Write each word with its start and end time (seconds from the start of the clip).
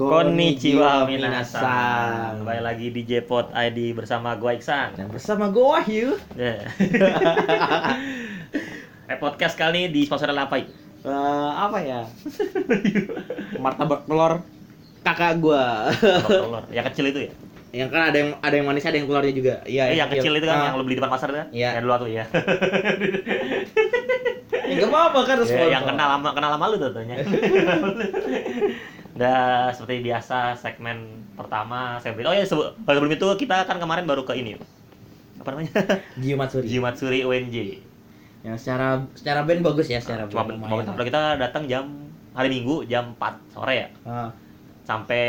Konnichiwa 0.00 1.04
minasan. 1.04 2.40
Kembali 2.40 2.62
lagi 2.64 2.88
di 2.88 3.04
Jpot 3.04 3.52
ID 3.52 3.92
bersama 3.92 4.32
gua 4.40 4.56
Iksan. 4.56 4.96
Dan 4.96 5.12
bersama 5.12 5.52
gue 5.52 5.60
Wahyu. 5.60 6.16
Yeah. 6.40 6.72
eh, 9.12 9.18
podcast 9.20 9.60
kali 9.60 9.84
ini 9.84 9.92
disponsori 9.92 10.32
oleh 10.32 10.48
apa? 10.48 10.56
Eh, 10.56 11.50
apa 11.52 11.78
ya? 11.84 12.08
Martabak 13.64 14.08
telur 14.08 14.40
kakak 15.04 15.36
gua. 15.36 15.92
Telur. 16.00 16.64
Yang 16.72 16.96
kecil 16.96 17.06
itu 17.12 17.20
ya? 17.28 17.32
yang 17.70 17.86
kan 17.86 18.10
ada 18.10 18.18
yang 18.18 18.34
ada 18.42 18.54
yang 18.58 18.66
manis 18.66 18.82
ada 18.82 18.98
yang 18.98 19.06
telurnya 19.06 19.34
juga. 19.36 19.54
Iya. 19.68 19.84
Eh, 19.92 19.96
yang 20.00 20.08
kecil 20.08 20.32
itu 20.32 20.46
kan 20.48 20.56
Ah. 20.58 20.64
yang 20.72 20.80
lo 20.80 20.82
beli 20.82 20.96
di 20.96 21.00
depan 21.04 21.12
pasar 21.12 21.28
kan? 21.28 21.46
Iya. 21.52 21.76
Yang 21.76 21.84
dulu 21.84 21.94
tuh 22.00 22.08
ya. 22.08 22.24
Ya, 24.70 24.86
nggak 24.86 24.94
apa-apa 24.94 25.20
kan 25.26 25.36
Ya, 25.50 25.66
yang 25.66 25.82
kenal 25.82 26.14
lama 26.14 26.30
kenal 26.30 26.54
lama 26.54 26.70
lu 26.70 26.78
tuh 26.78 26.94
tuhnya. 26.94 27.18
Udah 29.10 29.70
seperti 29.74 30.06
biasa 30.06 30.54
segmen 30.54 31.26
pertama 31.34 31.98
saya 31.98 32.14
Oh 32.14 32.34
ya 32.34 32.46
sebelum, 32.46 32.72
sebelum 32.86 33.10
itu 33.10 33.26
kita 33.40 33.66
kan 33.66 33.82
kemarin 33.82 34.06
baru 34.06 34.22
ke 34.22 34.38
ini. 34.38 34.54
Apa 35.40 35.56
namanya? 35.56 35.72
Gio 36.22 36.36
Matsuri. 36.36 37.24
UNJ. 37.24 37.56
Yang 38.40 38.56
secara 38.64 39.04
secara 39.12 39.40
band 39.44 39.60
bagus 39.60 39.86
ya 39.90 40.00
secara 40.00 40.24
Cuma 40.30 40.46
band. 40.46 40.62
lumayan. 40.62 40.96
kalau 40.96 41.04
kita 41.04 41.20
datang 41.36 41.68
jam 41.68 41.84
hari 42.32 42.48
Minggu 42.48 42.86
jam 42.86 43.12
4 43.18 43.52
sore 43.52 43.74
ya. 43.74 43.88
Ah, 44.06 44.30
Sampai 44.86 45.22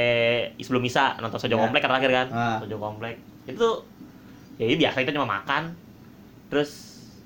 sebelum 0.58 0.82
misa 0.82 1.18
nonton 1.20 1.38
Sojo 1.38 1.54
Ya. 1.54 1.62
Komplek 1.62 1.82
kan 1.84 1.90
terakhir 1.92 2.12
kan. 2.14 2.28
Ah. 2.32 2.58
Sojo 2.64 2.78
Komplek. 2.78 3.20
Itu 3.50 3.58
tuh 3.58 3.76
ya 4.56 4.70
ini 4.70 4.78
biasa 4.78 5.02
kita 5.02 5.18
cuma 5.18 5.28
makan 5.28 5.74
terus 6.48 6.72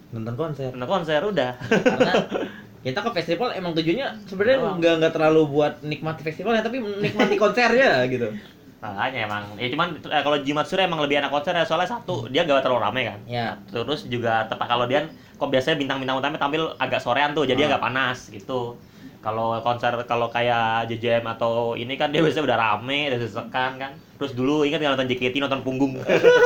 nonton 0.09 0.33
konser. 0.39 0.71
nonton 0.71 0.89
konser 0.89 1.19
udah. 1.21 1.51
Karena 1.59 2.13
kita 2.85 3.01
ke 3.01 3.11
festival 3.11 3.49
emang 3.51 3.73
tujuannya 3.73 4.07
sebenarnya 4.23 4.57
Oh. 4.61 4.77
nggak 4.77 4.93
nggak 5.01 5.11
terlalu 5.11 5.41
buat 5.49 5.81
nikmati 5.81 6.21
festivalnya 6.21 6.61
tapi 6.61 6.77
menikmati 6.77 7.33
konsernya 7.35 7.99
gitu. 8.13 8.29
Makanya 8.77 9.19
emang 9.25 9.43
ya 9.57 9.65
cuman 9.67 9.87
eh, 9.97 10.21
kalau 10.21 10.37
Jimatsuri 10.37 10.85
emang 10.85 11.01
lebih 11.01 11.17
enak 11.17 11.33
konser 11.33 11.51
ya 11.51 11.65
soalnya 11.65 11.89
satu 11.89 12.29
dia 12.29 12.45
gak 12.45 12.61
terlalu 12.61 12.79
rame 12.79 13.01
kan. 13.03 13.19
Ya. 13.25 13.57
Terus 13.65 14.05
juga 14.05 14.45
tepat 14.45 14.69
kalau 14.69 14.85
dia 14.85 15.09
kok 15.35 15.49
biasanya 15.49 15.75
bintang-bintang 15.75 16.15
utama 16.15 16.37
tampil 16.37 16.77
agak 16.77 17.01
sorean 17.01 17.33
tuh 17.33 17.43
jadi 17.43 17.65
Ah. 17.65 17.67
agak 17.73 17.81
panas 17.81 18.29
gitu. 18.29 18.77
Kalau 19.19 19.57
konser 19.59 19.89
kalau 20.05 20.29
kayak 20.29 20.85
JJM 20.85 21.25
atau 21.25 21.73
ini 21.73 21.97
kan 21.97 22.13
dia 22.13 22.21
biasanya 22.21 22.45
udah 22.45 22.57
rame, 22.61 23.09
udah 23.09 23.19
sesekan 23.19 23.71
kan. 23.75 23.91
Terus 24.21 24.37
dulu 24.37 24.61
ingat 24.61 24.77
nggak 24.77 24.93
nonton 24.93 25.09
JKT 25.09 25.41
nonton 25.41 25.65
punggung 25.65 25.97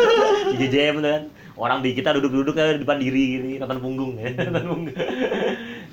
di 0.51 0.57
JJM 0.57 1.03
tuh 1.03 1.11
kan. 1.11 1.23
Orang 1.59 1.83
di 1.83 1.91
kita 1.91 2.15
duduk-duduk 2.15 2.55
di 2.55 2.79
depan 2.79 2.95
diri 2.95 3.23
gini 3.35 3.53
nonton 3.59 3.83
punggung 3.83 4.15
ya. 4.15 4.31
nonton 4.47 4.63
punggung. 4.65 4.95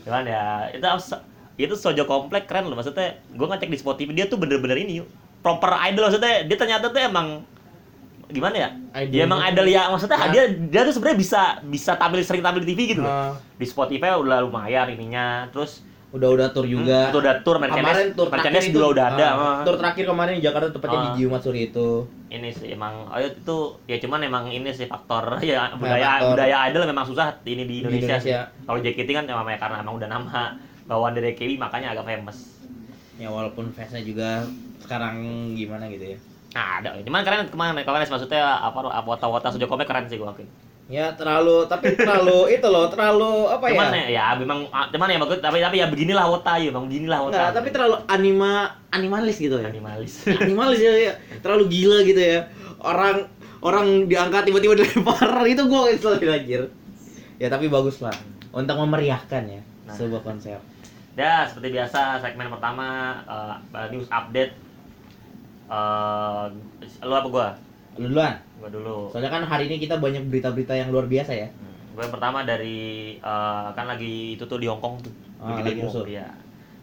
Cuman 0.06 0.22
ya 0.22 0.70
itu 0.70 0.86
itu 1.58 1.74
Sojo 1.74 2.06
Komplek 2.06 2.46
keren 2.46 2.70
loh 2.70 2.78
maksudnya. 2.78 3.18
Gue 3.34 3.46
ngecek 3.46 3.66
di 3.66 3.76
Spotify 3.76 4.12
dia 4.14 4.30
tuh 4.30 4.38
bener-bener 4.38 4.78
ini. 4.78 5.02
Proper 5.42 5.74
idol 5.90 6.06
maksudnya 6.06 6.46
dia 6.46 6.56
ternyata 6.56 6.88
tuh 6.88 7.02
emang 7.02 7.42
gimana 8.26 8.54
ya? 8.58 8.68
Idol 9.02 9.10
dia 9.10 9.22
emang 9.22 9.40
gitu. 9.40 9.50
idol 9.50 9.66
ya 9.66 9.82
maksudnya 9.86 10.18
Ya. 10.18 10.26
dia 10.30 10.44
dia 10.66 10.80
tuh 10.82 10.94
sebenarnya 10.94 11.18
bisa 11.18 11.40
bisa 11.62 11.92
tampil 11.94 12.22
sering 12.22 12.42
tampil 12.42 12.62
di 12.62 12.70
TV 12.70 12.94
gitu 12.94 13.02
loh. 13.02 13.10
Ah, 13.10 13.32
Di 13.54 13.66
Spotify 13.66 14.14
udah 14.14 14.46
lumayan 14.46 14.86
ininya. 14.90 15.50
Terus 15.50 15.82
udah 16.16 16.28
udah 16.32 16.46
tur 16.50 16.64
juga. 16.64 16.98
Hmm, 17.06 17.18
udah 17.18 17.34
tour 17.40 17.56
kemarin 17.60 18.06
tur 18.12 18.26
terakhir 18.26 18.62
juga 18.64 18.72
itu, 18.82 18.92
udah 18.92 19.06
ada. 19.10 19.26
ah, 19.26 19.34
ah. 19.36 19.56
tur 19.62 19.76
terakhir 19.76 20.04
kemarin 20.06 20.32
di 20.34 20.42
Jakarta 20.42 20.68
tepatnya 20.70 20.98
di 20.98 21.08
Ah. 21.08 21.14
Gio 21.14 21.28
Matsuri 21.28 21.60
itu 21.66 21.88
Ini 22.26 22.48
sih 22.50 22.68
emang 22.72 23.06
oh 23.06 23.20
itu 23.20 23.58
ya 23.84 23.96
cuman 23.96 24.18
emang 24.20 24.44
ini 24.48 24.68
sih 24.70 24.84
faktor 24.84 25.38
ya 25.44 25.70
budaya 25.72 26.18
faktor. 26.18 26.28
budaya 26.32 26.56
idol 26.66 26.82
memang 26.84 27.04
susah 27.04 27.26
ini 27.44 27.62
di 27.62 27.74
Di 27.76 27.76
Indonesia. 27.80 28.16
sih. 28.18 28.32
Indonesia. 28.32 28.40
Kalau 28.64 28.78
JKT 28.80 29.08
kan 29.12 29.24
emang 29.24 29.46
karena 29.52 29.76
emang 29.78 29.94
udah 29.94 30.08
nama 30.08 30.40
bawaan 30.84 31.12
dari 31.12 31.32
KW 31.32 31.54
makanya 31.56 31.92
agak 31.92 32.04
famous. 32.04 32.38
ya 33.16 33.28
walaupun 33.28 33.72
fansnya 33.72 34.00
juga 34.00 34.44
sekarang 34.78 35.22
gimana 35.52 35.88
gitu 35.88 36.12
ya 36.12 36.18
Nah, 36.52 36.80
ada. 36.80 36.96
Cuman 36.96 37.20
keren 37.20 37.44
ke 37.44 37.52
mana? 37.52 37.84
Kemarin 37.84 38.08
maksudnya 38.08 38.40
apa 38.56 38.80
apa 38.80 39.04
wota-wota 39.04 39.52
Komplek 39.52 39.84
keren 39.84 40.08
sih 40.08 40.16
gua 40.16 40.32
akuin. 40.32 40.48
Ya 40.86 41.10
terlalu 41.18 41.66
tapi 41.66 41.98
terlalu 41.98 42.46
itu 42.54 42.66
loh 42.66 42.86
terlalu 42.86 43.50
apa 43.50 43.64
Cuman 43.74 43.90
ya 43.90 44.06
ya, 44.06 44.06
ya 44.06 44.26
memang 44.38 44.70
ah, 44.70 44.86
cuman 44.86 45.10
ya 45.10 45.18
bagus 45.18 45.38
tapi 45.42 45.58
tapi 45.58 45.82
ya 45.82 45.90
beginilah 45.90 46.26
wota 46.30 46.54
ya, 46.56 46.70
memang 46.70 46.86
beginilah 46.86 47.18
wota. 47.26 47.34
Nggak, 47.34 47.50
tapi 47.58 47.68
terlalu 47.74 47.96
anima 48.06 48.52
animalis 48.90 49.36
gitu 49.36 49.58
ya 49.58 49.66
animalis. 49.66 50.22
animalis 50.46 50.78
ya, 50.78 50.92
ya 50.94 51.12
terlalu 51.42 51.64
gila 51.68 51.98
gitu 52.02 52.22
ya 52.22 52.46
orang 52.78 53.26
orang 53.60 54.06
diangkat 54.06 54.46
tiba-tiba 54.46 54.78
dilempar 54.78 55.26
itu 55.52 55.62
gua 55.66 55.90
kesel 55.90 56.22
anjir 56.22 56.70
ya 57.36 57.50
tapi 57.50 57.66
bagus 57.66 57.98
lah 57.98 58.14
untuk 58.50 58.78
memeriahkan 58.78 59.44
ya 59.44 59.62
Nah. 59.86 59.94
sebuah 59.94 60.26
konser 60.26 60.58
Ya, 61.14 61.46
seperti 61.46 61.72
biasa 61.72 62.18
segmen 62.18 62.50
pertama 62.50 63.16
eh, 63.24 63.86
news 63.88 64.10
update. 64.10 64.50
eh 65.66 66.44
lu 67.00 67.14
apa 67.14 67.28
gua? 67.30 67.48
lu 67.96 68.10
duluan 68.10 68.36
Gua 68.56 68.68
dulu. 68.68 68.96
soalnya 69.08 69.28
kan 69.30 69.42
hari 69.44 69.66
ini 69.66 69.76
kita 69.78 69.96
banyak 69.96 70.26
berita-berita 70.26 70.72
yang 70.72 70.88
luar 70.88 71.04
biasa 71.04 71.32
ya 71.32 71.48
Hmm, 71.48 71.92
Gua 71.92 72.02
yang 72.02 72.12
pertama 72.12 72.38
dari 72.42 72.78
eh, 73.14 73.66
kan 73.70 73.86
lagi 73.86 74.34
itu 74.34 74.44
tuh 74.44 74.56
di 74.56 74.66
Hong 74.66 74.78
Kong 74.78 75.00
tuh. 75.00 75.12
Ah, 75.36 75.52
Lagi 75.54 75.76
demo, 75.76 75.88
iya. 76.04 76.28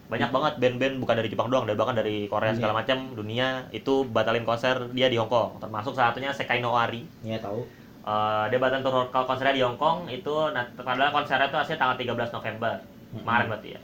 Banyak 0.04 0.30
banget 0.30 0.52
band-band 0.58 0.94
bukan 0.98 1.14
dari 1.16 1.28
Jepang 1.28 1.48
doang, 1.48 1.64
dari 1.64 1.74
bahkan 1.74 1.94
dari 1.94 2.26
Korea 2.26 2.50
Dunia. 2.50 2.58
segala 2.60 2.74
macam 2.76 2.98
dunia 3.12 3.46
itu 3.70 4.04
batalin 4.06 4.42
konser 4.42 4.90
dia 4.90 5.06
di 5.06 5.16
Hong 5.16 5.26
Kong. 5.28 5.58
Termasuk 5.58 5.90
salah 5.92 6.10
satunya 6.10 6.30
Sekai 6.30 6.58
no 6.58 6.70
Ori. 6.72 7.02
ya 7.22 7.38
tahu 7.38 7.62
Eh, 8.04 8.44
dia 8.46 8.58
batalin 8.58 8.82
tur 8.82 8.94
konsernya 9.08 9.54
di 9.54 9.62
Hong 9.62 9.74
Kong 9.76 10.06
itu 10.08 10.28
nah, 10.50 10.60
padahal 10.76 11.08
konsernya 11.10 11.48
itu 11.48 11.56
hasilnya 11.56 11.80
tanggal 11.80 11.96
13 11.96 12.30
November 12.30 12.74
kemarin 13.14 13.46
berarti 13.48 13.68
ya 13.70 13.80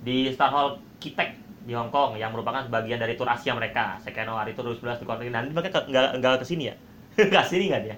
di 0.00 0.30
Star 0.30 0.48
Hall 0.48 0.68
Kitek 0.96 1.34
di 1.64 1.74
Hong 1.74 1.90
Kong 1.90 2.14
yang 2.14 2.30
merupakan 2.30 2.62
bagian 2.64 2.96
dari 2.96 3.12
tur 3.12 3.26
Asia 3.26 3.50
mereka 3.52 3.98
Sekai 3.98 4.22
no 4.22 4.36
Ori 4.36 4.52
itu 4.52 4.62
2011 4.62 4.78
di 4.94 5.04
konser 5.04 5.26
nanti 5.26 5.50
mereka 5.50 5.74
ke- 5.74 5.86
nggak 5.86 6.06
nggak 6.16 6.34
ke 6.38 6.46
sini 6.46 6.70
ya 6.70 6.74
nggak 7.30 7.44
sini 7.46 7.64
nggak 7.70 7.82
dia? 7.84 7.96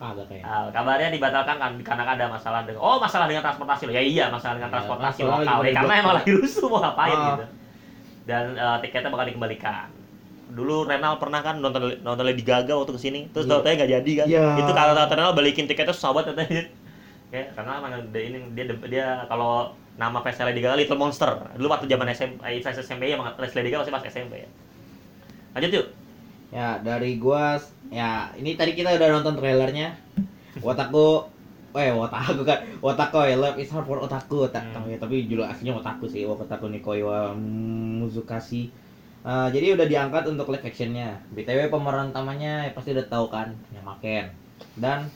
Agak 0.00 0.32
kayak 0.32 0.44
Ah, 0.44 0.64
kabarnya 0.72 1.12
dibatalkan 1.12 1.56
kan 1.56 1.72
karena 1.84 2.04
ada 2.08 2.24
masalah 2.28 2.64
dengan 2.64 2.80
oh 2.80 2.96
masalah 2.96 3.28
dengan 3.28 3.44
transportasi 3.44 3.82
loh. 3.84 3.94
Ya 3.94 4.02
iya 4.02 4.24
masalah 4.28 4.56
dengan 4.56 4.70
Ya, 4.72 4.74
transportasi 4.80 5.20
lokal. 5.24 5.56
ya, 5.60 5.72
karena 5.76 5.94
emang 6.00 6.14
lagi 6.16 6.30
rusuh 6.32 6.66
mau 6.68 6.80
ngapain 6.80 7.12
Ah. 7.12 7.24
gitu. 7.28 7.44
Dan 8.24 8.44
eh, 8.56 8.76
tiketnya 8.80 9.10
bakal 9.12 9.26
dikembalikan. 9.28 9.88
Dulu 10.50 10.82
Renal 10.82 11.14
pernah 11.20 11.40
kan 11.40 11.60
nonton 11.60 12.00
nonton 12.00 12.24
Lady 12.24 12.42
Gaga 12.42 12.74
waktu 12.74 12.96
ke 12.96 13.00
sini 13.00 13.20
terus 13.30 13.44
Iya. 13.44 13.52
tau 13.54 13.62
nggak 13.62 13.90
jadi 13.92 14.12
kan? 14.16 14.26
Iya. 14.26 14.44
itu 14.58 14.72
kalau 14.72 14.92
kata 14.94 15.14
Renal 15.14 15.32
balikin 15.32 15.68
tiketnya 15.68 15.92
susah 15.92 16.10
banget 16.12 16.32
katanya. 16.36 16.64
Ya 17.30 17.46
karena 17.54 17.78
emang 17.78 17.94
dia 18.10 18.22
ini 18.26 18.38
dia 18.58 18.64
dia 18.90 19.06
kalau 19.30 19.70
nama 19.94 20.18
fansnya 20.18 20.50
Lady 20.50 20.58
Gaga 20.58 20.74
Little 20.74 20.98
Monster. 20.98 21.30
Dulu 21.54 21.70
waktu 21.70 21.86
zaman 21.86 22.10
SMP 22.10 22.42
saya 22.58 22.74
SMP 22.74 23.06
ya 23.06 23.14
Lady 23.20 23.70
Gaga 23.70 23.86
masih 23.86 23.94
pas 23.94 24.02
SMP 24.02 24.42
ya 24.42 24.50
lanjut 25.54 25.70
yuk. 25.70 25.86
Ya 26.50 26.82
dari 26.82 27.14
gua 27.14 27.62
ya 27.90 28.30
ini 28.38 28.54
tadi 28.54 28.72
kita 28.78 28.96
udah 28.96 29.08
nonton 29.20 29.34
trailernya. 29.36 29.98
Wataku 30.62 31.26
eh 31.78 31.94
Wataku 31.94 32.42
kan 32.42 32.58
Wataku 32.82 33.22
ya 33.22 33.38
Love 33.38 33.62
is 33.62 33.70
hard 33.70 33.86
for 33.86 34.02
Otaku 34.02 34.50
tak 34.50 34.66
Hmm. 34.74 34.90
ya, 34.90 34.98
tapi 34.98 35.30
judul 35.30 35.46
aslinya 35.46 35.78
Wataku 35.78 36.10
sih 36.10 36.26
Wataku 36.26 36.66
Nikoi 36.66 37.02
wa 37.06 37.30
Muzukashi 37.34 38.70
Eh, 39.20 39.48
jadi 39.52 39.76
udah 39.76 39.84
diangkat 39.84 40.32
untuk 40.32 40.48
live 40.48 40.64
actionnya 40.64 41.20
BTW 41.36 41.68
pemeran 41.68 42.08
utamanya 42.08 42.64
ya 42.64 42.72
pasti 42.72 42.96
udah 42.96 43.04
tahu 43.04 43.28
kan 43.28 43.52
yang 43.68 43.84
Maken 43.84 44.32
dan 44.80 45.12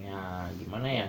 ya 0.00 0.48
gimana 0.56 0.88
ya 0.88 1.06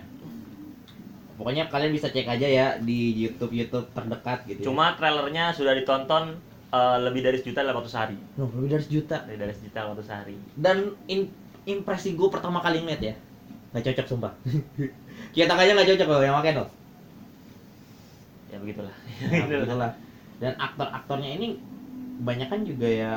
pokoknya 1.40 1.72
kalian 1.72 1.96
bisa 1.96 2.12
cek 2.12 2.28
aja 2.28 2.48
ya 2.52 2.68
di 2.84 3.16
YouTube 3.16 3.56
YouTube 3.56 3.88
terdekat 3.96 4.44
gitu 4.44 4.60
ya. 4.60 4.66
cuma 4.68 5.00
trailernya 5.00 5.56
sudah 5.56 5.72
ditonton 5.72 6.36
eh, 6.76 6.98
lebih 7.08 7.22
dari 7.24 7.38
sejuta 7.40 7.64
dalam 7.64 7.80
waktu 7.80 7.92
sehari. 7.92 8.18
Loh, 8.36 8.52
lebih 8.52 8.70
dari 8.76 8.84
sejuta? 8.84 9.18
Lebih 9.24 9.40
dari 9.40 9.54
sejuta 9.56 9.76
dalam 9.80 9.90
waktu 9.96 10.06
sehari. 10.06 10.36
Dan 10.60 10.78
in- 11.08 11.32
impresi 11.64 12.14
gue 12.14 12.28
pertama 12.28 12.60
kali 12.60 12.84
ngeliat 12.84 13.02
ya. 13.02 13.16
Nggak 13.72 13.84
cocok 13.92 14.06
sumpah. 14.12 14.34
Kita 15.36 15.56
aja 15.56 15.72
nggak 15.72 15.90
cocok 15.96 16.08
loh 16.12 16.22
yang 16.24 16.36
makan 16.36 16.54
loh. 16.64 16.70
Ya 18.52 18.58
begitulah. 18.60 18.96
Nah, 19.32 19.48
begitulah. 19.52 19.92
dan 20.36 20.52
aktor-aktornya 20.60 21.32
ini 21.40 21.56
banyak 22.20 22.52
kan 22.52 22.68
juga 22.68 22.88
ya 22.92 23.12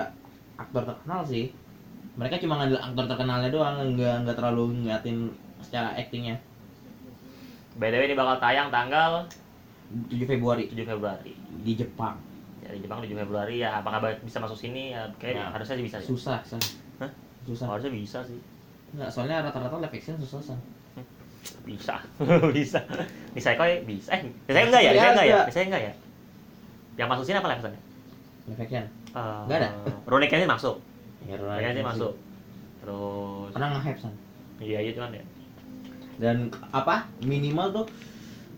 aktor 0.54 0.86
terkenal 0.86 1.26
sih. 1.26 1.50
Mereka 2.14 2.38
cuma 2.42 2.62
ngambil 2.62 2.78
aktor 2.78 3.04
terkenalnya 3.10 3.50
doang 3.50 3.74
nggak 3.98 4.26
nggak 4.26 4.36
terlalu 4.38 4.82
ngeliatin 4.82 5.34
secara 5.62 5.98
aktingnya 5.98 6.38
BTW 7.78 8.10
ini 8.10 8.16
bakal 8.18 8.42
tayang 8.42 8.74
tanggal 8.74 9.30
7 10.10 10.18
Februari. 10.26 10.66
7 10.66 10.82
Februari. 10.82 11.32
Di 11.62 11.72
Jepang 11.78 12.18
di 12.68 12.80
Jepang 12.80 13.00
7 13.00 13.12
Februari 13.14 13.60
ya 13.60 13.80
apakah 13.80 13.98
bisa 14.20 14.38
masuk 14.38 14.56
sini? 14.56 14.92
Ya 14.92 15.08
kayak 15.16 15.34
Ya. 15.40 15.44
harusnya 15.52 15.74
sih 15.76 15.84
bisa 15.88 15.96
sih. 15.98 16.08
Susah 16.12 16.38
Hah? 17.00 17.10
susah. 17.44 17.66
Harusnya 17.68 17.92
bisa 17.92 18.18
sih. 18.24 18.38
Nggak 18.92 19.08
soalnya 19.08 19.44
rata-rata 19.44 19.76
live 19.78 19.94
action 19.94 20.16
susah 20.18 20.40
san. 20.42 20.60
Bisa. 21.64 22.00
Bisa. 22.56 22.80
Nisekoi 23.36 23.84
bisa. 23.86 24.10
Eh 24.16 24.20
Nisekoi 24.48 24.68
enggak 24.68 24.82
ya? 24.82 24.90
Nisekoi 24.92 25.08
enggak 25.12 25.24
ya? 25.24 25.32
enggak. 25.32 25.46
Nisekoi 25.48 25.66
enggak 25.68 25.82
ya? 25.82 25.92
Yang 26.98 27.08
masuk 27.14 27.24
sini 27.24 27.36
apa 27.38 27.48
lah 27.48 27.56
pesannya 27.60 27.80
live 28.48 28.60
action. 28.64 28.84
Uh, 29.14 29.40
Enggak 29.46 29.58
ada. 29.62 29.70
Ronick 30.08 30.30
Kenshin 30.32 30.50
masuk. 30.50 30.76
Ya, 31.24 31.36
Kenshin 31.36 31.84
masuk. 31.86 32.12
terus 32.78 33.50
karena 33.52 33.66
nge-hype 33.74 34.00
iya 34.58 34.78
iya 34.80 34.92
cuman 34.96 35.12
ya. 35.14 35.24
Dan 36.18 36.36
apa? 36.72 37.06
Minimal 37.22 37.66
tuh 37.70 37.84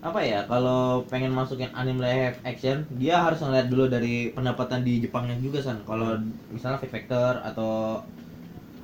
apa 0.00 0.24
ya 0.24 0.48
kalau 0.48 1.04
pengen 1.12 1.28
masukin 1.36 1.68
anime 1.76 2.00
live 2.00 2.40
action 2.48 2.88
dia 2.96 3.20
harus 3.20 3.36
ngeliat 3.44 3.68
dulu 3.68 3.84
dari 3.84 4.32
pendapatan 4.32 4.80
di 4.80 5.04
Jepangnya 5.04 5.36
juga 5.36 5.60
san. 5.60 5.84
Kalau 5.84 6.16
misalnya 6.48 6.80
Fate 6.80 6.88
Factor 6.88 7.44
atau 7.44 8.00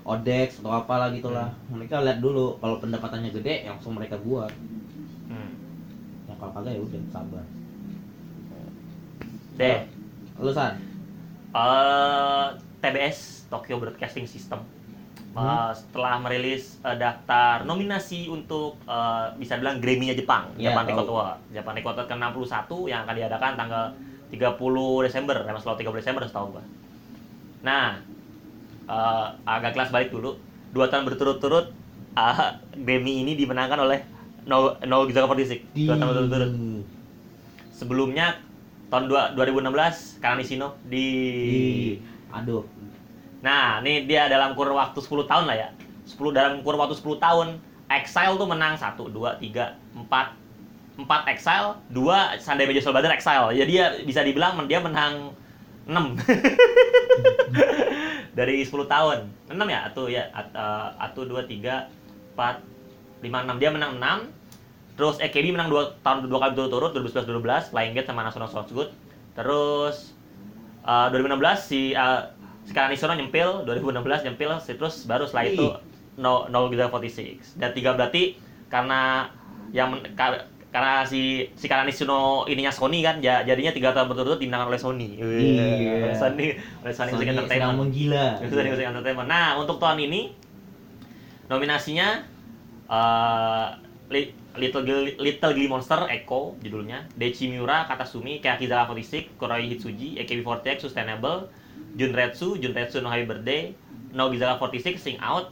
Odex 0.04 0.60
atau 0.60 0.76
apalah 0.76 1.08
gitulah 1.16 1.56
mereka 1.72 2.04
lihat 2.04 2.20
dulu. 2.20 2.60
Kalau 2.60 2.76
pendapatannya 2.84 3.32
gede 3.32 3.64
ya 3.64 3.72
langsung 3.72 3.96
mereka 3.96 4.20
buat. 4.20 4.52
Hmm. 5.32 5.50
ya 6.28 6.34
kalau 6.36 6.52
kagak 6.52 6.76
ya 6.76 6.80
udah 6.84 7.02
sabar. 7.08 7.44
Deh, 9.56 9.80
lu 10.36 10.52
san? 10.52 10.76
Eh, 11.56 12.46
TBS 12.84 13.48
Tokyo 13.48 13.80
Broadcasting 13.80 14.28
System 14.28 14.60
Hmm. 15.36 15.68
setelah 15.70 16.16
merilis 16.16 16.80
eh, 16.80 16.96
daftar 16.96 17.60
nominasi 17.62 18.24
untuk 18.26 18.80
eh, 18.82 19.26
bisa 19.36 19.56
bilang 19.56 19.76
Grammy-nya 19.76 20.14
Jepang, 20.14 20.48
Iya, 20.56 20.72
Japan 20.72 20.82
tahu. 20.82 20.90
Record 20.90 21.08
Award. 21.10 21.36
Japan 21.52 21.72
Record 21.74 21.94
Award 21.94 22.08
ke-61 22.08 22.70
yang 22.86 23.00
akan 23.02 23.14
diadakan 23.14 23.52
tanggal 23.54 23.84
30 24.26 25.06
Desember, 25.06 25.36
emang 25.38 25.60
selalu 25.60 25.76
30 25.84 26.00
Desember 26.00 26.22
setahu 26.24 26.46
gua. 26.50 26.64
Nah, 27.60 28.00
eh, 28.86 29.26
agak 29.44 29.72
kelas 29.72 29.90
balik 29.90 30.08
dulu. 30.08 30.40
Dua 30.72 30.88
tahun 30.88 31.04
berturut-turut 31.04 31.68
eh, 32.14 32.48
Grammy 32.74 33.20
ini 33.20 33.32
dimenangkan 33.34 33.76
oleh 33.78 34.00
No 34.44 34.80
No 34.82 35.04
Gizaka 35.04 35.28
46. 35.28 35.62
Dua 35.76 35.94
tahun 35.94 36.08
berturut-turut. 36.08 36.50
Sebelumnya 37.70 38.40
tahun 38.86 39.04
dua- 39.06 39.30
2016 39.34 40.16
Kanishino 40.16 40.80
di 40.82 41.06
di 41.44 41.64
aduh 42.28 42.62
Nah, 43.46 43.78
ini 43.78 44.10
dia 44.10 44.26
dalam 44.26 44.58
kurun 44.58 44.74
waktu 44.74 44.98
10 44.98 45.30
tahun 45.30 45.46
lah 45.46 45.54
ya. 45.54 45.70
10 46.10 46.18
dalam 46.34 46.66
kurun 46.66 46.82
waktu 46.82 46.98
10 46.98 47.22
tahun 47.22 47.62
Exile 47.86 48.34
tuh 48.34 48.50
menang 48.50 48.74
1 48.74 48.98
2 48.98 49.14
3 49.14 50.02
4 50.02 51.06
4 51.06 51.30
Exile, 51.30 51.78
2 51.92 52.40
Sunday 52.42 52.66
Major 52.66 52.82
Soul 52.82 52.98
Exile. 52.98 53.54
Jadi 53.54 53.70
dia 53.70 53.94
bisa 54.02 54.26
dibilang 54.26 54.58
dia 54.66 54.82
menang 54.82 55.30
6. 55.86 55.94
Dari 58.38 58.66
10 58.66 58.74
tahun. 58.90 59.30
6 59.46 59.54
ya? 59.54 59.78
Atu 59.86 60.10
ya, 60.10 60.26
At, 60.34 60.50
Atu 60.98 61.22
2 61.28 61.46
3 61.46 61.86
4 62.34 63.22
5 63.22 63.22
6. 63.22 63.62
Dia 63.62 63.70
menang 63.70 64.02
6. 64.02 64.34
Terus 64.96 65.20
EKB 65.20 65.52
menang 65.54 65.68
2 65.70 66.02
tahun 66.02 66.26
dua 66.26 66.40
kali 66.42 66.50
berturut-turut 66.56 66.90
2011 66.96 67.44
12 67.44 67.70
Flying 67.70 67.92
Gate 67.94 68.08
sama 68.08 68.24
National 68.24 68.48
Sounds 68.48 68.72
Good. 68.72 68.88
Terus 69.36 70.16
eh, 70.82 71.06
2016 71.12 71.60
si 71.60 71.92
eh, 71.92 72.20
sekarang 72.66 72.90
Nisono 72.90 73.14
nyempil 73.14 73.62
2016 73.64 74.26
nyempil 74.26 74.50
terus 74.60 75.04
baru 75.04 75.24
setelah 75.24 75.46
itu 75.46 75.66
no 76.16 76.46
no 76.46 76.66
Gizaka 76.66 76.90
46 76.92 77.54
dan 77.54 77.70
tiga 77.70 77.92
berarti 77.92 78.34
karena 78.66 79.30
yang 79.70 79.92
men- 79.92 80.12
ka- 80.12 80.42
karena 80.66 81.02
si 81.02 81.48
si 81.54 81.66
Kananisono 81.66 82.44
ininya 82.44 82.68
Sony 82.68 83.00
kan 83.00 83.16
ja- 83.18 83.40
jadinya 83.40 83.70
tiga 83.70 83.90
tahun 83.90 84.06
berturut-turut 84.06 84.36
dimenangkan 84.38 84.68
oleh 84.68 84.76
Sony. 84.76 85.08
Iya. 85.16 86.04
oleh 86.04 86.12
Sony 86.14 86.46
oleh 86.82 86.92
Sony, 86.92 87.10
Sony 87.12 87.30
Entertainment. 87.30 87.78
menggila. 87.78 88.26
Sony 88.42 88.68
Music 88.68 88.84
Entertainment. 88.84 89.24
Nah 89.26 89.56
untuk 89.56 89.78
tahun 89.78 90.02
ini 90.02 90.36
nominasinya 91.46 92.26
Li- 94.06 94.30
Little 94.56 94.82
Little 95.16 95.52
Glee 95.52 95.66
Monster 95.66 96.06
Echo 96.08 96.54
judulnya. 96.60 97.08
Deichi 97.12 97.46
Miura 97.46 97.84
Katasumi 97.84 98.38
Kiyakizaka 98.38 98.86
46 98.88 99.34
Kuroi 99.34 99.66
Hitsuji 99.68 100.16
AKB48 100.18 100.78
Sustainable 100.80 101.50
Junretsu 101.96 102.60
Junretsu 102.60 103.00
no 103.00 103.08
Happy 103.08 103.24
Birthday 103.24 103.72
No 104.12 104.28
Gizaka 104.28 104.60
46 104.60 105.00
Sing 105.00 105.16
Out 105.18 105.50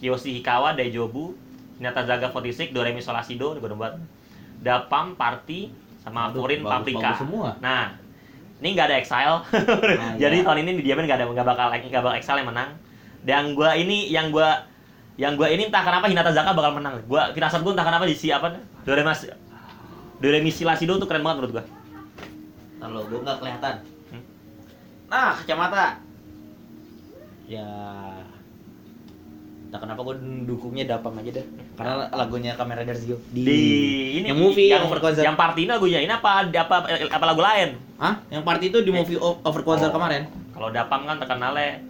Kiyoshi 0.00 0.40
Hikawa 0.40 0.72
Daijobu 0.72 1.36
Hinata 1.76 2.08
Zaga 2.08 2.32
46 2.32 2.72
Doremi 2.72 3.04
Solasido 3.04 3.52
gue 3.54 3.62
udah 3.62 3.78
buat 3.78 3.94
Dapam 4.62 5.14
Party 5.14 5.68
sama 6.02 6.32
Aduh, 6.32 6.42
Furin 6.42 6.64
bagus- 6.64 6.72
Paprika. 6.72 7.08
bagus 7.14 7.20
semua. 7.22 7.50
nah 7.62 7.94
ini 8.62 8.78
nggak 8.78 8.86
ada 8.94 8.96
Exile. 9.02 9.38
Jadi 10.22 10.36
iya. 10.38 10.46
tahun 10.46 10.58
ini 10.62 10.70
didiamin 10.78 11.10
nggak 11.10 11.18
ada 11.18 11.26
nggak 11.26 11.46
bakal 11.50 11.66
nggak 11.74 11.98
bakal 11.98 12.14
Exile 12.14 12.38
yang 12.46 12.50
menang. 12.54 12.70
Dan 13.26 13.42
gua 13.58 13.74
ini 13.74 14.06
yang 14.06 14.30
gua 14.30 14.62
yang 15.18 15.34
gua 15.34 15.50
ini 15.50 15.66
entah 15.66 15.82
kenapa 15.82 16.06
Hinata 16.06 16.30
Zaka 16.30 16.54
bakal 16.54 16.78
menang. 16.78 17.02
Gua 17.10 17.34
firasat 17.34 17.58
gua 17.66 17.74
entah 17.74 17.82
kenapa 17.82 18.06
di 18.06 18.14
si 18.14 18.30
apa 18.30 18.54
Doremi 18.86 19.10
Doremi 20.22 20.50
Silasido 20.54 20.94
tuh 21.02 21.10
keren 21.10 21.26
banget 21.26 21.42
menurut 21.42 21.52
gua. 21.58 21.64
Kalau 22.78 23.02
gue 23.10 23.18
nggak 23.18 23.38
kelihatan 23.42 23.74
Nah 25.12 25.36
kacamata. 25.36 26.00
Ya. 27.44 27.68
Tak 29.68 29.80
kenapa 29.80 30.00
gue 30.02 30.16
dukungnya 30.44 30.84
dapam 30.86 31.16
aja 31.16 31.30
deh. 31.32 31.46
Karena 31.76 32.08
lagunya 32.10 32.52
kamera 32.52 32.80
Darzio. 32.82 33.16
Di, 33.28 33.44
ini 34.20 34.28
yang 34.28 34.36
movie 34.36 34.68
yang 34.68 34.84
over 34.84 35.00
concert. 35.00 35.24
yang 35.24 35.36
party 35.36 35.64
ini 35.64 35.70
lagunya. 35.70 36.00
Ini 36.00 36.12
apa? 36.12 36.44
Apa? 36.44 36.76
Apa 37.08 37.24
lagu 37.24 37.40
lain? 37.40 37.76
Hah? 37.96 38.20
yang 38.28 38.42
party 38.42 38.68
itu 38.68 38.80
di 38.80 38.90
movie 38.90 39.16
o- 39.16 39.40
over 39.40 39.62
concert 39.62 39.88
Oh. 39.88 39.96
kemarin? 39.96 40.28
Kalau 40.52 40.68
Dapam 40.68 41.04
kan 41.04 41.16
terkenalnya 41.16 41.80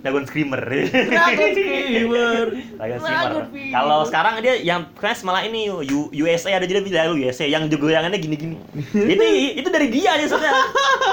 Dragon 0.00 0.24
Screamer. 0.24 0.62
Dragon 0.88 1.50
Screamer. 1.54 2.46
Dragon 2.74 2.98
Screamer. 2.98 3.42
Kalau 3.68 3.98
sekarang 4.02 4.34
dia 4.38 4.56
yang 4.56 4.88
crash 4.92 5.20
malah 5.20 5.42
ini 5.42 5.68
U- 5.68 6.08
USA 6.10 6.54
ada 6.54 6.64
jadi 6.64 6.80
lagu 6.80 7.14
USA 7.14 7.44
yang 7.44 7.66
juga 7.66 7.90
goyangannya 7.90 8.16
gini-gini. 8.16 8.56
Itu 8.90 9.24
itu 9.54 9.68
dari 9.68 9.88
dia 9.88 10.14
aja 10.14 10.24
sebenarnya. 10.24 10.64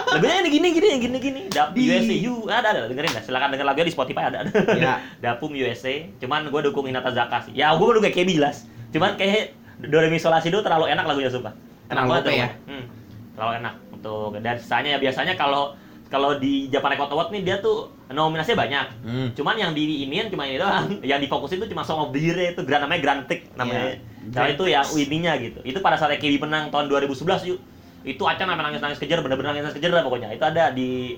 Lagunya 0.09 0.35
ini 0.39 0.50
gini 0.50 0.68
gini 0.71 0.88
gini 0.97 1.18
gini. 1.19 1.41
Dap 1.50 1.71
Di- 1.71 1.83
USA 1.83 2.15
you 2.15 2.47
ada 2.47 2.69
ada 2.69 2.81
dengerin 2.85 3.12
dah 3.12 3.21
silakan 3.21 3.51
denger 3.51 3.65
lagunya 3.65 3.88
di 3.88 3.94
Spotify 3.94 4.24
ada, 4.25 4.38
ada. 4.41 4.51
Ya. 4.74 4.94
Dapum 5.25 5.51
USA 5.51 6.07
cuman 6.18 6.47
gue 6.47 6.62
dukung 6.63 6.88
Hinata 6.88 7.12
Zaka 7.12 7.44
sih. 7.44 7.53
Ya 7.53 7.71
gue 7.71 7.83
dukung 7.83 8.07
KB 8.07 8.29
jelas. 8.29 8.63
Cuman 8.89 9.15
kayak 9.15 9.51
Doremi 9.79 10.18
Solasido 10.18 10.63
terlalu 10.63 10.88
enak 10.88 11.03
lagunya 11.03 11.27
sumpah. 11.27 11.51
Enak 11.88 12.03
Terlalu 12.03 12.12
banget 12.24 12.34
ya? 12.34 12.50
hmm, 12.65 12.84
terlalu 13.31 13.53
enak 13.57 13.74
untuk 13.89 14.31
dan 14.38 14.55
sisanya 14.55 14.89
ya 14.96 15.00
biasanya 15.00 15.34
kalau 15.34 15.75
kalau 16.08 16.40
di 16.40 16.72
Japan 16.72 16.96
Record 16.96 17.12
Award 17.12 17.30
nih 17.36 17.44
dia 17.44 17.58
tuh 17.60 17.92
nominasinya 18.08 18.64
banyak 18.64 18.86
Hmm. 19.04 19.28
Cuman 19.36 19.56
yang 19.60 19.72
di 19.76 20.08
inian 20.08 20.32
cuma 20.32 20.48
ini 20.48 20.60
doang. 20.60 20.88
Yang 21.10 21.28
difokusin 21.28 21.60
tuh 21.64 21.70
cuma 21.72 21.84
Song 21.84 22.00
of 22.08 22.10
the 22.16 22.20
Year 22.20 22.56
itu 22.56 22.64
grand 22.64 22.84
namanya 22.88 23.02
Grand 23.04 23.22
Prix 23.28 23.48
namanya. 23.56 23.96
Iya. 23.96 24.18
Nah, 24.28 24.48
itu 24.52 24.64
yang 24.68 24.84
winningnya 24.92 25.34
gitu. 25.40 25.60
Itu 25.64 25.80
pada 25.80 25.96
saat 25.96 26.12
EKB 26.20 26.44
menang 26.44 26.68
tahun 26.68 26.92
2011 26.92 27.48
yuk. 27.48 27.60
Itu 28.04 28.28
Acan 28.28 28.48
sampai 28.48 28.64
nangis-nangis 28.64 29.00
kejar, 29.00 29.24
bener-bener 29.24 29.56
nangis-nangis 29.56 29.80
kejar 29.80 29.92
lah 29.96 30.04
pokoknya. 30.04 30.36
Itu 30.36 30.44
ada 30.44 30.76
di 30.76 31.16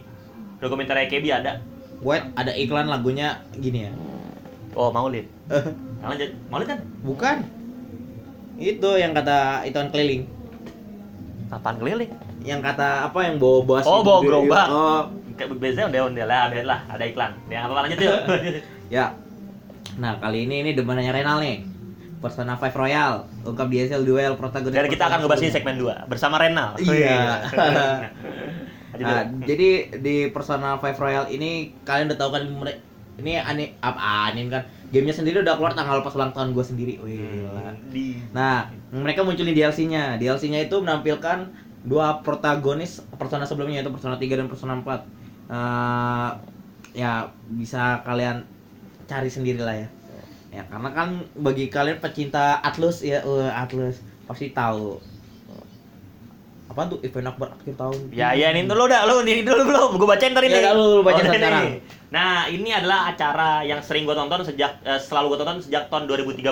dokumenter 0.61 0.93
EKB 1.09 1.25
ada. 1.33 1.57
Wait, 2.05 2.21
ada 2.37 2.53
iklan 2.53 2.85
lagunya 2.85 3.41
gini 3.57 3.89
ya. 3.89 3.91
Oh, 4.77 4.93
Maulid. 4.93 5.25
Lanjut. 6.05 6.29
Maulid 6.53 6.67
kan? 6.69 6.79
Bukan. 7.01 7.37
Itu 8.61 8.89
yang 9.01 9.17
kata 9.17 9.65
Ituan 9.65 9.89
keliling. 9.89 10.29
Apaan 11.49 11.81
keliling? 11.81 12.13
Yang 12.43 12.61
kata 12.71 13.11
apa 13.11 13.19
yang 13.27 13.35
bawa 13.37 13.59
bawa 13.67 13.79
Oh, 13.83 14.01
bawa 14.01 14.19
gerobak. 14.23 14.67
Oh, 14.71 15.01
Kayak 15.39 15.55
biasanya 15.55 15.87
udah 15.87 16.01
udah 16.11 16.25
lah, 16.27 16.41
ada 16.51 16.59
lah, 16.67 16.79
ada 16.91 17.03
iklan. 17.07 17.31
Yang 17.47 17.61
apa 17.63 17.73
lanjut 17.79 17.99
yuk. 17.99 18.19
ya. 18.95 19.05
Nah, 19.99 20.19
kali 20.19 20.47
ini 20.47 20.55
ini 20.67 20.71
demennya 20.75 21.11
Renal 21.15 21.39
nih. 21.43 21.57
Persona 22.19 22.59
5 22.59 22.75
Royal, 22.75 23.23
ungkap 23.47 23.71
DSL 23.71 24.03
duel 24.03 24.35
protagonis. 24.35 24.75
Dan 24.75 24.91
kita 24.91 25.07
akan 25.07 25.23
ngebahas 25.23 25.39
ini 25.39 25.51
segmen 25.55 25.79
2 25.79 26.11
bersama 26.11 26.35
Renal. 26.35 26.75
Iya. 26.79 27.19
Nah, 28.99 29.21
jadi 29.47 29.95
di 30.01 30.27
Persona 30.27 30.75
5 30.75 30.97
Royal 30.99 31.31
ini 31.31 31.71
kalian 31.87 32.11
udah 32.11 32.19
tahu 32.19 32.35
kan 32.35 32.43
ini 33.19 33.37
aneh 33.37 33.75
apa 33.83 34.31
anim 34.31 34.47
kan 34.47 34.63
gamenya 34.89 35.13
sendiri 35.13 35.43
udah 35.43 35.59
keluar 35.59 35.75
tanggal 35.75 36.01
pas 36.01 36.15
ulang 36.15 36.33
tahun 36.33 36.55
gue 36.55 36.65
sendiri 36.65 36.93
wih 37.03 37.45
di 37.91 38.17
nah 38.33 38.71
mereka 38.89 39.21
munculin 39.21 39.53
DLC-nya 39.53 40.17
DLC-nya 40.17 40.65
itu 40.65 40.81
menampilkan 40.81 41.51
dua 41.83 42.19
protagonis 42.25 42.99
Persona 43.15 43.47
sebelumnya 43.47 43.79
yaitu 43.79 43.93
Persona 43.93 44.19
3 44.19 44.39
dan 44.39 44.47
Persona 44.51 44.75
4 44.79 45.19
Eh, 45.49 46.29
ya 46.93 47.25
bisa 47.49 48.05
kalian 48.05 48.45
cari 49.09 49.33
sendiri 49.33 49.57
lah 49.65 49.73
ya 49.73 49.89
ya 50.53 50.63
karena 50.69 50.89
kan 50.93 51.25
bagi 51.33 51.73
kalian 51.73 51.97
pecinta 51.97 52.61
Atlus 52.61 53.01
ya 53.01 53.25
uh, 53.25 53.49
Atlus 53.49 53.97
pasti 54.29 54.53
tahu 54.53 55.01
apa 56.69 56.85
tuh 56.85 57.01
event 57.01 57.33
akbar 57.33 57.49
akhir 57.57 57.81
tahun 57.81 58.13
Ya, 58.13 58.37
ya 58.37 58.53
ini 58.53 58.69
dulu 58.69 58.85
dah, 58.85 59.09
lu 59.09 59.25
ini 59.25 59.41
dulu 59.41 59.73
belum, 59.73 59.89
gue 59.97 60.05
bacain 60.05 60.37
ini. 60.37 60.53
Ya, 60.53 60.77
lu, 60.77 61.01
lu 61.01 61.01
bacain 61.01 61.25
Oh, 61.25 61.33
sekarang. 61.33 61.81
Nah, 62.13 62.45
ini 62.45 62.69
adalah 62.69 63.09
acara 63.09 63.65
yang 63.65 63.81
sering 63.81 64.05
gue 64.05 64.13
tonton 64.13 64.45
sejak 64.45 64.77
eh, 64.85 65.01
selalu 65.01 65.33
gue 65.33 65.39
tonton 65.41 65.65
sejak 65.65 65.89
tahun 65.89 66.05
2013. 66.05 66.45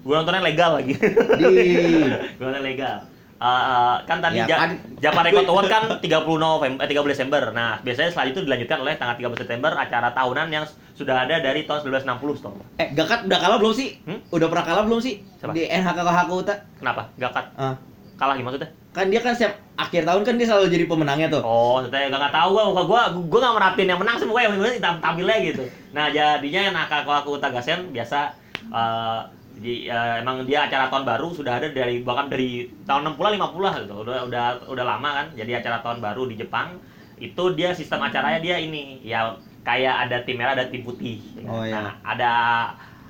Gue 0.00 0.14
nontonnya 0.16 0.40
legal 0.40 0.80
lagi. 0.80 0.96
di 0.96 1.44
gue 2.40 2.44
nonton 2.48 2.64
legal. 2.64 3.04
Eh, 3.36 3.96
kan 4.02 4.18
tadi 4.18 4.40
Ya, 4.40 4.48
kan. 4.48 4.80
Japan 4.96 5.28
Record 5.28 5.44
Award 5.52 5.68
kan 5.68 5.82
30 6.00 6.08
November 6.40 6.80
eh, 6.80 6.88
30 6.88 7.12
Desember. 7.12 7.42
Nah, 7.52 7.76
biasanya 7.80 8.08
setelah 8.08 8.28
itu 8.28 8.40
dilanjutkan 8.40 8.78
oleh 8.80 8.96
tanggal 8.96 9.12
30 9.14 9.36
September 9.36 9.70
acara 9.70 10.08
tahunan 10.10 10.48
yang 10.48 10.64
sudah 10.92 11.28
ada 11.28 11.36
dari 11.38 11.62
tahun 11.62 11.84
1960 11.84 12.40
toh. 12.40 12.56
Eh, 12.76 12.88
Gakat 12.90 13.28
udah 13.28 13.36
kalah 13.36 13.58
belum 13.60 13.74
sih? 13.76 14.00
Hmm? 14.02 14.24
Udah 14.30 14.48
pernah 14.48 14.64
kalah 14.64 14.84
belum 14.84 14.98
sih? 14.98 15.20
Siapa? 15.36 15.52
Di 15.52 15.68
NHKKH 15.68 16.18
Uta. 16.26 16.54
Kenapa? 16.74 17.12
Gak 17.14 17.30
kat 17.30 17.46
Ah, 17.54 17.76
kalah 18.16 18.34
gimana 18.34 18.56
maksudnya? 18.56 18.72
kan 18.96 19.12
dia 19.12 19.20
kan 19.20 19.36
setiap 19.36 19.60
akhir 19.76 20.08
tahun 20.08 20.24
kan 20.24 20.40
dia 20.40 20.48
selalu 20.48 20.72
jadi 20.72 20.84
pemenangnya 20.88 21.28
tuh. 21.28 21.44
Oh, 21.44 21.84
saya 21.84 22.08
gak, 22.08 22.16
gak 22.16 22.32
tahu 22.32 22.48
gua, 22.50 22.64
muka 22.72 22.82
gua, 22.88 23.00
gua 23.28 23.40
gak 23.44 23.54
merhatiin 23.54 23.92
yang 23.92 24.00
menang 24.00 24.16
sih, 24.16 24.24
pokoknya 24.24 24.48
yang 24.48 24.80
tam- 24.80 25.02
tampilnya 25.04 25.36
gitu. 25.44 25.64
Nah, 25.92 26.08
jadinya 26.08 26.62
Naka 26.72 27.04
Kawaku 27.04 27.36
Tagasen 27.36 27.92
biasa 27.92 28.32
eh, 28.72 29.20
Jadi 29.56 29.88
ya, 29.88 30.20
emang 30.20 30.44
dia 30.44 30.68
acara 30.68 30.92
tahun 30.92 31.08
baru 31.08 31.32
sudah 31.32 31.56
ada 31.56 31.72
dari 31.72 32.04
bahkan 32.04 32.28
dari 32.28 32.68
tahun 32.84 33.16
60 33.16 33.40
50 33.40 33.88
gitu. 33.88 33.94
Udah 34.04 34.18
udah 34.28 34.44
udah 34.68 34.84
lama 34.84 35.08
kan. 35.22 35.26
Jadi 35.32 35.52
acara 35.56 35.80
tahun 35.80 36.04
baru 36.04 36.28
di 36.28 36.36
Jepang 36.36 36.76
itu 37.16 37.44
dia 37.56 37.72
sistem 37.72 38.04
acaranya 38.04 38.44
dia 38.44 38.60
ini 38.60 39.00
ya 39.00 39.32
kayak 39.64 40.08
ada 40.08 40.16
tim 40.28 40.36
merah 40.36 40.52
ada 40.52 40.68
tim 40.68 40.84
putih. 40.84 41.24
Oh, 41.48 41.64
iya. 41.64 41.80
Nah, 41.80 41.92
ada 42.04 42.32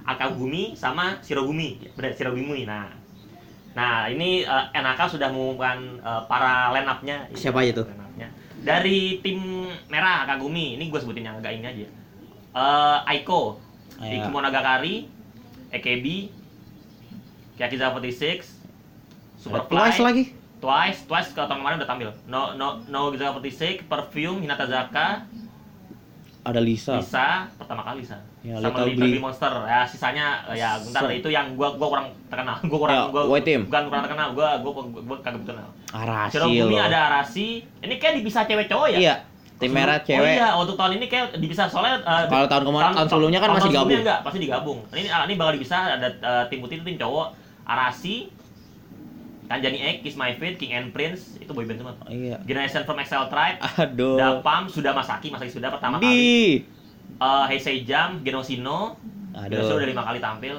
Akagumi 0.07 0.79
sama 0.79 1.19
Shirogumi. 1.27 1.83
Benar 1.99 2.15
Shirogumi. 2.15 2.63
Nah. 2.63 2.95
Nah, 3.75 4.07
ini 4.09 4.47
eh, 4.47 4.65
NHK 4.71 5.19
sudah 5.19 5.29
mengumumkan 5.35 5.99
eh, 5.99 6.23
para 6.31 6.71
line 6.73 6.89
up-nya. 6.89 7.17
Siapa 7.35 7.67
aja 7.67 7.83
tuh? 7.83 7.87
Dari 8.57 9.21
tim 9.23 9.69
merah 9.91 10.27
Akagumi, 10.27 10.79
ini 10.79 10.91
gue 10.91 10.99
sebutin 11.03 11.27
yang 11.27 11.43
agak 11.43 11.59
ini 11.59 11.67
aja. 11.67 11.87
Eh, 12.57 12.99
Aiko. 13.11 13.59
Ikimo 13.97 14.45
Nagakari, 14.45 15.09
AKB, 15.73 16.07
Yakiza 17.57 17.89
46, 17.91 18.45
Superfly, 19.37 19.71
Twice 19.71 20.01
lagi. 20.01 20.25
Twice, 20.57 20.99
Twice 21.05 21.29
ke 21.31 21.39
tahun 21.39 21.61
kemarin 21.61 21.77
udah 21.79 21.89
tampil. 21.89 22.11
No, 22.27 22.53
no, 22.53 22.81
no 22.87 23.09
Giza 23.11 23.33
46, 23.33 23.85
Perfume, 23.85 24.41
Hinata 24.41 24.65
Zaka, 24.65 25.25
Ada 26.43 26.63
Lisa. 26.63 26.97
Lisa, 26.97 27.51
pertama 27.57 27.83
kali 27.83 28.07
Lisa. 28.07 28.23
Ya, 28.47 28.63
Sama 28.63 28.87
Little 28.87 29.03
Big. 29.11 29.19
Monster. 29.19 29.51
Ya, 29.67 29.83
sisanya 29.83 30.47
ya 30.55 30.79
bentar 30.79 31.11
itu 31.11 31.27
yang 31.27 31.59
gua 31.59 31.75
gua 31.75 31.89
kurang 31.91 32.07
terkenal. 32.31 32.57
Gua 32.63 32.79
kurang 32.79 32.97
Ya, 32.97 33.03
gua 33.11 33.23
White 33.27 33.43
Team. 33.45 33.61
bukan 33.67 33.83
kurang 33.91 34.03
terkenal. 34.07 34.29
Gua 34.31 34.49
gua 34.63 34.71
gua, 34.71 34.85
gua 35.03 35.17
kagak 35.19 35.43
betul 35.43 35.59
kenal. 35.59 35.71
Arasi 35.91 36.33
Shirogumi 36.33 36.79
ada 36.79 36.99
Arasi. 37.11 37.47
Ini 37.83 37.95
kayak 37.99 38.15
dipisah 38.23 38.47
cewek 38.47 38.71
cowok 38.71 38.89
ya? 38.95 38.99
Iya. 39.01 39.15
Tim 39.57 39.73
merah 39.73 39.97
Oh 39.97 40.07
cewek. 40.07 40.37
iya, 40.37 40.49
untuk 40.55 40.77
tahun 40.77 40.93
ini 40.95 41.07
kayak 41.09 41.35
dipisah 41.35 41.67
soalnya 41.67 41.99
eh, 41.99 42.29
Kalau 42.29 42.47
tahun 42.47 42.63
kemarin 42.63 42.91
tahun 42.95 43.09
sebelumnya 43.09 43.41
kan 43.41 43.49
tahun 43.49 43.57
masih 43.59 43.71
digabung. 43.73 43.99
Enggak, 43.99 44.19
pasti 44.23 44.39
digabung. 44.39 44.79
Ini 44.93 45.03
ah, 45.09 45.23
ini 45.27 45.35
bakal 45.35 45.53
dipisah 45.59 45.81
ada 45.97 46.09
eh, 46.13 46.45
tim 46.47 46.59
putih 46.61 46.77
tim 46.79 46.95
cowok, 46.95 47.27
Arasi, 47.67 48.31
Kanjani 49.47 49.79
X, 49.79 49.97
Kiss 50.03 50.17
My 50.17 50.35
Fate, 50.35 50.57
King 50.57 50.73
and 50.73 50.89
Prince, 50.91 51.39
itu 51.39 51.51
boyband 51.51 51.79
semua. 51.79 51.95
Iya. 52.07 52.43
Generation 52.43 52.83
from 52.83 52.99
Excel 52.99 53.27
Tribe, 53.27 53.59
Aduh. 53.77 54.19
Dapam, 54.19 54.67
sudah 54.67 54.91
Masaki, 54.91 55.31
Masaki 55.31 55.51
sudah 55.53 55.71
pertama 55.71 55.99
kali. 55.99 56.07
Di. 56.07 56.27
Eh 57.17 57.45
Heisei 57.49 57.83
Jam, 57.83 58.21
Genosino, 58.21 58.99
Genosino 59.33 59.71
Aduh. 59.71 59.79
udah 59.79 59.89
lima 59.89 60.03
kali 60.03 60.19
tampil. 60.19 60.59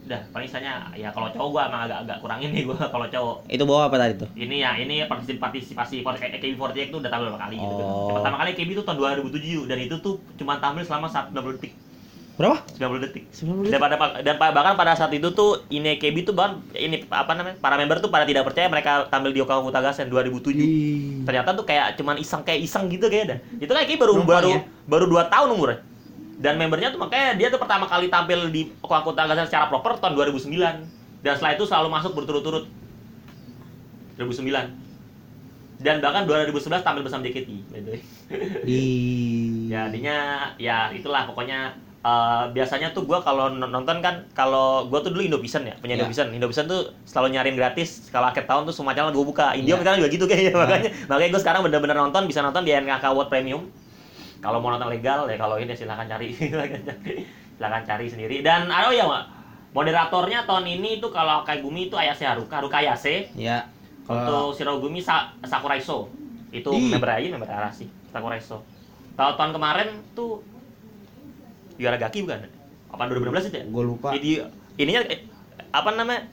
Udah, 0.00 0.26
paling 0.28 0.42
sisanya 0.44 0.90
ya 0.92 1.06
kalau 1.08 1.30
cowok 1.30 1.48
gua 1.48 1.62
emang 1.64 1.86
agak 1.86 2.02
agak 2.02 2.18
kurangin 2.18 2.50
nih 2.50 2.66
gua 2.66 2.82
kalau 2.90 3.06
cowok. 3.06 3.46
Itu 3.46 3.62
bawa 3.62 3.86
apa 3.86 3.96
tadi 3.96 4.14
tuh? 4.16 4.28
Ini 4.34 4.56
ya, 4.58 4.70
ini 4.74 5.06
partisipasi 5.06 5.38
partisipasi 5.38 5.96
for- 6.02 6.18
AKB48 6.18 6.90
tuh 6.90 6.98
udah 6.98 7.06
tampil 7.06 7.30
berapa 7.30 7.38
kali 7.40 7.56
gitu. 7.56 7.70
kan. 7.72 7.86
Oh. 7.86 8.10
Yang 8.10 8.16
Pertama 8.18 8.36
kali 8.36 8.48
AKB 8.52 8.70
itu 8.74 8.82
tahun 8.82 8.98
2007 8.98 9.70
dan 9.70 9.78
itu 9.78 9.96
tuh 10.02 10.14
cuma 10.34 10.58
tampil 10.58 10.82
selama 10.82 11.06
90 11.06 11.54
detik. 11.54 11.72
Berapa? 12.40 12.56
90 12.72 13.04
detik. 13.04 13.24
90 13.36 13.68
Dan, 13.68 13.76
pada, 13.76 13.96
dan 14.24 14.34
bahkan 14.40 14.72
pada 14.72 14.96
saat 14.96 15.12
itu 15.12 15.28
tuh 15.36 15.60
ini 15.68 16.00
AKB 16.00 16.24
tuh 16.24 16.32
bahkan 16.32 16.64
ini 16.72 17.04
apa 17.12 17.36
namanya? 17.36 17.60
Para 17.60 17.76
member 17.76 18.00
tuh 18.00 18.08
pada 18.08 18.24
tidak 18.24 18.48
percaya 18.48 18.64
mereka 18.72 19.04
tampil 19.12 19.36
di 19.36 19.44
Yokohama 19.44 19.68
Futagasen 19.68 20.08
2007. 20.08 20.56
Ih. 20.56 21.20
Ternyata 21.28 21.52
tuh 21.52 21.68
kayak 21.68 22.00
cuman 22.00 22.16
iseng 22.16 22.40
kayak 22.40 22.64
iseng 22.64 22.88
gitu 22.88 23.12
kayaknya 23.12 23.36
dah. 23.36 23.38
Itu 23.60 23.70
kan 23.76 23.84
AKB 23.84 24.00
baru 24.00 24.12
Numpang 24.16 24.36
baru 24.40 24.50
ya? 24.56 24.60
baru 24.88 25.04
2 25.12 25.28
tahun 25.28 25.48
umurnya. 25.52 25.78
Dan 26.40 26.56
membernya 26.56 26.88
tuh 26.88 27.00
makanya 27.04 27.36
dia 27.36 27.52
tuh 27.52 27.60
pertama 27.60 27.84
kali 27.84 28.08
tampil 28.08 28.48
di 28.48 28.72
Yokohama 28.80 29.04
Futagasen 29.04 29.44
secara 29.44 29.68
proper 29.68 30.00
tahun 30.00 30.16
2009. 30.16 31.20
Dan 31.20 31.32
setelah 31.36 31.52
itu 31.52 31.68
selalu 31.68 31.88
masuk 31.92 32.16
berturut-turut 32.16 32.64
2009. 34.16 34.80
Dan 35.84 36.00
bahkan 36.00 36.24
2011 36.24 36.80
tampil 36.80 37.04
bersama 37.04 37.20
JKT, 37.28 37.48
by 37.68 37.80
the 37.84 37.90
way. 37.92 38.02
Ya, 39.70 39.86
artinya 39.86 40.16
ya 40.58 40.90
itulah 40.90 41.30
pokoknya 41.30 41.78
eh, 42.00 42.44
biasanya 42.50 42.90
tuh 42.90 43.04
gua 43.04 43.20
kalau 43.20 43.48
non- 43.48 43.68
nonton 43.68 43.98
kan 43.98 44.24
kalau 44.32 44.86
gua 44.86 45.00
tuh 45.00 45.10
dulu 45.10 45.20
Indovision 45.22 45.62
ya, 45.62 45.76
punya 45.76 45.94
Ya. 45.94 46.00
Indovision. 46.00 46.28
Indovision 46.30 46.64
tuh 46.64 46.80
selalu 47.04 47.34
nyariin 47.34 47.54
gratis 47.54 48.08
kalau 48.08 48.26
akhir 48.26 48.44
tahun 48.44 48.64
tuh 48.64 48.72
semua 48.72 48.92
channel 48.92 49.10
gua 49.10 49.22
buka. 49.22 49.46
Indio 49.52 49.74
Ya. 49.74 49.80
sekarang 49.80 49.98
juga 49.98 50.10
gitu 50.10 50.24
kayaknya 50.24 50.52
Nah. 50.52 50.60
makanya 50.64 50.90
makanya 51.06 51.30
gua 51.30 51.40
sekarang 51.40 51.60
bener-bener 51.62 51.96
nonton 51.98 52.22
bisa 52.24 52.40
nonton 52.40 52.62
di 52.62 52.72
NKK 52.72 53.04
World 53.08 53.28
Premium. 53.28 53.62
Kalau 54.40 54.56
mau 54.58 54.70
nonton 54.70 54.88
legal 54.88 55.24
ya 55.24 55.36
kalau 55.36 55.56
ini 55.56 55.70
silahkan 55.70 56.06
cari 56.06 56.32
silahkan 56.40 56.80
cari 56.80 57.28
silahkan 57.54 57.82
cari 57.84 58.06
sendiri 58.08 58.40
dan 58.40 58.64
oh 58.66 58.88
ya 58.88 59.04
Mak, 59.04 59.24
moderatornya 59.70 60.42
tahun 60.42 60.64
ini 60.70 60.96
tuh 60.96 61.08
kalau 61.08 61.44
Kaigumi 61.44 61.86
itu 61.86 61.94
Ayase 61.94 62.24
Haruka 62.24 62.56
Haruka 62.56 62.80
Ayase 62.80 63.28
Ya. 63.36 63.68
Untuk 64.04 64.56
Shirogumi 64.56 64.98
Sa 64.98 65.30
Sakuraiso 65.44 66.08
itu 66.50 66.66
Ih. 66.66 66.90
member 66.90 67.06
aja 67.06 67.28
member 67.28 67.46
Arasi 67.46 67.86
Sakuraiso 68.08 68.64
tahun 69.12 69.36
tahun 69.36 69.50
kemarin 69.52 69.88
tuh 70.10 70.40
juara 71.80 71.96
Gaki 71.96 72.28
bukan 72.28 72.44
apa 72.90 73.02
2016 73.08 73.48
itu 73.48 73.56
ya 73.56 73.64
gue 73.66 73.84
lupa. 73.88 74.08
Ini 74.12 74.30
ininya 74.76 75.00
eh, 75.08 75.24
apa 75.72 75.90
namanya 75.96 76.28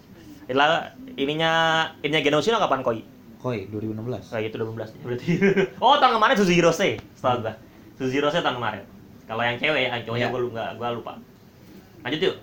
Inilah, 0.47 0.95
ininya 1.19 1.51
ininya 1.99 2.21
Genosino 2.23 2.55
kapan 2.55 2.79
koi? 2.79 3.03
Koi 3.43 3.67
2016. 3.67 4.31
Kayak 4.31 4.43
gitu 4.47 4.55
2016 4.63 5.03
berarti. 5.03 5.27
oh 5.83 5.95
tahun 5.99 6.13
kemarin 6.15 6.35
Suzu 6.39 6.53
Hirose, 6.55 6.89
setahu 7.19 7.43
gua. 7.43 7.53
Suzu 7.99 8.15
Hirose 8.15 8.39
tahun 8.39 8.55
kemarin. 8.55 8.83
Kalau 9.27 9.43
yang 9.43 9.59
cewek 9.59 9.75
ya, 9.83 9.89
yang 9.91 10.03
cowoknya 10.07 10.27
Ya. 10.27 10.31
gua 10.31 10.39
lupa, 10.39 10.63
gua 10.79 10.89
lupa. 10.95 11.13
Lanjut 11.99 12.31
yuk. 12.31 12.35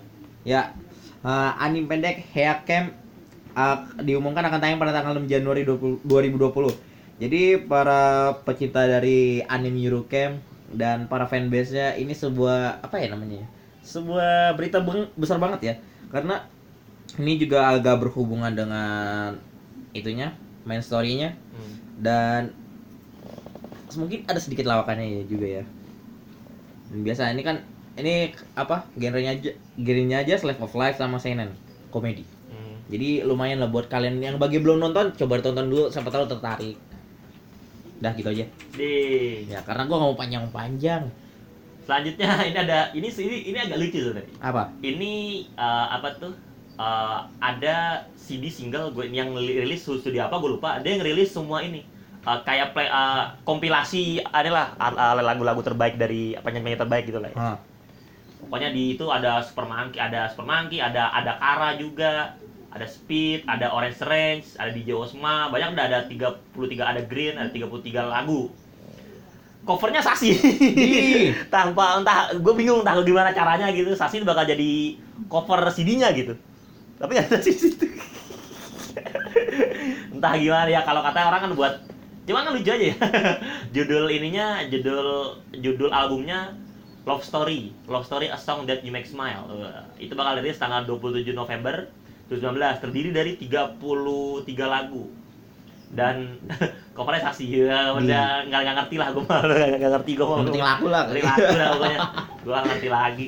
Ya. 0.45 0.69
eh, 1.25 1.51
anime 1.57 1.89
pendek 1.89 2.29
Heya 2.29 2.61
Camp 2.61 2.93
eh, 3.57 3.77
diumumkan 4.05 4.45
akan 4.45 4.61
tayang 4.61 4.77
pada 4.77 4.93
tanggal 4.93 5.17
6 5.17 5.25
Januari 5.25 5.65
20 5.65 6.05
2020. 6.05 7.25
Jadi 7.25 7.41
para 7.65 8.37
pecinta 8.45 8.85
dari 8.85 9.41
anime 9.41 9.81
Eurocamp 9.81 10.37
dan 10.73 11.05
para 11.05 11.29
fanbase-nya 11.29 11.93
ini 11.95 12.15
sebuah 12.15 12.81
apa 12.81 12.95
ya 12.97 13.13
namanya? 13.13 13.43
ya? 13.43 13.47
Sebuah 13.85 14.57
berita 14.57 14.81
beng- 14.81 15.11
besar 15.13 15.37
banget 15.37 15.59
ya. 15.61 15.73
Karena 16.09 16.41
ini 17.15 17.37
juga 17.37 17.69
agak 17.69 18.01
berhubungan 18.01 18.51
dengan 18.51 19.37
itunya, 19.93 20.33
main 20.65 20.81
story-nya 20.81 21.37
Hmm. 21.53 21.73
dan 22.01 22.41
mungkin 23.95 24.27
ada 24.27 24.41
sedikit 24.41 24.67
lawakannya 24.67 25.07
ya 25.07 25.23
juga 25.23 25.47
ya 25.47 25.63
biasa 26.91 27.31
ini 27.31 27.47
kan 27.47 27.63
ini 27.95 28.35
apa 28.53 28.83
genrenya 28.99 29.39
aja 29.39 29.51
genrenya 29.79 30.19
aja 30.19 30.35
slice 30.35 30.59
of 30.59 30.75
life 30.75 30.99
sama 30.99 31.15
seinen 31.15 31.55
komedi 31.89 32.27
Hmm. 32.51 32.75
jadi 32.91 33.23
lumayan 33.23 33.63
lah 33.63 33.71
buat 33.71 33.87
kalian 33.87 34.19
yang 34.19 34.35
bagi 34.35 34.59
belum 34.59 34.83
nonton 34.83 35.15
coba 35.15 35.39
tonton 35.39 35.71
dulu 35.71 35.87
siapa 35.87 36.11
tahu 36.11 36.27
tertarik 36.27 36.75
dah 37.99 38.11
gitu 38.15 38.27
aja 38.27 38.45
Di 38.75 38.91
ya 39.47 39.63
karena 39.63 39.87
gua 39.87 39.95
nggak 40.03 40.09
mau 40.11 40.19
panjang-panjang 40.19 41.03
selanjutnya 41.85 42.29
ini 42.49 42.57
ada 42.57 42.79
ini 42.97 43.07
ini 43.13 43.37
ini 43.53 43.57
agak 43.61 43.77
lucu 43.77 43.97
sebenarnya. 44.01 44.31
apa 44.41 44.63
Ini 44.81 45.13
eh, 45.53 45.87
apa 45.93 46.09
tuh? 46.17 46.33
Eh, 46.75 47.19
ada 47.39 48.03
CD 48.17 48.51
single 48.51 48.91
gue 48.91 49.07
yang 49.07 49.31
rilis 49.37 49.85
studio 49.85 50.27
apa 50.27 50.41
gue 50.41 50.59
lupa. 50.59 50.81
Ada 50.81 50.87
yang 50.97 51.01
rilis 51.05 51.31
semua 51.31 51.61
ini. 51.61 51.85
Eh, 52.25 52.39
kayak 52.41 52.73
play 52.73 52.89
eh, 52.89 53.23
kompilasi 53.45 54.25
adalah 54.33 54.73
lagu-lagu 55.21 55.61
terbaik 55.61 55.95
dari 56.01 56.33
apa 56.33 56.49
nyanyi 56.49 56.75
terbaik 56.75 57.05
gitu 57.07 57.21
lah 57.21 57.29
ya. 57.31 57.37
Hah. 57.37 57.57
Pokoknya 58.45 58.69
di 58.73 58.93
itu 58.97 59.05
ada 59.09 59.41
Super 59.41 59.65
Monkey, 59.65 59.97
ada 59.97 60.29
Super 60.29 60.45
Monkey, 60.45 60.77
ada 60.77 61.09
ada 61.09 61.37
Kara 61.41 61.77
juga, 61.81 62.37
ada 62.75 62.85
Speed, 62.91 63.47
ada 63.47 63.71
Orange 63.71 64.03
Range, 64.03 64.43
ada 64.59 64.69
DJ 64.75 64.91
Osma, 64.91 65.47
banyak 65.47 65.79
udah 65.79 65.85
ada 65.87 65.99
33 66.11 66.59
ada 66.83 67.01
Green, 67.07 67.39
ada 67.39 67.47
33 67.47 68.03
lagu. 68.03 68.51
Covernya 69.63 70.03
Sasi. 70.03 70.35
Tanpa 71.55 72.03
entah 72.03 72.35
gue 72.35 72.53
bingung 72.53 72.83
entah 72.83 72.99
gimana 73.01 73.31
caranya 73.31 73.71
gitu. 73.71 73.95
Sasi 73.95 74.21
itu 74.21 74.27
bakal 74.27 74.45
jadi 74.45 74.99
cover 75.31 75.63
CD-nya 75.71 76.11
gitu. 76.13 76.35
Tapi 76.99 77.15
ada 77.15 77.39
di 77.39 77.53
situ. 77.55 77.87
entah 80.13 80.33
gimana 80.35 80.69
ya 80.69 80.83
kalau 80.83 81.01
kata 81.01 81.31
orang 81.31 81.41
kan 81.47 81.51
buat 81.55 81.73
Cuman 82.25 82.41
kan 82.41 82.53
lucu 82.57 82.71
aja 82.73 82.85
ya. 82.89 82.97
judul 83.75 84.09
ininya, 84.09 84.65
judul 84.65 85.37
judul 85.61 85.93
albumnya 85.93 86.57
Love 87.05 87.21
Story. 87.21 87.69
Love 87.85 88.05
Story 88.05 88.33
A 88.33 88.37
Song 88.37 88.65
That 88.65 88.81
You 88.81 88.89
Make 88.89 89.05
Smile. 89.05 89.45
Itu 90.01 90.17
bakal 90.17 90.41
rilis 90.41 90.57
tanggal 90.57 90.89
27 90.89 91.21
November 91.37 91.85
2019. 92.29 92.81
Terdiri 92.81 93.09
dari 93.13 93.31
33 93.37 94.45
lagu. 94.65 95.09
Dan 95.95 96.41
covernya 96.97 97.29
Sasi 97.29 97.45
ya, 97.51 97.93
udah 97.93 98.43
nggak 98.49 98.61
nggak 98.65 98.75
ngerti 98.83 98.95
lah 98.97 99.13
gue 99.13 99.23
mah 99.23 99.39
nggak 99.79 99.91
ngerti 99.95 100.11
gue 100.17 100.27
penting 100.27 100.63
laku 100.63 100.87
lah 100.89 101.07
Ngerti 101.07 101.23
lagu 101.23 101.53
lah 101.55 101.67
pokoknya. 101.77 101.99
Gue 102.41 102.53
ngerti 102.55 102.89
lagi. 102.89 103.27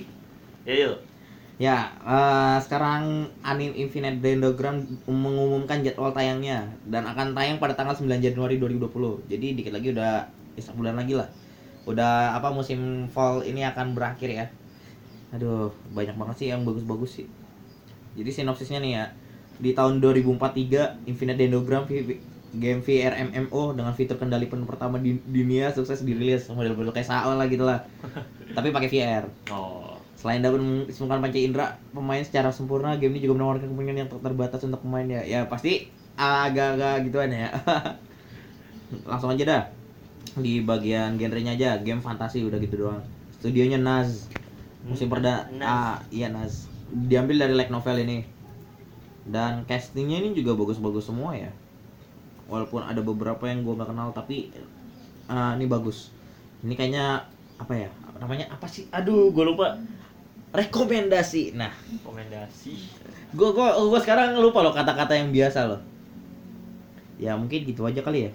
Ya 0.67 0.75
yuk. 0.87 0.97
Ya, 1.57 1.89
eh, 2.05 2.57
sekarang 2.61 3.33
Anime 3.41 3.73
Infinite 3.73 4.21
Dendrogram 4.21 4.77
mengumumkan 5.09 5.81
jadwal 5.81 6.13
tayangnya 6.13 6.69
dan 6.85 7.09
akan 7.09 7.33
tayang 7.33 7.57
pada 7.57 7.73
tanggal 7.73 7.97
9 7.97 8.21
Januari 8.21 8.61
2020. 8.61 9.25
Jadi 9.25 9.47
dikit 9.57 9.73
lagi 9.73 9.89
udah 9.89 10.29
ya, 10.53 10.61
sebulan 10.61 10.93
lagi 10.93 11.17
lah. 11.17 11.25
Udah 11.89 12.37
apa 12.37 12.53
musim 12.53 13.09
fall 13.09 13.41
ini 13.41 13.65
akan 13.65 13.97
berakhir 13.97 14.29
ya. 14.29 14.45
Aduh, 15.33 15.73
banyak 15.97 16.13
banget 16.13 16.35
sih 16.37 16.47
yang 16.53 16.61
bagus-bagus 16.61 17.23
sih. 17.23 17.27
Jadi 18.17 18.29
sinopsisnya 18.33 18.81
nih 18.81 18.91
ya. 18.97 19.05
Di 19.57 19.71
tahun 19.77 20.01
2043, 20.01 21.05
Infinite 21.09 21.37
Dendrogram 21.37 21.85
game 22.57 22.81
VR 22.81 23.13
MMO 23.29 23.77
dengan 23.77 23.93
fitur 23.93 24.17
kendali 24.17 24.49
penuh 24.49 24.65
pertama 24.65 24.97
di 24.97 25.21
dunia 25.21 25.69
sukses 25.75 26.01
dirilis 26.01 26.49
model-model 26.49 26.95
kayak 26.95 27.07
SAO 27.07 27.37
lah 27.37 27.45
gitu 27.45 27.63
lah. 27.63 27.85
Tapi 28.57 28.73
pakai 28.73 28.89
VR. 28.89 29.25
Oh. 29.53 29.99
Selain 30.17 30.41
dapat 30.41 30.57
mengismukan 30.57 31.21
panca 31.21 31.37
indera 31.37 31.77
pemain 31.93 32.23
secara 32.25 32.49
sempurna, 32.49 32.97
game 32.97 33.13
ini 33.13 33.29
juga 33.29 33.37
menawarkan 33.37 33.69
kemungkinan 33.69 33.99
yang 34.01 34.09
ter- 34.09 34.23
terbatas 34.25 34.65
untuk 34.65 34.81
pemainnya. 34.81 35.21
Ya 35.21 35.45
pasti 35.45 35.93
agak-agak 36.17 37.05
gituan 37.05 37.29
ya. 37.29 37.53
Langsung 39.09 39.29
aja 39.29 39.43
dah. 39.45 39.63
Di 40.37 40.65
bagian 40.65 41.21
genrenya 41.21 41.53
aja, 41.53 41.77
game 41.85 42.01
fantasi 42.01 42.41
udah 42.41 42.57
gitu 42.57 42.89
doang. 42.89 43.05
Studionya 43.37 43.77
Naz. 43.77 44.25
Musim 44.81 45.09
Hmm, 45.09 45.13
perdana 45.13 45.61
ah 45.61 45.95
iya 46.09 46.33
Naz. 46.33 46.65
Diambil 46.91 47.47
dari 47.47 47.53
light 47.55 47.71
novel 47.71 47.97
ini. 48.03 48.23
Dan 49.27 49.67
castingnya 49.67 50.23
ini 50.23 50.31
juga 50.31 50.55
bagus-bagus 50.55 51.07
semua 51.07 51.35
ya. 51.35 51.51
Walaupun 52.47 52.79
ada 52.79 53.03
beberapa 53.03 53.43
yang 53.47 53.67
gua 53.67 53.83
nggak 53.83 53.89
kenal 53.91 54.09
tapi 54.15 54.55
ah, 55.27 55.55
ini 55.59 55.67
bagus. 55.67 56.15
Ini 56.63 56.73
kayaknya 56.73 57.27
apa 57.59 57.73
ya? 57.75 57.89
Namanya 58.23 58.47
apa 58.49 58.65
sih? 58.71 58.87
Aduh, 58.95 59.35
gua 59.35 59.45
lupa. 59.51 59.67
Rekomendasi. 60.55 61.59
Nah, 61.59 61.75
rekomendasi 61.91 63.07
gua 63.35 63.51
gua 63.51 63.75
gua 63.75 63.99
sekarang 63.99 64.39
lupa 64.39 64.63
loh 64.63 64.71
kata-kata 64.71 65.19
yang 65.19 65.35
biasa 65.35 65.67
loh. 65.67 65.81
Ya 67.19 67.35
mungkin 67.35 67.65
gitu 67.65 67.83
aja 67.83 67.99
kali 67.99 68.29
ya. 68.29 68.31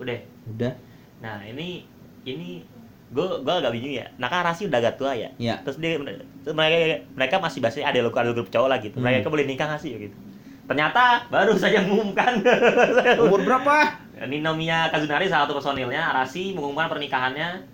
udah 0.00 0.16
Udah. 0.56 0.72
nah 1.20 1.44
ini 1.44 1.84
ini 2.24 2.64
gue 3.10 3.26
gue 3.42 3.54
agak 3.54 3.72
bingung 3.74 3.94
ya. 3.94 4.06
Nah 4.22 4.30
kan 4.30 4.46
Rasi 4.46 4.70
udah 4.70 4.78
agak 4.78 4.94
tua 4.94 5.18
ya? 5.18 5.34
Ya. 5.36 5.58
terus 5.66 5.82
dia 5.82 5.98
terus 6.46 6.54
mereka 6.54 7.02
mereka 7.18 7.34
masih 7.42 7.58
bahasanya 7.58 7.90
ada 7.90 7.98
lo 8.06 8.10
ada 8.14 8.30
grup 8.30 8.48
cowok 8.48 8.68
lah 8.70 8.78
gitu. 8.78 9.02
Hmm. 9.02 9.10
mereka 9.10 9.26
boleh 9.26 9.46
nikah 9.50 9.66
nggak 9.66 9.82
sih? 9.82 9.90
Gitu. 9.98 10.16
Ternyata 10.70 11.26
baru 11.26 11.58
saja 11.58 11.82
mengumumkan. 11.82 12.38
Umur 13.26 13.42
berapa? 13.42 13.98
Ninomiya 14.30 14.94
Kazunari 14.94 15.26
salah 15.26 15.50
satu 15.50 15.58
personilnya. 15.58 16.14
Arasi 16.14 16.54
mengumumkan 16.54 16.86
pernikahannya. 16.86 17.66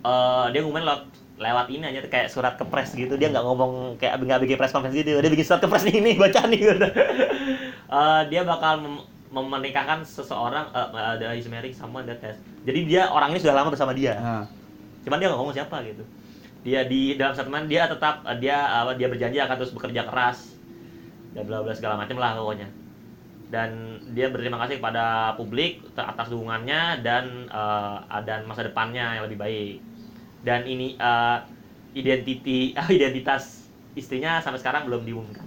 Eh 0.00 0.44
dia 0.56 0.60
ngumumin 0.64 0.88
lewat 0.88 1.02
lewat 1.40 1.66
ini 1.72 1.84
aja 1.84 2.00
kayak 2.08 2.32
surat 2.32 2.56
ke 2.56 2.64
press 2.64 2.96
gitu. 2.96 3.20
Dia 3.20 3.28
nggak 3.28 3.44
ngomong 3.44 4.00
kayak 4.00 4.16
nggak 4.16 4.40
bikin 4.48 4.56
press 4.56 4.72
conference 4.72 4.96
gitu. 4.96 5.20
Dia 5.20 5.28
bikin 5.28 5.44
surat 5.44 5.60
ke 5.60 5.68
press 5.68 5.84
nih 5.84 6.00
ini 6.00 6.16
baca 6.24 6.40
nih. 6.48 6.60
Gitu. 6.60 6.76
Eh, 7.90 8.22
dia 8.30 8.46
bakal 8.46 8.78
mem- 8.78 9.02
mem- 9.34 9.50
menikahkan 9.50 10.06
seseorang 10.06 10.70
eh 10.70 11.26
uh, 11.26 11.34
is 11.34 11.50
marrying 11.50 11.74
someone 11.74 12.06
that 12.06 12.22
has 12.22 12.38
jadi 12.62 12.86
dia 12.86 13.02
orang 13.10 13.34
ini 13.34 13.42
sudah 13.42 13.50
lama 13.58 13.74
bersama 13.74 13.90
dia. 13.90 14.14
Nah, 14.14 14.44
cuman 15.06 15.16
dia 15.20 15.26
nggak 15.30 15.40
ngomong 15.40 15.56
siapa 15.56 15.76
gitu. 15.86 16.04
Dia 16.60 16.84
di 16.84 17.16
dalam 17.16 17.32
statement 17.32 17.66
dia 17.68 17.88
tetap 17.88 18.24
eh, 18.26 18.38
dia 18.38 18.56
apa 18.84 18.96
dia 18.96 19.08
berjanji 19.08 19.38
akan 19.40 19.56
terus 19.56 19.72
bekerja 19.72 20.04
keras. 20.08 20.52
Dan 21.30 21.46
bla 21.46 21.62
bla 21.62 21.72
segala 21.72 22.00
macam 22.00 22.18
lah 22.18 22.36
pokoknya. 22.36 22.68
Dan 23.50 23.98
dia 24.14 24.30
berterima 24.30 24.62
kasih 24.62 24.78
kepada 24.78 25.34
publik 25.34 25.82
atas 25.96 26.30
dukungannya 26.30 27.00
dan 27.00 27.48
eh, 27.48 28.20
dan 28.26 28.44
masa 28.44 28.66
depannya 28.66 29.20
yang 29.20 29.24
lebih 29.28 29.40
baik. 29.40 29.76
Dan 30.44 30.68
ini 30.68 30.94
eh, 31.00 31.38
identiti 31.94 32.74
identitas 32.98 33.66
istrinya 33.98 34.38
sampai 34.38 34.60
sekarang 34.62 34.86
belum 34.86 35.02
diumumkan 35.02 35.46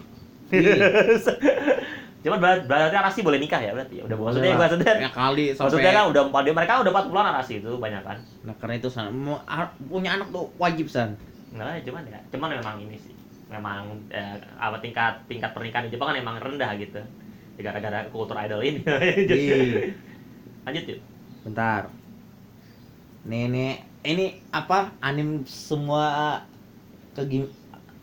cuman 2.23 2.39
ber- 2.39 2.63
berarti 2.65 2.95
Arasi 2.95 3.19
boleh 3.19 3.39
nikah 3.39 3.59
ya 3.59 3.71
berarti 3.75 3.99
ya 3.99 4.03
udah 4.07 4.15
maksudnya 4.15 4.55
maksudnya 4.55 4.93
ya 4.95 5.11
kali 5.11 5.45
sampai 5.51 5.63
maksudnya 5.67 5.91
kan 5.91 6.05
udah 6.07 6.21
empat 6.31 6.41
dia 6.47 6.53
mereka 6.55 6.73
udah 6.79 6.91
empat 6.95 7.05
bulan 7.11 7.25
Arasi 7.35 7.53
itu 7.59 7.71
banyak 7.75 8.01
kan 8.03 8.17
Nah 8.47 8.55
karena 8.59 8.73
itu 8.79 8.87
san 8.87 9.11
punya 9.91 10.09
anak 10.15 10.27
tuh 10.31 10.47
wajib 10.59 10.87
san. 10.87 11.15
Nah, 11.53 11.77
cuman 11.85 12.01
ya, 12.09 12.17
cuman 12.33 12.49
memang 12.57 12.81
ini 12.81 12.97
sih, 12.97 13.13
memang 13.45 13.85
eh, 14.09 14.41
apa 14.57 14.81
tingkat 14.81 15.21
tingkat 15.29 15.53
pernikahan 15.53 15.85
di 15.85 15.93
Jepang 15.93 16.09
kan 16.09 16.17
emang 16.17 16.41
rendah 16.41 16.73
gitu, 16.81 16.97
gara-gara 17.61 18.09
kultur 18.09 18.33
idol 18.41 18.65
ini. 18.65 18.81
Ih, 19.29 19.93
Lanjut 20.65 20.83
yuk. 20.97 20.99
bentar. 21.45 21.93
Nih 23.29 23.45
nih 23.47 23.71
ini 24.03 24.25
apa 24.51 24.91
anim 24.99 25.45
semua 25.47 26.41
ke 27.15 27.21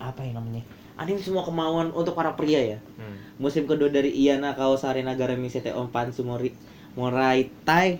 apa 0.01 0.21
yang 0.25 0.41
namanya? 0.41 0.63
Anim 1.01 1.17
semua 1.17 1.41
kemauan 1.49 1.97
untuk 1.97 2.13
para 2.13 2.37
pria 2.37 2.77
ya. 2.77 2.79
Hmm. 3.01 3.17
Musim 3.41 3.65
kedua 3.65 3.89
dari 3.89 4.13
Iyana 4.13 4.53
Kawasari 4.53 5.01
Nagara 5.01 5.33
Misete 5.33 5.73
Ompan 5.73 6.13
Sumori 6.13 6.53
Morai 6.93 7.49
Tai 7.65 7.97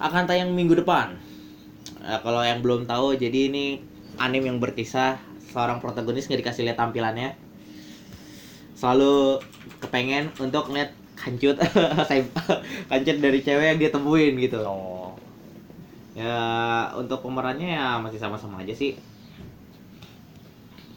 akan 0.00 0.24
tayang 0.24 0.56
minggu 0.56 0.80
depan. 0.80 1.20
Nah, 2.00 2.24
kalau 2.24 2.40
yang 2.40 2.64
belum 2.64 2.88
tahu, 2.88 3.20
jadi 3.20 3.52
ini 3.52 3.84
anime 4.16 4.48
yang 4.48 4.56
berkisah 4.56 5.20
seorang 5.52 5.84
protagonis 5.84 6.24
nggak 6.24 6.40
dikasih 6.40 6.64
lihat 6.64 6.80
tampilannya. 6.80 7.36
Selalu 8.72 9.44
kepengen 9.84 10.32
untuk 10.40 10.72
ngeliat 10.72 10.96
kancut 11.20 11.60
kancut 12.90 13.16
dari 13.20 13.44
cewek 13.44 13.76
yang 13.76 13.78
dia 13.78 13.92
temuin 13.92 14.40
gitu. 14.40 14.64
Oh. 14.64 15.12
Ya 16.16 16.88
untuk 16.96 17.20
pemerannya 17.20 17.76
ya 17.76 18.00
masih 18.00 18.16
sama-sama 18.16 18.64
aja 18.64 18.72
sih. 18.72 18.96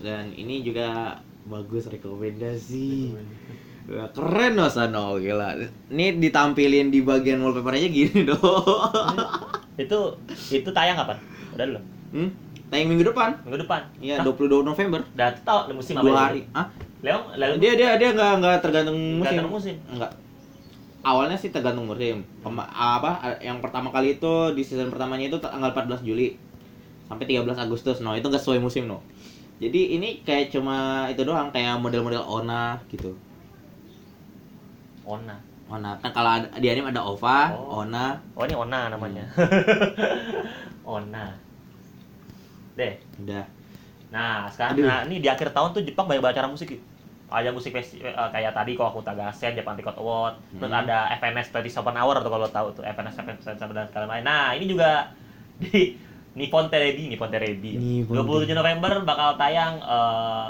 Dan 0.04 0.36
ini 0.36 0.60
juga 0.60 1.16
bagus 1.46 1.88
rekomendasi. 1.88 3.16
Wah, 3.84 4.08
keren 4.12 4.56
loh 4.56 4.68
Sano 4.68 5.16
gila. 5.16 5.56
Ini 5.88 6.20
ditampilin 6.20 6.88
di 6.88 7.00
bagian 7.00 7.40
wallpaper 7.40 7.72
aja 7.74 7.88
gini 7.88 8.24
dong. 8.30 8.40
Itu 9.76 10.20
itu 10.50 10.70
tayang 10.70 10.96
kapan? 10.96 11.18
Udah 11.52 11.66
dulu. 11.66 11.82
Hmm? 12.12 12.30
Tayang 12.68 12.88
minggu 12.90 13.06
depan. 13.06 13.40
Minggu 13.44 13.60
depan. 13.60 13.82
Iya, 14.00 14.20
Hah? 14.20 14.26
22 14.28 14.64
November. 14.64 15.02
Udah 15.06 15.30
tahu 15.40 15.60
musim? 15.74 15.96
Dua 15.96 16.32
hari. 16.32 16.48
Ah, 16.52 16.68
Leong, 17.04 17.36
Leong 17.36 17.60
dia 17.60 17.76
dia 17.76 17.96
dia 17.96 18.10
nggak 18.12 18.32
nggak 18.40 18.56
tergantung 18.60 18.96
nggak 18.96 19.16
musim. 19.20 19.28
tergantung 19.28 19.56
musim. 19.56 19.76
Enggak. 19.88 20.12
Awalnya 21.04 21.36
sih 21.36 21.52
tergantung 21.52 21.84
musim. 21.84 22.24
Pema- 22.40 22.72
apa 22.72 23.40
yang 23.40 23.60
pertama 23.60 23.92
kali 23.92 24.16
itu 24.16 24.34
di 24.56 24.64
season 24.64 24.88
pertamanya 24.88 25.28
itu 25.28 25.38
tanggal 25.38 25.72
14 25.72 26.00
Juli 26.02 26.40
sampai 27.06 27.28
13 27.28 27.60
Agustus. 27.60 28.00
No, 28.00 28.16
itu 28.16 28.24
nggak 28.24 28.40
sesuai 28.40 28.64
musim 28.64 28.88
no. 28.88 29.04
Jadi 29.64 29.96
ini 29.96 30.10
kayak 30.20 30.52
cuma 30.52 30.78
itu 31.08 31.24
doang 31.24 31.48
kayak 31.50 31.80
model-model 31.80 32.20
Ona 32.22 32.84
gitu. 32.88 33.16
Ona. 35.04 35.36
Ona 35.70 35.96
kan 35.98 36.12
kalau 36.12 36.30
ada- 36.34 36.52
di 36.54 36.68
anime 36.68 36.92
ada 36.92 37.02
Ova, 37.02 37.52
Oh. 37.52 37.82
Ona, 37.82 38.20
Oh 38.36 38.44
ini 38.44 38.54
Ona 38.54 38.92
namanya. 38.92 39.24
Ona. 40.86 41.26
Deh. 42.74 42.94
udah. 43.20 43.46
Nah, 44.10 44.46
sekarang 44.48 44.74
Aduh. 44.78 44.86
nah, 44.86 45.00
ini 45.06 45.18
di 45.18 45.30
akhir 45.30 45.50
tahun 45.50 45.74
tuh 45.74 45.82
Jepang 45.82 46.06
banyak 46.06 46.22
banget 46.22 46.38
acara 46.38 46.50
musik. 46.50 46.78
Ada 47.30 47.50
musik 47.50 47.74
festival 47.74 48.14
kayak 48.30 48.54
tadi 48.54 48.78
kok 48.78 48.94
Tagasen, 49.02 49.58
Japan 49.58 49.74
Record 49.74 49.98
Award, 49.98 50.34
terus 50.54 50.70
Hmm. 50.70 50.82
ada 50.86 51.10
FNS 51.18 51.50
37 51.50 51.98
Hour 51.98 52.22
tuh 52.22 52.30
kalau 52.30 52.46
tahu 52.48 52.68
tuh 52.72 52.84
FNS 52.84 53.16
37 53.18 53.74
dan 53.74 53.90
segala 53.90 54.06
lain. 54.12 54.22
Nah, 54.22 54.54
ini 54.54 54.66
juga 54.68 55.10
di 55.64 55.98
Nippon 56.34 56.66
Terebi, 56.68 57.08
Nippon 57.08 57.30
Terebi. 57.30 57.78
Nippon 57.78 58.26
27 58.26 58.52
November 58.52 59.06
bakal 59.06 59.38
tayang 59.38 59.78
eh, 59.80 60.48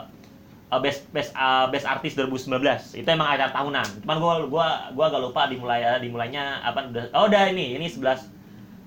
eh, 0.70 0.80
best 0.80 1.12
best 1.12 1.32
eh, 1.34 1.66
best 1.70 1.86
artist 1.86 2.16
2019. 2.16 3.04
Itu 3.04 3.08
emang 3.08 3.28
acara 3.30 3.52
tahunan. 3.52 4.02
Cuman 4.02 4.18
gua 4.18 4.34
gua 4.48 4.68
gua 4.92 5.06
agak 5.08 5.22
lupa 5.22 5.42
dimulai 5.46 5.84
dimulainya 6.00 6.64
apa 6.64 6.88
udah 6.88 7.12
oh 7.12 7.28
udah 7.28 7.52
ini 7.52 7.76
ini 7.76 7.88
11 7.88 8.32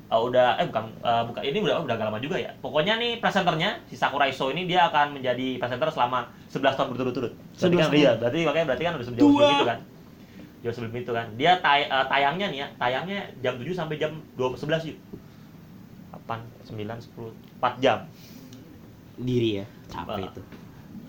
Oh, 0.07 0.31
udah 0.31 0.55
eh 0.55 0.71
bukan 0.71 0.87
eh, 1.03 1.23
bukan 1.27 1.43
ini 1.43 1.59
udah 1.59 1.83
udah 1.83 1.95
agak 1.99 2.07
lama 2.07 2.23
juga 2.23 2.39
ya. 2.39 2.55
Pokoknya 2.63 2.95
nih 2.95 3.19
presenternya 3.19 3.83
si 3.91 3.99
Sakurai 3.99 4.31
Show 4.31 4.55
ini 4.55 4.63
dia 4.63 4.87
akan 4.87 5.19
menjadi 5.19 5.59
presenter 5.59 5.91
selama 5.91 6.31
11 6.47 6.79
tahun 6.79 6.89
berturut-turut. 6.95 7.33
Berarti 7.35 7.67
11 7.67 7.75
kan 7.75 7.91
tahun. 7.91 7.99
iya, 7.99 8.13
berarti 8.15 8.39
makanya 8.47 8.67
berarti 8.71 8.85
kan 8.87 8.93
udah 8.95 9.07
sebelum 9.11 9.19
sebelum 9.19 9.35
Tua. 9.35 9.51
itu 9.51 9.65
kan. 9.67 9.79
Jauh 10.63 10.75
sebelum 10.79 10.93
itu 10.95 11.11
kan. 11.11 11.27
Dia 11.35 11.53
tay- 11.59 11.91
eh, 11.91 12.05
tayangnya 12.07 12.47
nih 12.55 12.59
ya, 12.63 12.69
tayangnya 12.79 13.19
jam 13.43 13.59
7 13.59 13.75
sampai 13.75 13.99
jam 13.99 14.15
2 14.39 14.55
11 14.55 14.87
yuk. 14.87 14.97
8 16.67 16.75
9 16.75 16.99
10 17.15 17.63
4 17.63 17.83
jam. 17.85 17.99
Diri 19.17 19.63
ya, 19.63 19.67
capek 19.89 20.29
itu. 20.29 20.43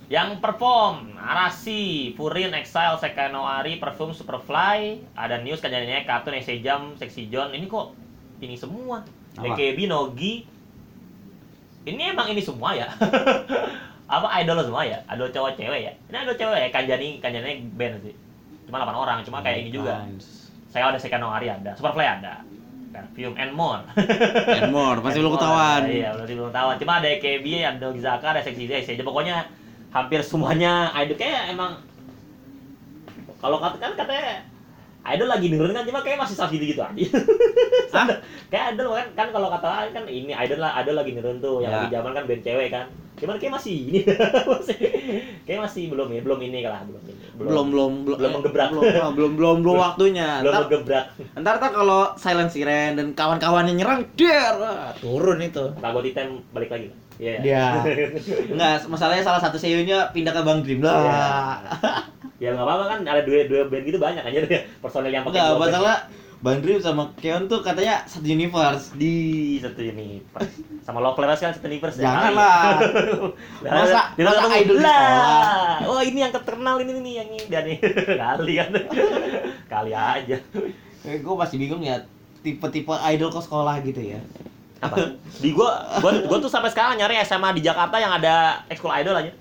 Yang 0.07 0.39
perform 0.39 1.19
Arasi, 1.19 2.15
Furin, 2.15 2.55
Exile, 2.55 2.95
Sekanoari, 2.95 3.75
Perfume, 3.75 4.15
Superfly, 4.15 5.03
ada 5.11 5.43
News, 5.43 5.59
Kanjanya, 5.59 6.07
Kartun, 6.07 6.39
Essay 6.39 6.63
Jam, 6.63 6.95
Sexy 6.95 7.27
John. 7.27 7.51
Ini 7.51 7.67
kok 7.67 7.91
ini 8.39 8.55
semua. 8.55 9.03
AKB, 9.35 9.91
Nogi. 9.91 10.47
Ini 11.83 12.15
emang 12.15 12.31
ini 12.31 12.39
semua 12.39 12.71
ya. 12.71 12.87
Apa 14.15 14.39
idol 14.39 14.63
semua 14.63 14.87
ya? 14.87 15.03
Idol 15.11 15.27
cowok 15.35 15.59
cewek 15.59 15.81
ya? 15.83 15.91
Ini 16.07 16.15
idol 16.23 16.35
cewek 16.39 16.59
ya, 16.63 16.69
Kanjani, 16.71 17.19
Kanjani 17.19 17.67
band 17.75 17.99
sih. 18.07 18.15
Cuma 18.63 18.79
8 18.79 18.95
orang, 18.95 19.17
cuma 19.27 19.43
kayak 19.43 19.67
ini 19.67 19.69
juga. 19.75 20.07
Saya 20.71 20.91
ada 20.91 20.99
Sekanoari 20.99 21.51
ada, 21.51 21.75
Superfly 21.75 22.07
ada. 22.07 22.47
Perfume 22.87 23.35
and 23.35 23.51
more. 23.51 23.83
And 24.47 24.71
more, 24.71 24.97
pasti 24.99 25.19
belum 25.19 25.35
ketahuan. 25.35 25.81
Iya, 25.85 26.09
berarti 26.15 26.33
belum 26.33 26.49
ketahuan. 26.49 26.75
Cuma 26.79 26.93
ada 26.97 27.07
AKB, 27.09 27.45
ada 27.61 27.77
Nogizaka, 27.77 28.27
ada 28.31 28.41
Sexy 28.41 28.65
Day, 28.65 28.81
aja. 28.81 29.03
Pokoknya 29.03 29.45
hampir 29.91 30.19
semuanya 30.21 30.89
idol 30.95 31.15
kayak 31.15 31.51
emang 31.51 31.79
kalau 33.37 33.57
kata 33.57 33.77
kan 33.77 33.91
katanya 33.93 34.43
idol 35.07 35.29
lagi 35.29 35.47
dengerin 35.47 35.71
kan 35.71 35.85
cuma 35.87 35.99
kayak 36.03 36.19
masih 36.19 36.35
salah 36.35 36.51
gitu 36.51 36.65
gitu 36.67 36.81
aja. 36.83 36.91
Hah? 37.95 38.07
kayak 38.51 38.65
idol 38.75 38.91
kan 38.91 39.07
kan 39.15 39.27
kalau 39.31 39.47
kata 39.47 39.93
kan 39.93 40.03
ini 40.05 40.33
idol 40.33 40.59
lah 40.59 40.75
idol 40.81 40.95
lagi 40.97 41.11
dengerin 41.15 41.39
tuh 41.39 41.61
yang 41.63 41.71
Ya. 41.71 41.77
lagi 41.85 41.89
zaman 41.95 42.11
kan 42.11 42.23
band 42.25 42.43
cewek 42.43 42.69
kan. 42.69 42.85
Cuman 43.17 43.35
kayak 43.41 43.53
masih 43.57 43.75
ini 43.89 43.99
masih 44.45 44.77
kayak 45.49 45.59
masih 45.65 45.83
belum 45.89 46.07
ya, 46.07 46.21
belum 46.21 46.39
ini 46.39 46.59
lah, 46.61 46.85
belum 46.85 47.01
ini. 47.03 47.23
Belum 47.33 47.65
belum 47.73 47.91
belum 48.05 48.17
Belum 48.17 48.31
menggebrak. 48.37 48.67
Belum 48.69 48.83
belum 48.85 49.11
belum, 49.11 49.31
belum, 49.33 49.55
belum 49.65 49.77
waktunya. 49.77 50.29
belum 50.41 50.53
Ntar, 50.53 50.61
ngegebrak. 50.63 51.05
ntar, 51.35 51.55
ntar 51.57 51.71
kalau 51.73 52.01
Silent 52.13 52.51
Siren 52.53 52.91
dan 52.93 53.07
kawan-kawannya 53.11 53.73
nyerang, 53.73 54.05
der, 54.13 54.53
ah, 54.57 54.93
turun 54.97 55.41
itu. 55.41 55.65
Tago 55.75 55.99
Titan 55.99 56.45
balik 56.53 56.69
lagi. 56.69 56.93
Iya. 57.17 57.35
Dia. 57.41 57.65
Enggak, 58.53 58.85
masalahnya 58.85 59.25
salah 59.25 59.41
satu 59.41 59.57
CEO-nya 59.57 60.13
pindah 60.13 60.29
ke 60.29 60.41
Bang 60.45 60.61
Dream 60.61 60.85
Iya. 60.85 60.93
lah. 60.93 61.57
Ya 62.37 62.53
nggak 62.53 62.61
apa-apa 62.61 62.83
kan 62.85 62.99
ada 63.01 63.25
dua 63.25 63.49
dua 63.49 63.65
band 63.65 63.81
gitu 63.81 63.97
banyak 63.97 64.21
aja 64.21 64.45
personel 64.77 65.09
yang 65.09 65.25
pakai 65.25 65.41
Enggak, 65.41 65.57
band. 65.57 66.01
Dream 66.37 66.77
sama 66.77 67.11
Keon 67.15 67.45
tuh 67.45 67.59
katanya 67.59 68.05
satu 68.05 68.23
universe. 68.23 68.93
di 68.93 69.15
satu 69.57 69.81
universe 69.81 70.53
sama 70.79 70.99
Loveless 70.99 71.39
kan 71.39 71.51
satu 71.51 71.65
universe 71.65 71.97
ya. 71.97 72.05
Janganlah. 72.05 72.77
Lah, 73.63 73.71
Masa- 73.73 74.07
dia 74.13 74.23
masa 74.23 74.47
idol 74.55 74.77
lah. 74.77 74.85
sekolah? 74.85 75.89
oh 75.89 76.01
ini 76.01 76.19
yang 76.19 76.31
terkenal 76.31 76.75
ini 76.77 76.91
nih 76.95 77.13
yang 77.15 77.29
ini 77.31 77.45
dan 77.47 77.63
nih 77.63 77.77
kali 78.21 78.53
kan 78.55 78.69
kali 79.73 79.91
aja 79.91 80.37
Eh, 81.03 81.17
gue 81.17 81.35
masih 81.35 81.57
bingung 81.57 81.81
ya 81.81 82.03
tipe-tipe 82.39 82.91
idol 83.07 83.27
ke 83.27 83.39
sekolah 83.39 83.79
gitu 83.81 84.01
ya. 84.05 84.19
apa 84.77 84.93
di 85.35 85.49
gua 85.51 85.73
gua 85.97 86.21
gua 86.21 86.37
tuh 86.37 86.45
sampai 86.47 86.69
sekarang 86.69 86.95
nyari 86.95 87.17
SMA 87.19 87.49
di 87.51 87.65
Jakarta 87.65 87.97
yang 87.97 88.13
ada 88.13 88.61
ekskul 88.67 88.93
idol 88.93 89.17
aja 89.17 89.33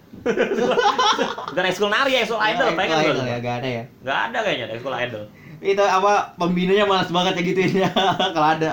bukan 1.47 1.65
ekskul 1.67 1.87
nari 1.87 2.17
ekskul 2.17 2.41
idol 2.41 2.73
pengen 2.73 3.05
idol 3.05 3.21
ya, 3.21 3.37
gak 3.39 3.55
ada 3.61 3.69
ya. 3.69 3.83
nggak 4.01 4.19
ada 4.25 4.39
kayaknya 4.41 4.67
ekskul 4.73 4.97
idol 4.97 5.25
Itu 5.61 5.83
apa 5.83 6.37
pembinanya 6.37 6.85
malas 6.85 7.09
banget 7.09 7.41
ya 7.41 7.43
gituin 7.43 7.73
ya 7.87 7.91
kalau 8.35 8.49
ada. 8.57 8.71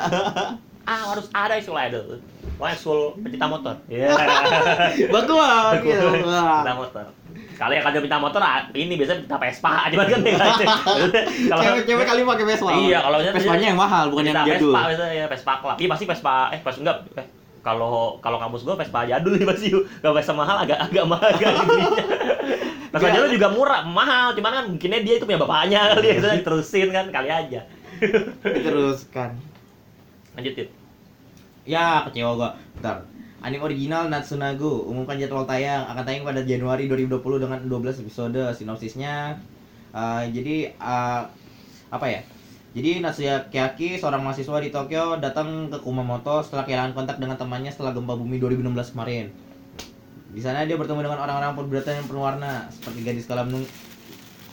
ah 0.84 1.15
harus 1.15 1.32
ada 1.32 1.56
ekskul 1.56 1.80
idol 1.80 2.19
Wah, 2.60 2.69
ekskul 2.76 3.17
pencinta 3.24 3.48
motor. 3.50 3.76
Iya. 3.89 4.13
Batuan 5.15 5.80
gitu. 5.82 6.08
pencinta 6.12 6.76
motor. 6.76 7.06
Kalau 7.54 7.74
yang 7.74 7.86
kagak 7.86 8.02
minta 8.04 8.17
motor, 8.19 8.41
ah, 8.43 8.67
ini 8.76 8.93
biasanya 8.98 9.26
minta 9.26 9.38
Vespa 9.41 9.89
aja 9.89 9.96
kan. 9.96 10.19
Kalau 11.50 11.62
Cewek-cewek 11.63 12.06
kali 12.06 12.22
pakai 12.26 12.46
Vespa. 12.46 12.72
Iya, 12.76 12.98
kalau 13.02 13.17
Vespanya 13.22 13.65
yang 13.74 13.80
mahal 13.80 14.04
bukan 14.12 14.24
yang 14.30 14.38
jadul. 14.46 14.74
Vespa 14.74 14.82
biasanya 14.89 15.13
ya 15.13 15.26
Vespa 15.30 15.54
club. 15.62 15.78
Iya 15.80 15.88
pasti 15.89 16.06
Vespa 16.06 16.36
eh 16.54 16.60
pas 16.62 16.76
enggak 16.78 16.98
eh 17.17 17.26
kalau 17.63 18.19
kalau 18.19 18.38
kampus 18.38 18.67
gua 18.67 18.76
Vespa 18.76 19.08
jadul 19.08 19.39
nih 19.39 19.47
pasti 19.47 19.71
kalau 20.04 20.13
Vespa 20.13 20.36
mahal 20.36 20.67
agak 20.67 20.78
agak 20.84 21.06
mahal 21.08 21.28
agak 21.39 21.52
ininya. 21.63 21.89
Vespa 22.91 23.10
jadul 23.10 23.32
juga 23.32 23.47
murah, 23.56 23.82
mahal, 23.88 24.36
cuman 24.36 24.52
kan 24.52 24.65
mungkinnya 24.67 24.99
dia 25.02 25.15
itu 25.17 25.23
punya 25.23 25.39
bapaknya 25.39 25.95
kali 25.95 26.08
ya, 26.12 26.43
terusin 26.43 26.91
kan 26.91 27.08
kali 27.10 27.30
aja. 27.32 27.63
Diteruskan. 28.43 29.39
Lanjut 30.36 30.54
yuk. 30.60 30.69
Ya, 31.63 32.04
kecewa 32.12 32.36
gua. 32.36 32.49
Bentar. 32.76 33.08
Anime 33.43 33.63
original 33.63 34.08
Natsunagu 34.08 34.88
umumkan 34.88 35.19
jadwal 35.19 35.43
tayang 35.43 35.84
akan 35.91 36.04
tayang 36.08 36.23
pada 36.23 36.47
Januari 36.47 36.88
2020 36.88 37.43
dengan 37.43 37.60
12 37.63 38.04
episode. 38.04 38.39
Sinopsisnya 38.56 39.39
eh, 39.95 40.23
jadi 40.32 40.56
eh, 40.76 41.21
apa 41.91 42.06
ya? 42.12 42.21
Jadi 42.74 43.06
Natsuya 43.06 43.54
Kiyaki, 43.54 44.02
seorang 44.02 44.26
mahasiswa 44.26 44.58
di 44.58 44.74
Tokyo, 44.74 45.22
datang 45.22 45.70
ke 45.70 45.78
Kumamoto 45.78 46.42
setelah 46.42 46.66
kehilangan 46.66 46.98
kontak 46.98 47.22
dengan 47.22 47.38
temannya 47.38 47.70
setelah 47.70 47.94
gempa 47.94 48.18
bumi 48.18 48.42
2016 48.42 48.98
kemarin. 48.98 49.30
Di 50.34 50.42
sana 50.42 50.66
dia 50.66 50.74
bertemu 50.74 51.06
dengan 51.06 51.22
orang-orang 51.22 51.54
perberatan 51.54 52.02
yang 52.02 52.08
penuh 52.10 52.26
warna, 52.26 52.66
seperti 52.74 53.06
gadis 53.06 53.30
kolam 53.30 53.54
nung 53.54 53.62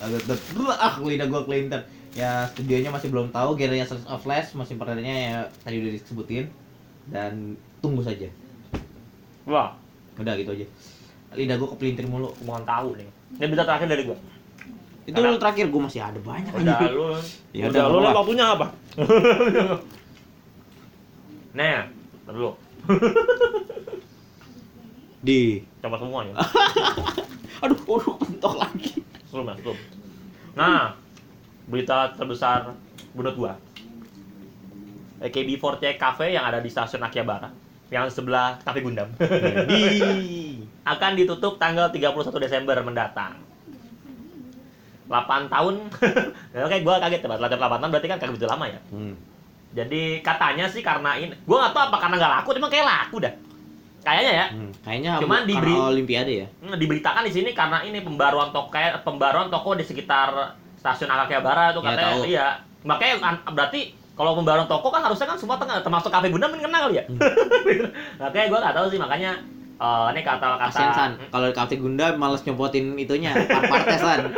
ah 0.04 0.94
lidah 1.00 1.32
gua 1.32 1.48
kelinter. 1.48 1.88
Ya 2.12 2.44
studionya 2.52 2.92
masih 2.92 3.08
belum 3.08 3.32
tahu, 3.32 3.56
genrenya 3.56 3.88
Slice 3.88 4.04
of 4.04 4.20
Flash, 4.20 4.52
masih 4.52 4.76
perdanya 4.76 5.14
ya 5.16 5.36
tadi 5.64 5.80
udah 5.80 5.92
disebutin 5.96 6.52
dan 7.08 7.56
tunggu 7.80 8.04
saja. 8.04 8.28
Wah, 9.48 9.80
Udah 10.20 10.36
gitu 10.36 10.52
aja. 10.52 10.66
Lidah 11.32 11.56
gua 11.56 11.72
kepelintir 11.72 12.04
mulu. 12.04 12.36
mohon 12.44 12.68
tahu 12.68 13.00
nih. 13.00 13.08
Ini 13.40 13.48
berita 13.48 13.64
terakhir 13.64 13.88
dari 13.88 14.04
gua. 14.04 14.20
Itu 15.08 15.16
Karena- 15.16 15.32
lu 15.32 15.38
terakhir 15.40 15.64
gua 15.68 15.82
masih 15.88 16.00
ada 16.00 16.20
banyak 16.20 16.52
Udah 16.52 16.76
anjing. 16.76 16.92
lu. 16.92 17.04
Ya 17.52 17.64
udah 17.68 17.82
udah, 17.88 18.00
lu 18.00 18.08
waktunya 18.14 18.44
apa? 18.46 18.66
nah, 21.58 21.80
dulu. 22.26 22.50
Di. 25.20 25.60
Coba 25.82 25.96
semua 25.98 26.24
ya. 26.24 26.34
Aduh, 27.60 27.76
aduh, 27.76 28.16
bentok 28.16 28.54
lagi. 28.56 28.90
Sebelum 29.28 29.46
ya, 29.46 29.54
sebelum. 29.60 29.78
Nah, 30.56 30.96
berita 31.68 32.16
terbesar 32.16 32.72
menurut 33.12 33.36
gua. 33.36 33.52
AKB48 35.20 36.00
Cafe 36.00 36.32
yang 36.32 36.48
ada 36.48 36.58
di 36.58 36.72
stasiun 36.72 37.04
Akihabara 37.04 37.52
yang 37.92 38.08
sebelah 38.08 38.56
Cafe 38.56 38.80
Gundam 38.80 39.12
Di. 39.68 40.56
akan 40.80 41.12
ditutup 41.12 41.58
tanggal 41.58 41.90
31 41.92 42.40
Desember 42.40 42.80
mendatang. 42.80 43.36
8 45.10 45.50
tahun. 45.50 45.74
ya, 46.54 46.64
kayak 46.70 46.82
gua 46.86 47.02
kaget 47.02 47.20
ya, 47.20 47.28
8 47.34 47.50
tahun 47.58 47.90
berarti 47.90 48.08
kan 48.08 48.16
kagak 48.22 48.32
begitu 48.38 48.46
lama 48.46 48.64
ya. 48.70 48.80
Hmm. 48.94 49.14
Jadi 49.70 50.22
katanya 50.22 50.70
sih 50.70 50.82
karena 50.82 51.18
ini, 51.18 51.34
gua 51.42 51.66
nggak 51.66 51.72
tahu 51.74 51.82
apa 51.90 51.96
karena 51.98 52.14
nggak 52.16 52.32
laku, 52.38 52.48
cuma 52.54 52.70
kayak 52.70 52.86
laku 52.86 53.16
dah. 53.18 53.34
Kayaknya 54.00 54.32
ya. 54.32 54.46
Hmm. 54.54 54.70
Kayaknya 54.80 55.10
Cuman 55.20 55.26
bukan 55.26 55.48
diberi- 55.50 55.80
Olimpiade 55.92 56.32
ya. 56.32 56.46
Hmm, 56.62 56.78
diberitakan 56.78 57.22
di 57.26 57.32
sini 57.34 57.50
karena 57.52 57.82
ini 57.82 57.98
pembaruan 58.00 58.48
toko 58.48 58.70
pembaruan 59.04 59.50
toko 59.50 59.76
di 59.76 59.84
sekitar 59.84 60.56
stasiun 60.80 61.12
Akihabara 61.12 61.76
tuh 61.76 61.84
Ya, 61.84 61.88
katanya 61.92 62.14
tahu. 62.16 62.22
iya. 62.24 62.46
Makanya 62.80 63.14
an- 63.20 63.44
berarti 63.52 63.92
kalau 64.16 64.32
pembaruan 64.32 64.64
toko 64.64 64.88
kan 64.88 65.04
harusnya 65.04 65.28
kan 65.28 65.36
semua 65.36 65.60
tengah 65.60 65.84
termasuk 65.84 66.08
kafe 66.08 66.32
Gundam 66.32 66.48
kan 66.56 66.64
kenal 66.64 66.88
ya. 66.88 67.04
Hmm. 67.04 67.20
makanya 68.22 68.46
gua 68.48 68.58
nggak 68.64 68.76
tahu 68.80 68.86
sih 68.88 68.96
makanya 68.96 69.30
eh, 69.80 70.06
ini 70.12 70.20
kata-kata 70.20 70.68
Kasian 70.68 70.92
San, 70.92 71.12
kalau 71.32 71.46
di 71.48 71.54
Cafe 71.56 71.74
Gunda 71.80 72.12
males 72.20 72.44
nyopotin 72.44 72.94
itunya, 73.00 73.32
part-partnya 73.48 73.98
San. 73.98 74.20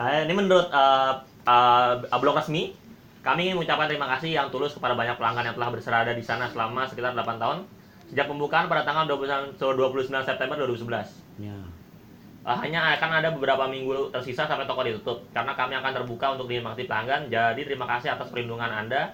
Nah, 0.00 0.24
ini 0.24 0.32
menurut 0.32 0.72
eh, 0.72 1.12
eh, 1.44 2.18
blog 2.20 2.40
resmi, 2.40 2.72
kami 3.20 3.48
ingin 3.48 3.60
mengucapkan 3.60 3.84
terima 3.84 4.08
kasih 4.16 4.32
yang 4.32 4.48
tulus 4.48 4.72
kepada 4.72 4.96
banyak 4.96 5.20
pelanggan 5.20 5.52
yang 5.52 5.56
telah 5.60 5.68
berserada 5.68 6.12
di 6.16 6.24
sana 6.24 6.48
selama 6.48 6.88
sekitar 6.88 7.12
8 7.12 7.36
tahun 7.36 7.58
sejak 8.08 8.26
pembukaan 8.26 8.66
pada 8.66 8.82
tanggal 8.82 9.06
29, 9.06 9.60
29 9.60 10.10
September 10.24 10.56
2011. 10.56 11.44
Ya. 11.44 11.54
Eh, 12.40 12.56
hanya 12.66 12.96
akan 12.96 13.10
ada 13.20 13.28
beberapa 13.36 13.68
minggu 13.68 14.08
tersisa 14.10 14.48
sampai 14.48 14.64
toko 14.64 14.80
ditutup 14.80 15.20
karena 15.36 15.52
kami 15.52 15.76
akan 15.76 15.92
terbuka 15.92 16.26
untuk 16.34 16.48
dinikmati 16.48 16.88
pelanggan. 16.88 17.28
Jadi 17.28 17.60
terima 17.68 17.84
kasih 17.84 18.16
atas 18.16 18.32
perlindungan 18.32 18.72
Anda 18.72 19.12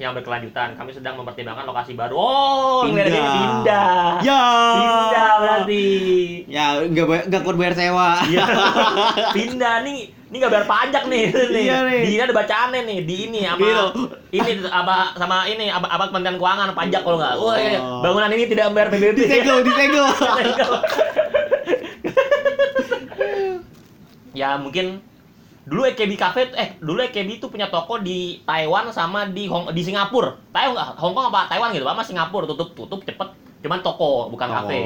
yang 0.00 0.16
berkelanjutan. 0.16 0.80
Kami 0.80 0.96
sedang 0.96 1.20
mempertimbangkan 1.20 1.68
lokasi 1.68 1.92
baru. 1.92 2.16
Oh, 2.16 2.88
Pindah. 2.88 3.04
pindah. 3.04 4.24
Ya. 4.24 4.40
Pindah 4.72 5.32
berarti. 5.36 5.84
Ya, 6.48 6.80
enggak 6.80 7.04
bayar, 7.04 7.22
enggak 7.28 7.42
kuat 7.44 7.56
bayar 7.60 7.74
sewa. 7.76 8.24
Iya. 8.24 8.44
pindah 9.36 9.84
nih. 9.84 10.08
Ini 10.32 10.36
nggak 10.40 10.52
bayar 10.56 10.64
pajak 10.64 11.04
nih. 11.04 11.24
nih. 11.28 11.62
Iya 11.68 11.76
nih. 11.84 12.00
Di 12.00 12.10
ini 12.16 12.22
ada 12.24 12.32
bacaannya 12.32 12.80
nih. 12.88 12.98
Di 13.04 13.14
ini 13.28 13.40
sama 13.44 13.60
Gitu. 13.60 13.84
ini 14.32 14.50
apa 14.72 14.94
sama 15.20 15.36
ini 15.44 15.66
apa, 15.68 15.86
apa 15.90 16.04
Kementerian 16.08 16.40
Keuangan 16.40 16.72
pajak 16.72 17.00
kalau 17.04 17.18
nggak. 17.20 17.34
Wah, 17.36 17.56
iya. 17.60 17.80
Oh. 17.84 18.00
bangunan 18.00 18.32
ini 18.32 18.48
tidak 18.48 18.72
membayar 18.72 18.88
PBB. 18.88 19.16
Disegel, 19.20 19.60
disegel. 19.68 20.06
ya 24.32 24.56
mungkin 24.56 25.02
dulu 25.68 25.84
EKB 25.84 26.16
Cafe 26.16 26.48
eh 26.56 26.80
dulu 26.80 27.04
EKB 27.04 27.36
itu 27.42 27.46
punya 27.52 27.68
toko 27.68 28.00
di 28.00 28.40
Taiwan 28.48 28.88
sama 28.90 29.28
di 29.28 29.44
Hong 29.44 29.68
di 29.76 29.82
Singapura. 29.84 30.32
Taiwan 30.50 30.72
nggak 30.72 30.88
Hong 30.96 31.12
Kong 31.12 31.28
apa 31.28 31.52
Taiwan 31.52 31.76
gitu, 31.76 31.84
apa 31.84 32.00
Singapura 32.00 32.48
tutup 32.48 32.72
tutup 32.72 33.00
cepet. 33.04 33.28
Cuman 33.60 33.84
toko 33.84 34.32
bukan 34.32 34.48
Toko. 34.48 34.56
kafe. 34.64 34.80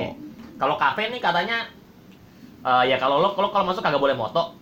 Kalau 0.58 0.74
kafe 0.74 1.14
nih 1.14 1.22
katanya 1.22 1.70
eh, 2.66 2.84
ya 2.90 2.96
kalau 2.98 3.22
lo 3.22 3.38
kalau 3.38 3.54
kalau 3.54 3.70
masuk 3.70 3.86
kagak 3.86 4.02
boleh 4.02 4.18
moto. 4.18 4.58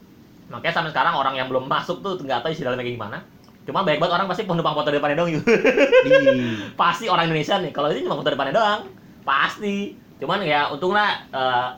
Makanya 0.52 0.74
sampai 0.76 0.92
sekarang 0.92 1.16
orang 1.16 1.32
yang 1.32 1.48
belum 1.48 1.64
masuk 1.64 2.04
tuh 2.04 2.20
nggak 2.20 2.44
tahu 2.44 2.52
isi 2.52 2.60
dalamnya 2.60 2.84
kayak 2.84 2.96
gimana. 3.00 3.18
Cuma 3.64 3.86
baik 3.86 4.02
banget 4.02 4.14
orang 4.20 4.28
pasti 4.28 4.42
penumpang 4.44 4.74
foto 4.76 4.92
depannya 4.92 5.16
doang 5.16 5.30
gitu. 5.32 5.44
Di. 5.48 6.12
pasti 6.80 7.08
orang 7.08 7.30
Indonesia 7.30 7.56
nih. 7.56 7.72
Kalau 7.72 7.88
ini 7.88 8.04
cuma 8.04 8.20
foto 8.20 8.28
depannya 8.28 8.52
doang. 8.52 8.80
Pasti. 9.24 9.96
Cuman 10.20 10.44
ya 10.44 10.68
untunglah 10.68 11.24
eh, 11.32 11.68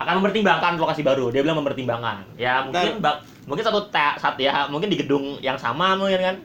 akan 0.00 0.14
mempertimbangkan 0.16 0.80
lokasi 0.80 1.04
baru. 1.04 1.28
Dia 1.28 1.44
bilang 1.44 1.60
mempertimbangkan. 1.60 2.24
Ya 2.40 2.64
mungkin 2.64 3.04
bak- 3.04 3.20
mungkin 3.44 3.60
satu 3.60 3.92
saat 3.92 4.40
ya 4.40 4.64
mungkin 4.66 4.88
di 4.88 4.96
gedung 4.96 5.36
yang 5.38 5.60
sama 5.60 5.92
mungkin 5.92 6.16
kan. 6.18 6.36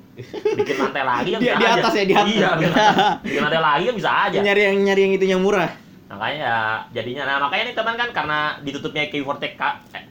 Bikin 0.60 0.76
lantai 0.76 1.08
lagi 1.08 1.30
kan 1.32 1.40
Di- 1.40 1.48
bisa 1.48 1.56
di 1.56 1.66
aja. 1.66 1.76
atas 1.80 1.94
ya, 1.94 2.04
di 2.04 2.14
atas. 2.14 2.28
Iya, 2.28 2.50
bikin 2.54 2.72
lantai, 2.76 2.96
bikin 3.24 3.42
lantai 3.42 3.62
lagi 3.64 3.84
kan 3.88 3.96
bisa 3.96 4.12
aja. 4.12 4.38
Nyari 4.38 4.62
yang 4.62 4.78
nyari 4.84 5.02
yang 5.02 5.14
itu 5.16 5.26
yang 5.26 5.40
murah. 5.40 5.72
Makanya 6.06 6.38
ya 6.38 6.58
jadinya 6.94 7.24
nah 7.26 7.38
makanya 7.42 7.64
nih 7.66 7.76
teman 7.76 7.96
kan 7.96 8.10
karena 8.12 8.40
ditutupnya 8.62 9.02
AKB48 9.08 9.44
Ka- 9.56 9.80
eh, 9.92 10.04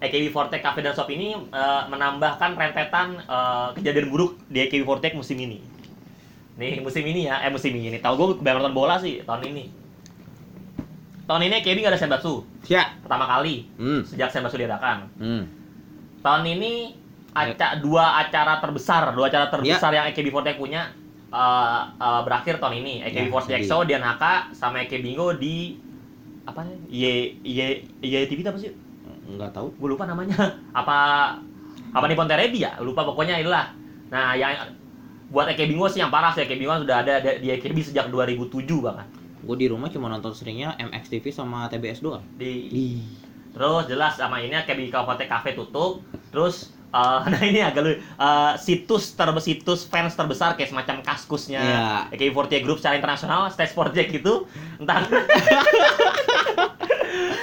AKB48 0.00 0.54
Cafe 0.60 0.80
dan 0.80 0.92
Shop 0.92 1.08
ini 1.08 1.32
eh, 1.34 1.82
menambahkan 1.88 2.52
rentetan 2.52 3.16
eh, 3.18 3.68
kejadian 3.74 4.12
buruk 4.12 4.36
di 4.46 4.60
AKB48 4.62 5.16
musim 5.16 5.40
ini. 5.40 5.56
Nih 6.54 6.78
musim 6.78 7.02
ini 7.02 7.26
ya, 7.26 7.40
eh 7.40 7.48
musim 7.48 7.72
ini. 7.72 7.96
Tahu 7.96 8.14
gue 8.14 8.26
kebanyakan 8.38 8.70
bola 8.70 8.94
sih 8.94 9.24
tahun 9.24 9.42
ini. 9.48 9.64
Tahun 11.24 11.40
ini 11.40 11.54
AKB 11.58 11.76
nggak 11.80 11.92
ada 11.92 12.00
Senbatsu 12.00 12.44
Ya. 12.64 12.92
pertama 13.00 13.24
kali 13.24 13.64
Hmm. 13.76 14.04
sejak 14.04 14.28
Senbatsu 14.28 14.56
diadakan. 14.56 15.08
Hmm. 15.16 15.42
Tahun 16.20 16.44
ini 16.44 16.92
aca 17.32 17.80
dua 17.80 18.20
acara 18.20 18.60
terbesar, 18.60 19.10
dua 19.12 19.26
acara 19.26 19.48
terbesar 19.48 19.90
yang 19.90 20.04
AKB48 20.06 20.54
punya 20.54 20.82
eh, 21.34 21.80
eh, 21.98 22.20
berakhir 22.22 22.62
tahun 22.62 22.78
ini. 22.78 22.94
AKB48 23.02 23.50
Ya, 23.50 23.56
EXO, 23.58 23.78
Dian 23.84 24.00
Haka, 24.00 24.54
sama 24.54 24.78
AKB 24.80 25.02
Bingo 25.02 25.34
di 25.34 25.74
apa 26.44 26.62
nih? 26.62 26.78
Y 26.86 27.02
Y 27.42 27.58
Y 28.00 28.14
TV 28.24 28.44
apa 28.44 28.54
sih? 28.54 28.70
Enggak 29.26 29.50
tahu. 29.50 29.72
Gue 29.74 29.88
lupa 29.90 30.04
namanya. 30.04 30.36
Apa 30.78 30.96
apa 31.90 32.04
Nippon 32.06 32.28
Terebi 32.28 32.60
ya? 32.60 32.76
Lupa 32.78 33.02
pokoknya 33.02 33.40
itulah. 33.40 33.72
Nah, 34.12 34.36
yang 34.36 34.52
buat 35.26 35.48
AKB 35.48 35.72
Bingo 35.72 35.88
sih 35.88 35.98
yang 35.98 36.12
parah 36.12 36.30
sih 36.30 36.44
AKB 36.44 36.60
Bingo 36.60 36.76
sudah 36.76 37.00
ada 37.00 37.18
di 37.18 37.48
AKB 37.48 37.80
sejak 37.82 38.12
2007 38.12 38.52
bahkan. 38.78 39.08
Gue 39.44 39.56
di 39.56 39.68
rumah 39.68 39.92
cuma 39.92 40.08
nonton 40.08 40.32
seringnya 40.32 40.72
MX 40.80 41.04
TV 41.06 41.24
sama 41.28 41.68
TBS 41.68 42.00
doang. 42.00 42.24
di. 42.34 42.72
Ih. 42.72 43.04
terus 43.54 43.86
jelas 43.86 44.18
sama 44.18 44.42
ini 44.42 44.50
kayak 44.50 44.74
di 44.74 44.90
Kabupaten 44.90 45.28
Cafe 45.28 45.54
tutup. 45.54 46.02
Terus 46.32 46.72
eh, 46.90 47.20
nah 47.30 47.42
ini 47.44 47.60
agak 47.60 47.80
lu 47.84 47.92
eh, 47.94 48.52
situs 48.58 49.14
ter 49.14 49.28
situs 49.38 49.86
fans 49.86 50.18
terbesar 50.18 50.58
kayak 50.58 50.72
semacam 50.72 51.04
kaskusnya 51.04 51.60
Iya. 51.62 52.18
AK48 52.18 52.64
Group 52.66 52.82
secara 52.82 52.98
internasional 52.98 53.46
Stage 53.52 53.70
Project 53.72 54.10
itu 54.10 54.48
entah 54.80 55.06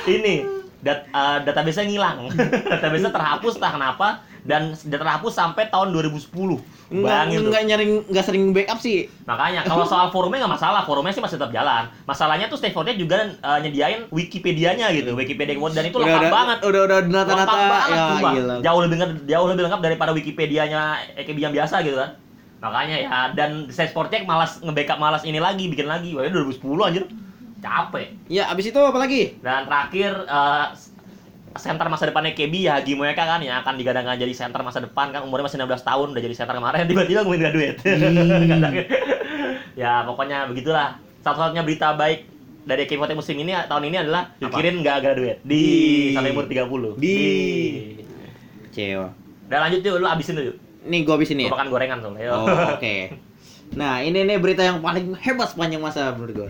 ini 0.09 0.43
dat, 0.81 1.05
eh, 1.07 1.37
database-nya 1.45 1.85
ngilang. 1.87 2.17
Database-nya 2.75 3.13
terhapus 3.13 3.55
entah 3.61 3.71
kenapa. 3.71 4.07
Dan 4.41 4.73
terhapus 4.73 5.37
sampai 5.37 5.69
tahun 5.69 5.93
2010 5.93 6.33
Enggak, 6.33 6.57
bayangin 6.91 7.47
tuh 7.47 7.49
enggak 7.55 7.63
nyaring 7.71 7.91
enggak 8.11 8.25
sering 8.27 8.43
backup 8.51 8.79
sih. 8.83 9.07
Makanya 9.23 9.63
kalau 9.63 9.87
soal 9.87 10.11
forumnya 10.11 10.43
nggak 10.43 10.59
masalah, 10.59 10.83
forumnya 10.83 11.15
sih 11.15 11.23
masih 11.23 11.39
tetap 11.39 11.55
jalan. 11.55 11.87
Masalahnya 12.03 12.51
tuh 12.51 12.59
Stay 12.59 12.75
Fortnite 12.75 12.99
juga 12.99 13.31
eh, 13.31 13.59
nyediain 13.63 14.11
Wikipedia-nya 14.11 14.91
gitu, 14.91 15.15
Wikipedia 15.15 15.55
World 15.55 15.79
dan 15.79 15.87
itu 15.87 15.97
lengkap 15.97 16.19
udah, 16.27 16.31
banget. 16.31 16.57
Udah 16.67 16.81
udah 16.83 16.99
nata-nata 17.07 17.57
ya 17.87 17.99
sumpah. 18.11 18.31
gila. 18.35 18.55
Jauh 18.59 18.79
lebih 18.83 18.97
jauh 19.23 19.47
lebih 19.47 19.63
lengkap 19.71 19.81
daripada 19.81 20.11
Wikipedia-nya 20.11 20.81
EKB 21.15 21.37
yang 21.39 21.55
biasa 21.55 21.79
gitu 21.87 21.95
kan. 21.95 22.19
Makanya 22.59 22.95
ya 22.99 23.19
dan 23.33 23.71
Stay 23.71 23.87
Fortnite 23.89 24.27
malas 24.27 24.59
nge-backup 24.59 24.99
malas 24.99 25.23
ini 25.23 25.39
lagi, 25.39 25.71
bikin 25.71 25.87
lagi. 25.87 26.11
Wah, 26.13 26.27
ini 26.27 26.35
2010 26.35 26.87
anjir. 26.91 27.03
Capek. 27.61 28.17
Ya, 28.25 28.49
abis 28.49 28.73
itu 28.73 28.79
apa 28.81 28.97
lagi? 28.97 29.37
Dan 29.39 29.69
terakhir 29.69 30.11
eh, 30.27 30.65
center 31.51 31.87
masa 31.87 32.07
depannya 32.07 32.31
KB 32.31 32.53
ya 32.63 32.79
Hagi 32.79 32.95
Moeka 32.95 33.21
kan 33.21 33.39
yang 33.39 33.59
akan 33.59 33.75
digadang-gadang 33.75 34.19
jadi 34.19 34.33
center 34.33 34.61
masa 34.61 34.79
depan 34.79 35.11
kan 35.11 35.21
umurnya 35.21 35.45
masih 35.45 35.59
16 35.59 35.83
tahun 35.83 36.07
udah 36.11 36.21
jadi 36.21 36.35
center 36.35 36.55
kemarin 36.55 36.87
tiba-tiba 36.91 37.19
ngomongin 37.21 37.41
graduate. 37.43 37.77
Hmm. 37.83 38.73
ya 39.81 40.03
pokoknya 40.03 40.47
begitulah. 40.47 40.95
Satu-satunya 41.21 41.61
berita 41.61 41.93
baik 41.93 42.25
dari 42.61 42.85
AK48 42.85 43.13
musim 43.13 43.35
ini 43.37 43.53
tahun 43.65 43.83
ini 43.89 43.97
adalah 43.99 44.31
Apa? 44.31 44.41
Yukirin 44.41 44.81
nggak 44.81 44.97
graduate 45.01 45.39
di, 45.41 45.61
Di- 45.61 46.13
sampai 46.13 46.31
umur 46.31 46.45
30. 46.45 46.97
di 46.97 47.15
Kecewa. 48.67 49.07
Dan 49.45 49.59
lanjut 49.59 49.79
yuk, 49.81 49.95
lu 49.97 50.07
abisin 50.07 50.35
dulu. 50.35 50.53
Nih 50.81 51.03
gua 51.03 51.19
abis 51.19 51.29
ini 51.29 51.45
Gua 51.45 51.49
ya. 51.49 51.55
makan 51.59 51.67
gorengan 51.69 51.97
soalnya. 51.99 52.31
Oh, 52.31 52.47
oke. 52.47 52.95
Nah, 53.71 53.99
ini 53.99 54.23
nih 54.23 54.39
berita 54.39 54.63
yang 54.63 54.79
paling 54.79 55.13
hebat 55.15 55.47
sepanjang 55.47 55.79
masa 55.79 56.11
menurut 56.11 56.33
gue. 56.33 56.49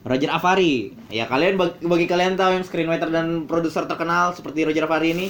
Roger 0.00 0.30
Avari. 0.30 0.96
Ya 1.08 1.26
kalian 1.26 1.60
bagi, 1.60 1.84
bagi 1.84 2.06
kalian 2.06 2.34
tahu 2.34 2.56
yang 2.56 2.64
screenwriter 2.64 3.08
dan 3.08 3.44
produser 3.44 3.84
terkenal 3.84 4.32
seperti 4.32 4.64
Roger 4.64 4.84
Avari 4.84 5.12
ini 5.12 5.26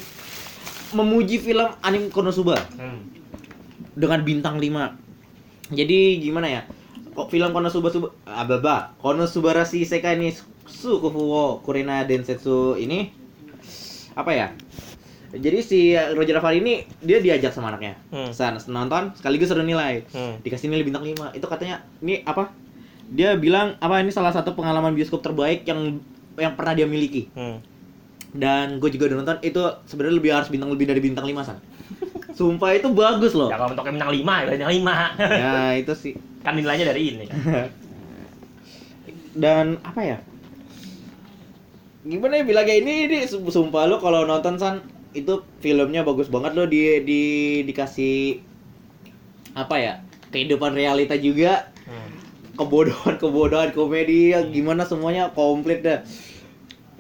memuji 0.91 1.39
film 1.39 1.71
anime 1.81 2.11
Konosuba 2.11 2.59
Hmm. 2.75 3.03
dengan 3.95 4.23
bintang 4.23 4.59
5. 4.59 4.95
Jadi 5.71 6.19
gimana 6.19 6.47
ya? 6.47 6.63
Kok 7.11 7.27
film 7.29 7.51
Konosuba 7.51 7.91
Suba 7.91 8.09
Ababa 8.25 8.95
Konosubarashi 8.99 9.83
Isekai 9.83 10.15
ni 10.15 10.31
Sukufu 10.67 11.19
wo 11.21 11.45
Kurena 11.61 12.07
Densetsu 12.07 12.75
ini 12.75 13.11
apa 14.15 14.31
ya? 14.31 14.47
Jadi 15.31 15.59
si 15.63 15.95
Roger 15.95 16.39
Avari 16.39 16.59
ini 16.59 16.75
dia 16.99 17.19
diajak 17.19 17.51
sama 17.51 17.71
anaknya. 17.71 17.95
Hmm. 18.11 18.31
Sana 18.31 18.59
nonton 18.67 19.15
sekaligus 19.15 19.47
suruh 19.47 19.63
nilai. 19.63 20.03
Hmm. 20.11 20.39
Dikasih 20.43 20.71
nilai 20.71 20.83
bintang 20.83 21.07
5. 21.07 21.35
Itu 21.35 21.47
katanya 21.47 21.87
ini 22.03 22.23
apa? 22.23 22.51
Dia 23.11 23.35
bilang 23.35 23.75
apa 23.83 23.99
ini 23.99 24.15
salah 24.15 24.31
satu 24.31 24.55
pengalaman 24.55 24.95
bioskop 24.95 25.21
terbaik 25.21 25.67
yang 25.67 25.99
yang 26.39 26.55
pernah 26.55 26.79
dia 26.79 26.87
miliki. 26.87 27.27
Hmm. 27.35 27.59
Dan 28.31 28.79
gue 28.79 28.91
juga 28.95 29.11
udah 29.11 29.17
nonton 29.19 29.39
itu 29.43 29.59
sebenarnya 29.91 30.15
lebih 30.15 30.31
harus 30.31 30.49
bintang 30.49 30.71
lebih 30.71 30.87
dari 30.87 31.03
bintang 31.03 31.27
5 31.27 31.43
san. 31.43 31.59
Sumpah 32.39 32.71
itu 32.79 32.89
bagus 32.95 33.35
loh. 33.35 33.51
Ya 33.51 33.59
kalau 33.59 33.75
mentoknya 33.75 33.93
bintang 33.99 34.13
5 34.15 34.23
ya 34.23 34.45
bintang 34.55 34.73
5. 34.73 35.43
ya 35.43 35.55
itu 35.75 35.93
sih. 35.99 36.15
kan 36.41 36.57
nilainya 36.57 36.89
dari 36.89 37.03
ini 37.05 37.25
kan. 37.29 37.69
Dan 39.37 39.67
apa 39.83 40.01
ya? 40.01 40.19
Gimana 42.07 42.41
ya 42.41 42.45
bilangnya 42.47 42.77
ini 42.81 42.93
ini 43.11 43.19
sum- 43.29 43.51
sumpah 43.51 43.85
lo 43.91 44.01
kalau 44.01 44.25
nonton 44.25 44.57
san 44.57 44.81
itu 45.13 45.43
filmnya 45.59 46.07
bagus 46.07 46.31
banget 46.31 46.55
lo 46.57 46.65
di 46.71 47.03
di 47.03 47.23
dikasih 47.67 48.41
apa 49.59 49.77
ya? 49.77 49.95
kehidupan 50.31 50.79
realita 50.79 51.19
juga 51.19 51.75
Hmm. 52.61 52.69
kebodohan 52.69 53.15
kebodohan 53.17 53.71
komedi 53.71 54.31
ya, 54.31 54.45
gimana 54.45 54.85
semuanya 54.85 55.29
komplit 55.31 55.81
dah 55.81 56.05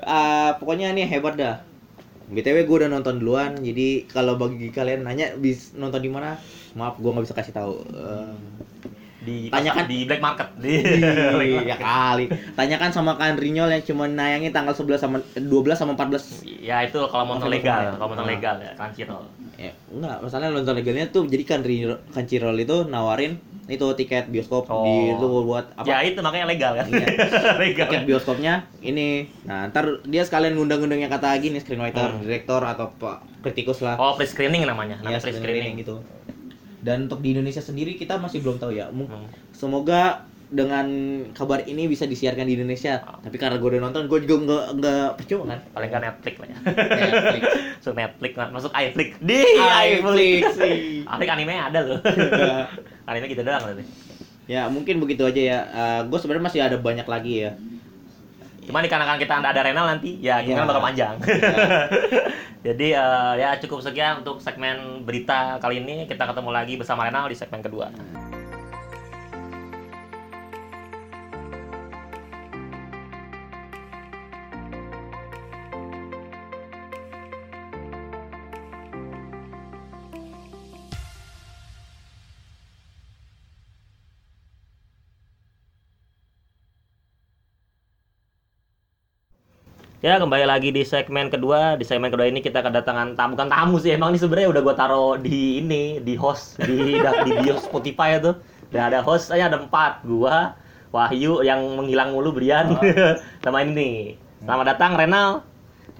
Ah, 0.00 0.56
pokoknya 0.56 0.90
ini 0.90 1.04
hebat 1.04 1.36
dah 1.36 1.60
btw 2.26 2.62
gue 2.62 2.76
udah 2.78 2.88
nonton 2.88 3.18
duluan 3.18 3.52
jadi 3.54 4.06
kalau 4.06 4.34
bagi 4.34 4.70
kalian 4.70 5.02
nanya 5.02 5.36
bis 5.36 5.74
nonton 5.74 5.98
di 5.98 6.08
mana 6.08 6.40
maaf 6.72 6.96
gue 6.96 7.04
nggak 7.06 7.26
bisa 7.26 7.34
kasih 7.34 7.52
tahu 7.52 7.84
Eh, 7.86 8.32
Di 9.20 9.52
Tanyakan- 9.52 9.84
di 9.84 10.08
black 10.08 10.22
market. 10.24 10.48
Di 10.56 10.80
ya 11.68 11.76
kali 11.76 12.24
tanyakan 12.56 12.88
sama 12.88 13.12
kan 13.14 13.36
Rinyol 13.36 13.68
yang 13.68 13.84
cuma 13.84 14.08
nayangin 14.08 14.48
tanggal 14.48 14.72
11 14.72 14.96
sama 14.96 15.20
12 15.36 15.76
sama 15.76 15.92
14 15.92 16.40
Ya 16.56 16.80
itu 16.80 16.96
kalau 17.04 17.28
mau 17.28 17.36
nonton 17.36 17.52
legal, 17.52 17.92
kalau 17.92 18.08
mau 18.08 18.16
nonton 18.16 18.24
Ah. 18.24 18.32
legal 18.32 18.56
ya, 18.56 18.72
Crunchyroll. 18.72 19.28
ya 19.60 19.72
enggak 19.92 20.16
masalahnya 20.24 20.56
nonton 20.56 20.72
legalnya 20.72 21.04
tuh 21.12 21.28
jadi 21.28 21.44
kan 21.44 21.60
Crunchyroll 21.60 22.56
itu 22.56 22.88
nawarin 22.88 23.36
itu 23.66 23.86
tiket 23.94 24.26
bioskop 24.26 24.64
Oh. 24.66 24.82
di 24.82 25.12
itu 25.12 25.26
buat 25.42 25.66
apa 25.74 25.84
Ya 25.84 26.00
itu 26.02 26.18
makanya 26.18 26.46
legal 26.46 26.72
kan. 26.74 26.86
Iya. 26.86 27.06
legal. 27.62 27.86
tiket 27.86 28.02
bioskopnya 28.04 28.54
ini 28.80 29.28
nah 29.42 29.66
ntar 29.66 30.00
dia 30.02 30.22
sekalian 30.22 30.54
ngundang-ngundang 30.54 31.00
yang 31.00 31.10
kata 31.10 31.36
gini 31.36 31.56
screenwriter 31.56 32.08
Hmm. 32.08 32.22
direktor 32.22 32.60
atau 32.60 32.90
pak 32.92 33.20
kritikus 33.40 33.80
lah 33.80 33.94
Oh, 33.94 34.14
pre-screening 34.14 34.62
namanya, 34.62 34.96
ya 34.96 35.04
namanya 35.04 35.20
pre-screening. 35.20 35.76
gitu 35.76 36.00
dan 36.78 37.04
untuk 37.04 37.20
di 37.20 37.30
Indonesia 37.30 37.60
sendiri 37.60 37.94
kita 37.94 38.16
masih 38.16 38.40
belum 38.40 38.56
tahu 38.56 38.72
ya 38.72 38.88
Hmm. 38.88 39.28
semoga 39.50 40.24
dengan 40.46 40.82
kabar 41.30 41.62
ini 41.62 41.86
bisa 41.86 42.02
disiarkan 42.04 42.42
di 42.42 42.58
Indonesia 42.58 42.98
Ah. 42.98 43.22
tapi 43.22 43.38
karena 43.38 43.54
gue 43.54 43.70
udah 43.70 43.82
nonton 43.82 44.10
gue 44.10 44.18
juga 44.20 44.34
nggak 44.42 44.64
nggak 44.74 45.08
percuma 45.14 45.44
kan 45.46 45.60
Paling 45.70 45.90
kan 45.92 46.00
Netflix 46.02 46.34
lah 46.36 46.48
ya. 46.48 46.56
Netflix 46.58 47.42
Masuk 47.80 47.94
Netflix, 47.94 48.32
masuk 48.50 48.72
iFlix. 48.74 49.10
Di 49.20 49.40
iFlix 49.86 50.42
sih 50.52 50.74
IFlix 51.02 51.28
anime 51.30 51.54
ada 51.54 51.78
loh. 51.80 51.98
Anime 53.10 53.26
gitu 53.26 53.42
doang 53.42 53.60
berarti. 53.66 53.84
ya 54.46 54.70
mungkin 54.70 55.02
begitu 55.02 55.26
aja 55.26 55.42
ya 55.42 55.58
gue 56.06 56.18
sebenarnya 56.18 56.44
masih 56.46 56.60
ada 56.62 56.76
banyak 56.78 57.06
lagi 57.06 57.34
ya 57.44 57.52
Cuma 58.70 58.86
dikarenakan 58.86 59.18
kita 59.18 59.34
ada 59.42 59.50
ada 59.50 59.66
Renal 59.66 59.82
nanti, 59.82 60.22
ya 60.22 60.38
Iya. 60.38 60.46
gimana 60.54 60.70
bakal 60.70 60.84
panjang. 60.86 61.18
Ya. 61.26 61.90
Jadi 62.70 62.94
eh, 62.94 63.32
ya 63.42 63.58
cukup 63.58 63.82
sekian 63.82 64.22
untuk 64.22 64.38
segmen 64.38 65.02
berita 65.02 65.58
kali 65.58 65.82
ini. 65.82 66.06
Kita 66.06 66.22
ketemu 66.22 66.54
lagi 66.54 66.78
bersama 66.78 67.02
Renal 67.02 67.26
di 67.26 67.34
segmen 67.34 67.66
kedua. 67.66 67.90
Ya 90.00 90.16
kembali 90.16 90.48
lagi 90.48 90.72
di 90.72 90.80
segmen 90.82 91.28
kedua. 91.28 91.76
Di 91.76 91.84
segmen 91.84 92.08
kedua 92.08 92.24
ini 92.24 92.40
kita 92.40 92.64
kedatangan 92.64 93.20
tamu 93.20 93.36
bukan 93.36 93.48
tamu 93.52 93.76
sih 93.76 93.92
emang 93.92 94.16
ini 94.16 94.18
sebenarnya 94.18 94.48
udah 94.48 94.62
gua 94.64 94.72
taruh 94.74 95.20
di 95.20 95.60
ini 95.60 96.00
di 96.00 96.16
host 96.16 96.56
di 96.58 96.96
di 96.96 97.30
bio 97.36 97.60
Spotify 97.60 98.16
itu. 98.16 98.32
Dan 98.72 98.88
ada 98.88 99.04
hostnya 99.04 99.44
ada 99.44 99.60
empat 99.60 100.00
gua 100.02 100.56
Wahyu 100.90 101.44
yang 101.44 101.60
menghilang 101.76 102.10
mulu 102.10 102.32
Brian 102.32 102.74
sama 103.44 103.60
ini 103.60 103.70
nih. 103.76 103.96
Selamat 104.40 104.66
datang 104.74 104.96
Renal. 104.96 105.30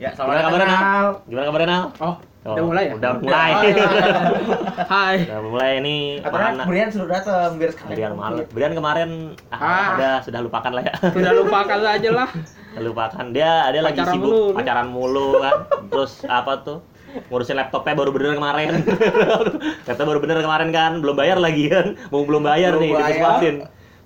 ya 0.01 0.17
Gimana 0.17 0.41
kabar 0.41 0.59
Renal? 0.65 1.07
Gimana 1.29 1.45
kabar 1.45 1.61
Renal? 1.61 1.83
Oh, 2.01 2.17
Oh, 2.41 2.57
udah 2.57 2.65
mulai 2.65 2.85
ya? 2.89 2.95
Udah 2.97 3.11
mulai. 3.21 3.51
Hai. 4.89 5.17
udah 5.29 5.41
mulai 5.45 5.71
ini 5.77 6.25
Katanya 6.25 6.49
mana? 6.57 6.65
Brian 6.65 6.89
suruh 6.89 7.05
datang 7.05 7.61
biar 7.61 7.69
sekalian 7.77 7.93
Brian 7.93 8.13
malu. 8.17 8.37
Brian 8.49 8.73
kemarin 8.73 9.37
ah, 9.53 9.61
Ah. 9.61 9.89
udah 9.93 10.13
sudah 10.25 10.41
lupakan 10.41 10.73
lah 10.73 10.89
ya. 10.89 10.95
Sudah 11.05 11.33
lupakan 11.37 11.79
aja 11.85 12.11
lah. 12.17 12.29
lupakan 12.79 13.27
dia 13.35 13.67
dia 13.75 13.83
lagi 13.83 13.99
Pacaran 13.99 14.15
sibuk 14.15 14.31
mulu. 14.31 14.55
pacaran 14.55 14.89
mulu 14.95 15.29
kan. 15.43 15.55
Terus 15.91 16.13
apa 16.31 16.53
tuh? 16.63 16.79
Ngurusin 17.27 17.59
laptopnya 17.59 17.99
baru 17.99 18.15
bener 18.15 18.39
kemarin. 18.39 18.87
Laptop 19.91 20.07
baru 20.07 20.23
bener 20.23 20.39
kemarin 20.47 20.71
kan 20.71 21.03
belum 21.03 21.19
bayar 21.19 21.43
lagi 21.43 21.67
kan. 21.67 21.99
Mau 22.15 22.23
belum 22.23 22.47
bayar 22.47 22.79
Belum 22.79 22.87
nih 22.87 22.91
dites-tesin 22.95 23.57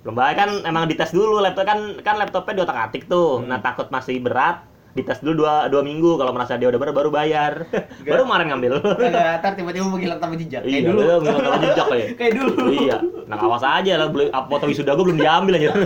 belum 0.05 0.21
bayar 0.21 0.35
kan 0.37 0.49
emang 0.69 0.85
dites 0.85 1.09
dulu 1.09 1.41
laptop 1.41 1.65
kan 1.65 1.97
kan 2.05 2.21
laptopnya 2.21 2.61
diotak 2.61 2.77
atik 2.77 3.09
tuh. 3.09 3.41
Hmm. 3.41 3.49
nah 3.49 3.57
takut 3.57 3.89
masih 3.89 4.21
berat 4.21 4.61
dites 4.93 5.17
dulu 5.21 5.45
dua, 5.45 5.65
dua 5.69 5.81
minggu. 5.85 6.17
Kalau 6.17 6.29
merasa 6.33 6.57
dia 6.57 6.69
udah 6.69 6.77
bener 6.81 6.93
baru 6.93 7.09
bayar. 7.13 7.65
Baru 8.05 8.25
kemarin 8.25 8.53
ngambil. 8.53 8.73
Ntar 8.81 9.53
tiba-tiba 9.53 9.85
menghilang 9.85 10.17
tanpa 10.17 10.37
jejak 10.37 10.65
iya 10.65 10.89
belum 10.89 11.25
nggak 11.25 11.61
jejak 11.61 11.87
ya 11.93 12.05
kayak 12.17 12.33
dulu. 12.37 12.63
Iya. 12.73 12.97
Nah 13.29 13.37
awas 13.37 13.61
aja 13.61 13.93
lah 14.01 14.09
foto 14.49 14.65
wisuda 14.65 14.97
gue 14.97 15.05
belum 15.09 15.21
diambil 15.21 15.53
aja 15.61 15.69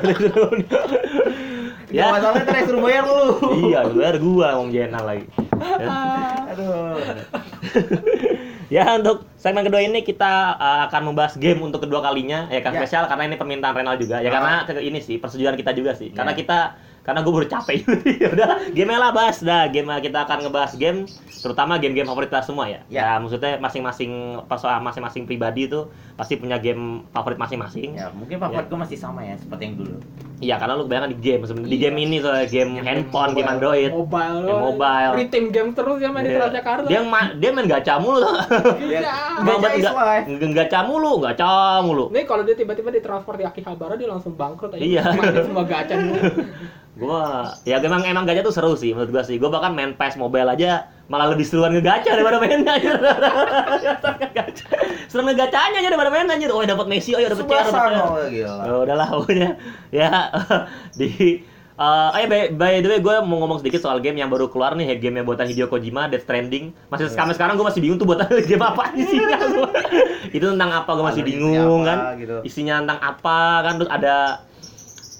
ya 1.89 2.09
masalahnya 2.09 2.45
yang 2.47 2.65
suruh 2.65 2.81
bayar 2.81 3.03
lu 3.03 3.21
iya 3.63 3.79
bayar 3.85 4.15
gua 4.17 4.47
ngomong 4.53 4.69
jenal 4.69 5.03
lagi 5.03 5.25
Aduh. 6.51 6.97
Ya 8.69 8.85
untuk 8.93 9.25
segmen 9.33 9.65
kedua 9.65 9.81
ini 9.81 9.99
kita 9.99 10.29
uh, 10.55 10.79
akan 10.85 11.09
membahas 11.09 11.33
game 11.35 11.57
untuk 11.59 11.81
kedua 11.81 11.99
kalinya 11.99 12.45
ya 12.47 12.61
kan 12.61 12.71
Ya. 12.71 12.79
spesial 12.79 13.05
karena 13.05 13.25
ini 13.25 13.35
permintaan 13.35 13.73
Renal 13.73 13.97
juga 13.97 14.17
ya 14.17 14.29
Ah. 14.29 14.33
karena 14.35 14.53
ke- 14.69 14.85
ini 14.85 14.99
sih 14.99 15.17
persetujuan 15.17 15.53
kita 15.55 15.73
juga 15.73 15.91
sih 15.91 16.09
karena 16.09 16.31
Ya. 16.31 16.37
kita 16.37 16.57
karena 17.01 17.19
gue 17.19 17.33
baru 17.33 17.47
capek 17.49 17.75
ya 18.21 18.29
udah 18.29 18.49
game 18.69 18.93
lah 18.93 19.09
bahas 19.09 19.41
dah 19.41 19.65
game 19.67 19.89
kita 19.99 20.21
akan 20.21 20.45
ngebahas 20.45 20.73
game 20.75 21.09
terutama 21.35 21.75
game-game 21.75 22.05
favorit 22.05 22.29
kita 22.29 22.45
semua 22.45 22.69
ya 22.69 22.85
Ya. 22.87 23.09
ya 23.09 23.17
maksudnya 23.17 23.57
masing-masing 23.57 24.11
persoalan 24.45 24.85
masing-masing 24.85 25.25
pribadi 25.25 25.65
itu 25.65 25.89
pasti 26.13 26.37
punya 26.37 26.55
game 26.55 27.09
favorit 27.09 27.35
masing-masing 27.35 27.97
Ya, 27.97 28.13
mungkin 28.13 28.37
favorit 28.37 28.69
gue 28.69 28.79
masih 28.79 28.95
sama 28.95 29.25
ya 29.25 29.33
seperti 29.35 29.65
yang 29.65 29.75
dulu. 29.75 29.97
Iya 30.39 30.55
karena 30.55 30.73
lu 30.73 30.83
kebanyakan 30.83 31.11
di 31.11 31.19
game 31.19 31.43
sebenarnya 31.43 31.67
di 31.67 31.75
Iya. 31.75 31.83
game 31.85 31.97
ini 31.99 32.15
soalnya 32.19 32.47
game 32.47 32.71
Game 32.71 32.85
handphone 32.85 33.31
game 33.31 33.43
mobile. 33.43 33.51
Android 33.51 33.89
Mobile 33.91 34.37
Game 34.39 34.61
mobile. 34.65 35.11
Retim 35.13 35.45
game 35.49 35.69
terus 35.73 35.97
ya 35.97 36.09
main 36.09 36.23
di 36.23 36.29
Iya. 36.29 36.39
Transjakarta. 36.41 36.87
dia 36.87 37.01
ma- 37.03 37.33
dia 37.33 37.49
main 37.49 37.67
gacha 37.67 37.93
mulu 37.97 38.23
Iya. 38.79 38.99
Nggak 39.39 39.55
Gacha 39.59 39.69
is 39.75 39.85
life. 39.85 40.25
gacha 40.53 40.79
mulu 40.81 41.11
gacha 41.19 41.49
mulu 41.79 42.05
Nih 42.09 42.23
kalau 42.23 42.43
dia 42.43 42.55
tiba-tiba 42.55 42.89
ditransfer 42.89 43.35
di 43.35 43.43
Akihabara 43.43 43.93
dia 43.93 44.07
langsung 44.07 44.33
bangkrut 44.33 44.71
aja. 44.71 44.81
Iya. 44.81 45.03
Semua 45.41 45.63
gacha 45.63 45.93
dulu. 45.93 46.15
gua 46.99 47.55
ya 47.63 47.79
emang 47.79 48.03
emang 48.03 48.23
gacha 48.23 48.39
tuh 48.39 48.51
seru 48.51 48.75
sih 48.75 48.91
menurut 48.91 49.07
gua 49.09 49.23
sih 49.23 49.39
gua 49.39 49.47
bahkan 49.49 49.71
main 49.71 49.95
PES 49.95 50.15
mobile 50.15 50.47
aja 50.47 50.87
malah 51.09 51.33
lebih 51.33 51.41
seruan 51.41 51.73
ngegacha 51.73 52.13
daripada 52.13 52.37
main 52.37 52.61
aja 52.63 52.91
seru 55.09 55.25
ngegacanya 55.25 55.81
aja 55.81 55.89
daripada 55.89 56.13
main 56.13 56.29
aja 56.29 56.45
oh 56.53 56.61
dapat 56.61 56.85
Messi 56.85 57.17
oh 57.17 57.19
ya 57.19 57.33
dapat 57.33 57.49
CR 57.49 57.65
dapat 57.65 58.29
gila. 58.29 58.53
Ya 58.61 58.73
udahlah 58.77 59.07
pokoknya. 59.09 59.49
Ya. 59.89 60.09
Di 60.93 61.09
eh 61.79 62.09
eh 62.11 62.25
by, 62.27 62.41
by 62.59 62.73
the 62.83 62.89
way 62.91 62.99
gue 62.99 63.15
mau 63.23 63.39
ngomong 63.39 63.63
sedikit 63.63 63.79
soal 63.79 64.03
game 64.03 64.19
yang 64.19 64.27
baru 64.27 64.51
keluar 64.51 64.75
nih 64.75 64.99
game 64.99 65.23
yang 65.23 65.25
buatan 65.25 65.47
Hideo 65.47 65.71
Kojima 65.71 66.11
Death 66.11 66.27
Stranding. 66.27 66.75
Masih 66.91 67.07
Iya. 67.07 67.15
sampai 67.15 67.33
sekarang 67.39 67.55
gue 67.55 67.65
masih 67.65 67.81
bingung 67.81 67.97
tuh 67.97 68.05
buatan 68.05 68.27
game 68.51 68.61
apa 68.61 68.93
isinya 68.93 69.37
itu 70.37 70.45
tentang 70.45 70.71
apa 70.75 70.91
gue 70.91 71.05
masih 71.07 71.23
bingung 71.23 71.55
apa, 71.55 71.87
kan. 71.87 71.97
gitu. 72.19 72.37
isinya 72.45 72.83
tentang 72.85 72.99
apa 73.01 73.39
kan. 73.65 73.73
Terus 73.81 73.89
ada 73.89 74.15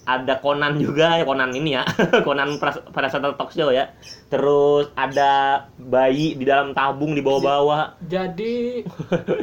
ada 0.09 0.41
Conan 0.41 0.81
juga 0.81 1.21
ya 1.21 1.23
Conan 1.23 1.53
ini 1.53 1.77
ya. 1.77 1.85
Conan 2.25 2.57
Pras- 2.57 2.81
Parasite 2.89 3.37
Talk 3.37 3.53
Show 3.53 3.69
ya. 3.69 3.93
Terus 4.29 4.89
ada 4.97 5.65
bayi 5.77 6.33
di 6.33 6.45
dalam 6.49 6.73
tabung 6.73 7.13
di 7.13 7.21
bawah-bawah. 7.21 8.01
Jadi 8.09 8.81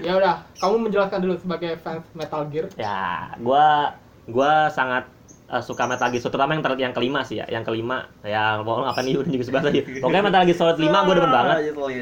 ya 0.02 0.18
udah, 0.18 0.42
kamu 0.58 0.90
menjelaskan 0.90 1.18
dulu 1.22 1.34
sebagai 1.38 1.78
fans 1.78 2.02
Metal 2.12 2.42
Gear. 2.50 2.66
ya 2.74 3.30
gua 3.38 3.94
gua 4.26 4.66
sangat 4.70 5.06
eh, 5.46 5.62
suka 5.62 5.86
Metal 5.86 6.10
Gear 6.10 6.18
Solid 6.18 6.34
terutama 6.34 6.58
yang 6.58 6.64
ter 6.66 6.72
yang 6.82 6.94
kelima 6.94 7.22
sih 7.22 7.38
ya 7.38 7.46
yang 7.46 7.62
kelima. 7.62 8.10
Ya 8.26 8.58
mau 8.66 8.82
apa 8.82 9.02
nih 9.06 9.22
udah 9.22 9.30
juga 9.30 9.44
sebelah 9.46 9.62
aja 9.70 9.82
pokoknya 10.02 10.22
Metal 10.26 10.42
Gear 10.46 10.58
Solid 10.58 10.78
5 10.82 11.06
gua 11.06 11.14
demen 11.14 11.30
banget. 11.30 11.56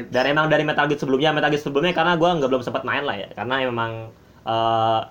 Dan 0.09 0.23
emang 0.25 0.45
dari 0.49 0.63
Metal 0.65 0.85
Gear 0.89 0.97
sebelumnya 0.97 1.29
Metal 1.33 1.49
Gear 1.53 1.61
sebelumnya 1.61 1.93
karena 1.93 2.17
gua 2.17 2.33
nggak 2.37 2.49
belum 2.49 2.63
sempat 2.65 2.81
main 2.81 3.05
lah 3.05 3.13
ya. 3.13 3.29
Karena 3.33 3.61
emang 3.61 4.09
eh 4.45 5.01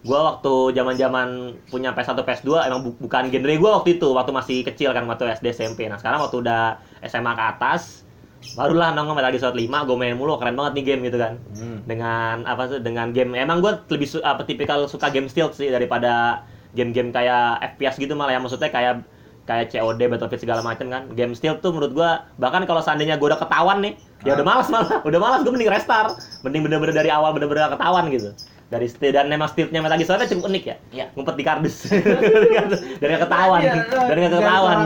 gua 0.00 0.20
waktu 0.30 0.72
zaman-zaman 0.72 1.28
punya 1.66 1.90
PS1 1.90 2.22
PS2 2.22 2.50
emang 2.64 2.80
bu- 2.82 2.98
bukan 2.98 3.28
genre 3.28 3.54
gua 3.58 3.70
waktu 3.82 3.98
itu 3.98 4.08
waktu 4.08 4.30
masih 4.30 4.56
kecil 4.62 4.90
kan 4.90 5.02
waktu 5.04 5.26
SD 5.32 5.46
SMP 5.52 5.86
nah 5.86 5.98
sekarang 5.98 6.22
waktu 6.22 6.38
udah 6.38 6.78
SMA 7.02 7.32
ke 7.32 7.44
atas 7.48 8.06
barulah 8.54 8.94
nongol 8.94 9.18
Metal 9.18 9.34
Gear 9.34 9.42
Solid 9.42 9.58
5 9.58 9.66
gue 9.66 9.96
main 9.98 10.14
mulu 10.14 10.38
keren 10.38 10.54
banget 10.54 10.78
nih 10.78 10.84
game 10.86 11.02
gitu 11.04 11.18
kan. 11.18 11.42
Hmm. 11.50 11.82
dengan 11.84 12.46
apa 12.46 12.70
sih 12.70 12.78
dengan 12.78 13.10
game 13.10 13.34
emang 13.34 13.58
gue 13.58 13.74
lebih 13.90 14.06
su- 14.06 14.22
apa 14.22 14.46
tipikal 14.46 14.86
suka 14.86 15.10
game 15.10 15.26
stealth 15.26 15.58
sih 15.58 15.66
daripada 15.66 16.46
game-game 16.70 17.10
kayak 17.10 17.58
FPS 17.74 17.98
gitu 17.98 18.14
malah 18.14 18.36
ya. 18.36 18.40
Maksudnya 18.40 18.70
kayak 18.70 19.02
kayak 19.42 19.74
COD 19.74 20.06
Battlefield 20.06 20.38
segala 20.38 20.62
macam 20.62 20.86
kan. 20.86 21.10
Game 21.18 21.34
stealth 21.34 21.58
tuh 21.58 21.74
menurut 21.74 21.90
gua 21.90 22.30
bahkan 22.38 22.62
kalau 22.62 22.78
seandainya 22.78 23.18
gua 23.18 23.34
udah 23.34 23.40
ketahuan 23.42 23.82
nih 23.82 23.98
ya 24.22 24.38
udah 24.38 24.46
malas 24.46 24.70
malah. 24.70 25.02
Udah 25.10 25.18
malas 25.18 25.40
gue 25.42 25.50
mending 25.50 25.72
restart. 25.74 26.14
Mending 26.46 26.62
bener-bener 26.62 26.94
dari 26.94 27.10
awal 27.10 27.34
bener-bener 27.34 27.74
ketahuan 27.74 28.06
gitu 28.06 28.30
dari 28.68 28.84
stealth 28.84 29.16
dan 29.16 29.32
memang 29.32 29.48
stealthnya 29.48 29.80
Metal 29.80 29.96
Gear 29.96 30.08
Solid 30.12 30.28
cukup 30.28 30.44
unik 30.52 30.64
ya. 30.68 30.76
Iya. 30.92 31.06
ngumpet 31.16 31.34
di 31.40 31.44
kardus. 31.44 31.76
Dari 33.00 33.10
nggak 33.16 33.24
ketahuan. 33.24 33.60
Iya, 33.64 33.72
dari 33.88 34.18
nggak 34.20 34.32
dari 34.32 34.44
ketahuan. 34.44 34.76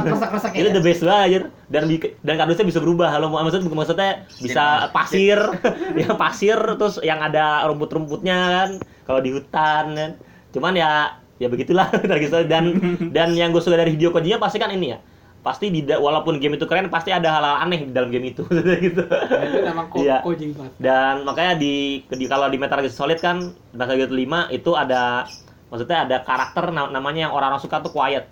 itu 0.55 0.68
ya. 0.71 0.75
the 0.79 0.83
best 0.83 1.03
banget 1.03 1.23
anjir. 1.27 1.42
dan 1.66 1.83
dan 2.23 2.35
kardusnya 2.38 2.66
bisa 2.71 2.79
berubah. 2.79 3.09
Kalau 3.11 3.27
mau 3.35 3.42
maksudnya 3.42 4.23
bisa 4.38 4.64
pasir. 4.95 5.38
Ya 5.99 6.14
pasir 6.14 6.59
terus 6.79 7.03
yang 7.03 7.18
ada 7.18 7.66
rumput-rumputnya 7.66 8.38
kan. 8.38 8.71
Kalau 9.03 9.18
di 9.18 9.31
hutan 9.35 9.85
kan. 9.99 10.11
Cuman 10.55 10.79
ya 10.79 11.18
ya 11.42 11.51
begitulah 11.51 11.90
Metal 12.01 12.18
Gear 12.23 12.31
Solid. 12.31 12.49
dan 12.49 12.64
dan 13.11 13.35
yang 13.35 13.51
gue 13.51 13.59
suka 13.59 13.75
dari 13.75 13.99
Hideo 13.99 14.14
Kojima 14.14 14.38
pasti 14.38 14.62
kan 14.62 14.71
ini 14.71 14.95
ya 14.95 14.99
pasti 15.42 15.68
di 15.68 15.83
walaupun 15.83 16.38
game 16.38 16.55
itu 16.55 16.64
keren 16.64 16.87
pasti 16.87 17.11
ada 17.11 17.26
hal-hal 17.28 17.57
aneh 17.61 17.85
di 17.85 17.92
dalam 17.92 18.09
game 18.09 18.31
itu. 18.31 18.46
Gitu. 18.87 19.02
Itu 19.02 19.59
memang 19.61 19.90
ko 19.90 19.98
Iya. 19.98 20.22
Kojima. 20.22 20.70
dan 20.78 21.22
makanya 21.22 21.55
di, 21.55 22.00
di 22.07 22.24
kalau 22.24 22.46
di 22.46 22.57
Metal 22.57 22.78
Gear 22.78 22.90
Solid 22.90 23.18
kan 23.18 23.42
Metal 23.70 23.92
Gear 23.92 24.07
5 24.09 24.22
itu 24.50 24.70
ada 24.72 25.26
maksudnya 25.66 26.05
ada 26.05 26.16
karakter 26.20 26.70
na- 26.70 26.88
namanya 26.88 27.26
yang 27.26 27.33
orang-orang 27.33 27.59
suka 27.59 27.81
tuh 27.81 27.90
quiet. 27.90 28.31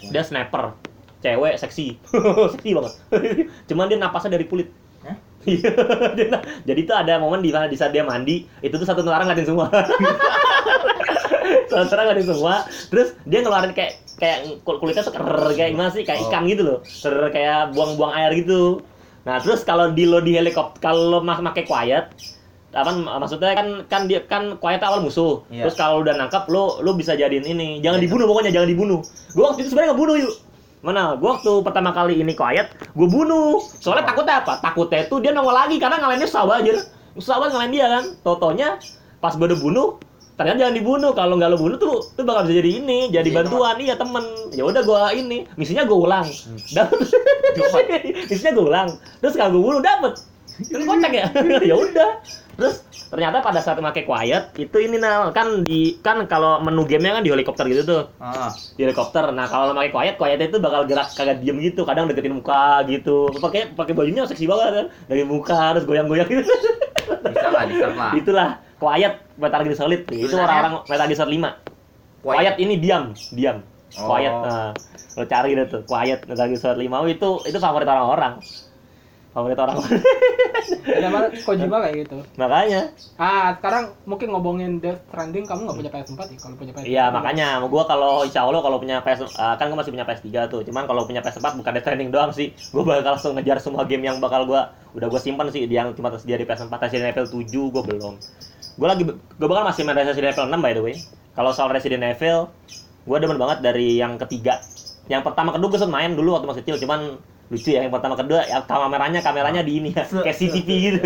Dia 0.00 0.24
sniper 0.24 0.72
cewek 1.20 1.60
seksi. 1.60 2.00
Seksi 2.56 2.70
banget. 2.72 2.92
Cuman 3.68 3.86
dia 3.86 4.00
napasnya 4.00 4.32
dari 4.32 4.48
kulit. 4.48 4.72
Hah? 5.00 5.16
Iya, 5.40 5.72
jadi 6.64 6.80
tuh 6.84 6.92
ada 6.94 7.16
momen 7.16 7.40
di 7.40 7.48
mana 7.48 7.64
di 7.64 7.72
saat 7.72 7.92
dia 7.92 8.00
mandi 8.00 8.44
itu 8.60 8.72
tuh 8.72 8.84
satu 8.84 9.00
tentara 9.00 9.24
ngeliatin 9.24 9.48
semua. 9.48 9.68
Satu 11.68 11.82
tentara 11.86 12.02
ngeliatin 12.06 12.28
semua. 12.28 12.54
Terus 12.88 13.08
dia 13.24 13.40
ngeluarin 13.40 13.72
kayak 13.72 13.92
kayak 14.20 14.62
kul- 14.62 14.78
kulitnya 14.78 15.02
tuh 15.02 15.16
kerer 15.16 15.56
kayak 15.56 15.70
gimana 15.72 15.90
sih? 15.90 16.04
Kayak 16.04 16.28
ikan 16.28 16.44
gitu 16.44 16.62
loh. 16.62 16.78
Kerer 16.84 17.28
kayak 17.32 17.60
buang-buang 17.72 18.12
air 18.12 18.30
gitu. 18.36 18.84
Nah 19.24 19.40
terus 19.40 19.64
kalau 19.64 19.90
di 19.92 20.04
lo 20.04 20.20
di 20.20 20.36
helikopter 20.36 20.80
kalau 20.80 21.24
mas 21.24 21.40
pakai 21.40 21.64
quiet 21.64 22.06
apa 22.70 22.94
maksudnya 22.94 23.50
kan 23.58 23.68
kan 23.90 24.06
dia 24.06 24.22
kan 24.28 24.54
quiet 24.62 24.78
awal 24.84 25.02
musuh. 25.02 25.42
Iya. 25.50 25.66
terus 25.66 25.74
kalau 25.74 26.06
udah 26.06 26.14
nangkap 26.14 26.46
lo 26.46 26.78
lo 26.84 26.94
bisa 26.94 27.18
jadiin 27.18 27.42
ini. 27.42 27.68
Jangan 27.82 27.98
dibunuh 27.98 28.28
pokoknya 28.30 28.52
jangan 28.54 28.68
dibunuh. 28.70 29.00
Gua 29.34 29.50
waktu 29.50 29.66
itu 29.66 29.74
sebenarnya 29.74 29.96
nggak 29.96 30.00
bunuh 30.04 30.16
yuk. 30.20 30.34
Mana? 30.80 31.18
Gua 31.18 31.40
waktu 31.40 31.52
pertama 31.66 31.90
kali 31.90 32.22
ini 32.22 32.32
quiet 32.36 32.70
gua 32.94 33.08
bunuh. 33.10 33.58
Soalnya 33.82 34.06
takutnya 34.06 34.44
apa? 34.44 34.62
Takutnya 34.62 35.08
itu 35.08 35.16
dia 35.18 35.32
nongol 35.34 35.56
lagi 35.56 35.76
karena 35.82 35.98
ngalahinnya 35.98 36.28
susah 36.30 36.44
banget 36.46 36.86
susah 37.18 37.36
banget 37.42 37.74
dia 37.74 37.86
kan. 37.90 38.04
Totonya 38.22 38.78
pas 39.18 39.34
udah 39.34 39.58
bunuh 39.58 39.98
ternyata 40.40 40.58
jangan 40.64 40.76
dibunuh. 40.80 41.12
Kalau 41.12 41.36
nggak 41.36 41.50
lo 41.52 41.56
bunuh 41.60 41.76
tuh 41.76 42.00
tuh 42.16 42.24
bakal 42.24 42.48
bisa 42.48 42.64
jadi 42.64 42.70
ini 42.80 42.98
jadi 43.12 43.28
Iya, 43.28 43.36
bantuan. 43.44 43.76
iya 43.76 43.94
temen 44.00 44.24
ya 44.56 44.64
udah 44.64 44.80
gua 44.88 45.12
ini 45.12 45.44
misinya 45.60 45.84
gua 45.84 45.98
ulang. 46.08 46.26
Dapet. 46.72 46.98
Misinya 48.32 48.52
gua 48.56 48.64
ulang. 48.72 48.88
Terus 49.20 49.36
kalau 49.36 49.60
gua 49.60 49.62
bunuh 49.68 49.82
dapet. 49.84 50.16
Kan 50.72 50.80
kocak 50.88 51.12
ya? 51.12 51.26
Ya 51.70 51.76
udah. 51.76 52.10
Terus 52.60 52.84
ternyata 53.08 53.40
pada 53.40 53.64
saat 53.64 53.80
pakai 53.80 54.04
quiet 54.04 54.52
itu 54.56 54.76
ini 54.80 54.96
nal. 55.00 55.32
Kan 55.32 55.64
di 55.64 55.96
kan 56.00 56.24
kalau 56.28 56.60
menu 56.60 56.84
gamenya 56.84 57.20
kan 57.20 57.24
di 57.24 57.32
helikopter 57.32 57.64
gitu 57.68 57.82
tuh. 57.84 58.02
Ah, 58.20 58.52
di 58.76 58.84
helikopter. 58.84 59.32
Nah 59.32 59.48
kalau 59.48 59.72
lo 59.72 59.76
pakai 59.76 59.92
quiet 59.92 60.14
quiet 60.20 60.40
itu 60.40 60.60
bakal 60.60 60.84
gerak 60.84 61.08
kagak 61.16 61.40
diem 61.40 61.56
gitu. 61.64 61.84
Kadang 61.88 62.08
deketin 62.08 62.36
muka 62.36 62.84
gitu. 62.88 63.32
Pakai 63.40 63.72
pakai 63.72 63.92
bajunya 63.96 64.28
seksi 64.28 64.44
banget 64.44 64.72
kan. 64.72 64.86
Dari 65.08 65.22
muka 65.24 65.76
terus 65.76 65.84
goyang-goyang 65.88 66.28
gitu. 66.28 66.44
Bisa 67.24 67.48
lah, 67.48 67.64
bisa 67.64 67.86
lah. 67.92 68.12
itulah 68.20 68.48
quiet 68.76 69.14
Metal 69.40 69.60
Gear 69.64 69.76
Solid. 69.76 70.00
Itu 70.04 70.28
Tulisannya? 70.28 70.44
orang-orang 70.44 70.74
Metal 70.84 71.06
Gear 71.08 71.18
Solid 71.18 71.34
5 71.40 71.70
quiet 72.20 72.56
ini 72.60 72.74
diam 72.76 73.16
diam. 73.32 73.58
Oh. 73.98 74.06
quiet 74.14 74.30
nah, 74.30 74.70
lo 75.18 75.26
cari 75.26 75.50
deh 75.58 75.66
tuh 75.66 75.82
quiet 75.82 76.22
Metal 76.28 76.46
Gear 76.46 76.60
Solid 76.60 76.78
5 76.78 76.94
oh, 76.94 77.08
itu 77.10 77.28
itu 77.48 77.58
favorit 77.58 77.88
orang-orang. 77.88 78.38
Favorit 79.30 79.58
orang-orang. 79.62 80.02
Kenapa 80.82 81.30
Kojima 81.46 81.78
kayak 81.86 81.96
gitu? 82.02 82.18
makanya. 82.34 82.90
Ah, 83.14 83.54
sekarang 83.54 83.94
mungkin 84.02 84.34
ngomongin 84.34 84.82
Death 84.82 85.06
Stranding 85.06 85.46
kamu 85.46 85.70
nggak 85.70 85.78
punya 85.78 85.92
PS4 85.94 86.20
ya? 86.34 86.38
Kalau 86.42 86.56
punya 86.58 86.72
PS4. 86.74 86.86
Iya 86.86 87.04
makanya. 87.14 87.48
Gua 87.70 87.86
kalau 87.86 88.26
insya 88.26 88.42
Allah 88.42 88.58
kalau 88.58 88.82
punya 88.82 88.98
PS 89.06 89.30
eh, 89.30 89.54
kan 89.54 89.70
gua 89.70 89.78
masih 89.78 89.94
punya 89.94 90.06
PS3 90.06 90.26
tuh. 90.50 90.60
Cuman 90.66 90.82
kalau 90.90 91.06
punya 91.06 91.22
PS4 91.22 91.46
bukan 91.62 91.70
Death 91.78 91.86
Stranding 91.86 92.10
doang 92.10 92.30
sih. 92.34 92.50
Gua 92.74 92.82
bakal 92.82 93.18
langsung 93.18 93.38
ngejar 93.38 93.58
semua 93.62 93.86
game 93.86 94.02
yang 94.10 94.18
bakal 94.18 94.50
gua 94.50 94.74
udah 94.98 95.06
gua 95.06 95.20
simpan 95.22 95.46
sih. 95.54 95.62
Yang 95.62 95.94
cuma 95.94 96.10
tersedia 96.10 96.34
di 96.34 96.46
PS4 96.46 96.74
Resident 96.74 97.14
Evil 97.14 97.26
7 97.30 97.70
gua 97.70 97.82
belum 97.86 98.14
gua 98.80 98.96
lagi 98.96 99.04
gua 99.04 99.48
bakal 99.52 99.64
masih 99.68 99.84
main 99.84 100.08
Resident 100.08 100.32
Evil 100.32 100.48
6 100.48 100.56
by 100.56 100.72
the 100.72 100.82
way. 100.82 100.96
Kalau 101.36 101.52
soal 101.52 101.68
Resident 101.68 102.00
Evil 102.00 102.48
gua 103.04 103.16
demen 103.20 103.36
banget 103.36 103.60
dari 103.60 104.00
yang 104.00 104.16
ketiga. 104.16 104.64
Yang 105.12 105.28
pertama 105.28 105.52
kedua 105.52 105.68
gua 105.68 105.80
sempet 105.84 105.96
main 106.00 106.16
dulu 106.16 106.32
waktu 106.40 106.48
masih 106.48 106.62
kecil 106.64 106.80
cuman 106.80 107.20
lucu 107.50 107.74
ya 107.74 107.82
yang 107.82 107.90
pertama 107.90 108.14
kedua 108.14 108.46
ya 108.46 108.62
kameranya 108.62 109.20
kameranya 109.26 109.66
di 109.66 109.82
ini 109.82 109.90
ya 109.90 110.06
kayak 110.24 110.38
CCTV 110.38 110.68
gitu. 110.70 111.02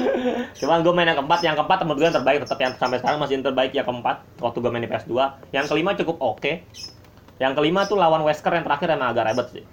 Cuman 0.64 0.80
gue 0.80 0.92
main 0.96 1.12
yang 1.12 1.20
keempat 1.20 1.40
yang 1.44 1.54
keempat 1.60 1.84
menurut 1.84 1.98
gue 2.00 2.06
yang 2.08 2.16
terbaik 2.16 2.38
tetap 2.40 2.58
yang 2.58 2.72
sampai 2.80 2.98
sekarang 3.04 3.20
masih 3.20 3.34
yang 3.36 3.44
terbaik 3.44 3.72
yang 3.76 3.84
keempat 3.84 4.24
waktu 4.40 4.58
gue 4.64 4.70
main 4.72 4.82
di 4.82 4.90
PS2 4.90 5.12
yang 5.52 5.68
kelima 5.68 5.92
cukup 5.92 6.16
oke. 6.24 6.52
Yang 7.38 7.52
kelima 7.54 7.84
tuh 7.86 8.00
lawan 8.00 8.24
Wesker 8.24 8.50
yang 8.50 8.64
terakhir 8.64 8.96
emang 8.96 9.12
agak 9.12 9.24
ribet 9.28 9.46
sih. 9.60 9.64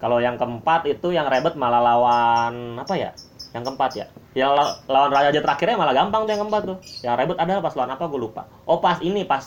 Kalau 0.00 0.18
yang 0.18 0.40
keempat 0.40 0.88
itu 0.88 1.12
yang 1.12 1.28
ribet 1.28 1.54
malah 1.54 1.84
lawan 1.84 2.80
apa 2.80 2.94
ya 2.96 3.12
yang 3.52 3.62
keempat 3.66 3.90
ya. 4.00 4.06
Yang 4.32 4.50
la- 4.56 4.76
lawan 4.88 5.10
raja 5.12 5.40
terakhirnya 5.44 5.76
malah 5.76 5.94
gampang 5.94 6.24
tuh 6.24 6.32
yang 6.32 6.42
keempat 6.44 6.62
tuh. 6.64 6.78
Yang 7.04 7.14
ribet 7.20 7.36
ada 7.38 7.52
pas 7.60 7.74
lawan 7.76 7.90
apa 7.92 8.04
gue 8.08 8.20
lupa. 8.20 8.42
Oh 8.64 8.78
pas 8.80 8.96
ini 9.04 9.22
pas 9.28 9.44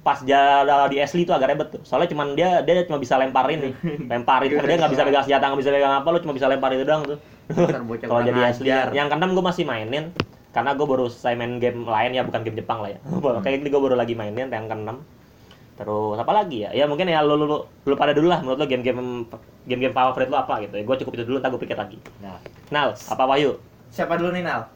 pas 0.00 0.18
jalan 0.24 0.88
di 0.88 0.96
Ashley 1.02 1.22
itu 1.26 1.32
agak 1.34 1.48
ribet 1.52 1.68
tuh. 1.74 1.82
Soalnya 1.84 2.08
cuman 2.14 2.32
dia 2.38 2.62
dia 2.64 2.86
cuma 2.88 2.98
bisa 3.02 3.18
lempar 3.20 3.46
ini 3.52 3.74
lempar 4.10 4.40
itu 4.46 4.54
dia 4.56 4.76
nggak 4.80 4.92
bisa 4.94 5.02
pegang 5.06 5.24
senjata 5.26 5.44
nggak 5.50 5.60
bisa 5.60 5.72
pegang 5.74 5.94
apa 6.00 6.08
lu 6.14 6.18
cuma 6.24 6.34
bisa 6.38 6.48
lempar 6.48 6.70
itu 6.72 6.84
doang 6.86 7.02
tuh. 7.10 7.18
Kalau 8.08 8.20
jadi 8.24 8.40
ajar. 8.48 8.86
yang 8.96 9.06
keenam 9.10 9.30
gue 9.36 9.44
masih 9.44 9.64
mainin 9.68 10.04
karena 10.50 10.70
gue 10.74 10.86
baru 10.86 11.06
selesai 11.06 11.34
main 11.38 11.62
game 11.62 11.86
lain 11.86 12.10
ya 12.16 12.22
bukan 12.26 12.40
game 12.42 12.58
Jepang 12.58 12.78
lah 12.82 12.90
ya. 12.94 12.98
Kayak 13.44 13.56
gini 13.62 13.68
gue 13.70 13.82
baru 13.82 13.96
lagi 13.98 14.14
mainin 14.18 14.48
yang 14.50 14.66
keenam 14.70 14.96
terus 15.80 16.12
apa 16.14 16.32
lagi 16.34 16.60
ya 16.60 16.70
ya 16.72 16.84
mungkin 16.84 17.08
ya 17.08 17.20
lu 17.20 17.34
lu, 17.34 17.46
lu, 17.46 17.58
lu 17.82 17.94
pada 17.94 18.12
dulu 18.12 18.28
lah 18.28 18.38
menurut 18.38 18.60
lu 18.60 18.66
game-game 18.66 19.24
game-game 19.64 19.90
favorit 19.90 20.28
lu 20.28 20.36
apa 20.36 20.60
gitu 20.60 20.74
ya 20.74 20.84
gue 20.84 20.96
cukup 20.98 21.12
itu 21.14 21.24
dulu 21.24 21.36
ntar 21.38 21.48
gue 21.48 21.58
pikir 21.58 21.72
lagi 21.74 21.96
Nah, 22.20 22.36
Nal 22.68 22.92
apa 22.92 23.22
Wahyu 23.24 23.56
siapa 23.88 24.14
dulu 24.14 24.30
nih 24.30 24.44
Nal? 24.44 24.68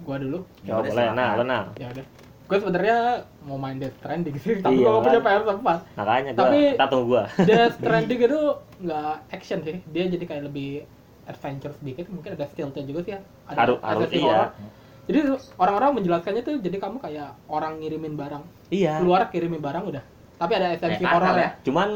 Gua 0.00 0.16
dulu. 0.16 0.44
ya 0.60 0.76
udah, 0.76 0.84
boleh 0.84 1.06
nah 1.12 1.28
lu 1.34 1.44
Nal 1.44 1.64
Ya 1.74 1.88
udah. 1.88 2.04
Gue 2.42 2.58
sebenarnya 2.58 2.98
mau 3.40 3.56
main 3.56 3.80
Death 3.80 3.96
Stranding 3.96 4.36
sih, 4.36 4.60
tapi 4.60 4.76
Iya, 4.76 4.84
gua 4.84 4.90
nggak 4.92 5.02
punya 5.02 5.20
kan. 5.20 5.26
PS4. 5.48 5.68
makanya 5.96 6.30
gue 6.30 6.40
Tapi- 6.42 6.68
kita 6.68 6.86
tunggu 6.86 7.06
gue 7.08 7.22
Death 7.48 7.74
Stranding 7.80 8.20
itu 8.20 8.40
nggak 8.82 9.12
action 9.30 9.58
sih, 9.62 9.76
dia 9.88 10.04
jadi 10.06 10.24
kayak 10.26 10.42
lebih 10.44 10.70
adventure 11.24 11.72
sedikit, 11.72 12.04
mungkin 12.06 12.34
ada 12.34 12.44
stealth-nya 12.44 12.84
juga 12.84 13.00
sih 13.00 13.12
ya. 13.12 13.20
Ada 13.46 13.56
Haru- 13.56 13.80
ada 13.80 14.04
iya. 14.06 14.20
horror. 14.20 14.48
Jadi 15.02 15.18
orang-orang 15.56 15.98
menjelaskannya 15.98 16.42
tuh 16.42 16.54
jadi 16.58 16.78
kamu 16.78 16.98
kayak 16.98 17.34
orang 17.46 17.78
ngirimin 17.78 18.14
barang, 18.14 18.42
iya. 18.68 19.02
Keluar 19.02 19.26
kirimin 19.28 19.58
barang 19.58 19.82
udah. 19.84 20.02
Tapi 20.36 20.52
ada 20.54 20.70
esensi 20.70 20.98
Kayak 20.98 21.14
horor 21.16 21.36
ya. 21.36 21.50
cuman 21.62 21.88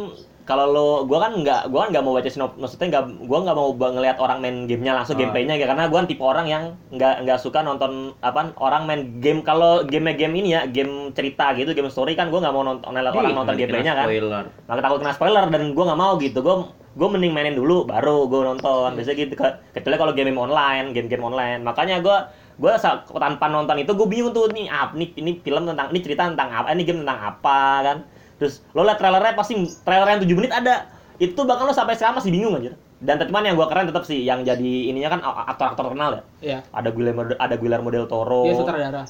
kalau 0.43 0.71
lo 0.71 0.89
gua 1.03 1.19
kan 1.21 1.35
nggak 1.35 1.71
gua 1.71 1.83
kan 1.83 1.89
nggak 1.91 2.03
mau 2.03 2.15
baca 2.15 2.31
sinop 2.31 2.55
maksudnya 2.55 2.87
nggak 2.89 3.05
gua 3.27 3.39
nggak 3.43 3.57
mau 3.57 3.75
ngelihat 3.75 4.19
orang 4.19 4.39
main 4.39 4.57
gamenya 4.65 4.95
langsung 4.95 5.15
Oh. 5.15 5.21
gameplaynya 5.21 5.55
ya 5.55 5.67
karena 5.67 5.91
gua 5.91 5.99
kan 5.99 6.07
tipe 6.07 6.23
orang 6.23 6.47
yang 6.47 6.63
nggak 6.89 7.27
nggak 7.27 7.39
suka 7.39 7.63
nonton 7.63 8.15
apa 8.21 8.55
orang 8.57 8.87
main 8.87 9.19
game. 9.19 9.43
Kalau 9.43 9.83
game 9.83 10.15
game 10.15 10.35
ini 10.37 10.55
ya 10.55 10.67
game 10.67 11.11
cerita 11.11 11.51
gitu 11.55 11.75
game 11.75 11.91
story 11.91 12.15
kan 12.15 12.31
gua 12.31 12.39
nggak 12.43 12.55
mau 12.55 12.63
nonton 12.65 12.87
ngeliat 12.87 13.11
orang 13.13 13.35
nonton 13.35 13.55
gameplaynya 13.57 13.95
kan. 13.97 14.07
Spoiler. 14.07 14.45
maka 14.65 14.81
takut 14.81 14.99
kena 15.03 15.13
spoiler 15.13 15.45
dan 15.47 15.63
gua 15.73 15.85
nggak 15.85 16.01
mau 16.01 16.13
gitu. 16.17 16.39
Gua 16.39 16.55
gua 16.95 17.09
mending 17.11 17.35
mainin 17.35 17.55
dulu 17.55 17.83
baru 17.83 18.27
gua 18.27 18.55
nonton. 18.55 18.95
Biasanya 18.95 19.19
gitu 19.19 19.35
Ke- 19.35 19.59
kecuali 19.75 19.99
kalau 19.99 20.13
game 20.15 20.31
online 20.33 20.95
game 20.95 21.11
game 21.11 21.23
online. 21.23 21.67
Makanya 21.67 21.99
gua 21.99 22.31
sa- 22.77 23.05
tanpa 23.07 23.47
nonton 23.47 23.77
itu 23.77 23.91
gue 23.91 24.07
bingung 24.07 24.33
tuh 24.33 24.49
nih 24.49 24.67
apa 24.67 24.93
nih 24.93 25.13
ini 25.15 25.31
film 25.39 25.65
tentang 25.65 25.89
ini 25.89 26.01
cerita 26.01 26.25
tentang 26.27 26.49
apa 26.51 26.71
ini 26.71 26.83
game 26.83 27.01
tentang 27.01 27.21
apa 27.31 27.61
kan 27.83 27.97
terus 28.37 28.65
lo 28.73 28.81
liat 28.81 28.97
trailernya 28.97 29.33
pasti 29.33 29.53
trailer 29.81 30.09
yang 30.09 30.21
7 30.21 30.33
menit 30.35 30.51
ada 30.51 30.89
itu 31.17 31.37
bahkan 31.39 31.65
lo 31.65 31.73
sampai 31.73 31.93
sekarang 31.93 32.17
masih 32.17 32.29
bingung 32.29 32.55
aja 32.55 32.73
dan 32.97 33.21
cuman 33.21 33.45
yang 33.45 33.55
gua 33.55 33.69
keren 33.69 33.85
tetap 33.85 34.03
sih 34.03 34.21
yang 34.23 34.41
jadi 34.41 34.89
ininya 34.89 35.11
kan 35.11 35.21
aktor-aktor 35.21 35.85
terkenal 35.87 36.11
ya 36.11 36.23
Iya. 36.43 36.59
ada 36.71 36.89
Guillermo 36.89 37.29
ada 37.31 37.55
Guillermo 37.55 37.89
del 37.89 38.05
Toro 38.07 38.41
Dia 38.43 38.57
sutradara. 38.57 39.05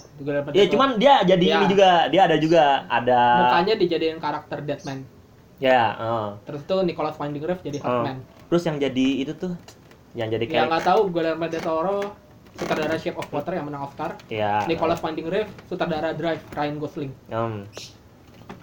Iya 0.50 0.66
cuman 0.66 0.88
dia 0.96 1.22
jadi 1.22 1.44
Ya. 1.44 1.54
ini 1.56 1.66
juga 1.68 1.90
dia 2.08 2.22
ada 2.24 2.36
juga 2.36 2.62
ada 2.88 3.20
mukanya 3.40 3.74
dijadiin 3.76 4.18
karakter 4.18 4.58
Deadman. 4.60 5.06
ya 5.56 5.94
heeh. 5.94 6.28
Terus 6.44 6.60
tuh 6.66 6.82
Nicholas 6.82 7.14
Winding 7.14 7.40
Refn 7.40 7.62
jadi 7.64 7.78
Oh. 7.78 7.86
Hawkman. 8.02 8.26
terus 8.46 8.62
yang 8.64 8.76
jadi 8.76 9.06
itu 9.16 9.32
tuh 9.32 9.54
yang 10.12 10.28
jadi 10.28 10.42
Yang 10.42 10.50
kayak 10.52 10.66
nggak 10.68 10.84
tahu 10.84 11.00
Guillermo 11.08 11.46
del 11.46 11.62
Toro 11.62 11.98
sutradara 12.56 12.96
Shape 12.96 13.14
of 13.14 13.28
Water 13.28 13.52
yang 13.52 13.64
menang 13.64 13.84
Oscar. 13.84 14.16
ya 14.26 14.64
Nicholas 14.64 14.98
Winding 14.98 15.28
Refn 15.28 15.52
sutradara 15.64 16.10
Drive 16.12 16.40
Ryan 16.50 16.76
Gosling. 16.76 17.12
Em. 17.28 17.64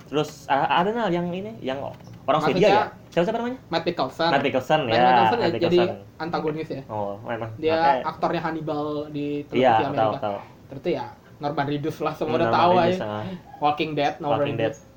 terus 0.04 0.46
ada 0.48 0.90
nal 0.90 1.10
yang 1.10 1.26
ini 1.28 1.58
yang 1.60 1.82
orang 2.24 2.40
Swedia 2.40 2.62
ya 2.62 2.82
siapa 3.10 3.26
siapa 3.26 3.38
namanya 3.40 3.58
Matt 3.68 3.84
Mikkelsen. 3.84 4.30
Matt 4.30 4.44
Mikkelsen 4.44 4.80
Matt 4.86 4.94
ya 4.94 5.02
Mikkelsen 5.02 5.38
ya 5.40 5.48
Matt 5.50 5.58
jadi 5.60 5.80
antagonis 6.16 6.70
ya. 6.70 6.82
oh 6.86 7.18
memang 7.24 7.50
Dia 7.58 7.74
Makanya- 7.74 8.04
aktornya 8.06 8.42
Hannibal 8.42 8.86
di 9.10 9.42
televisi 9.44 9.58
iya 9.60 9.74
tahu 9.82 9.90
Amerika. 9.90 10.20
tahu 10.20 10.38
Terus 10.70 10.82
tuh 10.82 10.92
ya 10.92 11.06
Norman 11.38 11.66
Reedus 11.68 11.98
lah 12.00 12.14
semua 12.14 12.36
udah 12.38 12.50
tahu 12.50 12.72
ah. 12.78 13.26
Walking 13.60 13.92
Dead, 13.94 14.14
Norman 14.18 14.38
Walking 14.40 14.56
Dead 14.56 14.74
Reedus. 14.74 14.92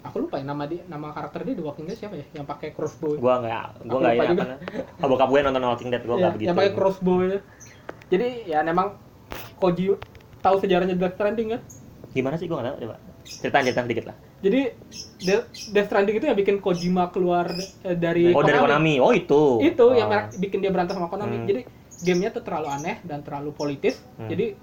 Aku 0.00 0.16
lupa 0.16 0.40
ya 0.40 0.48
nama 0.48 0.64
dia, 0.64 0.80
nama 0.88 1.12
karakter 1.12 1.44
dia 1.44 1.52
di 1.52 1.60
Walking 1.60 1.84
Dead 1.84 1.98
siapa 1.98 2.16
ya? 2.16 2.24
Yang 2.32 2.46
pakai 2.48 2.68
crossbow. 2.72 3.20
gua 3.20 3.44
nggak 3.44 3.84
gua 3.84 3.98
nggak 4.00 4.14
ya 4.16 4.22
apa 4.32 4.44
oh, 4.96 5.08
bokap 5.12 5.28
gue 5.28 5.40
nonton 5.44 5.60
Walking 5.62 5.90
Dead 5.90 6.02
gua 6.02 6.14
Iya, 6.14 6.20
nggak 6.22 6.32
begitu 6.32 6.48
yang 6.48 6.56
pakai 6.56 6.72
crossbow 6.72 7.16
itu. 7.20 7.38
Jadi 8.10 8.50
ya 8.50 8.60
memang 8.66 8.98
Koji 9.56 9.94
tahu 10.42 10.56
sejarahnya 10.58 10.98
Death 10.98 11.14
Stranding 11.14 11.56
kan? 11.56 11.62
gimana 12.10 12.34
sih 12.34 12.50
gua 12.50 12.62
nggak 12.62 12.74
tahu 12.74 12.78
coba 12.86 12.96
ceritain 13.22 13.64
ceritain 13.70 13.86
dikit 13.86 14.04
lah 14.10 14.16
Jadi 14.40 14.60
Death, 15.70 15.86
Stranding 15.86 16.16
itu 16.16 16.26
yang 16.26 16.38
bikin 16.38 16.56
Kojima 16.64 17.12
keluar 17.12 17.52
eh, 17.84 17.96
dari 17.96 18.32
oh 18.32 18.40
dari 18.40 18.56
Konami 18.56 18.96
oh 18.96 19.12
itu 19.12 19.60
Itu 19.60 19.84
oh. 19.84 19.94
yang 19.94 20.08
mer- 20.08 20.32
bikin 20.32 20.64
dia 20.64 20.72
berantem 20.72 20.96
sama 20.96 21.12
Konami. 21.12 21.44
Hmm. 21.44 21.46
Jadi 21.46 21.60
gamenya 22.00 22.32
tuh 22.32 22.40
terlalu 22.40 22.72
aneh 22.72 22.96
dan 23.04 23.20
terlalu 23.20 23.52
politis. 23.52 24.00
Hmm. 24.16 24.32
Jadi 24.32 24.56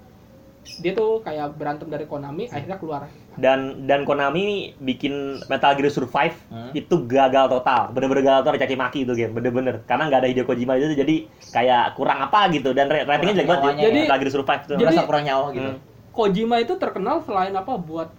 dia 0.77 0.91
tuh 0.91 1.19
kayak 1.19 1.53
berantem 1.53 1.87
dari 1.87 2.03
Konami 2.03 2.45
akhirnya 2.45 2.75
keluar. 2.75 3.07
dan 3.33 3.59
dan 3.83 4.01
Konami 4.01 4.45
bikin 4.77 5.13
Metal 5.45 5.71
Gear 5.71 5.87
Survive 5.87 6.35
Hmm. 6.47 6.69
itu 6.71 6.95
gagal 7.03 7.45
total 7.47 7.89
bener-bener 7.89 8.23
gagal 8.23 8.41
total 8.43 8.57
caci 8.57 8.75
maki 8.75 8.99
itu 9.01 9.13
game 9.13 9.31
bener-bener 9.31 9.81
karena 9.83 10.03
nggak 10.05 10.19
ada 10.19 10.27
Hideo 10.27 10.43
Kojima 10.43 10.73
itu 10.75 10.93
jadi 10.93 11.15
kayak 11.47 11.93
kurang 11.93 12.19
apa 12.19 12.49
gitu 12.49 12.71
dan 12.71 12.87
ra- 12.87 13.05
ratingnya 13.05 13.35
jelek 13.37 13.49
banget 13.49 13.73
jadi 13.79 13.87
ya. 13.91 14.03
Metal 14.03 14.17
Gear 14.17 14.31
Survive 14.31 14.61
itu 14.61 14.73
Jadi- 14.73 14.83
Merasa 14.85 15.03
kurang 15.03 15.23
nyawa 15.23 15.47
gitu. 15.51 15.69
Hmm. 15.69 15.79
Kojima 16.09 16.55
itu 16.57 16.73
terkenal 16.75 17.21
selain 17.21 17.53
apa 17.53 17.73
buat 17.75 18.09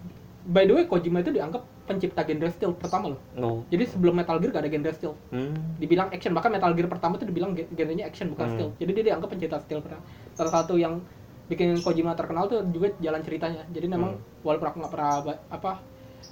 by 0.45 0.63
the 0.63 0.73
way 0.73 0.85
Kojima 0.85 1.19
itu 1.19 1.29
dianggap 1.29 1.61
pencipta 1.85 2.21
genre 2.21 2.47
stealth 2.47 2.77
pertama 2.77 3.11
loh. 3.11 3.19
no 3.33 3.65
Jadi 3.67 3.83
sebelum 3.83 4.13
Metal 4.13 4.37
Gear 4.37 4.51
gak 4.51 4.61
ada 4.61 4.69
genre 4.69 4.91
stealth. 4.91 5.19
hmm. 5.27 5.75
Dibilang 5.75 6.07
action 6.07 6.31
bahkan 6.31 6.47
Metal 6.49 6.71
Gear 6.71 6.85
pertama 6.85 7.17
itu 7.17 7.25
dibilang 7.25 7.51
gen- 7.51 7.67
genrenya 7.71 8.05
action 8.05 8.29
bukan 8.29 8.45
Hmm. 8.45 8.53
stealth. 8.53 8.73
Jadi 8.77 8.91
dia 8.93 9.03
dianggap 9.05 9.27
pencipta 9.27 9.57
stealth 9.57 9.83
pertama. 9.83 10.05
Salah 10.31 10.53
satu 10.53 10.73
yang 10.75 11.01
bikin 11.49 11.81
Kojima 11.81 12.13
terkenal 12.13 12.45
tuh 12.45 12.61
juga 12.69 12.93
jalan 13.01 13.21
ceritanya. 13.25 13.65
Jadi 13.73 13.87
memang 13.89 14.15
Hmm. 14.15 14.45
walaupun 14.45 14.67
aku 14.69 14.77
nggak 14.85 14.93
pernah 14.93 15.13
apa 15.49 15.71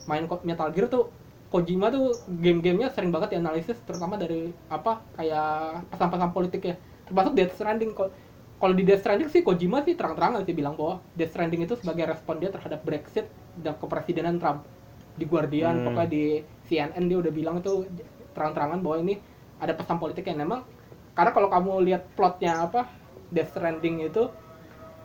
main 0.05 0.23
Metal 0.45 0.69
Gear 0.71 0.87
tuh 0.87 1.09
Kojima 1.47 1.87
tuh 1.89 2.21
game-gamenya 2.27 2.91
sering 2.91 3.09
banget 3.09 3.39
dianalisis 3.39 3.79
terutama 3.87 4.19
dari 4.19 4.51
apa 4.67 4.99
kayak 5.15 5.89
pesan-pesan 5.89 6.29
politik 6.35 6.61
ya. 6.63 6.75
Termasuk 7.07 7.33
Death 7.33 7.55
Stranding 7.55 7.91
kalau 8.57 8.73
di 8.75 8.83
Death 8.83 9.01
Stranding 9.01 9.29
sih 9.31 9.41
Kojima 9.41 9.81
sih 9.81 9.95
terang-terangan 9.95 10.43
sih 10.43 10.53
bilang 10.53 10.75
bahwa 10.75 10.99
Death 11.15 11.33
Stranding 11.33 11.65
itu 11.65 11.73
sebagai 11.79 12.03
respon 12.09 12.37
dia 12.37 12.51
terhadap 12.51 12.83
Brexit 12.83 13.25
dan 13.57 13.73
kepresidenan 13.79 14.37
Trump 14.37 14.67
di 15.17 15.25
Guardian 15.25 15.81
Hmm. 15.81 15.85
pokoknya 15.89 16.09
di 16.11 16.23
CNN 16.67 17.03
dia 17.09 17.17
udah 17.17 17.33
bilang 17.33 17.55
itu 17.57 17.87
terang-terangan 18.35 18.83
bahwa 18.83 18.97
ini 19.01 19.15
ada 19.57 19.73
pesan 19.73 19.97
politik 19.97 20.29
yang 20.29 20.37
memang 20.45 20.61
karena 21.17 21.31
kalau 21.33 21.49
kamu 21.49 21.71
lihat 21.89 22.03
plotnya 22.13 22.69
apa 22.69 22.85
Death 23.33 23.55
Stranding 23.55 24.05
itu 24.05 24.29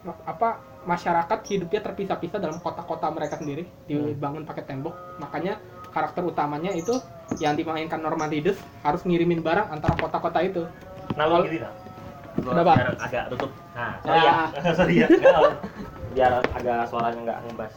apa 0.02 0.58
masyarakat 0.82 1.38
hidupnya 1.46 1.80
terpisah-pisah 1.82 2.38
dalam 2.42 2.58
kota-kota 2.58 3.06
mereka 3.14 3.38
sendiri. 3.38 3.66
Dibangun 3.86 4.42
pakai 4.42 4.66
tembok. 4.66 4.94
Makanya 5.22 5.62
karakter 5.92 6.24
utamanya 6.24 6.72
itu 6.72 6.96
yang 7.38 7.54
dimainkan 7.54 8.00
Norman 8.00 8.32
Reedus 8.32 8.58
harus 8.82 9.04
ngirimin 9.04 9.44
barang 9.44 9.70
antara 9.70 9.94
kota-kota 10.00 10.40
itu. 10.42 10.62
Nah 11.14 11.26
lo 11.28 11.44
gini 11.44 11.60
nah 12.32 12.64
biar 12.64 12.96
agak 12.96 13.28
tutup. 13.28 13.52
Nah 13.76 14.00
sorry 14.00 14.24
ya, 14.24 14.32
Ya. 14.64 14.72
sorry 14.80 14.94
ya. 15.04 15.06
Biar 16.16 16.32
agak 16.56 16.88
suaranya 16.88 17.20
nggak 17.24 17.38
ngebas 17.44 17.72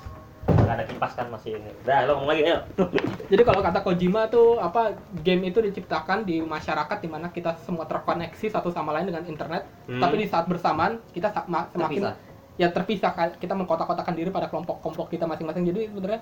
ada 0.68 0.84
kipas 0.84 1.12
kan 1.14 1.28
masih 1.30 1.58
ini 1.58 1.70
udah 1.82 1.98
lo 2.06 2.12
ngomong 2.18 2.30
lagi 2.32 2.42
ayo 2.46 2.58
Jadi 3.32 3.42
kalau 3.42 3.62
kata 3.62 3.80
Kojima 3.82 4.26
tuh 4.26 4.58
apa 4.58 4.94
game 5.20 5.50
itu 5.50 5.58
diciptakan 5.60 6.24
di 6.24 6.40
masyarakat 6.40 6.98
di 6.98 7.10
mana 7.10 7.30
kita 7.30 7.58
semua 7.62 7.84
terkoneksi 7.84 8.50
satu 8.50 8.70
sama 8.70 8.94
lain 8.94 9.10
dengan 9.10 9.26
internet, 9.26 9.66
Hmm. 9.86 9.98
tapi 9.98 10.22
di 10.22 10.26
saat 10.26 10.46
bersamaan 10.46 11.02
kita 11.10 11.34
semakin 11.34 11.74
Terpisah. 12.06 12.14
ya 12.56 12.68
terpisah 12.70 13.12
kita 13.36 13.54
mengkotak-kotakan 13.54 14.14
diri 14.14 14.30
pada 14.30 14.46
kelompok-kelompok 14.46 15.10
kita 15.10 15.26
masing-masing. 15.26 15.66
Jadi 15.66 15.90
sebenarnya 15.90 16.22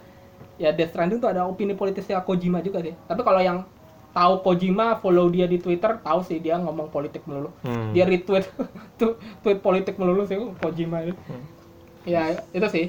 ya 0.56 0.72
Death 0.72 0.96
Stranding 0.96 1.20
tuh 1.20 1.28
ada 1.28 1.44
opini 1.44 1.74
politisnya 1.74 2.24
Kojima 2.24 2.60
juga 2.60 2.80
sih. 2.80 2.96
Tapi 2.96 3.20
kalau 3.20 3.44
yang 3.44 3.68
tahu 4.14 4.34
Kojima, 4.42 4.96
follow 4.98 5.28
dia 5.28 5.44
di 5.44 5.58
Twitter, 5.58 6.00
tahu 6.00 6.24
sih 6.24 6.40
dia 6.40 6.56
ngomong 6.56 6.88
politik 6.88 7.28
melulu. 7.28 7.52
Hmm. 7.62 7.92
Dia 7.92 8.08
retweet 8.08 8.48
tuh 9.00 9.20
tweet 9.44 9.60
politik 9.60 10.00
melulu 10.00 10.24
sih 10.24 10.40
Kojima 10.58 11.04
itu. 11.04 11.20
Hmm. 11.28 11.44
Ya, 12.04 12.32
itu 12.50 12.68
sih. 12.70 12.86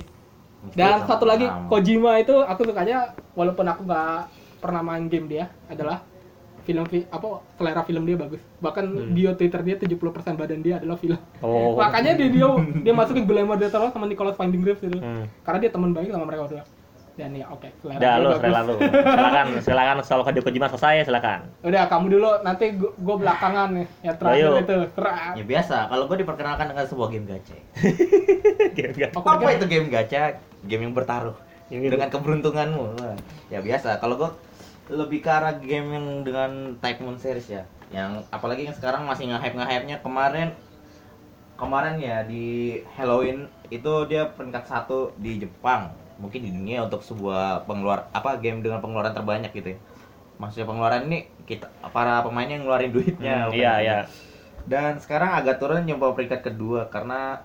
Dan 0.72 1.04
satu 1.04 1.24
lagi 1.24 1.44
Kojima 1.66 2.16
itu 2.16 2.34
aku 2.34 2.64
sukanya 2.64 2.96
walaupun 3.32 3.62
aku 3.62 3.82
nggak 3.82 4.16
pernah 4.58 4.80
main 4.80 5.04
game 5.04 5.28
dia 5.28 5.44
adalah 5.66 6.00
film 6.64 6.80
fi- 6.86 7.04
apa 7.06 7.44
selera 7.54 7.84
film 7.84 8.02
dia 8.02 8.16
bagus. 8.16 8.40
Bahkan 8.58 8.84
Hmm. 8.86 9.12
bio 9.12 9.36
Twitter 9.36 9.60
dia 9.60 9.76
70% 9.76 10.00
badan 10.34 10.60
dia 10.60 10.80
adalah 10.80 10.96
film. 10.96 11.20
oh 11.38 11.76
Makanya 11.76 12.16
dia 12.16 12.28
dia, 12.28 12.48
dia 12.80 12.92
masukin 12.92 13.28
Guillermo 13.28 13.52
del 13.52 13.68
Toro 13.68 13.92
sama 13.92 14.08
Nicholas 14.08 14.32
Winding 14.34 14.64
Refn 14.64 14.88
itu. 14.88 14.98
Hmm. 14.98 15.28
Karena 15.44 15.58
dia 15.60 15.70
teman 15.70 15.92
baik 15.92 16.08
sama 16.08 16.24
mereka 16.24 16.48
berdua. 16.48 16.64
Dan 17.14 17.30
ya 17.30 17.46
oke, 17.46 17.70
selera 17.78 17.98
Udah 18.02 18.12
bagus. 18.18 18.36
selera 18.42 18.60
lu. 18.60 18.74
Silakan, 19.06 19.46
silakan 19.62 19.96
soal 20.02 20.20
Hideo 20.26 20.42
Kojima 20.42 20.66
selesai 20.66 21.06
silakan. 21.06 21.46
Udah 21.62 21.86
kamu 21.86 22.06
dulu 22.10 22.30
nanti 22.42 22.74
gua, 22.74 22.90
gua 22.98 23.16
belakangan 23.22 23.68
nih. 23.70 23.86
Ya 24.02 24.12
terakhir 24.18 24.42
Ayo. 24.42 24.58
itu. 24.58 24.76
Serah. 24.92 25.30
Ya 25.32 25.44
biasa, 25.46 25.76
kalau 25.86 26.04
gue 26.04 26.16
diperkenalkan 26.18 26.66
dengan 26.66 26.84
sebuah 26.84 27.08
game 27.08 27.26
gacha. 27.28 27.54
Aku 29.14 29.22
Apa 29.22 29.38
pikir- 29.40 29.56
itu 29.56 29.66
game 29.68 29.88
gacha? 29.88 30.42
Game 30.64 30.82
yang 30.82 30.92
bertaruh 30.92 31.36
Ini 31.70 31.86
dengan 31.86 32.10
keberuntunganmu. 32.10 32.84
Ya 33.48 33.62
biasa, 33.62 33.96
kalau 33.96 34.18
gue 34.18 34.30
lebih 34.90 35.22
ke 35.22 35.30
arah 35.30 35.54
game 35.56 35.94
yang 35.94 36.06
dengan 36.20 36.50
Type 36.76 36.98
Moon 36.98 37.16
series 37.16 37.46
ya. 37.48 37.62
Yang 37.88 38.26
apalagi 38.28 38.66
yang 38.66 38.74
sekarang 38.74 39.06
masih 39.06 39.30
nge-hype 39.30 39.54
nge-hype-nya 39.54 39.96
kemarin 40.00 40.50
kemarin 41.54 41.94
ya 41.96 42.26
di 42.26 42.44
Halloween 42.92 43.46
itu 43.70 43.92
dia 44.04 44.26
peringkat 44.28 44.66
satu 44.66 45.14
di 45.16 45.38
Jepang 45.38 45.94
mungkin 46.16 46.40
di 46.46 46.50
dunia 46.54 46.86
untuk 46.86 47.02
sebuah 47.02 47.66
pengeluar 47.66 48.06
apa 48.14 48.38
game 48.38 48.62
dengan 48.62 48.78
pengeluaran 48.78 49.12
terbanyak 49.12 49.50
gitu 49.50 49.74
ya 49.74 49.78
maksudnya 50.34 50.66
pengeluaran 50.66 51.02
ini 51.06 51.18
kita 51.46 51.66
para 51.90 52.22
pemainnya 52.22 52.58
yang 52.58 52.64
ngeluarin 52.66 52.90
duitnya 52.90 53.36
Hmm, 53.46 53.54
iya, 53.54 53.72
iya. 53.80 53.98
Dan 54.64 54.96
sekarang 54.96 55.30
agak 55.36 55.60
turun 55.60 55.84
nyoba 55.84 56.16
peringkat 56.16 56.40
kedua 56.40 56.88
karena 56.88 57.44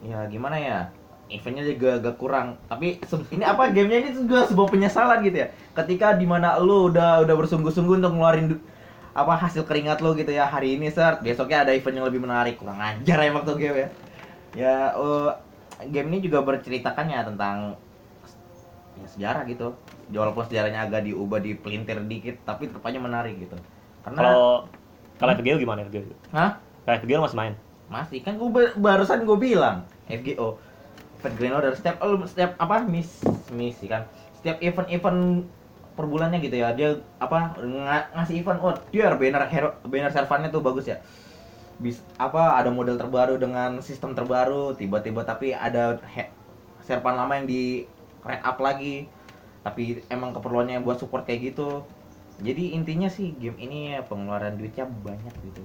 ya 0.00 0.24
gimana 0.28 0.56
ya? 0.56 0.78
Eventnya 1.30 1.62
juga 1.62 1.96
agak 2.02 2.14
kurang. 2.18 2.58
Tapi 2.66 2.98
ini 3.30 3.44
apa 3.46 3.70
gamenya 3.70 3.98
ini 4.02 4.10
juga 4.12 4.44
sebuah 4.44 4.68
penyesalan 4.68 5.22
gitu 5.22 5.46
ya. 5.46 5.48
Ketika 5.72 6.18
di 6.18 6.26
mana 6.26 6.58
lu 6.58 6.90
udah 6.90 7.22
udah 7.22 7.34
bersungguh-sungguh 7.38 8.02
untuk 8.02 8.12
ngeluarin 8.12 8.58
apa 9.10 9.34
hasil 9.38 9.66
keringat 9.66 9.98
lu 10.02 10.14
gitu 10.14 10.30
ya 10.30 10.46
hari 10.46 10.78
ini 10.78 10.86
set 10.86 11.18
besoknya 11.18 11.66
ada 11.66 11.74
event 11.74 11.98
yang 11.98 12.06
lebih 12.06 12.22
menarik 12.22 12.54
kurang 12.54 12.78
ajar 12.78 13.18
emang 13.26 13.42
tuh 13.42 13.58
game 13.58 13.74
ya 13.74 13.88
ya 14.54 14.74
eh, 14.94 15.30
game 15.88 16.08
ini 16.12 16.18
juga 16.26 16.38
berceritakan 16.44 17.06
ya 17.14 17.20
tentang 17.24 17.56
ya 18.98 19.06
sejarah 19.06 19.42
gitu 19.46 19.68
walaupun 20.10 20.42
sejarahnya 20.50 20.90
agak 20.90 21.06
diubah 21.06 21.38
dipelintir 21.38 21.98
dikit 22.10 22.42
tapi 22.42 22.66
tetap 22.66 22.82
aja 22.82 22.98
menarik 22.98 23.38
gitu 23.38 23.56
karena 24.02 24.20
Kalau 24.20 24.42
kalau 25.20 25.30
FGO 25.36 25.56
gimana 25.60 25.84
FGO? 25.86 26.02
Hah? 26.34 26.50
Kalau 26.84 26.96
FGO 26.98 27.20
masih 27.22 27.38
main. 27.38 27.54
Masih 27.90 28.18
kan 28.22 28.38
gue 28.38 28.48
barusan 28.78 29.26
gue 29.26 29.38
bilang 29.38 29.82
FGO 30.06 30.58
Fat 31.20 31.34
Green 31.36 31.52
Order 31.52 31.74
setiap 31.76 32.00
oh, 32.02 32.16
setiap 32.24 32.56
apa 32.56 32.86
miss 32.86 33.20
misi 33.52 33.86
kan 33.90 34.06
setiap 34.40 34.56
event-event 34.62 35.44
per 35.98 36.06
bulannya 36.08 36.38
gitu 36.40 36.56
ya 36.56 36.72
dia 36.72 36.96
apa 37.20 37.52
nga- 37.60 38.08
ngasih 38.16 38.40
event 38.40 38.58
oh 38.64 38.72
dia 38.88 39.12
banner 39.12 39.42
hero 39.52 39.68
banner 39.84 40.08
servannya 40.08 40.48
tuh 40.48 40.62
bagus 40.64 40.86
ya 40.88 40.96
bis 41.80 41.96
apa 42.16 42.54
ada 42.54 42.68
model 42.68 42.94
terbaru 42.94 43.34
dengan 43.36 43.80
sistem 43.80 44.12
terbaru 44.12 44.72
tiba-tiba 44.72 45.24
tapi 45.24 45.50
ada 45.50 45.96
he- 46.06 46.28
servan 46.80 47.16
lama 47.16 47.32
yang 47.34 47.46
di 47.46 47.88
red 48.20 48.40
up 48.40 48.56
lagi. 48.58 49.08
Tapi 49.60 50.04
emang 50.08 50.32
keperluannya 50.32 50.80
buat 50.80 50.96
support 50.96 51.24
kayak 51.24 51.52
gitu. 51.52 51.84
Jadi 52.38 52.72
intinya 52.72 53.04
sih 53.06 53.32
game 53.34 53.56
ini 53.58 53.92
ya 53.92 54.00
pengeluaran 54.00 54.56
duitnya 54.56 54.84
banyak 54.86 55.32
gitu 55.42 55.60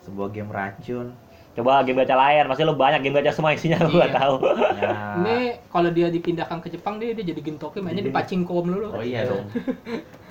sebuah 0.00 0.30
game 0.30 0.50
racun. 0.50 1.14
Coba 1.54 1.82
game 1.82 1.96
gacha 1.96 2.12
lain, 2.12 2.44
pasti 2.44 2.62
lo 2.62 2.74
banyak 2.74 2.98
game 3.00 3.14
gacha 3.14 3.30
semua 3.30 3.54
isinya 3.54 3.78
gua 3.80 4.04
Iya. 4.04 4.10
tahu. 4.12 4.34
ya 4.74 4.90
Ini 5.16 5.36
kalau 5.70 5.90
dia 5.90 6.10
dipindahkan 6.10 6.58
ke 6.58 6.68
Jepang 6.68 6.98
dia 6.98 7.14
dia 7.14 7.22
jadi 7.24 7.38
gintoki 7.40 7.78
mainnya 7.78 8.02
di 8.02 8.10
pachinko 8.10 8.58
melulu. 8.60 8.90
oh 8.90 8.98
iya 9.00 9.22
dong 9.22 9.46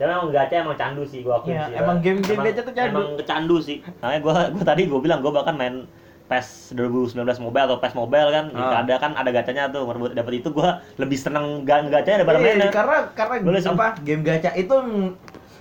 Tapi 0.00 0.08
emang 0.08 0.32
gacha 0.32 0.54
emang 0.56 0.72
candu 0.74 1.04
sih 1.04 1.20
gua 1.20 1.36
akuin 1.36 1.52
Iya, 1.52 1.68
sih. 1.68 1.74
emang 1.76 1.96
game-game 2.00 2.40
gacha 2.40 2.60
tuh 2.64 2.72
candu. 2.72 2.96
Emang 2.96 3.06
kecandu 3.20 3.56
sih. 3.60 3.76
Makanya 4.00 4.20
gua 4.24 4.34
gua 4.48 4.64
tadi 4.64 4.82
gua 4.88 5.00
bilang 5.04 5.20
gua 5.20 5.32
bahkan 5.36 5.52
main 5.52 5.84
PES 6.24 6.72
2019 6.72 7.20
mobile 7.38 7.66
atau 7.68 7.76
PES 7.76 7.92
mobile 7.92 8.28
kan 8.30 8.44
Ah. 8.54 8.80
ada 8.80 8.94
kan 8.96 9.12
ada 9.12 9.28
gacanya 9.28 9.68
tuh 9.68 9.84
merebut 9.84 10.16
dapat 10.16 10.40
itu 10.40 10.48
gua 10.48 10.80
lebih 10.96 11.20
seneng 11.20 11.68
ga 11.68 11.84
gacanya 11.84 12.24
daripada 12.24 12.40
Iya, 12.40 12.46
mainnya. 12.48 12.70
karena 12.72 12.96
karena 13.12 13.34
Boleh, 13.44 13.60
apa 13.60 13.86
game 14.00 14.22
gacha 14.22 14.50
itu 14.54 14.72
mm, 14.72 15.08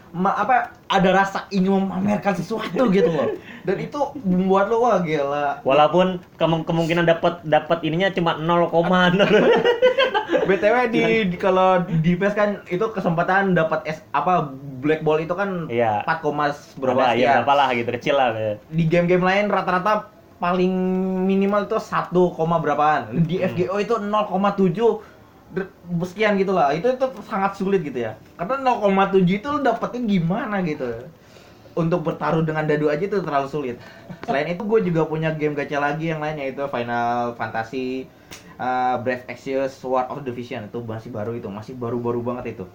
ma- 0.10 0.38
apa 0.38 0.56
ada 0.88 1.10
rasa 1.12 1.44
ingin 1.50 1.76
memamerkan 1.76 2.32
sesuatu 2.32 2.84
gitu 2.90 3.12
loh 3.12 3.28
dan 3.62 3.78
itu 3.78 4.00
membuat 4.18 4.68
lo 4.68 4.82
wah 4.82 5.00
gila. 5.00 5.60
Walaupun 5.62 6.08
kemu- 6.36 6.64
kemungkinan 6.64 7.06
dapat 7.06 7.44
dapat 7.44 7.80
ininya 7.82 8.10
cuma 8.10 8.36
0, 8.36 8.70
btw 10.46 10.76
di, 10.88 11.02
di- 11.28 11.38
kalau 11.38 11.70
di 11.84 12.14
PES 12.14 12.34
kan 12.34 12.50
itu 12.68 12.82
kesempatan 12.88 13.54
dapat 13.54 13.86
es 13.86 14.02
apa 14.12 14.50
black 14.80 15.02
ball 15.02 15.18
itu 15.18 15.32
kan 15.32 15.68
Iya. 15.68 16.02
4, 16.04 16.24
koma 16.24 16.50
berapa 16.76 17.02
ya 17.10 17.10
sekian. 17.14 17.34
berapa 17.38 17.54
lah 17.56 17.68
gitu 17.74 17.90
kecil 17.92 18.16
lah. 18.16 18.30
di 18.66 18.84
game-game 18.84 19.22
lain 19.22 19.46
rata-rata 19.48 20.08
paling 20.38 20.72
minimal 21.22 21.66
itu 21.66 21.76
1, 21.76 22.10
koma 22.32 22.58
berapaan. 22.58 23.12
Di 23.20 23.38
Hmm. 23.38 23.48
FGO 23.50 23.76
itu 23.78 23.96
0,7 24.00 25.04
der- 25.50 25.74
sekian 26.02 26.34
gitu 26.36 26.50
lah. 26.50 26.72
Itu 26.72 26.88
itu 26.90 27.06
sangat 27.24 27.54
sulit 27.54 27.84
gitu 27.84 28.00
ya. 28.00 28.16
Karena 28.34 28.56
0,7 28.72 29.20
itu 29.36 29.46
lu 29.46 29.60
dapetin 29.60 30.08
gimana 30.08 30.64
gitu 30.64 30.88
untuk 31.78 32.02
bertaruh 32.02 32.42
dengan 32.42 32.66
dadu 32.66 32.90
aja 32.90 33.04
itu 33.06 33.22
terlalu 33.22 33.48
sulit 33.50 33.78
selain 34.26 34.50
itu 34.50 34.64
gue 34.66 34.80
juga 34.90 35.06
punya 35.06 35.34
game 35.34 35.54
gacha 35.54 35.78
lagi 35.78 36.10
yang 36.10 36.22
lain 36.22 36.38
yaitu 36.42 36.66
Final 36.70 37.34
Fantasy 37.38 38.10
uh, 38.60 39.00
Breath 39.02 39.26
Exvius 39.26 39.74
Sword 39.74 40.12
of 40.12 40.22
the 40.28 40.34
Vision 40.34 40.68
itu 40.68 40.80
masih 40.84 41.10
baru 41.10 41.34
itu 41.34 41.48
masih 41.48 41.74
baru-baru 41.74 42.20
banget 42.22 42.60
itu 42.60 42.66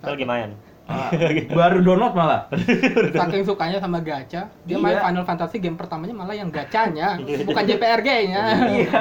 Itu 0.00 0.08
lagi 0.16 0.24
main. 0.24 0.56
Ah, 0.90 1.12
baru 1.54 1.86
download 1.86 2.18
malah 2.18 2.50
Saking 3.14 3.46
sukanya 3.46 3.78
sama 3.78 4.02
gacha, 4.02 4.50
dia 4.66 4.74
main 4.74 4.98
Iya. 4.98 5.06
Final 5.06 5.22
Fantasy 5.22 5.62
game 5.62 5.78
pertamanya 5.78 6.16
malah 6.18 6.34
yang 6.34 6.50
gacanya, 6.50 7.14
bukan 7.46 7.62
JPRG-nya. 7.62 8.42
Iya. 8.74 9.00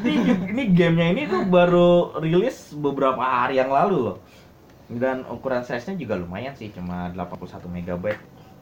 Ini 0.00 0.14
ini 0.56 0.62
gamenya 0.72 1.06
ini 1.12 1.22
tuh 1.28 1.44
baru 1.44 2.16
rilis 2.24 2.72
beberapa 2.72 3.20
hari 3.20 3.60
yang 3.60 3.68
lalu 3.68 4.08
loh. 4.08 4.16
Dan 4.88 5.28
ukuran 5.28 5.68
size-nya 5.68 6.00
juga 6.00 6.16
lumayan 6.16 6.56
sih, 6.56 6.72
cuma 6.72 7.12
81 7.12 7.60
MB. 7.68 8.04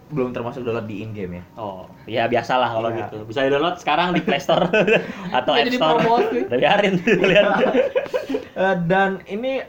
Belum 0.07 0.31
termasuk 0.31 0.63
download 0.63 0.87
di 0.87 1.03
in-game 1.03 1.39
ya. 1.39 1.45
Oh, 1.55 1.91
ya 2.07 2.25
biasalah 2.27 2.71
kalau 2.71 2.91
Iya. 2.91 2.99
gitu. 3.05 3.17
Bisa 3.27 3.43
di-download 3.43 3.77
sekarang 3.77 4.15
di 4.15 4.23
Play 4.23 4.39
Store 4.39 4.71
atau 5.39 5.53
App 5.53 5.67
Store. 5.69 5.99
biarin, 6.53 6.95
lihat. 7.03 7.47
Eh, 8.57 8.77
dan 8.89 9.21
ini 9.27 9.61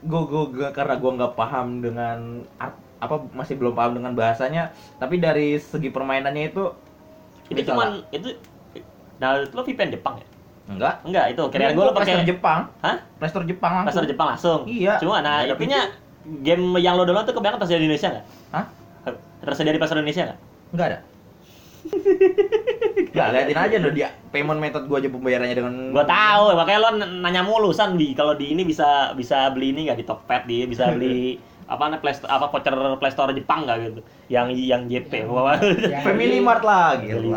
gue 0.00 0.22
gue 0.24 0.68
karena 0.70 0.96
gue 0.96 1.10
nggak 1.12 1.32
paham 1.34 1.78
dengan 1.78 2.40
art, 2.56 2.72
apa 2.96 3.20
masih 3.30 3.54
belum 3.54 3.76
paham 3.76 3.92
dengan 3.92 4.16
bahasanya, 4.16 4.72
tapi 4.96 5.20
dari 5.20 5.60
segi 5.60 5.92
permainannya 5.92 6.48
itu 6.48 6.72
Itu 7.46 7.60
lah. 7.68 8.00
itu 8.08 8.32
Nah, 9.14 9.38
itu 9.38 9.52
lo 9.52 9.60
VPN 9.60 9.92
Jepang 9.92 10.16
ya? 10.16 10.26
enggak. 10.64 10.94
Enggak, 11.04 11.24
itu 11.30 11.42
kira 11.52 11.70
gue 11.70 11.84
lo 11.84 11.92
Play 11.92 12.00
Store 12.02 12.16
pakai 12.16 12.24
Jepang. 12.24 12.60
Hah? 12.80 12.96
Play 13.20 13.28
Store 13.28 13.44
Jepang 13.44 13.72
langsung. 13.74 13.92
Pasar 13.92 14.04
Jepang 14.08 14.26
langsung. 14.32 14.60
Iya. 14.64 14.94
Cuma 14.96 15.16
nah 15.20 15.44
intinya 15.44 15.80
game 16.40 16.64
yang 16.80 16.96
lo 16.96 17.04
download 17.04 17.28
tuh 17.28 17.36
kebanyakan 17.36 17.60
tersedia 17.60 17.80
di 17.80 17.86
Indonesia 17.86 18.08
nggak? 18.08 18.26
Hah? 18.56 18.64
Tersedia 19.44 19.72
di 19.76 19.82
pasar 19.82 20.00
Indonesia 20.00 20.22
nggak? 20.32 20.40
Enggak 20.74 20.86
ada. 20.88 20.98
Enggak, 23.14 23.28
liatin 23.30 23.58
aja 23.60 23.76
loh 23.78 23.92
dia 23.92 24.08
payment 24.34 24.58
method 24.58 24.90
gua 24.90 24.98
aja 24.98 25.08
pembayarannya 25.12 25.54
dengan 25.54 25.74
Gua 25.94 26.02
tahu, 26.02 26.56
makanya 26.58 26.80
lo 26.80 26.88
nanya 27.22 27.42
mulu 27.46 27.70
san 27.70 27.94
di 27.94 28.10
kalau 28.16 28.34
di 28.34 28.50
ini 28.50 28.66
bisa 28.66 29.14
bisa 29.14 29.52
beli 29.54 29.70
ini 29.70 29.86
nggak 29.86 29.98
di 30.02 30.06
Tokped 30.08 30.42
di 30.50 30.66
bisa 30.66 30.90
beli 30.90 31.38
apa 31.64 31.80
namanya 31.88 32.00
Play 32.04 32.14
apa 32.28 32.46
voucher 32.52 32.74
Play 33.00 33.12
Store 33.12 33.32
Jepang 33.32 33.64
nggak 33.64 33.76
gitu? 33.88 34.00
Yang 34.28 34.46
yang 34.58 34.82
JP. 34.90 35.12
Yang 35.92 36.02
Family 36.04 36.38
Mart 36.42 36.62
lah 36.66 36.98
gitu. 37.00 37.32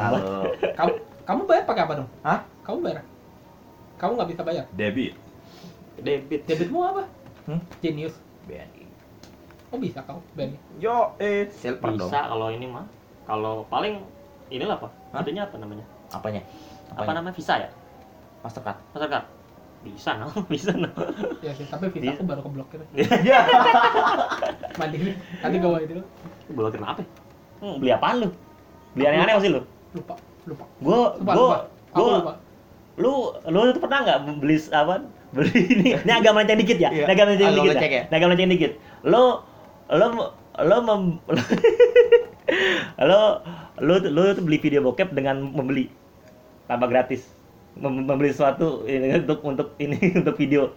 Kamu 0.76 0.92
kamu 1.28 1.42
bayar 1.44 1.64
pakai 1.68 1.82
apa 1.84 1.94
dong? 2.04 2.10
Hah? 2.24 2.40
Kamu 2.64 2.78
bayar? 2.84 3.04
Kamu 4.00 4.12
nggak 4.18 4.30
bisa 4.32 4.42
bayar. 4.44 4.66
Debit. 4.76 5.14
Debit. 6.00 6.42
Debitmu 6.48 6.80
apa? 6.84 7.04
Hmm? 7.48 7.62
Genius. 7.80 8.16
BNI. 8.48 8.77
Oh 9.68 9.78
bisa 9.78 10.00
kau 10.04 10.24
BNI. 10.34 10.56
Yo, 10.80 11.12
eh, 11.18 11.52
silver 11.52 11.92
dong. 11.94 12.08
Bisa 12.08 12.24
kalau 12.26 12.48
ini 12.48 12.66
mah. 12.66 12.88
Kalau 13.28 13.68
paling 13.68 14.00
inilah 14.48 14.80
apa? 14.80 14.88
Hah? 15.12 15.20
Itunya 15.20 15.44
apa 15.44 15.60
namanya? 15.60 15.84
Apanya? 16.08 16.40
Apa 16.96 17.12
namanya 17.12 17.36
Visa 17.36 17.60
ya? 17.60 17.70
Mastercard. 18.40 18.80
Mastercard. 18.96 19.26
Bisa 19.84 20.16
no, 20.16 20.28
bisa 20.52 20.72
no. 20.74 20.88
Ya 21.40 21.52
sih, 21.54 21.68
tapi 21.68 21.92
visa 21.92 22.10
Iya. 22.10 22.12
aku 22.16 22.24
baru 22.26 22.42
keblokir. 22.42 22.80
Ya. 22.96 23.40
Mandiri. 24.76 25.14
Tadi 25.38 25.56
gua 25.60 25.80
itu 25.80 26.02
Blokin 26.48 26.82
apa? 26.82 27.04
Hmm, 27.60 27.78
beli 27.78 27.92
apaan 27.92 28.16
lu? 28.24 28.28
Beli 28.96 29.04
aneh-aneh 29.06 29.34
apa 29.36 29.42
sih 29.44 29.52
lu? 29.52 29.62
lupa, 29.94 30.16
lupa. 30.46 30.66
Gua 30.80 31.00
Lupa, 31.18 31.32
gua 31.34 31.44
lupa. 31.44 31.60
Gua 31.94 32.10
lupa. 32.18 32.34
lu 32.98 33.14
lu 33.46 33.60
tuh 33.70 33.82
pernah 33.84 34.00
nggak 34.02 34.18
beli 34.42 34.58
apa? 34.74 34.94
Beli 35.36 35.60
ini. 35.70 35.90
Ini 36.02 36.12
agak 36.16 36.32
melenceng 36.34 36.58
dikit 36.58 36.78
ya. 36.80 36.90
Iya, 36.90 37.04
Ini 37.06 37.12
agak 37.14 37.26
melenceng 37.28 37.48
agak 37.48 37.58
dikit. 37.60 37.78
ya. 37.78 38.02
Ini 38.08 38.16
agak 38.16 38.28
melenceng 38.32 38.52
dikit. 38.56 38.72
Lu 39.06 39.24
lu 39.92 40.08
lu 40.58 40.78
mem, 40.84 41.02
lu 43.78 43.94
lu 44.12 44.22
tuh 44.36 44.44
beli 44.44 44.58
video 44.60 44.84
bokep 44.84 45.14
dengan 45.16 45.40
membeli 45.54 45.88
tanpa 46.68 46.90
gratis. 46.92 47.28
Mem- 47.78 48.10
membeli 48.10 48.34
sesuatu 48.34 48.84
ini 48.90 49.22
untuk 49.22 49.40
untuk 49.46 49.68
ini 49.80 49.98
untuk 50.20 50.36
video. 50.36 50.74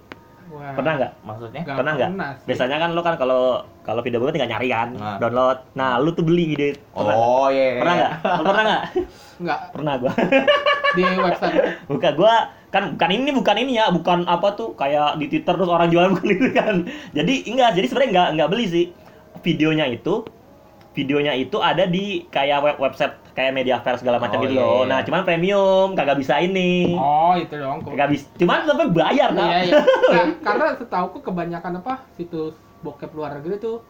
Wah. 0.51 0.75
Pernah 0.75 0.93
nggak? 0.99 1.13
Maksudnya? 1.23 1.63
Nggak 1.63 1.77
Pernah 1.79 1.93
nggak? 1.95 2.11
Biasanya 2.43 2.77
kan 2.83 2.91
lo 2.91 3.01
kan 3.07 3.15
kalau 3.15 3.43
kalau 3.87 4.01
video 4.03 4.19
bokep 4.19 4.35
tinggal 4.35 4.51
nyari 4.51 4.69
kan, 4.69 4.89
Nah. 4.99 5.17
download. 5.23 5.59
Nah, 5.79 6.03
lu 6.03 6.11
tuh 6.11 6.27
beli 6.27 6.55
video. 6.55 6.75
itu. 6.75 6.81
Pernah 6.91 7.15
nggak? 7.15 7.19
Oh, 7.23 7.47
iya. 7.55 7.67
Pernah 7.79 7.95
nggak? 7.95 8.13
Lo 8.27 8.43
pernah 8.43 8.65
nggak? 8.67 8.83
Nggak 9.41 9.61
Pernah 9.71 9.93
gua. 10.03 10.13
di 10.99 11.03
website. 11.07 11.57
Bukan 11.87 12.13
gua 12.19 12.35
kan 12.71 12.83
bukan 12.95 13.11
ini 13.11 13.31
bukan 13.35 13.57
ini 13.63 13.73
ya, 13.79 13.91
bukan 13.95 14.27
apa 14.27 14.55
tuh 14.55 14.75
kayak 14.75 15.19
di 15.19 15.27
Twitter 15.31 15.55
terus 15.55 15.71
orang 15.71 15.87
jualan 15.91 16.11
bukan 16.19 16.29
itu 16.35 16.51
kan. 16.51 16.75
Jadi 17.15 17.35
enggak, 17.47 17.71
jadi 17.79 17.87
sebenarnya 17.87 18.11
enggak 18.11 18.29
enggak 18.35 18.49
beli 18.51 18.65
sih. 18.67 18.85
Videonya 19.41 19.87
itu 19.87 20.27
videonya 20.91 21.39
itu 21.39 21.63
ada 21.63 21.87
di 21.87 22.27
kayak 22.35 22.59
web 22.67 22.77
website 22.83 23.15
kayak 23.41 23.53
media 23.55 23.77
fair 23.81 23.97
segala 23.97 24.21
macam 24.21 24.37
Oh, 24.37 24.45
gitu 24.45 24.53
iya, 24.53 24.61
loh. 24.61 24.77
iya. 24.79 24.87
Nah, 24.87 25.01
cuman 25.01 25.21
premium 25.25 25.89
kagak 25.93 26.17
bisa 26.17 26.37
ini. 26.39 26.93
Oh, 26.93 27.33
itu 27.35 27.57
dong. 27.57 27.81
Kagak 27.83 28.09
bisa. 28.11 28.29
Cuman 28.37 28.69
tapi 28.69 28.85
bayar 28.93 29.33
kan. 29.33 29.49
Iya, 29.49 29.59
iya. 29.65 29.81
Nah, 30.13 30.25
karena 30.39 30.67
setauku 30.77 31.19
kebanyakan 31.19 31.73
apa 31.81 32.05
situs 32.13 32.53
bokep 32.81 33.11
luar 33.11 33.41
negeri 33.41 33.57
tuh 33.57 33.81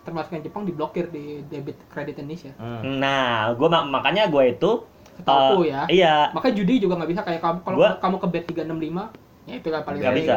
termasuk 0.00 0.32
yang 0.32 0.42
Jepang 0.42 0.62
diblokir 0.62 1.06
di 1.08 1.42
debit 1.44 1.76
kredit 1.88 2.16
Indonesia. 2.16 2.54
Hmm. 2.56 2.96
Nah, 2.96 3.50
gua 3.52 3.68
mak- 3.68 3.90
makanya 3.90 4.24
gua 4.26 4.46
itu 4.46 4.86
Setauku 5.12 5.62
eh, 5.62 5.68
ya. 5.68 5.82
Iya, 5.86 6.14
Makanya 6.32 6.54
judi 6.56 6.74
juga 6.78 6.94
nggak 6.96 7.10
bisa 7.10 7.20
kayak 7.20 7.40
kamu 7.40 7.58
kalau 7.60 7.76
Gua- 7.76 7.98
kamu 7.98 8.16
ke 8.16 8.26
bet 8.28 8.44
365 8.46 9.12
ya 9.44 9.54
itu 9.56 9.68
lah 9.68 9.80
paling 9.82 10.00
nggak 10.00 10.16
bisa. 10.16 10.34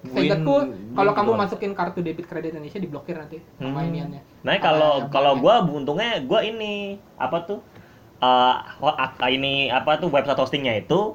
Seingatku 0.00 0.54
kalau 0.94 1.10
kamu 1.12 1.28
doang. 1.28 1.40
masukin 1.40 1.72
kartu 1.72 2.00
debit 2.00 2.22
kredit 2.24 2.50
Indonesia 2.52 2.78
diblokir 2.78 3.14
nanti 3.14 3.38
Hmm. 3.58 3.74
iniannya. 3.74 4.22
Nah 4.40 4.54
kalau 4.58 5.06
kalau 5.08 5.32
gua 5.36 5.58
untungnya 5.60 6.18
gua 6.20 6.40
ini 6.40 6.98
apa 7.14 7.42
tuh 7.44 7.58
eh 8.18 8.54
ak- 8.82 9.22
ini 9.28 9.68
apa 9.68 9.96
tuh 9.96 10.08
website 10.08 10.36
hostingnya 10.36 10.74
itu 10.76 11.14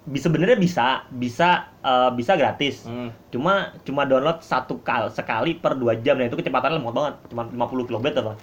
bisa 0.00 0.26
sebenarnya 0.26 0.56
bisa 0.56 0.86
bisa 1.12 1.68
eh, 1.84 2.10
bisa 2.10 2.32
gratis. 2.34 2.84
Hmm. 2.84 3.12
Cuma 3.28 3.76
cuma 3.84 4.08
download 4.08 4.40
satu 4.40 4.80
kali 4.80 5.12
sekali 5.12 5.52
per 5.54 5.76
dua 5.76 5.94
jam 5.94 6.16
dan 6.16 6.26
itu 6.26 6.40
kecepatannya 6.40 6.80
lemot 6.80 6.92
banget 6.92 7.14
cuma 7.28 7.44
50 7.44 7.84
kilobit 7.84 8.16
apa. 8.16 8.34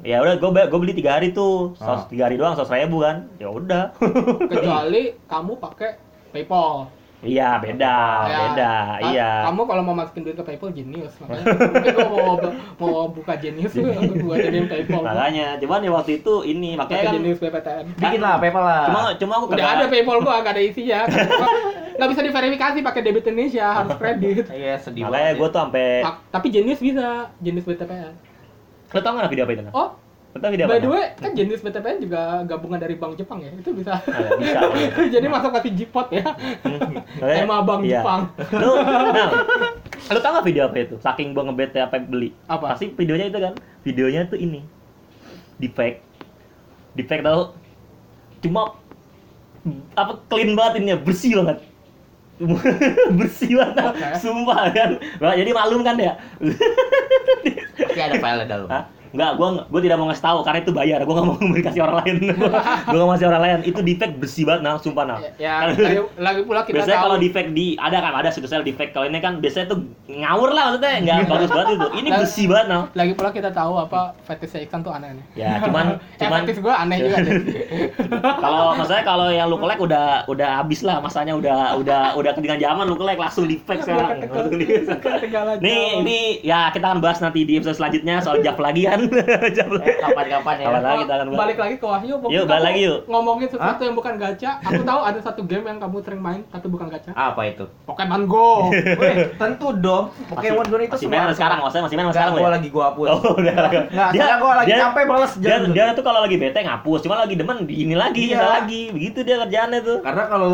Ya 0.00 0.24
udah 0.24 0.40
gua 0.40 0.64
gue 0.64 0.80
beli 0.80 0.96
tiga 0.96 1.20
hari 1.20 1.36
tuh, 1.36 1.76
Ah. 1.76 2.08
tiga 2.08 2.24
hari 2.24 2.40
doang, 2.40 2.56
sos 2.56 2.72
ribu 2.72 3.04
kan. 3.04 3.28
Ya 3.36 3.52
udah. 3.52 3.92
kecuali 4.50 5.12
kamu 5.32 5.60
pakai 5.60 6.00
PayPal. 6.32 6.88
Iya 7.22 7.56
beda, 7.56 7.96
Ya, 8.24 8.38
beda, 8.42 8.72
ka- 8.96 9.00
iya. 9.08 9.30
Kamu 9.44 9.62
kalau 9.62 9.82
mau 9.82 9.92
masukin 9.92 10.22
duit 10.22 10.32
ke 10.32 10.42
PayPal 10.42 10.70
genius 10.70 11.12
makanya 11.18 11.44
mungkin 11.52 11.92
gua 11.92 12.08
mau 12.08 12.34
mau 12.80 13.04
buka 13.06 13.36
genius 13.36 13.72
tuh 13.72 13.84
buat 14.20 14.38
jadiin 14.38 14.66
PayPal. 14.66 15.02
Makanya, 15.02 15.46
cuman 15.56 15.80
ya 15.80 15.90
waktu 15.90 16.12
itu 16.16 16.34
ini 16.42 16.74
makanya 16.74 16.88
Pakai 16.96 17.06
kan 17.06 17.14
genius 17.14 17.38
BPTN. 17.38 17.84
Bikin 17.94 18.20
lah 18.20 18.34
PayPal 18.36 18.62
lah. 18.62 18.84
cuma 18.86 19.00
cuma 19.14 19.32
aku 19.36 19.44
Udah 19.46 19.56
kagak- 19.58 19.76
ada 19.76 19.86
PayPal 19.86 20.18
gua 20.18 20.34
gak 20.40 20.52
ada 20.52 20.62
isinya. 20.62 21.00
Nggak 21.92 22.08
bisa 22.08 22.22
diverifikasi 22.24 22.78
pakai 22.80 23.00
debit 23.02 23.24
Indonesia 23.26 23.66
harus 23.74 23.92
kredit. 23.94 24.48
Iya 24.48 24.74
sedih 24.74 25.04
makanya 25.04 25.20
banget. 25.26 25.36
gue 25.36 25.48
tuh 25.50 25.60
sampai 25.60 25.86
Ah, 26.00 26.14
Tapi 26.30 26.46
genius 26.48 26.80
bisa, 26.80 27.08
genius 27.38 27.64
BTPN. 27.64 28.12
lo 28.90 28.98
tau 28.98 29.12
nggak 29.12 29.28
video 29.28 29.44
apa 29.44 29.52
itu? 29.52 29.62
Oh, 29.70 29.99
Tau 30.30 30.46
video 30.46 30.70
by 30.70 30.78
apa? 30.78 30.84
the 30.86 30.90
way, 30.94 31.06
kan 31.18 31.30
genius 31.34 31.58
BTPN 31.58 31.98
juga 32.06 32.46
gabungan 32.46 32.78
dari 32.78 32.94
Bank 32.94 33.18
Jepang 33.18 33.42
ya. 33.42 33.50
Itu 33.50 33.74
bisa. 33.74 33.98
Nah, 33.98 34.38
bisa. 34.38 34.60
Jadi 35.18 35.26
masuk 35.26 35.50
ke 35.58 35.74
Jipot 35.74 36.06
ya. 36.14 36.22
Makanya- 36.62 37.02
Tema 37.18 37.56
Bank 37.66 37.82
iya. 37.82 37.98
Jepang. 37.98 38.20
Lu, 38.54 38.70
nah, 39.10 39.28
lu 40.06 40.18
tau 40.22 40.30
gak 40.38 40.46
video 40.46 40.70
apa 40.70 40.76
itu? 40.86 40.96
Saking 41.02 41.34
gua 41.34 41.50
ngebet 41.50 41.74
apa 41.82 41.98
beli. 41.98 42.30
Apa? 42.46 42.78
Pasti 42.78 42.94
videonya 42.94 43.26
itu 43.26 43.38
kan. 43.42 43.58
Videonya 43.82 44.30
tuh 44.30 44.38
ini. 44.38 44.62
Defect. 45.58 45.98
Defect 46.94 47.22
tau. 47.26 47.58
Cuma 48.38 48.78
apa 49.98 50.12
clean 50.30 50.54
banget 50.54 50.78
ini 50.78 50.94
bersih 50.94 51.42
banget. 51.42 51.58
bersih 53.18 53.50
banget. 53.58 53.82
Oke. 53.82 54.08
Sumpah 54.22 54.70
kan. 54.70 54.90
Nah, 55.18 55.34
jadi 55.34 55.50
maklum 55.50 55.82
kan 55.82 55.98
ya. 55.98 56.14
Tapi 57.74 57.98
ada 57.98 58.14
file 58.14 58.46
dalam. 58.46 58.70
Hah? 58.70 58.99
Enggak, 59.10 59.30
gua 59.34 59.48
gua 59.66 59.80
tidak 59.80 59.96
mau 59.98 60.06
ngasih 60.06 60.22
tahu 60.22 60.38
karena 60.42 60.58
itu 60.60 60.72
bayar. 60.72 60.98
Gua 61.02 61.14
nggak 61.18 61.26
mau 61.26 61.36
kasih 61.68 61.80
orang 61.82 61.96
lain. 62.02 62.16
gua 62.86 62.94
nggak 62.94 63.06
mau 63.06 63.14
kasih 63.14 63.26
orang 63.26 63.42
lain. 63.42 63.58
Itu 63.66 63.80
defect 63.82 64.14
bersih 64.16 64.44
banget 64.46 64.60
nah, 64.62 64.78
sumpah 64.78 65.04
nah. 65.04 65.18
Ya, 65.36 65.66
lagi, 65.66 65.98
lagi 66.14 66.40
pula 66.44 66.60
kita 66.62 66.74
biasanya 66.78 66.98
kalau 67.00 67.16
defect 67.18 67.50
di 67.50 67.74
ada 67.74 67.98
kan 67.98 68.12
ada 68.14 68.28
sudah 68.30 68.62
defect 68.62 68.92
kalau 68.92 69.06
ini 69.08 69.18
kan 69.18 69.40
biasanya 69.40 69.66
tuh 69.68 69.82
ngawur 70.06 70.50
lah 70.52 70.74
maksudnya 70.74 70.92
nggak 71.00 71.18
bagus 71.32 71.50
banget 71.50 71.68
itu 71.74 71.88
ini 71.96 72.08
Lah- 72.08 72.18
bersih 72.20 72.44
banget 72.46 72.66
nah 72.68 72.82
lagi 72.92 73.12
pula 73.14 73.30
kita 73.30 73.50
tahu 73.50 73.72
apa 73.78 74.00
fetishnya 74.22 74.60
Iksan 74.62 74.80
tuh 74.80 74.92
aneh 74.92 75.10
nih. 75.16 75.24
ya 75.34 75.58
cuman 75.58 75.86
Eh, 75.90 76.18
cuman 76.20 76.38
fetish 76.44 76.60
gua 76.60 76.74
aneh 76.78 76.96
juga 77.00 77.16
deh. 77.24 77.34
kalau 78.20 78.76
maksudnya 78.76 79.02
kalau 79.02 79.26
yang 79.28 79.46
lu 79.48 79.56
collect 79.56 79.80
udah 79.80 80.04
udah 80.26 80.50
habis 80.60 80.80
lah 80.82 81.00
masanya 81.00 81.32
udah 81.34 81.78
udah 81.78 82.14
udah 82.14 82.30
ketinggalan 82.36 82.60
zaman 82.60 82.84
lu 82.86 82.94
collect 82.94 83.18
langsung 83.18 83.44
defect 83.46 83.80
sekarang 83.82 84.20
langsung 84.20 84.54
defect. 84.54 85.00
Ketinggalan 85.00 85.56
nih 85.58 85.80
ini 86.00 86.18
ya 86.42 86.68
kita 86.70 86.84
akan 86.86 87.00
bahas 87.00 87.18
nanti 87.18 87.42
di 87.42 87.56
episode 87.56 87.76
selanjutnya 87.76 88.20
soal 88.20 88.38
jaf 88.40 88.58
lagi 88.60 88.84
kan 88.84 88.99
lagi. 88.99 88.99
Eh, 88.99 88.99
Kapan-kapan 90.00 90.54
ya. 90.56 90.64
Kapan 90.66 90.82
lagi 90.82 90.98
kita 91.00 91.14
akan 91.14 91.26
bahas. 91.26 91.40
balik 91.40 91.58
lagi 91.58 91.74
ke 91.76 91.86
Wahyu 91.86 92.14
pokoknya 92.16 92.36
Yuk, 92.36 92.44
balik 92.46 92.64
lagi 92.64 92.80
yuk. 92.82 92.98
ngomongin 93.06 93.48
sesuatu 93.48 93.80
yang 93.80 93.94
bukan 93.94 94.14
gacha 94.16 94.50
aku 94.60 94.82
tahu 94.82 95.00
ada 95.02 95.18
satu 95.20 95.40
game 95.42 95.64
yang 95.64 95.78
kamu 95.78 95.96
sering 96.00 96.20
main 96.20 96.40
tapi 96.46 96.66
bukan 96.66 96.86
gacha 96.86 97.10
Apa 97.12 97.40
itu? 97.46 97.64
Pokemon 97.84 98.22
Go 98.24 98.70
Weh, 99.00 99.14
tentu 99.34 99.68
dong. 99.74 100.04
Pokemon 100.26 100.66
Go 100.66 100.76
itu 100.78 100.92
masih 100.92 101.08
main 101.08 101.32
sekarang 101.32 101.58
maksudnya 101.60 101.84
masih 101.86 101.96
main 101.96 102.08
sekarang 102.10 102.32
gua 102.32 102.42
ya? 102.42 102.52
lagi 102.52 102.68
gua 102.68 102.84
hapus. 102.88 103.06
Oh, 103.10 103.34
udah. 103.34 103.54
Nggak, 103.86 104.08
sekarang 104.12 104.38
gua 104.38 104.52
lagi 104.56 104.70
capek 104.72 105.04
males 105.06 105.32
dia, 105.36 105.56
dia 105.62 105.84
tuh 105.92 106.02
kalau 106.02 106.20
lagi 106.20 106.36
bete 106.36 106.60
ngapus, 106.60 106.98
cuma 107.02 107.16
lagi 107.16 107.34
demen 107.34 107.58
di 107.64 107.74
ini 107.78 107.94
lagi, 107.94 108.22
Iya. 108.26 108.36
ini 108.36 108.46
lagi. 108.46 108.82
Begitu 108.90 109.18
dia 109.22 109.36
kerjaannya 109.38 109.80
tuh. 109.80 109.98
Karena 110.00 110.22
kalau 110.26 110.48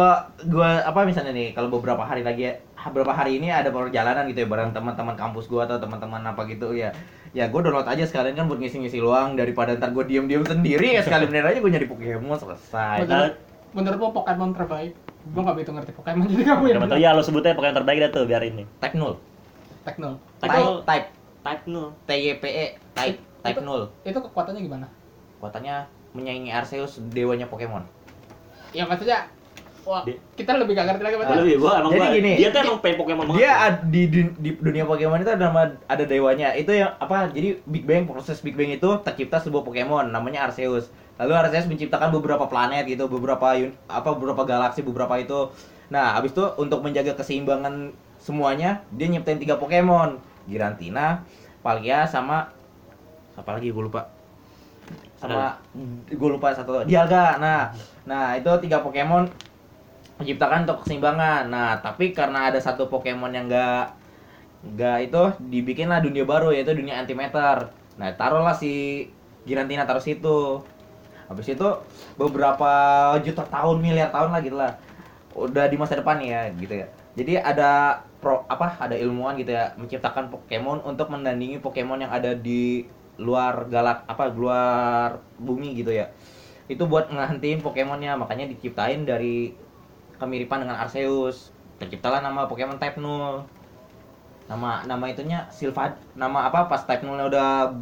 gua 0.47 0.71
apa 0.83 0.99
misalnya 1.03 1.33
nih, 1.33 1.53
kalau 1.53 1.69
beberapa 1.69 2.03
hari 2.03 2.23
lagi 2.23 2.57
beberapa 2.87 3.11
hari 3.11 3.37
ini 3.37 3.49
ada 3.49 3.69
perjalanan 3.69 4.27
gitu 4.27 4.43
ya 4.43 4.49
bareng 4.49 4.71
teman-teman 4.71 5.15
kampus 5.15 5.47
gua 5.47 5.65
atau 5.65 5.77
teman-teman 5.77 6.23
apa 6.23 6.47
gitu 6.47 6.71
ya. 6.71 6.91
Ya 7.31 7.47
gua 7.47 7.61
download 7.61 7.85
aja 7.85 8.03
sekalian 8.03 8.33
kan 8.33 8.47
buat 8.47 8.57
ngisi-ngisi 8.57 8.97
luang 8.97 9.35
daripada 9.35 9.75
ntar 9.75 9.91
gua 9.91 10.03
diem-diem 10.03 10.43
sendiri 10.43 10.95
ya 10.95 11.03
sekali 11.03 11.27
bener 11.27 11.45
aja 11.45 11.59
gua 11.59 11.71
nyari 11.71 11.85
Pokemon 11.85 12.37
selesai. 12.37 13.05
menurut 13.05 13.35
menurutmu 13.73 14.09
Pokemon 14.13 14.51
terbaik 14.53 14.93
gua 15.29 15.41
nggak 15.43 15.57
begitu 15.57 15.71
ngerti 15.75 15.93
Pokemon 15.93 16.25
jadi 16.27 16.45
kamu 16.47 16.63
yang 16.67 16.79
Siapa 16.79 16.89
tahu 16.89 17.01
ya 17.01 17.11
lo 17.13 17.23
sebutnya 17.23 17.53
Pokemon 17.53 17.77
terbaik 17.77 17.99
dah 18.01 18.11
tuh 18.11 18.25
biar 18.25 18.43
ini. 18.43 18.65
Type 18.79 18.95
0. 18.95 19.19
Teknol 19.85 20.15
Type 20.39 20.51
Type- 20.51 20.83
type 20.83 21.07
Type 21.43 21.63
nul. 21.67 21.87
T 22.03 22.11
Y 22.11 22.27
P 22.39 22.45
E 22.45 22.67
type 22.93 23.19
type 23.41 23.59
Itu- 23.59 23.63
0. 23.63 23.87
itu 24.03 24.19
kekuatannya 24.21 24.59
gimana 24.61 24.87
Kotanya 25.39 25.87
menyaingi 26.11 26.49
Arceus 26.49 26.99
dewanya 27.11 27.47
Pokemon. 27.47 27.85
ya 28.73 28.83
maksudnya 28.83 29.29
wah 29.87 30.03
kita 30.35 30.51
lebih 30.59 30.75
gak 30.75 30.87
ngerti 30.91 31.03
lagi 31.07 31.17
maksudnya 31.17 31.47
dia 31.47 31.59
gua 31.63 31.73
emang 31.79 31.93
Jadi 31.95 32.03
gua, 32.03 32.17
gini, 32.19 32.33
dia 32.37 32.49
tuh 32.51 32.61
emang 32.67 32.79
pengen 32.83 32.97
Pokemon 33.01 33.25
banget. 33.31 33.39
Dia 33.39 33.53
di, 33.87 34.03
di 34.37 34.51
dunia 34.59 34.85
Pokemon 34.85 35.19
itu 35.23 35.31
ada 35.31 35.43
nama 35.47 35.63
ada 35.87 36.05
dewanya. 36.05 36.49
Itu 36.59 36.75
yang 36.75 36.93
apa? 36.99 37.31
Jadi 37.31 37.63
Big 37.65 37.87
Bang 37.87 38.05
proses 38.05 38.43
Big 38.43 38.59
Bang 38.59 38.69
itu 38.69 38.91
tercipta 39.07 39.39
sebuah 39.39 39.63
Pokemon 39.63 40.11
namanya 40.11 40.51
Arceus. 40.51 40.91
Lalu 41.17 41.33
Arceus 41.33 41.71
menciptakan 41.71 42.13
beberapa 42.13 42.45
planet 42.51 42.85
gitu, 42.91 43.09
beberapa 43.09 43.57
apa 43.89 44.09
beberapa 44.13 44.43
galaksi, 44.45 44.85
beberapa 44.85 45.17
itu. 45.17 45.49
Nah, 45.89 46.19
habis 46.19 46.35
itu 46.35 46.43
untuk 46.59 46.83
menjaga 46.83 47.15
keseimbangan 47.15 47.95
semuanya, 48.19 48.83
dia 48.91 49.07
nyiptain 49.07 49.39
tiga 49.39 49.57
Pokemon. 49.57 50.19
Girantina, 50.47 51.27
Palkia 51.63 52.07
sama 52.07 52.51
apa 53.35 53.51
lagi 53.59 53.75
gue 53.75 53.85
lupa. 53.85 54.09
Sama 55.19 55.59
gue 56.07 56.29
lupa 56.31 56.55
satu 56.55 56.87
Dialga. 56.87 57.43
Nah, 57.43 57.75
nah 58.07 58.39
itu 58.39 58.51
tiga 58.63 58.81
Pokemon 58.81 59.27
menciptakan 60.17 60.65
untuk 60.69 60.85
keseimbangan. 60.85 61.49
Nah, 61.49 61.81
tapi 61.81 62.13
karena 62.17 62.49
ada 62.53 62.61
satu 62.61 62.89
Pokemon 62.89 63.33
yang 63.33 63.47
enggak 63.49 63.97
enggak 64.67 64.99
itu 65.07 65.23
dibikinlah 65.53 66.03
dunia 66.03 66.25
baru 66.27 66.51
yaitu 66.51 66.73
dunia 66.73 66.99
antimatter. 66.99 67.71
Nah, 68.01 68.13
taruhlah 68.17 68.57
si 68.57 69.07
Girantina 69.45 69.85
taruh 69.85 70.03
situ. 70.03 70.61
Habis 71.27 71.59
itu 71.59 71.69
beberapa 72.15 72.71
juta 73.21 73.43
tahun, 73.47 73.83
miliar 73.83 74.15
tahun 74.15 74.31
lah 74.31 74.41
gitu 74.43 74.57
lah. 74.57 74.73
Udah 75.37 75.69
di 75.69 75.77
masa 75.77 75.99
depan 75.99 76.23
ya 76.23 76.49
gitu 76.55 76.75
ya. 76.75 76.87
Jadi 77.17 77.41
ada 77.41 78.05
pro 78.21 78.45
apa 78.49 78.77
ada 78.81 78.97
ilmuwan 78.97 79.37
gitu 79.41 79.53
ya 79.53 79.73
menciptakan 79.77 80.33
Pokemon 80.33 80.85
untuk 80.85 81.09
menandingi 81.13 81.61
Pokemon 81.61 82.05
yang 82.05 82.13
ada 82.13 82.37
di 82.37 82.85
luar 83.17 83.69
galak 83.73 84.05
apa 84.05 84.29
luar 84.33 85.21
bumi 85.41 85.77
gitu 85.77 85.93
ya. 85.93 86.13
Itu 86.67 86.85
buat 86.91 87.09
ngehentiin 87.09 87.63
Pokemonnya, 87.63 88.19
makanya 88.19 88.51
diciptain 88.51 89.07
dari 89.07 89.55
kemiripan 90.17 90.61
dengan 90.61 90.77
Arceus. 90.79 91.51
Terciptalah 91.77 92.21
nama 92.21 92.45
Pokemon 92.45 92.77
Type 92.77 92.97
0. 92.97 93.45
Nama 94.47 94.85
nama 94.85 95.05
itunya 95.07 95.45
Silvad. 95.49 95.95
Nama 96.13 96.49
apa 96.49 96.67
pas 96.67 96.81
Type 96.81 97.03
0 97.03 97.19
udah 97.23 97.75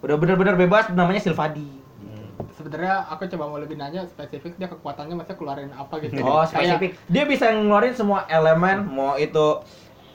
udah 0.00 0.16
bener-bener 0.16 0.54
bebas 0.54 0.90
namanya 0.90 1.18
Silvadi. 1.18 1.80
Hmm. 1.96 2.28
sebenarnya 2.52 3.08
aku 3.08 3.24
coba 3.26 3.44
mau 3.46 3.56
lebih 3.56 3.74
nanya 3.74 4.04
spesifik 4.04 4.54
dia 4.54 4.68
kekuatannya 4.68 5.16
maksudnya 5.16 5.36
keluarin 5.36 5.72
apa 5.72 5.96
gitu 5.98 6.20
Oh, 6.20 6.42
Kayak- 6.42 6.76
spesifik. 6.76 6.90
Dia 7.06 7.24
bisa 7.24 7.48
ngeluarin 7.48 7.94
semua 7.94 8.24
elemen, 8.26 8.84
mau 8.84 9.16
itu 9.16 9.64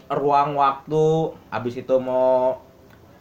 ruang 0.08 0.54
waktu, 0.54 1.06
habis 1.50 1.76
itu 1.76 1.96
mau 1.98 2.62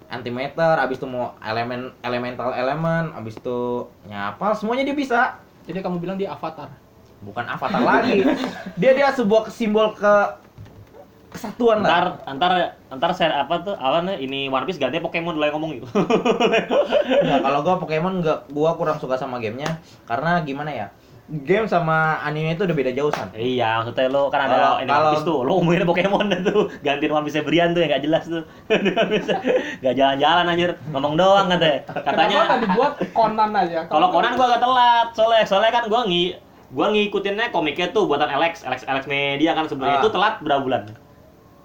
antimatter, 0.07 0.77
habis 0.77 0.97
itu 0.97 1.05
mau 1.05 1.37
elemen 1.39 1.93
elemental 2.01 2.53
elemen, 2.53 3.12
habis 3.12 3.37
itu 3.37 3.61
nyapal, 4.05 4.53
semuanya 4.53 4.85
dia 4.85 4.95
bisa. 4.95 5.37
jadi 5.64 5.81
kamu 5.81 6.01
bilang 6.01 6.16
dia 6.16 6.33
avatar 6.33 6.73
Bukan 7.19 7.45
avatar 7.45 7.81
lagi. 7.81 8.23
Dia 8.75 8.93
dia 8.93 9.11
sebuah 9.11 9.49
simbol 9.49 9.91
ke 9.93 10.14
kesatuan 11.29 11.85
Ntar, 11.85 12.25
lah. 12.25 12.33
ntar, 12.33 12.53
ntar 12.89 13.11
saya 13.12 13.45
apa 13.45 13.61
tuh, 13.61 13.77
nih, 13.77 14.16
ini 14.19 14.41
One 14.49 14.64
Piece 14.64 14.81
ganti 14.81 14.97
Pokemon 14.97 15.37
dulu 15.37 15.45
yang 15.45 15.55
ngomong 15.55 15.71
gitu. 15.77 15.87
Nah, 17.21 17.39
kalau 17.43 17.61
gua 17.61 17.77
Pokemon 17.77 18.25
nggak 18.25 18.49
gua 18.49 18.73
kurang 18.75 18.97
suka 18.97 19.14
sama 19.14 19.37
gamenya 19.37 19.77
karena 20.05 20.41
gimana 20.41 20.73
ya? 20.73 20.89
Game 21.29 21.69
sama 21.69 22.25
anime 22.25 22.57
itu 22.57 22.64
udah 22.64 22.73
beda 22.73 22.97
jauh 22.97 23.12
san. 23.12 23.29
iya, 23.37 23.77
maksudnya 23.77 24.09
lo 24.09 24.33
kan 24.33 24.49
ada 24.49 24.57
Kalau- 24.57 24.79
ini 24.79 24.89
kalau- 24.89 25.05
One 25.05 25.12
Piece 25.12 25.27
tuh, 25.27 25.39
lo 25.45 25.51
ngomongin 25.55 25.85
Pokemon 25.85 26.27
tuh, 26.49 26.61
gantiin 26.81 27.12
One 27.12 27.25
Piece 27.29 27.45
Brian 27.45 27.77
tuh 27.77 27.85
yang 27.85 27.93
gak 27.93 28.03
jelas 28.03 28.25
tuh. 28.25 28.43
gak 29.85 29.95
jalan-jalan 29.95 30.45
anjir, 30.49 30.71
ngomong 30.89 31.14
doang 31.14 31.47
katanya. 31.47 31.85
kenapa 31.85 32.09
Katanya, 32.09 32.39
nggak 32.47 32.61
dibuat 32.64 32.93
Conan 33.12 33.51
aja 33.53 33.79
kalau 33.85 34.09
Conan 34.09 34.33
gua 34.33 34.47
agak 34.49 34.61
telat, 34.64 35.07
soalnya 35.12 35.43
soalnya 35.45 35.71
kan 35.71 35.85
gua 35.85 36.09
ngi 36.09 36.25
gua 36.69 36.87
ngikutinnya 36.89 37.49
komiknya 37.49 37.91
tuh 37.91 38.05
buatan 38.05 38.29
Alex, 38.29 38.61
Alex 38.62 38.85
Alex 38.85 39.05
Media 39.05 39.53
kan 39.53 39.64
sebenarnya 39.64 39.99
Ah. 39.99 40.03
itu 40.03 40.11
telat 40.11 40.35
berapa 40.39 40.61
bulan? 40.61 40.83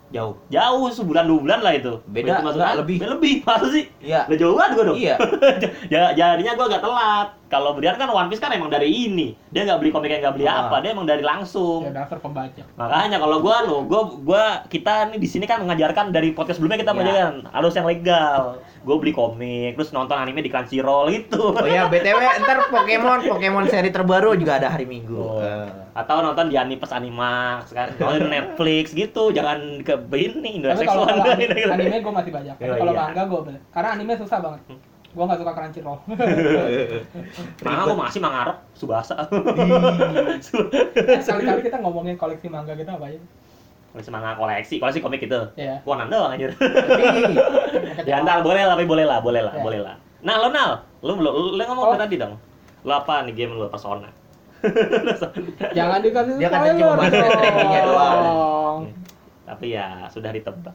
Jauh. 0.10 0.38
Jauh 0.48 0.88
sebulan 0.88 1.26
dua 1.26 1.40
bulan 1.42 1.60
lah 1.60 1.74
itu. 1.74 1.98
Beda, 2.06 2.38
masuk 2.40 2.62
enggak, 2.62 2.78
lebih. 2.78 2.98
be- 3.02 3.10
lebih 3.10 3.34
masa 3.50 3.66
sih? 3.68 3.90
Iya. 3.98 4.30
Udah 4.30 4.38
jauh 4.38 4.54
banget 4.54 4.72
gua 4.72 4.86
dong. 4.86 4.98
Iya. 5.02 5.16
ya, 5.94 6.04
jadinya 6.14 6.54
gua 6.54 6.66
agak 6.70 6.82
telat. 6.82 7.28
Kalau 7.50 7.74
Brian 7.74 7.98
kan 7.98 8.06
One 8.08 8.30
Piece 8.30 8.38
kan 8.38 8.54
emang 8.54 8.70
dari 8.70 8.90
ini. 8.90 9.34
Dia 9.50 9.66
nggak 9.66 9.78
beli 9.78 9.90
komik 9.90 10.14
nggak 10.14 10.38
beli 10.38 10.46
Ah. 10.46 10.70
apa, 10.70 10.86
dia 10.86 10.94
emang 10.94 11.04
dari 11.04 11.26
langsung. 11.26 11.82
Ya 11.82 11.90
dasar 11.92 12.22
pembaca. 12.22 12.62
Makanya 12.78 13.18
kalau 13.18 13.42
gua 13.42 13.66
lo, 13.66 13.82
gua 13.84 14.02
gua 14.16 14.44
kita 14.68 15.10
nih 15.10 15.18
di 15.18 15.26
sini 15.26 15.44
kan 15.44 15.58
mengajarkan 15.60 16.14
dari 16.14 16.30
podcast 16.30 16.62
sebelumnya 16.62 16.78
kita 16.78 16.94
Iya. 16.94 16.98
mengajarkan 17.02 17.34
harus 17.50 17.74
yang 17.74 17.88
legal. 17.90 18.62
Gua 18.84 19.00
beli 19.00 19.16
komik, 19.16 19.80
terus 19.80 19.96
nonton 19.96 20.20
anime 20.20 20.44
di 20.44 20.52
Crunchyroll 20.52 21.08
gitu. 21.16 21.56
Oh 21.56 21.64
ya, 21.64 21.88
BTW 21.88 22.20
ntar 22.44 22.68
Pokemon, 22.68 23.24
Pokemon 23.32 23.64
seri 23.72 23.96
terbaru 23.96 24.36
juga 24.36 24.60
ada 24.60 24.68
hari 24.68 24.84
Minggu. 24.84 25.16
Oh. 25.16 25.40
Atau 25.96 26.20
nonton 26.20 26.52
di 26.52 26.60
Anipes 26.60 26.92
Animax 26.92 27.72
kan, 27.72 27.96
nonton 27.96 28.28
di 28.28 28.30
Netflix 28.36 28.92
gitu, 28.92 29.32
jangan 29.32 29.80
ke 29.88 29.96
ini 30.20 30.60
Indonesia 30.60 30.84
Tapi 30.84 30.92
kalau 30.92 31.08
anime, 31.08 31.64
anime 31.64 31.98
gue 32.04 32.14
masih 32.14 32.32
banyak. 32.36 32.56
Oh, 32.60 32.76
kalau 32.76 32.92
iya. 32.92 33.02
manga 33.08 33.24
gue 33.24 33.40
beli. 33.48 33.60
Karena 33.72 33.90
anime 33.96 34.14
susah 34.20 34.40
banget. 34.44 34.60
Gue 35.14 35.24
nggak 35.30 35.40
suka 35.40 35.54
crunchyroll. 35.54 36.00
Manga 37.64 37.82
gua 37.86 37.98
masih 38.10 38.20
manga 38.20 38.40
Arab, 38.50 38.58
Subasa. 38.74 39.14
Sekali-kali 41.24 41.62
kita 41.62 41.78
ngomongin 41.80 42.18
koleksi 42.18 42.50
manga 42.50 42.74
kita 42.74 42.98
apa 42.98 43.14
ya? 43.14 43.22
Koleksi 43.94 44.10
manga 44.10 44.34
koleksi, 44.34 44.82
koleksi 44.82 45.00
komik 45.00 45.22
gitu. 45.22 45.38
Iya. 45.54 45.78
Conan 45.86 46.10
doang 46.10 46.34
anjir. 46.34 46.50
Tapi, 46.50 47.04
ya 48.04 48.26
ntar 48.26 48.42
boleh 48.42 48.66
lah, 48.66 48.74
tapi 48.74 48.90
boleh 48.92 49.06
lah, 49.06 49.22
boleh 49.22 49.42
lah, 49.46 49.54
Ya. 49.54 49.62
boleh 49.62 49.80
lah. 49.86 49.96
Nah, 50.26 50.42
lo 50.42 50.50
Nal, 50.50 50.82
lu 51.00 51.14
lu, 51.16 51.30
lu, 51.30 51.50
lu 51.54 51.62
ngomong 51.62 51.86
Oh. 51.86 51.90
apa 51.94 52.10
tadi 52.10 52.18
dong. 52.18 52.34
Lo 52.82 52.94
apa 52.96 53.22
nih 53.24 53.38
game 53.38 53.54
lo 53.54 53.70
Persona? 53.70 54.10
Jangan 55.78 56.00
dikasih 56.00 56.40
Dia 56.40 56.48
kan 56.50 56.74
cuma 56.74 56.96
bahas 56.96 57.14
doang. 57.14 58.80
Hmm. 58.88 58.94
Tapi 59.44 59.66
ya 59.72 60.08
sudah 60.08 60.32
ditebak. 60.32 60.72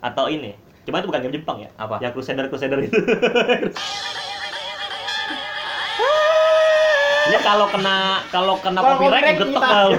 Atau 0.00 0.26
ini, 0.26 0.56
cuma 0.82 0.98
itu 0.98 1.06
bukan 1.06 1.20
game 1.22 1.34
Jepang 1.36 1.60
ya? 1.60 1.70
Apa? 1.76 2.00
Yang 2.00 2.12
Crusader 2.16 2.48
Crusader 2.48 2.80
itu. 2.80 2.96
Ya 7.28 7.38
kalau 7.40 7.66
kena 7.68 7.96
kalau 8.28 8.54
kena 8.58 8.78
Kalau 8.78 8.96
copyright 8.96 9.12
copyright 9.14 9.36
getok 9.36 9.52
kita. 9.52 9.68
kalau. 9.68 9.90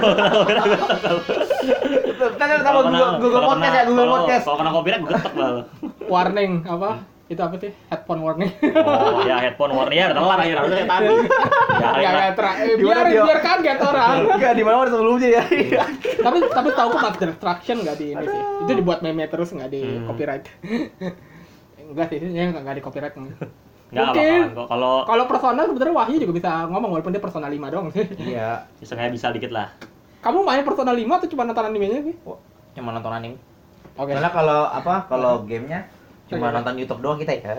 Kalau 2.20 2.56
kalau. 2.60 2.60
Kalau 2.60 2.80
Google, 2.84 3.10
Google 3.16 3.40
kalau 3.40 3.48
Podcast 3.50 3.72
ya, 3.72 3.82
Google 3.84 4.00
kalau- 4.00 4.14
Podcast. 4.18 4.44
Kalau 4.44 4.56
kena 4.58 4.70
copyright 4.70 5.02
getok 5.02 5.32
kalau. 5.32 5.62
Warning 6.06 6.52
apa? 6.66 6.90
Itu 7.30 7.40
apa 7.40 7.54
sih? 7.56 7.70
Headphone 7.86 8.20
warning. 8.20 8.50
Oh 8.74 9.22
ya 9.22 9.38
headphone 9.38 9.70
warning 9.70 9.96
ya 9.96 10.10
telat 10.10 10.34
harusnya 10.36 10.58
kayak 10.76 10.90
tadi. 10.90 11.06
Ya, 11.80 11.88
Enggak 11.88 12.12
enggak 12.12 12.32
tra- 12.34 12.58
eh, 12.58 12.74
biar 12.76 12.96
biar 13.08 13.40
kaget 13.40 13.78
orang. 13.80 14.16
Enggak, 14.36 14.52
di 14.52 14.62
mana 14.66 14.84
sebelumnya 14.84 15.28
ya. 15.30 15.42
tapi 16.18 16.38
tapi 16.44 16.68
tahu 16.70 16.88
kok 16.90 17.00
Master 17.00 17.28
Destruction 17.30 17.76
nggak 17.80 17.96
di 17.96 18.06
ini 18.10 18.24
sih. 18.26 18.42
Itu 18.60 18.72
dibuat 18.74 18.98
meme 19.00 19.24
terus 19.24 19.48
nggak 19.48 19.70
di 19.70 19.80
Hmm. 19.80 20.04
copyright. 20.04 20.44
Enggak 21.80 22.06
sih, 22.10 22.18
ya 22.20 22.42
nggak 22.50 22.60
nggak 22.60 22.76
di 22.76 22.82
copyright. 22.82 23.14
Nggak 23.90 24.06
Mungkin. 24.06 24.40
kok. 24.54 24.66
Kalau 24.68 24.94
Kalau 25.02 25.24
Persona 25.26 25.60
sebenarnya 25.66 25.94
Wahyu 25.96 26.16
juga 26.18 26.32
bisa 26.32 26.50
ngomong 26.66 26.90
walaupun 26.92 27.10
dia 27.10 27.18
Persona 27.18 27.46
5 27.46 27.58
doang 27.68 27.88
sih. 27.90 28.06
Iya. 28.16 28.62
sengaja 28.80 29.10
bisa 29.10 29.26
dikit 29.30 29.50
lah. 29.50 29.66
Kamu 30.20 30.40
main 30.40 30.62
Persona 30.62 30.92
5 30.92 31.02
atau 31.10 31.28
cuma 31.28 31.42
nonton 31.42 31.64
animenya 31.64 31.98
sih? 32.02 32.14
Cuma 32.72 32.90
nonton 32.90 33.10
anime. 33.10 33.36
Oke. 33.96 34.14
Karena 34.14 34.30
kalau 34.30 34.60
apa? 34.64 35.04
Kalau 35.06 35.42
gamenya 35.42 35.90
cuma 36.26 36.54
nonton 36.54 36.78
YouTube 36.78 37.02
doang 37.02 37.18
kita 37.18 37.34
ya. 37.34 37.58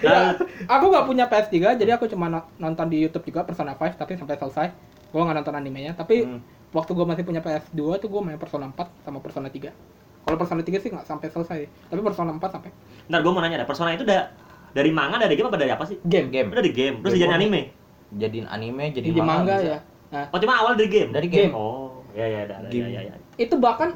Nah, 0.00 0.38
Aku 0.74 0.84
nggak 0.86 1.04
punya 1.04 1.26
PS3, 1.26 1.74
jadi 1.74 1.90
aku 1.92 2.06
cuma 2.06 2.30
no- 2.30 2.46
nonton 2.56 2.86
di 2.86 3.02
YouTube 3.02 3.26
juga 3.26 3.42
Persona 3.42 3.74
5 3.74 3.98
tapi 3.98 4.14
sampai 4.14 4.36
selesai. 4.36 4.66
Gua 5.10 5.26
nggak 5.26 5.42
nonton 5.42 5.56
animenya, 5.56 5.92
tapi 5.92 6.22
Hmm. 6.22 6.38
waktu 6.70 6.94
gua 6.94 7.02
masih 7.04 7.26
punya 7.26 7.40
PS2 7.40 7.98
tuh 7.98 8.06
gua 8.06 8.22
main 8.22 8.38
Persona 8.38 8.68
4 8.68 8.86
sama 9.02 9.18
Persona 9.18 9.50
3. 9.50 9.74
Kalau 10.20 10.36
Persona 10.38 10.62
3 10.62 10.78
sih 10.78 10.88
nggak 10.88 11.02
sampai 11.02 11.26
selesai, 11.26 11.60
tapi 11.88 12.00
Persona 12.00 12.30
4 12.30 12.38
sampai. 12.52 12.70
Ntar 13.08 13.18
gue 13.18 13.32
mau 13.32 13.40
nanya 13.40 13.56
dah, 13.56 13.66
Persona 13.66 13.90
itu 13.90 14.04
da 14.04 14.30
dari 14.70 14.90
manga, 14.90 15.16
dari 15.16 15.34
game 15.34 15.48
apa 15.48 15.58
dari 15.58 15.70
apa 15.70 15.84
sih? 15.84 15.96
Game. 16.02 16.28
Game. 16.28 16.48
Udah 16.48 16.60
dari 16.60 16.72
game, 16.72 16.94
terus 16.98 17.12
Game 17.12 17.18
dijadiin 17.18 17.32
komik. 17.32 17.46
anime. 17.46 17.62
Jadiin 18.10 18.46
anime, 18.46 18.84
jadi 18.90 19.06
Di 19.08 19.22
manga 19.22 19.54
bisa. 19.54 19.66
ya. 19.66 19.78
Nah, 20.10 20.24
Oh 20.28 20.38
cuma 20.38 20.54
awal 20.56 20.74
dari 20.74 20.90
game. 20.90 21.10
Dari 21.10 21.28
game. 21.28 21.52
Oh, 21.54 22.02
ya 22.10 22.26
ya 22.26 22.40
Game. 22.66 22.90
ya 22.90 23.00
ya. 23.00 23.00
ya. 23.08 23.14
itu 23.36 23.54
bahkan 23.56 23.94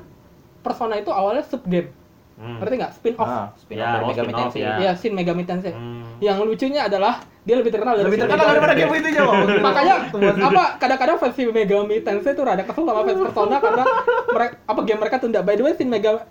Persona 0.61 0.97
itu 0.97 1.11
awalnya 1.11 1.43
sub 1.43 1.61
game. 1.65 1.91
Hmm. 2.35 2.59
Ngerti 2.59 2.75
nggak? 2.77 2.93
Spin 2.95 3.15
off. 3.15 3.27
Ah, 3.27 3.47
spin 3.55 3.79
Ya, 3.79 3.85
off 3.85 3.91
dari 3.91 4.03
oh, 4.03 4.09
Megami 4.09 4.27
spin-off, 4.27 4.43
Tensei. 4.51 4.63
ya. 4.63 4.73
Iya, 4.77 4.93
Shin 4.95 5.13
Megami 5.13 5.43
Tensei. 5.45 5.71
Hmm. 5.71 6.19
Yang 6.19 6.39
lucunya 6.45 6.81
adalah 6.85 7.15
dia 7.43 7.55
lebih 7.55 7.71
terkenal 7.71 7.95
dari 7.95 8.07
Lebih 8.09 8.21
terkenal 8.23 8.47
daripada 8.49 8.75
game 8.75 8.95
itu 8.97 9.11
jauh. 9.13 9.35
Makanya 9.67 9.95
apa 10.43 10.63
kadang-kadang 10.79 11.17
versi 11.21 11.43
Megami 11.47 11.97
Tensei 12.03 12.33
tuh 12.33 12.43
rada 12.43 12.63
kesel 12.63 12.83
sama 12.83 13.03
fans 13.03 13.21
Persona 13.21 13.57
karena 13.59 13.85
mereka 14.31 14.55
apa 14.65 14.81
game 14.83 14.99
mereka 14.99 15.17
tunda. 15.19 15.41
By 15.43 15.55
the 15.55 15.63
way, 15.63 15.75
Shin 15.75 15.87
Megami 15.87 16.23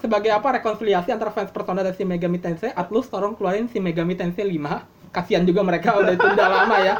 sebagai 0.00 0.30
apa 0.32 0.60
rekonsiliasi 0.60 1.10
antara 1.12 1.30
fans 1.30 1.50
Persona 1.50 1.84
dan 1.84 1.94
Shin 1.94 2.08
Megami 2.08 2.38
Tensei, 2.40 2.72
Atlus 2.72 3.06
tolong 3.10 3.34
keluarin 3.34 3.68
Shin 3.68 3.82
Megami 3.82 4.14
Tensei 4.14 4.46
5. 4.46 5.12
Kasihan 5.14 5.46
juga 5.46 5.62
mereka 5.62 5.94
udah 5.94 6.14
tunda 6.18 6.46
lama 6.50 6.76
ya. 6.82 6.94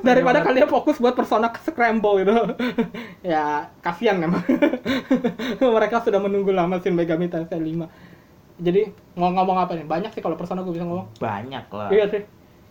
Daripada 0.00 0.40
kalian 0.40 0.64
fokus 0.64 0.96
buat 0.96 1.12
Persona 1.12 1.52
Scramble 1.60 2.24
gitu. 2.24 2.32
ya, 3.32 3.68
kasihan 3.84 4.16
memang. 4.16 4.40
mereka 5.76 6.00
sudah 6.00 6.16
menunggu 6.16 6.52
lama 6.56 6.80
Shin 6.80 6.96
Megami 6.96 7.28
Tensei 7.28 7.60
5. 7.60 8.60
Jadi 8.60 8.92
mau 9.16 9.32
ngomong 9.32 9.56
apa 9.60 9.76
nih? 9.76 9.84
Banyak 9.84 10.12
sih 10.16 10.24
kalau 10.24 10.40
Persona 10.40 10.64
gue 10.64 10.72
bisa 10.72 10.88
ngomong. 10.88 11.20
Banyak 11.20 11.68
lah. 11.68 11.88
Iya 11.92 12.04
sih. 12.08 12.22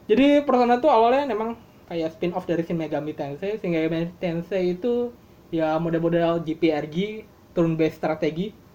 Jadi 0.09 0.41
Persona 0.41 0.81
tuh 0.81 0.89
awalnya 0.89 1.29
memang 1.29 1.53
kayak 1.85 2.17
spin 2.17 2.33
off 2.33 2.49
dari 2.49 2.65
Shin 2.65 2.81
Megami 2.81 3.13
Tensei. 3.13 3.61
Shin 3.61 3.73
Megami 3.73 4.09
Tensei 4.17 4.73
itu 4.73 5.13
ya 5.49 5.77
model-model 5.77 6.41
JPRG, 6.45 7.25
turn 7.53 7.77
based 7.77 8.01
strategi. 8.01 8.68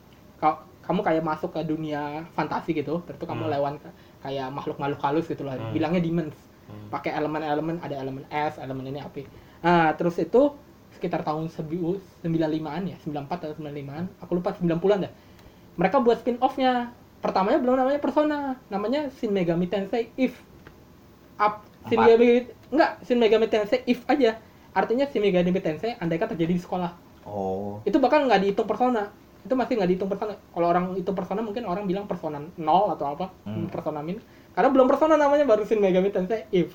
Ka- 0.85 0.93
Kamu 0.93 1.01
kayak 1.01 1.25
masuk 1.25 1.57
ke 1.57 1.65
dunia 1.65 2.29
fantasi 2.37 2.77
gitu, 2.77 3.01
terus 3.09 3.17
kamu 3.17 3.49
Hmm. 3.49 3.53
lawan 3.57 3.75
ke- 3.81 3.95
kayak 4.21 4.53
makhluk-makhluk 4.53 5.01
halus 5.01 5.25
gitu 5.25 5.41
lah. 5.49 5.57
Hmm. 5.57 5.73
Bilangnya 5.73 6.05
demons. 6.05 6.37
Hmm. 6.69 6.93
Pakai 6.93 7.17
elemen-elemen, 7.17 7.81
ada 7.81 7.97
elemen 7.97 8.29
es, 8.29 8.61
elemen 8.61 8.85
ini 8.93 9.01
api. 9.01 9.25
Nah, 9.65 9.97
terus 9.97 10.21
itu 10.21 10.53
sekitar 10.93 11.25
tahun 11.25 11.49
95-an 11.49 12.85
ya, 12.85 12.97
94 13.01 13.49
atau 13.49 13.57
95-an. 13.57 14.05
Aku 14.21 14.37
lupa 14.37 14.53
90-an 14.53 15.09
dah. 15.09 15.13
Mereka 15.81 16.05
buat 16.05 16.21
spin 16.21 16.37
off-nya. 16.39 16.93
Pertamanya 17.25 17.57
belum 17.57 17.81
namanya 17.81 17.99
Persona, 18.05 18.61
namanya 18.69 19.09
Shin 19.17 19.33
Megami 19.33 19.65
Tensei 19.65 20.13
If. 20.13 20.37
Up 21.41 21.65
Shin? 21.89 21.97
Megami 21.97 22.53
enggak, 22.69 22.91
Shin 23.09 23.17
Megami 23.17 23.49
Tensei 23.49 23.81
If 23.89 24.05
aja. 24.05 24.37
Artinya 24.77 25.09
Shin 25.09 25.25
Megami 25.25 25.57
Tensei 25.57 25.97
andaikan 25.97 26.29
terjadi 26.29 26.53
di 26.53 26.61
sekolah. 26.61 26.93
Oh. 27.25 27.81
Itu 27.89 27.97
bahkan 27.97 28.29
nggak 28.29 28.45
dihitung 28.45 28.69
persona. 28.69 29.09
Itu 29.45 29.53
masih 29.55 29.77
nggak 29.77 29.89
dihitung 29.93 30.11
persona. 30.11 30.33
Kalau 30.35 30.67
orang 30.73 30.97
hitung 30.97 31.17
persona 31.17 31.41
mungkin 31.45 31.69
orang 31.69 31.85
bilang 31.85 32.09
persona 32.09 32.41
0 32.41 32.97
atau 32.97 33.07
apa, 33.13 33.29
Hmm. 33.45 33.69
persona 33.69 34.01
min. 34.01 34.17
Karena 34.57 34.69
belum 34.73 34.87
persona 34.89 35.15
namanya 35.21 35.45
baru 35.45 35.69
Shin 35.69 35.79
Megami 35.85 36.09
Tensei 36.09 36.49
If. 36.49 36.73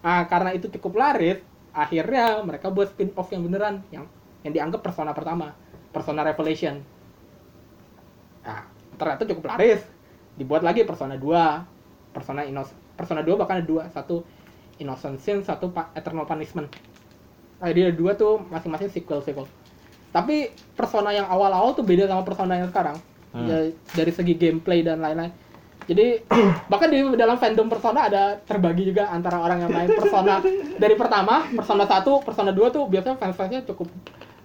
Nah, 0.00 0.24
karena 0.30 0.54
itu 0.56 0.70
cukup 0.72 0.96
laris, 0.96 1.42
akhirnya 1.74 2.40
mereka 2.46 2.72
buat 2.72 2.88
spin 2.88 3.12
off 3.12 3.28
yang 3.28 3.44
beneran 3.44 3.84
yang 3.92 4.08
yang 4.46 4.52
dianggap 4.54 4.80
persona 4.80 5.12
pertama, 5.12 5.52
Persona 5.92 6.24
Revelation. 6.24 6.80
Nah, 8.46 8.62
ternyata 8.96 9.28
cukup 9.28 9.44
laris. 9.50 9.82
Dibuat 10.38 10.62
lagi 10.62 10.86
Persona 10.86 11.18
2, 11.18 12.14
Persona 12.14 12.46
Innos 12.46 12.70
Persona 12.94 13.22
2 13.22 13.34
bahkan 13.38 13.62
ada 13.62 13.66
dua, 13.66 13.86
satu 13.90 14.22
Innocent 14.78 15.18
Sin, 15.22 15.42
satu 15.42 15.70
Eternal 15.94 16.26
Punishment. 16.26 16.70
Nah, 17.58 17.70
dia 17.74 17.90
dua 17.90 18.14
tuh 18.14 18.38
masing-masing 18.50 18.90
sequel 18.90 19.18
sequel. 19.22 19.46
Tapi 20.08 20.50
Persona 20.74 21.12
yang 21.12 21.26
awal-awal 21.28 21.76
tuh 21.76 21.84
beda 21.84 22.08
sama 22.08 22.22
Persona 22.24 22.56
yang 22.56 22.68
sekarang. 22.70 22.96
Hmm. 23.34 23.44
Ya, 23.44 23.58
dari 23.92 24.12
segi 24.14 24.34
gameplay 24.34 24.80
dan 24.80 25.04
lain-lain. 25.04 25.32
Jadi 25.88 26.20
bahkan 26.70 26.88
di 26.92 27.00
dalam 27.16 27.40
fandom 27.40 27.68
Persona 27.72 28.12
ada 28.12 28.36
terbagi 28.44 28.92
juga 28.92 29.08
antara 29.08 29.40
orang 29.40 29.64
yang 29.64 29.72
main 29.72 29.88
Persona 29.88 30.44
dari 30.82 30.94
pertama, 30.96 31.48
Persona 31.48 31.88
1, 31.88 32.04
Persona 32.24 32.50
2 32.52 32.74
tuh 32.76 32.84
biasanya 32.88 33.16
fans-fansnya 33.16 33.64
cukup 33.64 33.88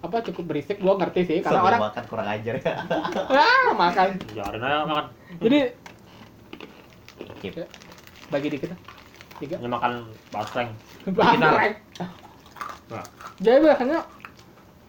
apa 0.03 0.20
cukup 0.20 0.43
berisik 0.51 0.84
gua 0.84 0.99
ngerti 0.99 1.22
sih 1.24 1.38
karena 1.39 1.64
Sambil 1.64 1.70
orang 1.72 1.82
makan 1.88 2.03
kurang 2.11 2.28
ajar 2.28 2.55
ya. 2.59 2.76
ah 3.39 3.72
makan 3.72 4.07
Jangan 4.36 4.59
aja 4.59 4.80
makan. 4.84 5.05
jadi 5.39 5.59
Skip. 7.39 7.55
bagi 8.28 8.47
dikit 8.51 8.68
lah. 8.76 8.80
tiga 9.39 9.55
Ini 9.64 9.70
makan 9.72 9.91
basreng. 10.32 10.70
Final. 11.07 11.51
Nah. 12.91 13.05
jadi 13.39 13.57
biasanya 13.64 13.99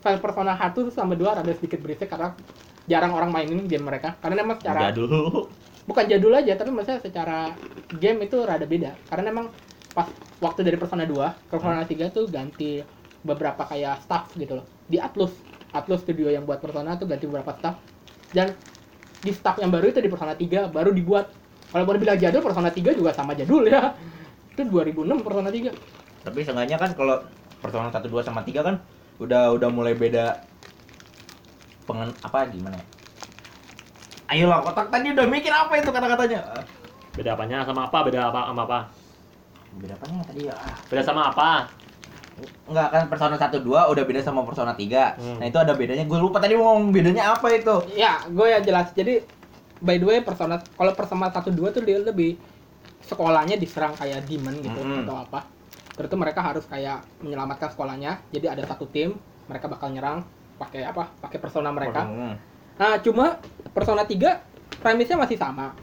fans 0.05 0.21
Persona 0.21 0.53
1 0.53 0.77
tuh 0.77 0.93
sama 0.93 1.17
2 1.17 1.25
rada 1.25 1.53
sedikit 1.57 1.81
berisik 1.81 2.13
karena 2.13 2.37
jarang 2.85 3.17
orang 3.17 3.33
mainin 3.33 3.65
game 3.65 3.89
mereka. 3.89 4.21
Karena 4.21 4.45
memang 4.45 4.61
secara 4.61 4.93
Jadul. 4.93 5.49
bukan 5.89 6.05
jadul 6.09 6.33
aja 6.33 6.53
tapi 6.57 6.73
maksudnya 6.73 7.01
secara 7.01 7.57
game 7.97 8.29
itu 8.29 8.37
rada 8.45 8.69
beda. 8.69 8.93
Karena 9.09 9.33
memang 9.33 9.49
pas 9.97 10.13
waktu 10.45 10.61
dari 10.61 10.77
Persona 10.77 11.09
2 11.09 11.49
ke 11.49 11.55
Persona 11.57 11.89
3 11.89 12.13
tuh 12.13 12.29
ganti 12.29 12.85
beberapa 13.25 13.65
kayak 13.65 14.05
staff 14.05 14.29
gitu 14.37 14.61
loh. 14.61 14.67
Di 14.85 15.01
Atlus. 15.01 15.33
Atlus 15.73 16.05
studio 16.05 16.29
yang 16.29 16.45
buat 16.45 16.61
Persona 16.61 17.01
tuh 17.01 17.09
ganti 17.09 17.25
beberapa 17.25 17.57
staff. 17.57 17.81
Dan 18.29 18.53
di 19.25 19.33
staff 19.33 19.57
yang 19.57 19.73
baru 19.73 19.89
itu 19.89 20.05
di 20.05 20.13
Persona 20.13 20.37
3 20.37 20.69
baru 20.69 20.93
dibuat. 20.93 21.33
Kalau 21.73 21.89
boleh 21.89 21.99
bilang 21.99 22.21
jadul 22.21 22.45
Persona 22.45 22.69
3 22.69 22.93
juga 22.93 23.17
sama 23.17 23.33
jadul 23.33 23.65
ya. 23.65 23.97
Itu 24.55 24.63
2006 24.71 25.27
Persona 25.27 25.51
3 25.51 25.75
Tapi 26.23 26.39
seenggaknya 26.47 26.79
kan 26.79 26.95
kalau 26.95 27.19
Persona 27.59 27.91
1 27.91 28.07
2 28.07 28.23
sama 28.23 28.47
3 28.47 28.63
kan 28.63 28.77
udah 29.23 29.55
udah 29.55 29.69
mulai 29.71 29.95
beda 29.95 30.43
pengen 31.85 32.11
apa 32.25 32.49
gimana 32.49 32.77
ya? 32.81 32.87
Ayolah 34.33 34.65
kotak 34.65 34.89
tadi 34.89 35.13
udah 35.13 35.27
mikir 35.29 35.53
apa 35.53 35.73
itu 35.77 35.91
kata-katanya? 35.93 36.41
Beda 37.15 37.37
apanya 37.37 37.63
sama 37.63 37.87
apa? 37.87 37.99
Beda 38.03 38.33
apa 38.33 38.41
sama 38.51 38.63
apa? 38.67 38.79
Beda 39.79 39.95
apanya 39.95 40.25
tadi 40.25 40.49
ya? 40.49 40.55
Ah, 40.57 40.75
Beda 40.89 41.03
sama 41.05 41.31
apa? 41.31 41.69
Enggak 42.67 42.89
kan 42.91 43.03
Persona 43.07 43.37
1 43.39 43.63
2 43.63 43.93
udah 43.95 44.05
beda 44.09 44.21
sama 44.25 44.43
Persona 44.43 44.75
3. 44.75 45.15
Hmm. 45.21 45.39
Nah, 45.39 45.47
itu 45.47 45.59
ada 45.61 45.77
bedanya. 45.77 46.03
Gue 46.09 46.19
lupa 46.19 46.43
tadi 46.43 46.59
mau 46.59 46.75
ngomong 46.75 46.91
bedanya 46.91 47.37
apa 47.37 47.47
itu. 47.55 47.95
Ya, 47.95 48.25
gue 48.27 48.47
ya 48.49 48.59
jelas. 48.59 48.91
Jadi 48.97 49.23
by 49.79 50.01
the 50.01 50.07
way 50.09 50.19
persona 50.25 50.59
kalau 50.75 50.91
persona 50.97 51.31
1 51.31 51.55
2 51.55 51.75
tuh 51.77 51.83
dia 51.85 52.01
lebih 52.01 52.35
sekolahnya 53.05 53.61
diserang 53.61 53.93
kayak 53.95 54.25
demon 54.25 54.57
gitu 54.59 54.75
Mm-mm. 54.81 55.05
atau 55.05 55.17
apa. 55.23 55.41
Terus 55.95 56.09
tuh 56.11 56.19
mereka 56.19 56.43
harus 56.43 56.67
kayak 56.67 57.07
menyelamatkan 57.23 57.71
sekolahnya. 57.71 58.19
Jadi 58.35 58.47
ada 58.51 58.63
satu 58.67 58.91
tim, 58.91 59.15
mereka 59.47 59.71
bakal 59.71 59.95
nyerang 59.95 60.27
pakai 60.59 60.83
apa? 60.83 61.11
Pakai 61.23 61.39
persona 61.39 61.71
mereka. 61.71 62.03
Hmm. 62.03 62.35
Nah, 62.75 62.99
cuma 62.99 63.39
Persona 63.71 64.03
3 64.03 64.83
premisnya 64.83 65.19
masih 65.19 65.39
sama. 65.39 65.75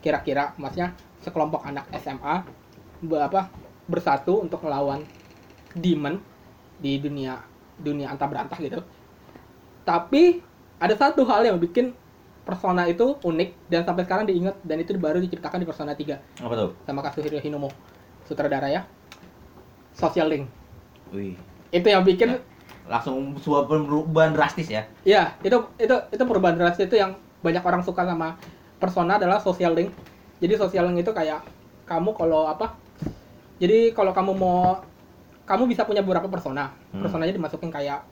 Kira-kira 0.00 0.56
maksudnya 0.56 0.96
sekelompok 1.20 1.64
anak 1.64 1.88
SMA 2.00 2.36
apa 3.18 3.52
bersatu 3.86 4.42
untuk 4.42 4.64
melawan 4.64 5.04
demon 5.76 6.18
di 6.80 6.98
dunia 6.98 7.38
dunia 7.76 8.08
antah 8.08 8.28
berantah 8.28 8.58
gitu. 8.60 8.80
Tapi 9.84 10.40
ada 10.80 10.94
satu 10.96 11.24
hal 11.28 11.44
yang 11.48 11.60
bikin 11.60 11.92
Persona 12.48 12.88
itu 12.88 13.12
unik 13.20 13.68
dan 13.68 13.84
sampai 13.84 14.08
sekarang 14.08 14.24
diingat 14.24 14.56
dan 14.64 14.80
itu 14.80 14.96
baru 14.96 15.20
diciptakan 15.20 15.60
di 15.60 15.68
Persona 15.68 15.92
3 15.92 16.40
Apa 16.40 16.54
tuh? 16.56 16.70
sama 16.88 17.04
Kazuhiro 17.04 17.36
Hinomo 17.36 17.68
sutradara 18.24 18.72
ya. 18.72 18.88
Social 19.98 20.30
Link. 20.30 20.46
Wih. 21.10 21.34
Itu 21.74 21.90
yang 21.90 22.06
bikin 22.06 22.38
Langsung 22.88 23.36
sebuah 23.36 23.68
perubahan 23.68 24.32
drastis 24.32 24.72
ya. 24.72 24.88
Iya, 25.04 25.36
itu 25.44 25.60
itu 25.76 25.92
itu 26.08 26.22
perubahan 26.24 26.56
drastis 26.56 26.88
itu 26.88 26.96
yang 26.96 27.12
banyak 27.44 27.60
orang 27.60 27.84
suka 27.84 28.08
sama 28.08 28.40
Persona 28.78 29.18
adalah 29.18 29.42
social 29.42 29.74
link. 29.74 29.90
Jadi 30.38 30.54
social 30.54 30.86
link 30.88 31.02
itu 31.02 31.10
kayak 31.10 31.42
kamu 31.84 32.14
kalau 32.14 32.46
apa? 32.46 32.78
Jadi 33.58 33.90
kalau 33.90 34.14
kamu 34.14 34.32
mau 34.38 34.80
kamu 35.42 35.66
bisa 35.66 35.82
punya 35.82 36.00
beberapa 36.00 36.30
persona. 36.30 36.70
Hmm. 36.94 37.02
Personanya 37.02 37.34
dimasukin 37.34 37.74
kayak 37.74 38.06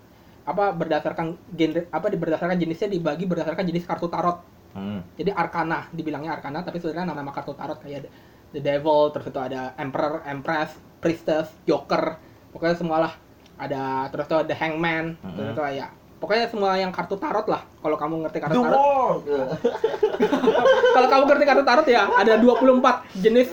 apa 0.46 0.74
berdasarkan 0.74 1.38
genre 1.54 1.86
apa 1.90 2.06
di- 2.10 2.18
berdasarkan 2.18 2.58
jenisnya 2.58 2.90
dibagi 2.90 3.24
berdasarkan 3.30 3.62
jenis 3.62 3.86
kartu 3.86 4.10
tarot. 4.10 4.42
Hmm. 4.74 5.00
Jadi 5.16 5.30
arkana, 5.32 5.88
dibilangnya 5.94 6.36
arkana 6.36 6.66
tapi 6.66 6.82
sebenarnya 6.82 7.14
nama-nama 7.14 7.32
kartu 7.32 7.54
tarot 7.54 7.78
kayak 7.78 8.10
The- 8.50 8.62
Devil, 8.62 9.10
terus 9.10 9.26
itu 9.26 9.38
ada 9.38 9.74
Emperor, 9.76 10.22
Empress, 10.22 10.70
Priestess, 10.98 11.50
Joker, 11.64 12.16
pokoknya 12.50 12.76
semualah. 12.76 13.12
Ada 13.56 14.06
terus 14.08 14.26
itu 14.26 14.36
ada 14.36 14.54
Hangman, 14.54 15.16
terus 15.16 15.48
Mhm. 15.48 15.54
itu 15.54 15.62
ya 15.76 15.86
pokoknya 16.16 16.48
semua 16.48 16.70
yang 16.74 16.88
kartu 16.88 17.16
tarot 17.16 17.44
lah. 17.44 17.62
Kalau 17.78 17.96
kamu 17.96 18.14
ngerti 18.24 18.38
kartu 18.38 18.56
The 18.56 18.64
tarot, 18.64 19.20
kalau 20.94 21.08
kamu 21.08 21.22
ngerti 21.26 21.44
kartu 21.44 21.62
tarot 21.62 21.86
ya 21.86 22.08
ada 22.10 22.32
24 22.36 23.04
jenis 23.14 23.48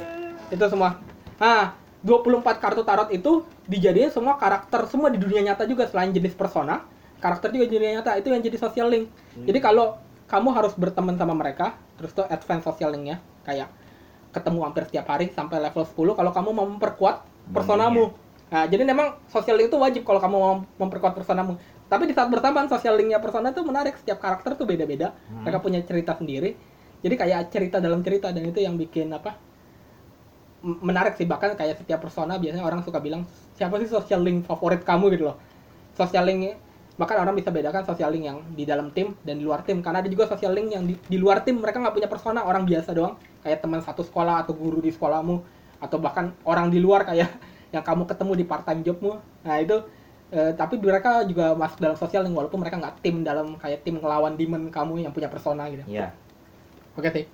itu 0.48 0.66
semua. 0.68 1.00
Nah, 1.36 1.76
24 2.00 2.60
kartu 2.60 2.84
tarot 2.84 3.10
itu 3.10 3.44
dijadiin 3.66 4.12
semua 4.12 4.36
karakter 4.36 4.88
semua 4.88 5.08
di 5.08 5.18
dunia 5.18 5.40
nyata 5.42 5.64
juga 5.64 5.88
selain 5.88 6.12
jenis 6.12 6.34
persona, 6.34 6.84
karakter 7.18 7.52
juga 7.52 7.66
di 7.66 7.74
dunia 7.74 8.00
nyata 8.00 8.16
itu 8.16 8.28
yang 8.28 8.40
jadi 8.40 8.58
social 8.58 8.88
link. 8.88 9.08
Jadi 9.38 9.60
kalau 9.60 9.96
kamu 10.26 10.50
harus 10.52 10.74
berteman 10.74 11.16
sama 11.16 11.32
mereka, 11.32 11.76
terus 11.96 12.12
tuh 12.12 12.26
advance 12.26 12.64
social 12.66 12.92
linknya 12.92 13.20
kayak 13.44 13.68
ketemu 14.34 14.60
hampir 14.66 14.84
setiap 14.90 15.06
hari 15.08 15.30
sampai 15.30 15.62
level 15.62 15.86
10 15.86 16.18
kalau 16.18 16.32
kamu 16.34 16.50
mau 16.52 16.66
memperkuat 16.66 17.22
personamu. 17.54 18.12
Nah, 18.50 18.70
jadi 18.70 18.86
memang 18.86 19.18
social 19.30 19.58
link 19.58 19.70
itu 19.70 19.78
wajib 19.78 20.02
kalau 20.06 20.22
kamu 20.22 20.36
mau 20.38 20.56
memperkuat 20.82 21.14
personamu. 21.14 21.58
Tapi 21.90 22.10
di 22.10 22.14
saat 22.18 22.30
bersamaan 22.30 22.66
social 22.66 22.98
linknya 22.98 23.22
persona 23.22 23.54
itu 23.54 23.62
menarik, 23.62 23.98
setiap 24.02 24.18
karakter 24.18 24.58
tuh 24.58 24.66
beda-beda. 24.66 25.14
Hmm. 25.30 25.46
Mereka 25.46 25.58
punya 25.62 25.80
cerita 25.86 26.18
sendiri. 26.18 26.58
Jadi 27.06 27.16
kayak 27.18 27.54
cerita 27.54 27.78
dalam 27.78 28.02
cerita 28.02 28.34
dan 28.34 28.44
itu 28.46 28.60
yang 28.62 28.78
bikin 28.78 29.14
apa? 29.14 29.54
menarik 30.64 31.20
sih 31.20 31.28
bahkan 31.28 31.60
kayak 31.60 31.84
setiap 31.84 32.00
persona 32.00 32.40
biasanya 32.40 32.64
orang 32.64 32.80
suka 32.88 33.04
bilang 33.04 33.28
siapa 33.52 33.76
sih 33.84 33.92
social 33.92 34.24
link 34.24 34.48
favorit 34.48 34.80
kamu 34.88 35.12
gitu 35.12 35.28
loh. 35.28 35.38
Social 35.92 36.24
link 36.24 36.56
bahkan 36.96 37.20
orang 37.20 37.36
bisa 37.36 37.52
bedakan 37.52 37.84
social 37.84 38.08
link 38.14 38.32
yang 38.32 38.40
di 38.54 38.64
dalam 38.64 38.94
tim 38.96 39.12
dan 39.28 39.42
di 39.42 39.44
luar 39.44 39.68
tim 39.68 39.84
karena 39.84 40.00
ada 40.00 40.08
juga 40.08 40.30
social 40.30 40.56
link 40.56 40.72
yang 40.72 40.88
di, 40.88 40.96
di 40.96 41.18
luar 41.20 41.44
tim 41.44 41.60
mereka 41.60 41.84
nggak 41.84 41.96
punya 42.00 42.08
persona 42.08 42.48
orang 42.48 42.64
biasa 42.64 42.96
doang 42.96 43.20
kayak 43.44 43.60
teman 43.60 43.80
satu 43.80 44.02
sekolah 44.02 44.42
atau 44.42 44.52
guru 44.52 44.80
di 44.80 44.90
sekolahmu 44.90 45.36
atau 45.78 45.98
bahkan 46.00 46.32
orang 46.42 46.72
di 46.72 46.80
luar 46.80 47.04
kayak 47.04 47.28
yang 47.76 47.84
kamu 47.84 48.08
ketemu 48.08 48.32
di 48.34 48.46
part 48.46 48.64
time 48.64 48.82
jobmu. 48.82 49.20
Nah 49.44 49.56
itu 49.58 49.78
eh, 50.30 50.52
tapi 50.54 50.80
mereka 50.80 51.22
juga 51.24 51.54
masuk 51.54 51.78
dalam 51.78 51.94
social 51.94 52.24
link 52.24 52.34
walaupun 52.34 52.58
mereka 52.58 52.80
nggak 52.80 52.96
tim 53.00 53.22
dalam 53.22 53.54
kayak 53.56 53.84
tim 53.84 54.00
ngelawan 54.00 54.34
demon 54.34 54.68
kamu 54.68 55.04
yang 55.04 55.12
punya 55.12 55.28
persona 55.28 55.68
gitu. 55.68 55.84
Iya. 55.86 56.10
oke 56.94 57.10
sih. 57.10 57.26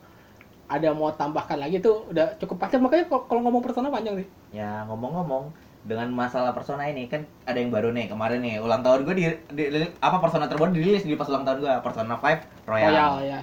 Ada 0.66 0.94
mau 0.94 1.10
tambahkan 1.10 1.58
lagi 1.58 1.78
tuh 1.80 2.06
udah 2.08 2.38
cukup 2.38 2.60
panjang. 2.60 2.80
Makanya 2.80 3.06
kalau- 3.06 3.26
kalau 3.26 3.42
ngomong 3.42 3.62
persona 3.62 3.90
panjang 3.90 4.18
sih. 4.18 4.28
Ya 4.52 4.86
ngomong-ngomong 4.86 5.50
dengan 5.80 6.12
masalah 6.12 6.52
persona 6.52 6.86
ini 6.86 7.08
kan 7.08 7.24
ada 7.44 7.56
yang 7.56 7.72
baru 7.72 7.90
nih 7.90 8.12
kemarin 8.12 8.44
nih 8.44 8.60
ulang 8.60 8.84
tahun 8.84 9.08
gue 9.08 9.16
di, 9.16 9.24
di- 9.50 9.70
di- 9.72 9.92
apa 9.98 10.20
persona 10.20 10.44
terbaru 10.46 10.76
dirilis 10.76 11.08
di 11.08 11.16
pas 11.16 11.26
ulang 11.26 11.48
tahun 11.48 11.64
gue 11.64 11.74
persona 11.80 12.20
5 12.20 12.68
Royal. 12.68 12.92
Royal 12.92 13.14
ya 13.24 13.40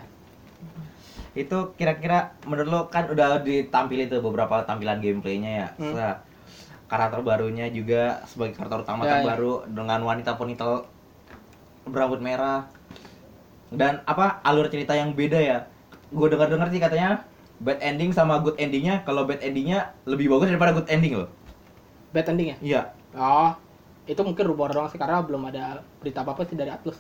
Itu 1.37 1.77
kira-kira 1.77 2.33
menurut 2.49 2.69
lo 2.69 2.81
kan 2.89 3.07
udah 3.07 3.45
ditampilin 3.45 4.09
tuh 4.09 4.25
beberapa 4.25 4.65
tampilan 4.65 4.99
gameplaynya 4.99 5.51
ya. 5.53 5.69
Hmm. 5.77 5.93
Nah, 5.93 6.15
karakter 6.89 7.21
barunya 7.21 7.69
juga 7.69 8.25
sebagai 8.25 8.57
karakter 8.57 8.83
utama 8.83 9.05
Ya, 9.05 9.21
terbaru 9.21 9.69
dengan 9.69 10.01
wanita 10.01 10.35
ponytail 10.35 10.89
berambut 11.85 12.19
merah 12.19 12.67
dan 13.69 14.01
apa 14.07 14.41
alur 14.43 14.67
cerita 14.67 14.97
yang 14.97 15.13
beda 15.13 15.37
ya. 15.37 15.59
Gue 16.09 16.33
dengar-dengar 16.33 16.73
sih 16.73 16.81
katanya 16.81 17.27
bad 17.57 17.81
ending 17.81 18.13
sama 18.13 18.41
good 18.41 18.57
endingnya 18.57 19.01
kalau 19.03 19.25
bad 19.25 19.41
endingnya 19.41 19.93
lebih 20.05 20.29
bagus 20.29 20.53
daripada 20.53 20.73
good 20.73 20.89
ending 20.89 21.17
loh. 21.17 21.31
bad 22.13 22.29
ending 22.29 22.53
ya 22.53 22.57
Iya. 22.61 22.83
oh 23.13 23.53
itu 24.05 24.21
mungkin 24.21 24.45
rumor 24.45 24.73
doang 24.73 24.89
sih 24.89 24.97
karena 24.97 25.21
belum 25.21 25.49
ada 25.49 25.81
berita 26.01 26.21
apa 26.21 26.33
apa 26.33 26.45
sih 26.45 26.57
dari 26.57 26.69
Atlus 26.69 26.97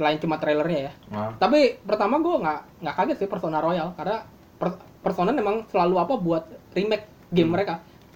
selain 0.00 0.16
cuma 0.16 0.40
trailernya 0.40 0.80
ya. 0.80 0.92
Nah, 1.08 1.36
tapi 1.36 1.76
pertama 1.78 2.16
gue 2.16 2.32
nggak 2.32 2.60
nggak 2.80 2.94
kaget 2.96 3.16
sih 3.18 3.28
Persona 3.28 3.60
Royal 3.60 3.92
karena 3.92 4.24
per- 4.56 4.80
Persona 5.00 5.28
memang 5.30 5.68
selalu 5.68 5.94
apa 5.96 6.14
buat 6.16 6.44
remake 6.72 7.04
game 7.28 7.46
Hmm. 7.46 7.54
mereka. 7.54 7.74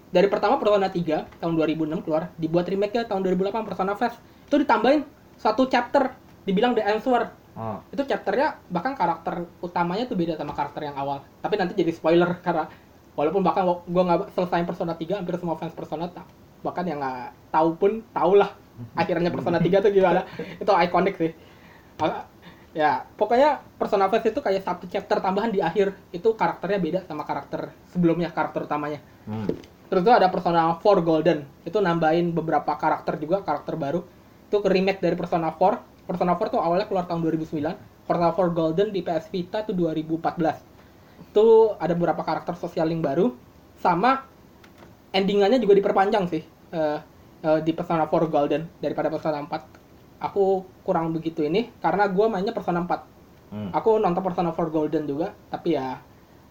Dari 0.09 0.27
pertama 0.27 0.57
Persona 0.57 0.89
3 0.89 1.27
tahun 1.37 1.53
2006 1.53 2.01
keluar 2.01 2.33
dibuat 2.35 2.65
remake 2.65 2.95
nya 2.95 3.05
tahun 3.05 3.21
2008 3.23 3.61
Persona 3.63 3.93
Fest 3.93 4.17
itu 4.47 4.57
ditambahin 4.57 5.05
satu 5.37 5.67
chapter 5.67 6.17
dibilang 6.43 6.73
The 6.73 6.83
Answer. 6.83 7.45
Oh. 7.55 7.79
itu 7.87 8.03
chapternya 8.03 8.59
bahkan 8.67 8.99
karakter 8.99 9.47
utamanya 9.63 10.11
tuh 10.11 10.19
beda 10.19 10.35
sama 10.35 10.51
karakter 10.51 10.91
yang 10.91 10.99
awal. 10.99 11.23
Tapi 11.39 11.55
nanti 11.55 11.79
jadi 11.79 11.95
spoiler 11.95 12.27
karena 12.47 12.67
walaupun 13.15 13.47
bahkan 13.47 13.63
gue 13.63 14.03
nggak 14.03 14.35
selesai 14.35 14.67
Persona 14.67 14.91
3 14.93 15.23
hampir 15.23 15.39
semua 15.39 15.55
fans 15.55 15.71
Persona 15.71 16.11
tak 16.11 16.27
bahkan 16.67 16.83
yang 16.83 16.99
nggak 16.99 17.31
tahu 17.55 17.79
pun 17.79 18.03
tau 18.11 18.35
lah 18.35 18.51
akhirnya 18.99 19.31
Persona 19.31 19.63
3 19.63 19.71
tuh 19.79 19.91
gimana. 19.91 20.27
Itu 20.63 20.67
ikonik 20.69 21.15
sih 21.15 21.31
ya 22.75 23.07
pokoknya 23.15 23.63
Persona 23.79 24.11
5 24.11 24.35
itu 24.35 24.41
kayak 24.43 24.63
satu 24.67 24.85
chapter 24.91 25.23
tambahan 25.23 25.55
di 25.55 25.63
akhir 25.63 25.95
itu 26.11 26.35
karakternya 26.35 26.79
beda 26.83 27.01
sama 27.07 27.23
karakter 27.23 27.71
sebelumnya 27.95 28.35
karakter 28.35 28.67
utamanya 28.67 28.99
Hmm. 29.25 29.49
Terus 29.89 30.01
itu 30.05 30.13
ada 30.13 30.29
Persona 30.33 30.75
4 30.77 31.01
Golden. 31.05 31.45
Itu 31.65 31.81
nambahin 31.81 32.33
beberapa 32.33 32.77
karakter 32.77 33.21
juga, 33.21 33.45
karakter 33.45 33.77
baru. 33.77 34.05
Itu 34.49 34.61
ke 34.61 34.69
remake 34.69 35.01
dari 35.01 35.17
Persona 35.17 35.53
4. 35.53 35.81
Persona 36.05 36.37
4 36.37 36.53
tuh 36.53 36.61
awalnya 36.61 36.89
keluar 36.89 37.09
tahun 37.09 37.25
2009. 37.25 37.79
Persona 38.05 38.33
4 38.33 38.53
Golden 38.53 38.89
di 38.93 39.01
PS 39.01 39.33
Vita 39.33 39.65
itu 39.65 39.73
2014. 39.73 40.61
Itu 41.31 41.79
ada 41.81 41.93
beberapa 41.97 42.21
karakter 42.25 42.57
social 42.57 42.89
link 42.89 43.01
baru. 43.05 43.33
Sama 43.81 44.25
endingannya 45.13 45.61
juga 45.61 45.77
diperpanjang 45.77 46.25
sih. 46.29 46.43
eh, 46.75 46.99
eh, 47.47 47.61
di 47.63 47.71
Persona 47.71 48.11
4 48.11 48.27
Golden 48.27 48.67
daripada 48.83 49.07
Persona 49.07 49.39
4. 49.39 49.84
Aku 50.25 50.45
kurang 50.81 51.13
begitu 51.13 51.43
ini 51.43 51.69
karena 51.79 52.09
gue 52.09 52.27
mainnya 52.27 52.51
Persona 52.51 52.81
4 52.81 53.13
Hmm. 53.45 53.71
aku 53.71 54.03
nonton 54.03 54.19
Persona 54.19 54.51
4 54.51 54.67
Golden 54.67 55.05
juga 55.05 55.31
tapi 55.47 55.79
ya 55.79 55.95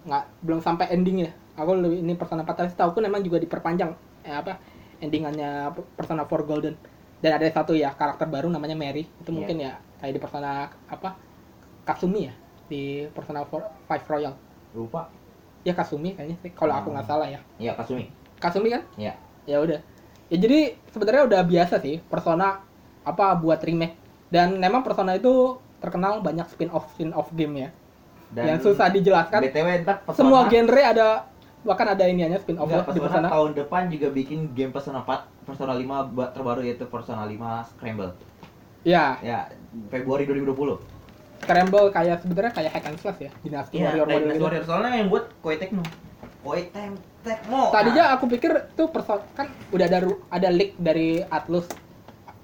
nggak 0.03 0.23
belum 0.39 0.59
sampai 0.59 0.87
endingnya 0.89 1.35
aku 1.53 1.75
lebih 1.75 1.99
ini 1.99 2.15
Persona 2.15 2.41
4 2.41 2.55
tapi 2.55 2.71
tahu 2.71 2.95
memang 3.01 3.19
juga 3.19 3.37
diperpanjang 3.37 3.91
eh, 4.23 4.31
apa 4.31 4.55
endingannya 4.99 5.67
Persona 5.93 6.23
4 6.23 6.31
Golden 6.43 6.71
dan 7.19 7.35
ada 7.35 7.43
satu 7.45 7.75
ya 7.75 7.91
karakter 7.91 8.23
baru 8.25 8.47
namanya 8.47 8.71
Mary 8.73 9.03
itu 9.03 9.25
Iya. 9.25 9.35
mungkin 9.35 9.55
ya 9.59 9.71
kayak 9.99 10.11
di 10.11 10.21
Persona 10.21 10.49
apa 10.85 11.19
Kasumi 11.83 12.21
ya 12.23 12.33
di 12.65 12.81
Persona 13.09 13.43
4 13.43 13.51
5 13.83 14.07
Royal 14.07 14.33
Lupa. 14.71 15.11
ya 15.61 15.73
Kasumi 15.73 16.15
kayaknya 16.15 16.39
sih 16.39 16.51
kalau 16.51 16.71
aku 16.73 16.87
nggak 16.89 17.03
salah 17.05 17.27
ya 17.27 17.39
Iya, 17.57 17.75
Kasumi. 17.75 18.07
Kasumi 18.37 18.71
kan 18.71 18.83
Iya. 18.95 19.13
ya 19.43 19.59
udah 19.59 19.79
ya 20.27 20.37
jadi 20.39 20.59
sebenarnya 20.87 21.23
udah 21.27 21.41
biasa 21.43 21.79
sih 21.79 21.99
Persona 22.01 22.63
apa 23.03 23.35
buat 23.35 23.59
remake 23.59 23.95
dan 24.27 24.55
memang 24.55 24.81
Persona 24.81 25.13
itu 25.13 25.55
terkenal 25.77 26.19
banyak 26.19 26.47
spin 26.47 26.69
off 26.69 26.87
spin 26.89 27.11
off 27.11 27.27
game 27.29 27.53
ya 27.57 27.69
yang 28.33 28.57
susah 28.57 28.89
dijelaskan 28.89 29.43
BTW 29.43 29.67
Persona- 29.83 30.15
semua 30.15 30.39
genre 30.47 30.81
ada 30.81 31.27
bahkan 31.61 31.87
ada 31.87 32.03
iniannya 32.03 32.37
spin 32.37 32.57
off 32.57 32.65
Enggak, 32.65 32.89
di 32.89 32.99
Persona 32.99 33.03
Persona 33.05 33.27
tahun 33.29 33.51
depan 33.53 33.81
juga 33.87 34.07
bikin 34.09 34.39
game 34.51 34.71
Persona 34.71 34.99
4, 34.99 35.45
Persona 35.45 35.73
5 35.73 35.85
ba- 36.09 36.31
terbaru 36.31 36.61
yaitu 36.61 36.83
Persona 36.85 37.23
5 37.23 37.39
Scramble. 37.69 38.11
Ya, 38.81 39.15
Ya, 39.21 39.47
Februari 39.87 40.23
2020. 40.23 40.75
Scramble 41.39 41.87
kayak 41.89 42.19
sebenarnya 42.19 42.51
kayak 42.51 42.71
hack 42.73 42.85
and 42.85 42.97
slash 42.97 43.19
ya, 43.21 43.31
Dynasty 43.39 43.75
Iya, 43.77 43.83
Warrior 43.85 44.05
model 44.05 44.11
Dynasty 44.17 44.33
gitu. 44.33 44.43
Warrior. 44.43 44.63
Soalnya 44.63 44.91
yang 44.93 45.07
buat 45.07 45.25
Koei 45.39 45.55
Tecmo. 45.55 45.83
Koei 46.41 46.63
Tecmo. 47.21 47.61
Tadinya 47.69 48.03
aku 48.11 48.25
pikir 48.27 48.51
tuh 48.73 48.87
perso 48.89 49.23
kan 49.31 49.47
udah 49.69 49.85
ada 49.85 49.99
ada 50.29 50.49
leak 50.49 50.75
dari 50.75 51.19
Atlus 51.21 51.67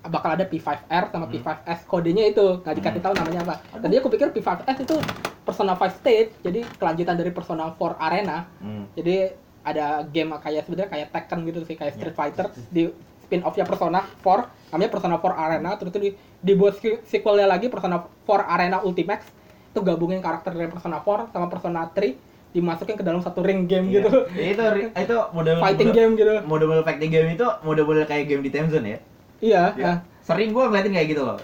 bakal 0.01 0.31
ada 0.31 0.43
P5R 0.43 0.79
sama 1.09 1.25
Hmm. 1.25 1.33
P5S 1.33 1.79
kodenya 1.83 2.23
itu 2.25 2.45
nggak 2.57 2.71
dikasih 2.73 2.99
Hmm. 2.99 3.05
tahu 3.05 3.13
namanya 3.15 3.39
apa. 3.43 3.55
Tadi 3.77 3.95
aku 3.95 4.07
pikir 4.07 4.31
P5S 4.31 4.77
itu 4.81 4.95
Persona 5.41 5.73
5 5.73 5.91
Stage, 5.91 6.31
jadi 6.39 6.63
kelanjutan 6.73 7.15
dari 7.15 7.29
Persona 7.29 7.67
4 7.67 7.97
Arena. 7.97 8.47
Hmm. 8.57 8.87
Jadi 8.93 9.33
ada 9.59 10.01
game 10.03 10.31
kayak 10.35 10.63
sebenarnya 10.63 10.89
kayak 10.89 11.07
Tekken 11.09 11.39
gitu 11.43 11.59
sih, 11.63 11.75
kayak 11.75 11.93
Street 11.93 12.13
Ya. 12.13 12.17
Fighter 12.17 12.45
di 12.69 12.83
spin 13.19 13.43
off-nya 13.43 13.61
Persona 13.63 13.99
4 14.17 14.47
namanya 14.69 14.89
Persona 14.89 15.15
4 15.15 15.35
Arena 15.35 15.69
terus 15.75 15.91
itu 15.91 15.99
di, 15.99 16.09
dibuat 16.39 16.77
se- 16.77 17.01
sequelnya 17.03 17.45
lagi 17.45 17.67
Persona 17.67 17.99
4 17.99 18.25
Arena 18.47 18.79
Ultimax 18.79 19.27
itu 19.69 19.79
gabungin 19.79 20.17
karakter 20.17 20.49
dari 20.49 20.65
Persona 20.65 20.97
4 20.97 21.29
sama 21.29 21.45
Persona 21.45 21.85
3 21.85 22.17
dimasukin 22.49 22.95
ke 22.95 23.03
dalam 23.03 23.21
satu 23.21 23.41
ring 23.41 23.65
game 23.65 23.85
Iya. 23.85 24.01
gitu 24.01 24.09
Itu 24.31 24.63
itu 24.89 25.15
model 25.29 25.55
fighting 25.59 25.89
model, 25.89 25.97
game 25.99 26.11
gitu 26.15 26.31
Model 26.43 26.81
fighting 26.81 27.11
game 27.11 27.29
itu 27.29 27.45
model-model 27.61 28.05
kayak 28.05 28.25
game 28.25 28.41
di 28.41 28.49
Time 28.49 28.69
Zone 28.69 28.87
ya. 28.87 28.99
Iya 29.39 29.63
Ya. 29.75 29.93
Sering 30.21 30.51
gua 30.51 30.67
ngeliatin 30.67 30.93
kayak 30.93 31.09
gitu 31.09 31.23
loh. 31.23 31.39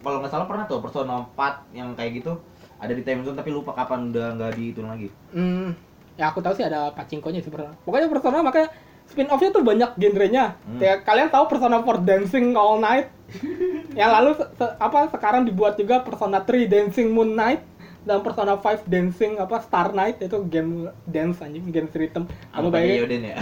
Kalau 0.00 0.16
nggak 0.22 0.30
salah 0.30 0.46
pernah 0.46 0.64
tuh 0.64 0.80
Persona 0.80 1.26
4 1.28 1.76
yang 1.76 1.92
kayak 1.92 2.22
gitu 2.22 2.32
ada 2.76 2.92
di 2.94 3.02
Time 3.02 3.20
Zone 3.20 3.36
tapi 3.36 3.50
lupa 3.50 3.74
kapan 3.74 4.08
udah 4.08 4.26
nggak 4.34 4.50
dihitung 4.54 4.88
lagi. 4.88 5.12
Hmm, 5.30 5.76
ya 6.14 6.30
aku 6.30 6.40
tahu 6.40 6.54
sih 6.54 6.64
ada 6.64 6.88
pacinkonya 6.90 7.40
sih 7.40 7.52
Persona. 7.52 7.76
Pokoknya 7.82 8.08
Persona 8.08 8.40
makanya 8.40 8.68
spin 9.04 9.26
off-nya 9.26 9.50
tuh 9.50 9.60
banyak 9.60 9.90
genrenya. 9.96 10.56
Hmm. 10.62 10.80
Kalian 10.80 11.28
tahu 11.28 11.44
Persona 11.46 11.82
4 11.82 12.00
Dancing 12.00 12.54
All 12.54 12.78
Night? 12.78 13.12
yang 13.98 14.10
lalu 14.10 14.34
se- 14.34 14.50
se- 14.54 14.76
apa 14.76 15.06
sekarang 15.10 15.44
dibuat 15.44 15.74
juga 15.74 16.00
Persona 16.00 16.40
3 16.40 16.66
Dancing 16.66 17.10
Moon 17.10 17.34
Night 17.34 17.62
dan 18.00 18.24
Persona 18.24 18.56
5 18.56 18.86
Dancing 18.86 19.36
apa 19.36 19.60
Star 19.60 19.92
Night 19.92 20.16
itu 20.18 20.40
game 20.46 20.88
dance 21.04 21.38
anjing, 21.38 21.68
game 21.68 21.86
rhythm. 21.86 22.24
Kamu 22.50 22.72
bayangin, 22.72 23.22
ya? 23.28 23.38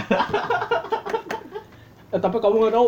eh, 2.09 2.19
tapi 2.19 2.37
kamu 2.37 2.55
nggak 2.59 2.75
tahu 2.75 2.87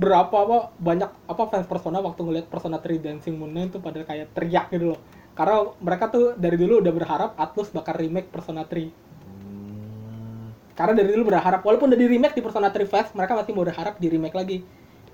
berapa 0.00 0.32
apa 0.32 0.72
banyak 0.80 1.10
apa 1.28 1.42
fans 1.52 1.68
Persona 1.68 2.00
waktu 2.00 2.24
ngeliat 2.24 2.46
Persona 2.48 2.80
3 2.80 3.04
Dancing 3.04 3.36
Moon 3.36 3.52
tuh 3.68 3.84
pada 3.84 4.00
kayak 4.00 4.32
teriak 4.32 4.72
gitu 4.72 4.96
loh. 4.96 5.00
Karena 5.36 5.68
mereka 5.76 6.08
tuh 6.08 6.32
dari 6.40 6.56
dulu 6.56 6.80
udah 6.80 6.92
berharap 6.96 7.30
Atlus 7.36 7.68
bakal 7.68 8.00
remake 8.00 8.32
Persona 8.32 8.64
3 8.64 9.10
Hmm. 9.40 10.52
karena 10.76 10.92
dari 11.00 11.12
dulu 11.14 11.32
berharap 11.32 11.60
walaupun 11.62 11.92
udah 11.92 12.00
di 12.00 12.08
remake 12.08 12.34
di 12.36 12.42
Persona 12.42 12.68
3 12.68 12.88
Flash 12.88 13.10
mereka 13.16 13.36
masih 13.36 13.52
mau 13.52 13.64
berharap 13.64 13.96
di 13.96 14.08
remake 14.08 14.36
lagi 14.36 14.58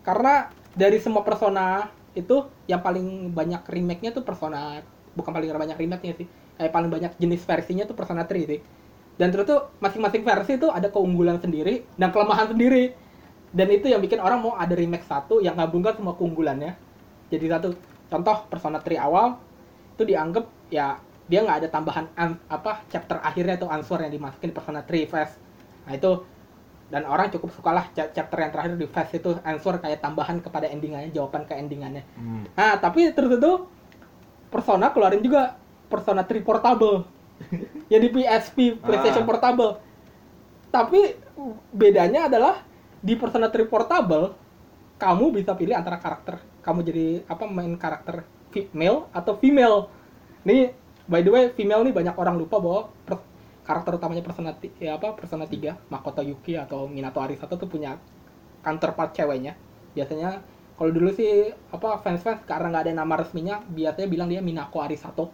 karena 0.03 0.51
dari 0.74 0.99
semua 1.03 1.22
Persona 1.26 1.91
itu 2.16 2.49
yang 2.64 2.80
paling 2.80 3.30
banyak 3.34 3.62
remake-nya 3.68 4.11
tuh 4.16 4.24
Persona 4.24 4.80
bukan 5.12 5.30
paling 5.32 5.53
banyak 5.53 5.78
remake-nya 5.78 6.12
sih 6.16 6.26
kayak 6.57 6.72
paling 6.72 6.91
banyak 6.91 7.12
jenis 7.20 7.43
versinya 7.45 7.84
tuh 7.84 7.97
Persona 7.97 8.24
3 8.24 8.51
sih 8.51 8.61
dan 9.16 9.32
terus 9.32 9.49
tuh 9.49 9.61
masing-masing 9.80 10.22
versi 10.24 10.53
itu 10.61 10.68
ada 10.68 10.93
keunggulan 10.93 11.41
sendiri 11.41 11.89
dan 11.97 12.12
kelemahan 12.12 12.53
sendiri 12.53 12.93
dan 13.51 13.68
itu 13.68 13.86
yang 13.86 13.99
bikin 13.99 14.18
orang 14.18 14.38
mau 14.38 14.55
ada 14.55 14.72
remake 14.72 15.05
satu 15.05 15.38
yang 15.38 15.55
gabungkan 15.55 15.94
semua 15.94 16.14
keunggulannya. 16.14 16.74
Jadi 17.28 17.47
satu 17.47 17.68
contoh 18.07 18.36
Persona 18.47 18.78
3 18.78 18.97
awal 18.99 19.38
itu 19.94 20.03
dianggap 20.05 20.44
ya 20.68 20.99
dia 21.26 21.42
nggak 21.42 21.59
ada 21.64 21.68
tambahan 21.68 22.07
an- 22.14 22.38
apa 22.47 22.86
chapter 22.86 23.18
akhirnya 23.18 23.59
tuh 23.59 23.66
answer 23.66 23.99
yang 23.99 24.12
dimasukin 24.12 24.51
di 24.51 24.55
Persona 24.55 24.78
3 24.80 25.11
Fast 25.11 25.34
nah 25.82 25.90
itu 25.90 26.22
dan 26.86 27.03
orang 27.03 27.34
cukup 27.34 27.51
sukalah 27.51 27.90
cha- 27.90 28.14
chapter 28.14 28.38
yang 28.38 28.55
terakhir 28.55 28.78
di 28.78 28.86
Fast 28.86 29.11
itu 29.11 29.34
answer 29.42 29.74
kayak 29.76 29.99
tambahan 29.99 30.38
kepada 30.38 30.70
endingannya 30.70 31.11
jawaban 31.11 31.42
ke 31.42 31.59
endingannya. 31.59 32.07
Hmm. 32.14 32.47
nah 32.55 32.78
tapi 32.78 33.11
terus 33.11 33.34
itu 33.34 33.53
Persona 34.47 34.94
keluarin 34.94 35.18
juga 35.18 35.59
Persona 35.86 36.22
3 36.22 36.42
Portable. 36.42 37.03
Yang 37.92 38.01
di 38.01 38.11
PSP 38.12 38.57
PlayStation 38.78 39.22
Ah. 39.22 39.28
Portable. 39.28 39.72
Tapi 40.68 41.01
bedanya 41.70 42.30
adalah 42.30 42.62
di 43.01 43.14
Persona 43.16 43.49
3 43.53 43.68
Portable 43.68 44.36
kamu 44.97 45.36
bisa 45.36 45.53
pilih 45.53 45.76
antara 45.76 46.01
karakter. 46.01 46.40
Kamu 46.64 46.80
jadi 46.80 47.22
apa 47.28 47.44
main 47.44 47.76
karakter 47.76 48.24
female 48.51 49.09
atau 49.12 49.36
female. 49.36 49.92
Nih 50.49 50.72
by 51.07 51.20
the 51.22 51.30
way 51.30 51.44
female 51.53 51.84
nih 51.84 51.92
banyak 51.92 52.16
orang 52.16 52.36
lupa 52.40 52.57
bahwa 52.59 52.88
per- 53.05 53.24
karakter 53.66 53.99
utamanya 53.99 54.22
Persona 54.22 54.55
ya 54.78 54.94
apa 54.94 55.12
Persona 55.18 55.44
3 55.44 55.90
Makoto 55.90 56.22
Yuki 56.22 56.55
atau 56.55 56.86
Minato 56.86 57.18
Arisato 57.18 57.59
tuh 57.59 57.68
punya 57.68 57.99
counterpart 58.64 59.12
ceweknya. 59.12 59.59
Biasanya 59.92 60.40
kalau 60.76 60.90
dulu 60.92 61.12
sih 61.12 61.51
apa 61.72 62.01
fans 62.01 62.22
fans 62.24 62.40
karena 62.47 62.68
nggak 62.72 62.84
ada 62.88 62.94
nama 62.94 63.14
resminya 63.16 63.61
biasanya 63.68 64.09
bilang 64.09 64.28
dia 64.30 64.40
Minako 64.40 64.80
Arisato. 64.80 65.28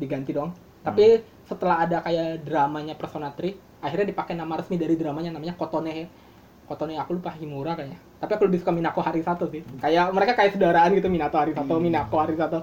Diganti 0.00 0.32
doang. 0.32 0.54
Tapi 0.84 1.20
setelah 1.44 1.84
ada 1.84 2.00
kayak 2.00 2.44
dramanya 2.46 2.96
Persona 2.96 3.28
3 3.34 3.84
akhirnya 3.84 4.16
dipakai 4.16 4.32
nama 4.32 4.56
resmi 4.56 4.80
dari 4.80 4.96
dramanya 4.96 5.28
namanya 5.28 5.60
Kotone 5.60 6.23
Kotone 6.64 6.96
aku 6.96 7.20
lupa 7.20 7.30
Himura 7.36 7.76
kayaknya. 7.76 8.00
Tapi 8.18 8.32
aku 8.34 8.48
lebih 8.48 8.64
suka 8.64 8.72
Minako 8.72 9.04
Harisato 9.04 9.44
sih. 9.48 9.60
Kayak 9.78 10.08
mereka 10.16 10.32
kayak 10.32 10.56
saudaraan 10.56 10.90
gitu 10.96 11.12
Minato 11.12 11.36
Harisato 11.36 11.74
Hmm. 11.76 11.82
Minako 11.84 12.16
Harisato 12.20 12.58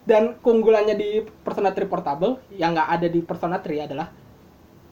dan 0.00 0.40
keunggulannya 0.40 0.96
di 0.96 1.20
Persona 1.44 1.76
3 1.76 1.84
Portable 1.84 2.40
yang 2.50 2.72
nggak 2.72 2.88
ada 2.88 3.06
di 3.06 3.20
Persona 3.20 3.60
3 3.60 3.84
adalah 3.84 4.08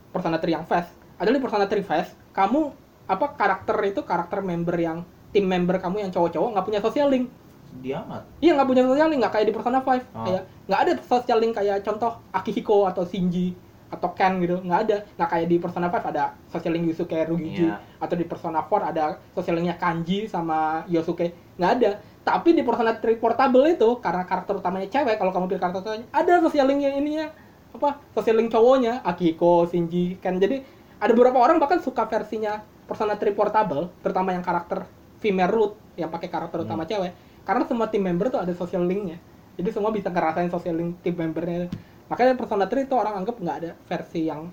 Persona 0.09 0.37
3 0.37 0.45
yang 0.53 0.65
fast. 0.65 0.93
Adalah 1.17 1.35
di 1.35 1.43
Persona 1.43 1.65
3 1.65 1.81
fast 1.81 2.13
kamu 2.31 2.71
apa 3.09 3.25
karakter 3.33 3.75
itu 3.89 4.05
karakter 4.05 4.45
member 4.45 4.77
yang 4.77 5.01
tim 5.33 5.45
member 5.45 5.81
kamu 5.81 6.05
yang 6.05 6.11
cowok-cowok 6.13 6.49
nggak 6.53 6.65
punya 6.65 6.79
social 6.79 7.09
link. 7.09 7.25
Amat. 7.69 8.25
Iya 8.41 8.57
nggak 8.57 8.67
punya 8.67 8.83
social 8.85 9.09
link 9.09 9.19
nggak 9.21 9.33
kayak 9.33 9.45
di 9.49 9.53
Persona 9.53 9.79
5 9.81 9.89
Oh. 10.13 10.25
kayak 10.25 10.43
nggak 10.69 10.79
ada 10.85 10.91
social 11.01 11.37
link 11.37 11.53
kayak 11.53 11.81
contoh 11.81 12.11
Akihiko 12.29 12.85
atau 12.85 13.01
Shinji 13.05 13.53
atau 13.89 14.13
Ken 14.13 14.37
gitu 14.39 14.61
nggak 14.61 14.79
ada. 14.85 14.97
Nggak 15.17 15.29
kayak 15.33 15.47
di 15.49 15.57
Persona 15.57 15.89
5 15.89 16.11
ada 16.13 16.23
social 16.49 16.71
link 16.77 16.85
Yusuke 16.93 17.17
Rugiji. 17.25 17.65
Iya. 17.65 17.77
atau 17.99 18.15
di 18.15 18.23
Persona 18.23 18.63
4 18.63 18.91
ada 18.95 19.03
social 19.35 19.59
linknya 19.59 19.75
Kanji 19.75 20.29
sama 20.29 20.85
Yosuke. 20.87 21.33
Nggak 21.57 21.71
ada. 21.81 21.91
Tapi 22.23 22.53
di 22.53 22.61
Persona 22.61 22.93
3 22.95 23.17
Portable 23.17 23.65
itu 23.65 23.89
karena 23.99 24.23
karakter 24.23 24.53
utamanya 24.55 24.87
cewek 24.87 25.17
kalau 25.17 25.31
kamu 25.33 25.45
pilih 25.49 25.61
karakter 25.61 25.81
utamanya 25.81 26.07
ada 26.13 26.33
social 26.45 26.65
linknya 26.69 26.91
ininya 26.93 27.25
apa 27.69 28.01
social 28.13 28.37
link 28.37 28.49
cowoknya 28.53 29.01
Akihiko 29.03 29.65
Shinji 29.67 30.21
Ken. 30.21 30.37
Jadi 30.37 30.61
ada 31.01 31.11
beberapa 31.11 31.41
orang 31.41 31.57
bahkan 31.57 31.81
suka 31.81 32.05
versinya 32.05 32.61
Persona 32.85 33.17
3 33.17 33.33
Portable 33.33 33.89
terutama 34.05 34.31
yang 34.31 34.45
karakter 34.45 34.85
female 35.19 35.51
root 35.51 35.73
yang 35.99 36.07
pakai 36.13 36.29
karakter 36.31 36.63
utama 36.63 36.85
Hmm. 36.85 36.91
cewek. 36.93 37.11
Karena 37.43 37.65
semua 37.65 37.89
tim 37.89 38.05
member 38.05 38.29
tuh 38.29 38.39
ada 38.45 38.53
social 38.53 38.85
linknya 38.85 39.17
jadi 39.59 39.75
semua 39.75 39.91
bisa 39.91 40.07
ngerasain 40.07 40.47
social 40.47 40.79
link 40.79 41.03
tim 41.03 41.19
membernya 41.19 41.67
makanya 42.09 42.33
Persona 42.35 42.65
3 42.65 42.89
itu 42.89 42.95
orang 42.97 43.21
anggap 43.21 43.35
nggak 43.37 43.57
ada 43.63 43.71
versi 43.85 44.25
yang 44.25 44.49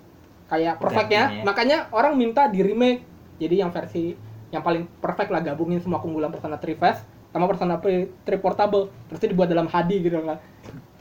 kayak 0.47 0.79
perfectnya. 0.79 1.23
Gantinya. 1.27 1.45
makanya 1.45 1.79
orang 1.91 2.15
minta 2.15 2.47
di 2.47 2.61
remake. 2.63 3.03
Jadi 3.37 3.55
yang 3.61 3.73
versi 3.75 4.15
yang 4.55 4.63
paling 4.63 4.87
perfect 5.03 5.29
lah 5.35 5.43
gabungin 5.43 5.83
semua 5.83 5.99
keunggulan 5.99 6.31
Persona 6.31 6.61
3 6.61 6.79
Fast 6.79 7.03
sama 7.33 7.49
Persona 7.51 7.81
3 7.81 8.23
Portable. 8.39 8.93
Terus 9.11 9.19
itu 9.19 9.27
dibuat 9.35 9.49
dalam 9.51 9.67
HD 9.67 10.05
gitu 10.05 10.23
kan. 10.23 10.39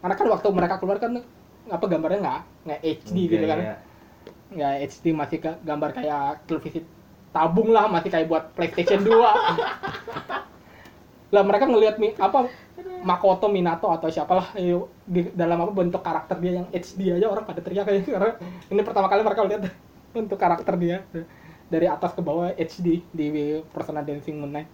Karena 0.02 0.16
kan 0.16 0.28
waktu 0.32 0.48
mereka 0.50 0.76
keluar 0.82 0.98
kan 0.98 1.22
apa 1.66 1.86
gambarnya 1.90 2.20
nggak 2.22 2.42
nggak 2.66 2.80
HD 2.82 3.16
gitu 3.26 3.46
Iya, 3.46 3.50
kan 3.50 3.60
nggak 4.54 4.74
HD 4.86 5.06
masih 5.18 5.38
ke 5.42 5.52
gambar 5.66 5.90
kayak 5.98 6.46
televisi 6.46 6.80
tabung 7.34 7.74
lah 7.74 7.90
masih 7.90 8.14
kayak 8.14 8.30
buat 8.30 8.54
PlayStation 8.54 9.02
2 9.02 9.12
lah 11.34 11.42
mereka 11.42 11.66
ngelihat 11.66 11.96
mi 11.98 12.14
apa 12.18 12.50
Makoto 13.06 13.50
Minato 13.50 13.90
atau 13.90 14.10
siapalah 14.10 14.54
eh, 14.58 14.78
di 15.06 15.30
dalam 15.34 15.62
apa 15.62 15.72
bentuk 15.74 16.02
karakter 16.02 16.38
dia 16.42 16.62
yang 16.62 16.68
HD 16.70 17.18
aja 17.18 17.30
orang 17.30 17.46
pada 17.46 17.62
teriak 17.62 17.86
kayak 17.86 18.06
karena 18.06 18.34
ini 18.70 18.82
pertama 18.82 19.08
kali 19.10 19.22
mereka 19.22 19.42
lihat 19.46 19.62
bentuk 20.16 20.38
karakter 20.38 20.74
dia 20.78 21.06
dari 21.70 21.90
atas 21.90 22.14
ke 22.14 22.22
bawah 22.22 22.54
HD 22.54 23.02
di 23.10 23.26
Persona 23.74 24.06
Dancing 24.06 24.38
Moon 24.38 24.52
Knight. 24.54 24.70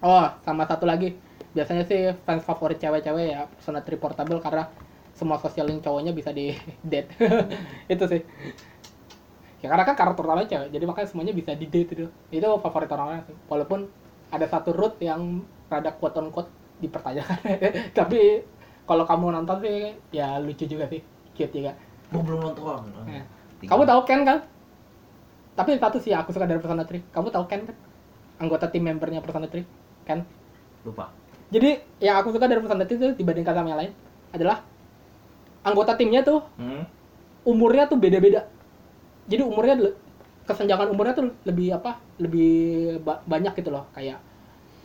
Oh, 0.00 0.26
sama 0.40 0.64
satu 0.64 0.88
lagi. 0.88 1.12
Biasanya 1.52 1.84
sih 1.84 2.16
fans 2.24 2.40
favorit 2.46 2.80
cewek-cewek 2.80 3.26
ya 3.36 3.44
Persona 3.52 3.84
3 3.84 4.00
Portable 4.00 4.40
karena 4.40 4.64
semua 5.12 5.36
social 5.36 5.68
link 5.68 5.84
cowoknya 5.84 6.16
bisa 6.16 6.32
di 6.32 6.56
date. 6.90 7.12
itu 7.92 8.04
sih. 8.08 8.22
Ya 9.60 9.68
karena 9.68 9.84
kan 9.84 9.92
karakter 9.92 10.24
utamanya 10.24 10.48
cewek, 10.48 10.68
jadi 10.72 10.84
makanya 10.88 11.08
semuanya 11.12 11.32
bisa 11.36 11.52
di 11.52 11.68
date 11.68 11.90
itu. 11.92 12.06
Itu 12.32 12.48
favorit 12.64 12.88
orang-orang 12.88 13.28
sih. 13.28 13.36
Walaupun 13.44 13.92
ada 14.30 14.46
satu 14.46 14.70
root 14.70 14.96
yang 14.98 15.42
rada 15.66 15.90
quote 15.94 16.18
on 16.18 16.30
quote 16.30 16.50
dipertanyakan. 16.78 17.38
Tapi 17.98 18.42
kalau 18.86 19.04
kamu 19.04 19.26
nonton 19.36 19.56
sih 19.62 19.76
ya 20.10 20.38
lucu 20.38 20.64
juga 20.64 20.86
sih. 20.86 21.02
Cute 21.34 21.52
juga. 21.52 21.72
Gua 22.10 22.22
belum 22.22 22.40
nonton. 22.50 22.82
Ya. 23.06 23.22
Kamu 23.62 23.84
tahu 23.84 24.00
Ken 24.02 24.22
kan? 24.24 24.38
Tapi 25.54 25.76
satu 25.76 26.00
sih 26.00 26.10
aku 26.10 26.32
suka 26.32 26.48
dari 26.48 26.58
Persona 26.58 26.82
3. 26.82 27.12
Kamu 27.12 27.28
tahu 27.28 27.44
Ken 27.46 27.68
kan? 27.68 27.76
Anggota 28.40 28.66
tim 28.66 28.82
membernya 28.82 29.20
Persona 29.20 29.46
3. 29.46 29.62
Ken. 30.06 30.24
lupa. 30.80 31.12
Jadi 31.52 31.76
yang 32.00 32.16
aku 32.24 32.32
suka 32.32 32.48
dari 32.48 32.56
Persona 32.64 32.88
3 32.88 32.96
itu 32.96 33.08
dibandingkan 33.20 33.52
sama 33.52 33.68
yang 33.68 33.80
lain 33.84 33.92
adalah 34.32 34.64
anggota 35.60 35.92
timnya 35.92 36.24
tuh 36.24 36.40
Hmm. 36.56 36.88
umurnya 37.44 37.84
tuh 37.84 38.00
beda-beda. 38.00 38.48
Jadi 39.28 39.42
umurnya 39.44 39.76
kesenjangan 40.50 40.88
umurnya 40.88 41.14
tuh 41.14 41.30
lebih 41.44 41.70
apa? 41.72 41.96
Lebih 42.16 42.50
ba- 43.00 43.22
banyak 43.22 43.54
gitu 43.54 43.70
loh 43.70 43.86
kayak 43.90 44.18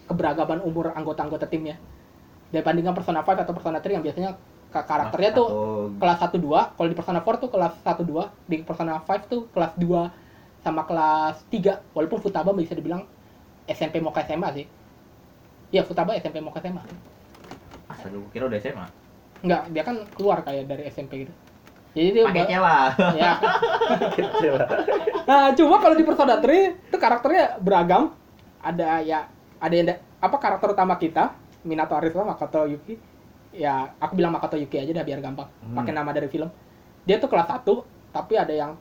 keberagaman 0.05 0.61
umur 0.61 0.91
anggota-anggota 0.91 1.45
timnya. 1.45 1.75
dibandingkan 2.45 2.93
Persona 2.93 3.19
5 3.19 3.41
atau 3.41 3.51
Persona 3.51 3.77
3 3.77 3.91
yang 3.91 4.05
biasanya 4.05 4.31
ka- 4.71 4.85
karakternya 4.85 5.33
tuh 5.33 5.47
kelas 5.97 6.19
1 6.21 6.37
2 6.37 6.71
kalau 6.71 6.87
di 6.87 6.95
Persona 6.95 7.19
4 7.19 7.35
tuh 7.35 7.49
kelas 7.49 7.73
1 7.81 8.01
2 8.01 8.31
di 8.45 8.57
Persona 8.61 8.95
5 8.95 9.27
tuh 9.27 9.41
kelas 9.49 9.73
2 9.75 10.07
sama 10.61 10.81
kelas 10.83 11.41
3 11.49 11.81
walaupun 11.91 12.21
Futaba 12.21 12.53
bisa 12.53 12.71
dibilang 12.71 13.03
SMP 13.65 13.99
mau 13.99 14.09
ke 14.09 14.23
SMA 14.23 14.49
sih 14.53 14.65
Iya 15.69 15.83
Futaba 15.83 16.13
SMP 16.13 16.39
mau 16.39 16.49
ke 16.49 16.63
SMA 16.63 16.79
Astaga, 17.85 18.15
gua 18.15 18.29
kira 18.29 18.45
udah 18.45 18.57
SMA. 18.57 18.85
enggak 19.41 19.61
dia 19.69 19.83
kan 19.83 19.95
keluar 20.09 20.37
kayak 20.39 20.63
dari 20.65 20.83
SMP 20.87 21.25
gitu 21.25 21.33
jadi 21.95 22.09
dia 22.11 22.23
Paketnya 22.25 22.59
lah. 22.59 22.85
ya. 23.17 23.31
Nah 25.23 25.55
cuma 25.55 25.79
kalau 25.79 25.95
di 25.95 26.03
Persona 26.03 26.37
3 26.37 26.91
itu 26.91 26.97
karakternya 26.97 27.57
beragam. 27.57 28.11
Ada 28.59 28.99
ya 28.99 29.29
ada 29.57 29.73
yang 29.73 29.87
da- 29.87 30.01
apa 30.19 30.35
karakter 30.35 30.67
utama 30.69 30.95
kita 30.95 31.31
Minato 31.63 31.93
Ariswa 31.93 32.27
Makoto 32.27 32.67
Yuki. 32.67 32.99
Ya 33.51 33.95
aku 33.95 34.13
bilang 34.13 34.29
Makoto 34.29 34.53
Yuki 34.53 34.75
aja 34.77 34.91
dah 34.91 35.01
biar 35.01 35.19
gampang. 35.19 35.47
Hmm. 35.63 35.73
pakai 35.73 35.91
nama 35.91 36.11
dari 36.11 36.27
film. 36.27 36.51
Dia 37.03 37.15
tuh 37.15 37.27
kelas 37.27 37.47
1 37.47 37.63
tapi 38.11 38.35
ada 38.35 38.51
yang 38.51 38.75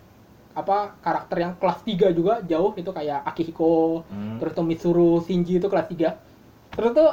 apa 0.51 0.95
karakter 0.99 1.37
yang 1.41 1.53
kelas 1.55 1.79
3 1.81 2.11
juga 2.11 2.43
jauh. 2.43 2.75
Itu 2.75 2.91
kayak 2.91 3.23
Akihiko 3.25 4.03
Hmm. 4.05 4.37
terus 4.37 4.53
tuh 4.53 4.63
Mitsuru 4.63 5.21
Shinji 5.21 5.57
itu 5.57 5.67
kelas 5.67 5.87
3 5.87 6.19
terus 6.71 6.91
tuh 6.91 7.11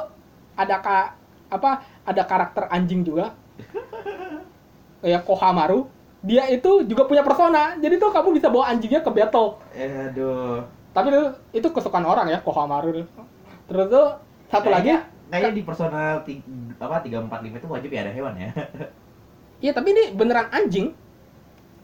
ada 0.52 0.76
ka, 0.78 1.14
apa 1.48 1.70
ada 2.02 2.22
karakter 2.24 2.66
anjing 2.68 3.00
juga 3.00 3.30
kayak 5.02 5.22
Kohamaru 5.22 5.90
dia 6.22 6.46
itu 6.46 6.86
juga 6.86 7.02
punya 7.04 7.20
persona. 7.20 7.74
Jadi 7.76 7.98
tuh 7.98 8.08
kamu 8.08 8.30
bisa 8.32 8.46
bawa 8.46 8.70
anjingnya 8.70 9.02
ke 9.02 9.10
battle. 9.10 9.58
Eh, 9.74 9.90
aduh. 10.08 10.62
tapi 10.92 11.08
itu, 11.08 11.22
itu 11.52 11.68
kesukaan 11.68 12.06
orang 12.06 12.28
ya 12.28 12.38
Kohamaru. 12.38 13.02
Terus 13.66 13.86
tuh 13.88 14.06
satu 14.46 14.70
lagi 14.70 14.94
Kayaknya- 14.94 15.04
kayaknya 15.28 15.52
di 15.52 15.62
personal 15.64 16.22
ti- 16.22 16.44
apa 16.76 17.00
345 17.00 17.56
itu 17.56 17.66
wajib 17.66 17.90
ya 17.90 18.00
ada 18.02 18.12
hewan 18.12 18.34
ya. 18.36 18.48
iya 19.58 19.72
tapi 19.72 19.90
ini 19.90 20.12
beneran 20.12 20.46
anjing. 20.48 20.94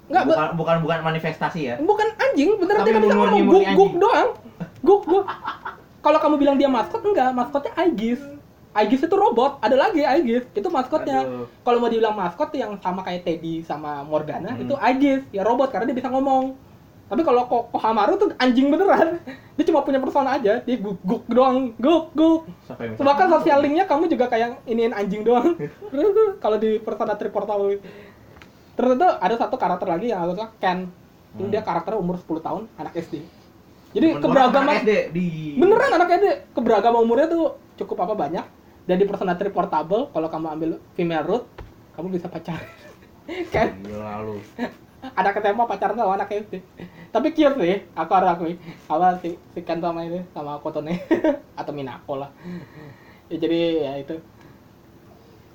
Enggak, 0.08 0.24
bukan, 0.24 0.46
bukan 0.54 0.76
bukan 0.86 0.98
manifestasi 1.02 1.60
ya. 1.64 1.74
bukan 1.78 2.08
anjing 2.16 2.56
beneran 2.56 2.80
Tapi 2.80 2.90
dia 2.90 3.00
bisa 3.02 3.14
ngomong 3.14 3.44
guk 3.44 3.64
guk 3.74 3.92
doang. 3.98 4.28
Guk 4.80 5.02
guk. 5.04 5.24
Kalau 5.98 6.18
kamu 6.22 6.34
bilang 6.38 6.56
dia 6.56 6.70
maskot 6.70 7.02
enggak 7.02 7.34
maskotnya 7.34 7.72
Aegis 7.74 8.22
Aegis 8.78 9.02
itu 9.02 9.16
robot. 9.16 9.58
Ada 9.58 9.74
lagi 9.74 10.02
Aegis. 10.02 10.46
Itu 10.52 10.68
maskotnya. 10.68 11.26
Kalau 11.60 11.78
mau 11.78 11.90
dibilang 11.90 12.14
maskot 12.14 12.54
yang 12.54 12.78
sama 12.78 13.02
kayak 13.02 13.26
Teddy 13.26 13.60
sama 13.62 14.02
Morgana 14.02 14.54
Hmm. 14.54 14.62
itu 14.62 14.74
Aegis. 14.78 15.22
Ya 15.30 15.42
robot 15.42 15.68
karena 15.68 15.90
dia 15.90 15.96
bisa 15.98 16.08
ngomong. 16.08 16.54
Tapi 17.08 17.24
kalau 17.24 17.48
Ko 17.48 17.72
Kohamaru 17.72 18.14
tuh 18.16 18.28
anjing 18.36 18.68
beneran. 18.68 19.16
Dia 19.58 19.66
cuma 19.66 19.82
punya 19.82 19.98
persona 19.98 20.38
aja. 20.38 20.62
Dia 20.62 20.76
guk 20.78 21.02
guk 21.02 21.26
doang. 21.26 21.74
Guk 21.82 22.14
guk. 22.14 22.46
Bahkan 22.94 23.26
sosial 23.32 23.58
linknya 23.58 23.90
kamu 23.90 24.06
juga 24.06 24.30
kayak 24.30 24.62
iniin 24.62 24.94
anjing 24.94 25.26
doang. 25.26 25.58
Kalau 26.44 26.56
di 26.56 26.78
persona 26.78 27.18
triportable 27.18 27.82
terus 28.78 28.94
tuh 28.94 29.10
ada 29.10 29.34
satu 29.34 29.58
karakter 29.58 29.90
lagi 29.90 30.14
yang 30.14 30.22
aku 30.22 30.38
suka 30.38 30.48
Ken. 30.62 30.86
Itu 31.34 31.44
Hmm. 31.44 31.52
dia 31.52 31.60
karakternya 31.60 32.00
umur 32.00 32.16
10 32.16 32.40
tahun 32.40 32.62
anak 32.80 32.94
SD 33.04 33.20
jadi 33.92 34.16
keberagaman 34.16 34.64
anak 34.64 34.80
SD 34.80 34.92
di 35.12 35.26
beneran 35.56 35.92
anak 35.92 36.08
SD 36.08 36.26
keberagaman 36.52 37.00
umurnya 37.04 37.28
tuh 37.28 37.44
cukup 37.76 38.04
apa 38.04 38.14
banyak 38.16 38.44
dan 38.88 38.96
di 38.96 39.04
persona 39.04 39.36
triportable 39.36 40.08
kalau 40.16 40.28
kamu 40.32 40.46
ambil 40.56 40.70
female 40.96 41.28
root 41.28 41.44
kamu 41.92 42.16
bisa 42.16 42.32
pacaran. 42.32 42.64
Kan? 43.54 43.76
Gila 43.84 44.24
lu. 44.24 44.40
ada 45.14 45.30
ketemu 45.30 45.62
pacaran 45.68 45.94
sama 45.94 46.18
anak 46.18 46.32
SD 46.32 46.58
tapi 47.08 47.32
cute 47.32 47.56
sih 47.56 47.76
aku 47.96 48.10
harus 48.12 48.28
akui. 48.36 48.54
Apa 48.88 49.16
si 49.20 49.36
si 49.56 49.60
Ken 49.64 49.80
sama 49.80 50.04
ini 50.04 50.20
sama 50.36 50.60
Kotone. 50.60 51.00
Atau 51.60 51.72
Minako 51.72 52.20
lah. 52.20 52.30
Ya 53.32 53.36
jadi 53.40 53.60
ya 53.84 53.92
itu. 54.00 54.16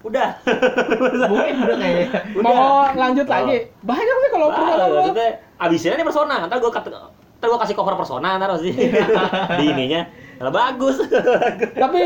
Udah. 0.01 0.37
Mungkin 1.31 1.55
udah 1.63 1.77
kayak 1.77 2.09
mau 2.41 2.89
lanjut 2.93 3.25
Kalau- 3.25 3.47
lagi 3.49 3.57
banyak 3.85 4.15
sih 4.17 4.29
kalau 4.33 4.47
persona 4.49 4.85
maksudnya 4.89 5.29
abisnya 5.61 5.97
nih 5.97 6.05
persona. 6.05 6.35
Ntar 6.49 6.57
gue 6.57 6.71
ntar 7.43 7.51
gue 7.51 7.59
kasih 7.59 7.75
cover 7.75 7.99
persona 7.99 8.39
ntar 8.39 8.55
pasti 8.55 8.71
di 9.59 9.65
ininya. 9.67 10.07
Kalau 10.39 10.51
bagus. 10.55 10.95
tapi 11.83 12.01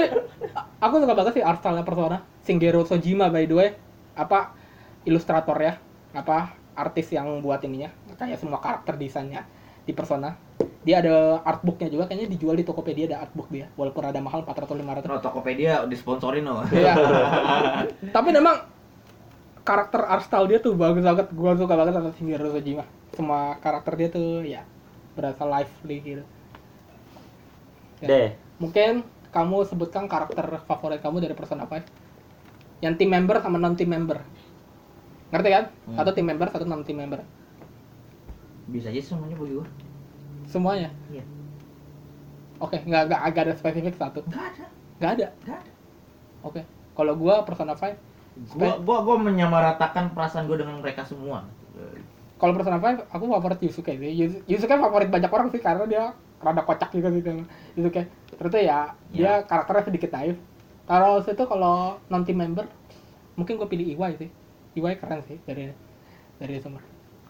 aku 0.82 0.94
suka 0.98 1.14
banget 1.14 1.34
sih 1.38 1.44
art 1.46 1.62
style 1.62 1.86
persona 1.86 2.26
Shigeru 2.42 2.82
Sojima 2.90 3.30
by 3.30 3.46
the 3.46 3.54
way 3.54 3.70
apa 4.18 4.58
ilustrator 5.06 5.54
ya 5.62 5.78
apa 6.18 6.58
artis 6.74 7.14
yang 7.14 7.46
buat 7.46 7.62
ininya 7.62 7.94
kayak 8.18 8.42
semua 8.42 8.58
karakter 8.58 8.98
desainnya 8.98 9.46
di 9.86 9.94
persona 9.94 10.34
dia 10.82 11.06
ada 11.06 11.46
artbooknya 11.46 11.94
juga 11.94 12.10
kayaknya 12.10 12.34
dijual 12.34 12.58
di 12.58 12.66
Tokopedia 12.66 13.06
ada 13.14 13.30
artbook 13.30 13.54
dia 13.54 13.70
walaupun 13.78 14.10
ada 14.10 14.18
mahal 14.18 14.42
400 14.42 14.74
500 14.74 15.06
Terus 15.06 15.22
Tokopedia 15.22 15.74
disponsorin 15.86 16.48
loh. 16.50 16.66
Iya. 16.72 16.96
Tapi 18.16 18.30
memang 18.32 18.66
karakter 19.62 20.02
art 20.08 20.24
style 20.24 20.48
dia 20.48 20.64
tuh 20.64 20.80
bagus 20.80 21.04
banget. 21.04 21.28
Gua 21.36 21.60
suka 21.60 21.76
banget 21.76 21.94
sama 21.94 22.10
Shigeru 22.16 22.56
Sojima. 22.56 22.88
Semua 23.12 23.60
karakter 23.60 23.94
dia 24.00 24.08
tuh 24.10 24.48
ya 24.48 24.64
berasa 25.18 25.44
lively 25.44 25.98
gitu. 26.06 26.24
Ya. 28.06 28.08
Deh. 28.08 28.30
Mungkin 28.62 29.02
kamu 29.34 29.66
sebutkan 29.66 30.06
karakter 30.06 30.46
favorit 30.70 31.02
kamu 31.02 31.26
dari 31.26 31.34
Persona 31.34 31.66
5. 31.66 31.82
Yang 32.86 32.94
team 33.02 33.10
member 33.10 33.42
sama 33.42 33.58
non 33.58 33.74
team 33.74 33.90
member. 33.90 34.22
Ngerti 35.34 35.50
kan? 35.50 35.66
Hmm. 35.90 35.96
Satu 35.98 36.14
team 36.14 36.30
member, 36.30 36.48
satu 36.54 36.70
non 36.70 36.86
team 36.86 37.02
member. 37.02 37.26
Bisa 38.70 38.94
aja 38.94 39.02
semuanya 39.02 39.36
bagi 39.42 39.54
gua. 39.58 39.68
Semuanya. 40.46 40.90
Iya. 41.10 41.26
Oke, 42.62 42.78
nggak 42.86 43.02
nggak 43.10 43.22
agak 43.26 43.42
ada 43.50 43.54
spesifik 43.58 43.98
satu. 43.98 44.22
Enggak 44.30 44.46
ada. 44.54 44.66
Nggak 45.02 45.12
ada. 45.18 45.28
Enggak 45.42 45.58
ada. 45.66 45.72
Oke. 46.46 46.62
Kalau 46.94 47.14
gua 47.18 47.42
Persona 47.42 47.74
5 47.74 47.98
Gua 48.54 48.78
gua 48.78 49.02
gua 49.02 49.18
menyamaratakan 49.18 50.14
perasaan 50.14 50.46
gua 50.46 50.62
dengan 50.62 50.78
mereka 50.78 51.02
semua. 51.02 51.42
Kalau 52.38 52.54
Persona 52.54 52.78
5 52.78 53.10
aku 53.10 53.26
favorit 53.34 53.60
Yusuke 53.66 53.94
sih. 53.98 54.12
Yus- 54.14 54.44
Yusuke 54.46 54.78
favorit 54.78 55.10
banyak 55.10 55.30
orang 55.30 55.50
sih 55.50 55.62
karena 55.62 55.84
dia 55.90 56.04
rada 56.38 56.62
kocak 56.62 56.94
juga 56.94 57.10
sih 57.10 57.22
kan 57.26 57.46
Yusuke 57.74 58.06
tuh 58.38 58.62
ya 58.62 58.94
dia 59.10 59.42
karakternya 59.46 59.84
sedikit 59.90 60.10
naif. 60.14 60.38
Kalau 60.88 61.20
itu 61.20 61.44
kalau 61.50 61.98
non 62.08 62.24
team 62.24 62.40
member 62.40 62.70
mungkin 63.36 63.58
gue 63.58 63.68
pilih 63.68 63.86
Iwai 63.98 64.14
sih. 64.22 64.30
Iwai 64.78 65.02
keren 65.02 65.26
sih 65.26 65.42
dari 65.44 65.74
dari 66.38 66.62
semua 66.62 66.82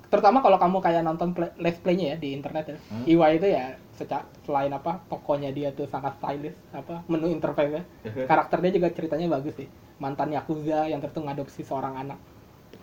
terutama 0.08 0.40
kalau 0.40 0.56
kamu 0.56 0.80
kayak 0.80 1.04
nonton 1.04 1.36
play, 1.36 1.52
let's 1.60 1.84
play-nya 1.84 2.16
ya 2.16 2.18
di 2.20 2.32
internet 2.32 2.64
ya. 2.72 2.78
Hmm. 2.88 3.04
Iwai 3.04 3.44
itu 3.44 3.48
ya 3.52 3.76
seca, 3.92 4.24
selain 4.48 4.72
apa 4.72 5.04
tokonya 5.12 5.52
dia 5.52 5.76
tuh 5.76 5.84
sangat 5.92 6.16
stylish 6.16 6.56
apa 6.72 7.04
menu 7.12 7.28
interface 7.28 7.76
ya 7.76 7.84
karakter 8.32 8.64
dia 8.64 8.72
juga 8.72 8.88
ceritanya 8.96 9.28
bagus 9.36 9.60
sih. 9.60 9.68
Mantan 10.00 10.32
yakuza 10.32 10.88
yang 10.88 11.04
terus 11.04 11.12
tuh 11.12 11.28
ngadopsi 11.28 11.62
seorang 11.68 12.00
anak 12.00 12.20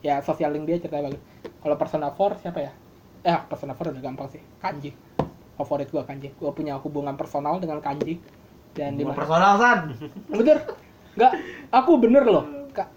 ya 0.04 0.20
sosial 0.20 0.52
link 0.52 0.68
dia 0.68 0.76
ceritanya 0.76 1.08
bagus 1.08 1.22
kalau 1.64 1.80
persona 1.80 2.12
4 2.12 2.44
siapa 2.44 2.60
ya? 2.60 2.72
Eh 3.24 3.38
persona 3.48 3.72
4 3.72 3.96
udah 3.96 4.04
gampang 4.04 4.28
sih. 4.28 4.44
Kanji. 4.60 4.92
Favorit 5.56 5.88
gua 5.88 6.04
kanji. 6.04 6.28
Gua 6.36 6.52
punya 6.52 6.76
hubungan 6.76 7.16
personal 7.16 7.56
dengan 7.56 7.80
kanji. 7.80 8.20
Dan 8.76 9.00
di 9.00 9.08
personal 9.08 9.56
san. 9.56 9.96
bener. 10.44 10.60
Nggak 11.16 11.32
aku 11.72 11.92
bener 11.96 12.28
loh. 12.28 12.44
Ka- 12.76 12.92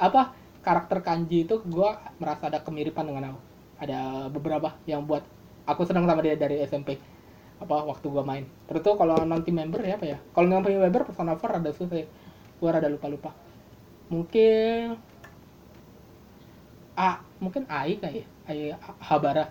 apa 0.00 0.32
karakter 0.64 1.04
kanji 1.04 1.44
itu 1.44 1.60
gua 1.68 2.00
merasa 2.16 2.48
ada 2.48 2.64
kemiripan 2.64 3.04
dengan 3.04 3.36
aku. 3.36 3.40
Ada 3.84 4.32
beberapa 4.32 4.72
yang 4.88 5.04
buat 5.04 5.28
aku 5.68 5.84
senang 5.84 6.08
sama 6.08 6.24
dia 6.24 6.40
dari 6.40 6.64
SMP 6.64 6.96
apa 7.60 7.84
waktu 7.84 8.08
gua 8.08 8.24
main. 8.24 8.48
Terus 8.64 8.80
tuh 8.80 8.96
kalau 8.96 9.20
nanti 9.28 9.52
member 9.52 9.84
ya 9.84 10.00
apa 10.00 10.08
ya? 10.08 10.18
Kalau 10.32 10.48
non 10.48 10.64
member 10.64 11.04
persona 11.04 11.36
4 11.36 11.60
ada 11.60 11.68
susah 11.76 12.00
ya. 12.00 12.08
gua 12.56 12.72
rada 12.72 12.88
lupa 12.88 13.04
lupa 13.12 13.30
mungkin 14.06 14.94
A 16.96 17.10
mungkin 17.38 17.62
Ai 17.66 17.96
kayak 17.96 18.14
ya. 18.16 18.26
Ai 18.46 18.72
Habara 18.98 19.44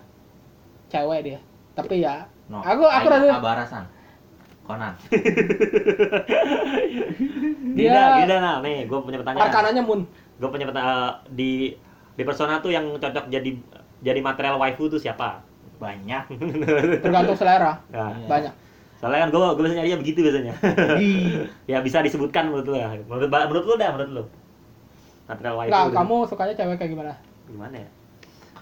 cewek 0.86 1.20
dia 1.24 1.38
tapi 1.72 2.00
ya 2.00 2.26
No, 2.46 2.62
Aku- 2.62 2.86
aku 2.86 3.06
Ayo, 3.06 3.26
rada- 3.26 3.34
Kabarasan. 3.36 3.84
Conan. 4.62 4.94
Dia- 7.72 7.90
Gila, 7.90 8.02
gila 8.20 8.36
nah. 8.36 8.56
Nih, 8.60 8.86
gue 8.86 8.98
punya 9.00 9.18
pertanyaan. 9.18 9.46
arkananya 9.46 9.82
Moon 9.82 10.06
Gue 10.36 10.48
punya 10.48 10.62
pertanyaan 10.64 11.26
di 11.28 11.74
di 12.12 12.22
persona 12.22 12.58
tuh 12.58 12.70
yang 12.70 12.86
cocok 12.94 13.26
jadi 13.26 13.50
jadi 14.00 14.20
material 14.20 14.56
waifu 14.56 14.86
tuh 14.86 14.96
siapa? 14.96 15.42
Banyak. 15.76 16.30
tergantung 17.04 17.34
selera 17.34 17.78
Nah, 17.88 18.10
Iya. 18.12 18.26
banyak 18.26 18.54
soalnya 18.96 19.20
kan 19.20 19.30
gue 19.30 19.44
gue 19.52 19.62
biasanya 19.62 19.84
dia 19.84 19.98
begitu 19.98 20.18
biasanya. 20.20 20.54
Ya 21.70 21.78
bisa 21.80 22.00
disebutkan 22.00 22.48
menurut 22.48 22.66
lu 22.66 22.76
ya. 22.76 22.88
Menurut 23.02 23.28
menurut 23.28 23.64
lu 23.66 23.74
dah, 23.76 23.90
menurut 23.90 24.10
lu. 24.12 24.24
Material 25.26 25.54
waifu. 25.56 25.68
Nggak, 25.68 25.84
gitu. 25.84 25.96
kamu 25.96 26.16
sukanya 26.24 26.54
cewek 26.54 26.76
kayak 26.76 26.90
gimana 26.92 27.12
gimana 27.46 27.76
ya? 27.78 27.88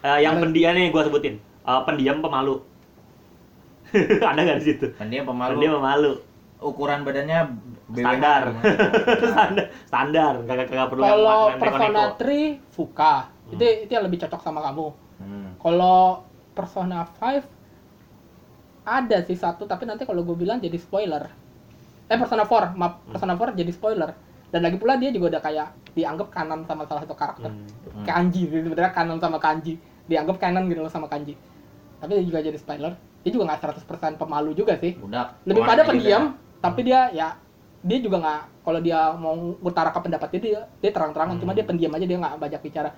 Eh, 0.04 0.18
yang 0.22 0.40
pendiam 0.40 0.72
nih 0.76 0.92
gue 0.92 1.02
sebutin. 1.02 1.34
Eh, 1.40 1.80
pendiam 1.88 2.20
pemalu. 2.20 2.60
Ada 4.30 4.40
nggak 4.40 4.58
di 4.60 4.64
situ? 4.64 4.86
dia 5.08 5.22
pemalu. 5.24 5.56
Pendiam 5.56 5.72
pemalu. 5.80 6.12
Ukuran 6.64 7.04
badannya 7.04 7.40
BWH 7.92 8.00
Standar. 8.00 8.42
standar. 9.32 9.64
Standar. 9.84 10.32
Kagak 10.48 10.66
kagak 10.72 10.88
perlu 10.88 11.02
yang 11.04 11.12
kalau 11.12 11.40
Persona. 11.60 12.02
3 12.16 12.72
Fuka 12.72 13.14
itu 13.52 13.64
itu 13.84 13.92
yang 13.92 14.04
lebih 14.08 14.24
cocok 14.24 14.40
sama 14.40 14.64
kamu 14.64 14.88
Hmm. 15.14 15.54
kalau 15.62 16.26
Persona 16.58 17.06
5 17.06 17.46
ada 18.82 19.18
sih 19.22 19.38
satu 19.38 19.62
tapi 19.62 19.86
nanti 19.86 20.02
kalau 20.02 20.26
gue 20.26 20.34
bilang 20.34 20.58
jadi 20.58 20.74
spoiler 20.74 21.30
eh 22.10 22.18
Persona 22.18 22.42
4 22.42 22.74
maaf 22.74 22.98
Persona 23.06 23.38
4 23.38 23.54
jadi 23.54 23.70
spoiler 23.70 24.10
dan 24.54 24.62
lagi 24.62 24.78
pula 24.78 24.94
dia 24.94 25.10
juga 25.10 25.34
udah 25.34 25.42
kayak 25.42 25.68
dianggap 25.98 26.30
kanan 26.30 26.62
sama 26.62 26.86
salah 26.86 27.02
satu 27.02 27.18
karakter. 27.18 27.50
Hmm. 27.50 28.06
kanji 28.06 28.46
sih 28.46 28.62
sebenarnya 28.62 28.94
kanan 28.94 29.18
sama 29.18 29.42
kanji 29.42 29.82
dianggap 30.06 30.38
kanan 30.38 30.70
gitu 30.70 30.86
loh 30.86 30.92
sama 30.92 31.10
kanji 31.10 31.34
tapi 31.98 32.10
dia 32.14 32.22
juga 32.22 32.38
jadi 32.38 32.54
spoiler 32.54 32.94
dia 33.24 33.30
juga 33.32 33.50
nggak 33.50 33.60
100% 33.88 34.20
pemalu 34.20 34.52
juga 34.52 34.76
sih. 34.76 34.94
Budak. 35.00 35.40
lebih 35.48 35.62
pada 35.64 35.82
juga. 35.82 35.90
pendiam 35.90 36.22
tapi 36.60 36.80
dia 36.84 37.08
ya 37.10 37.28
dia 37.80 37.98
juga 37.98 38.20
nggak 38.20 38.40
kalau 38.64 38.80
dia 38.84 39.00
mau 39.16 39.56
utarakan 39.64 40.00
pendapatnya 40.04 40.40
dia 40.44 40.60
dia 40.84 40.90
terang-terangan. 40.92 41.40
Cuma 41.40 41.50
Hmm. 41.50 41.58
dia 41.58 41.64
pendiam 41.64 41.92
aja 41.96 42.04
dia 42.04 42.18
nggak 42.20 42.34
banyak 42.36 42.60
bicara. 42.60 42.90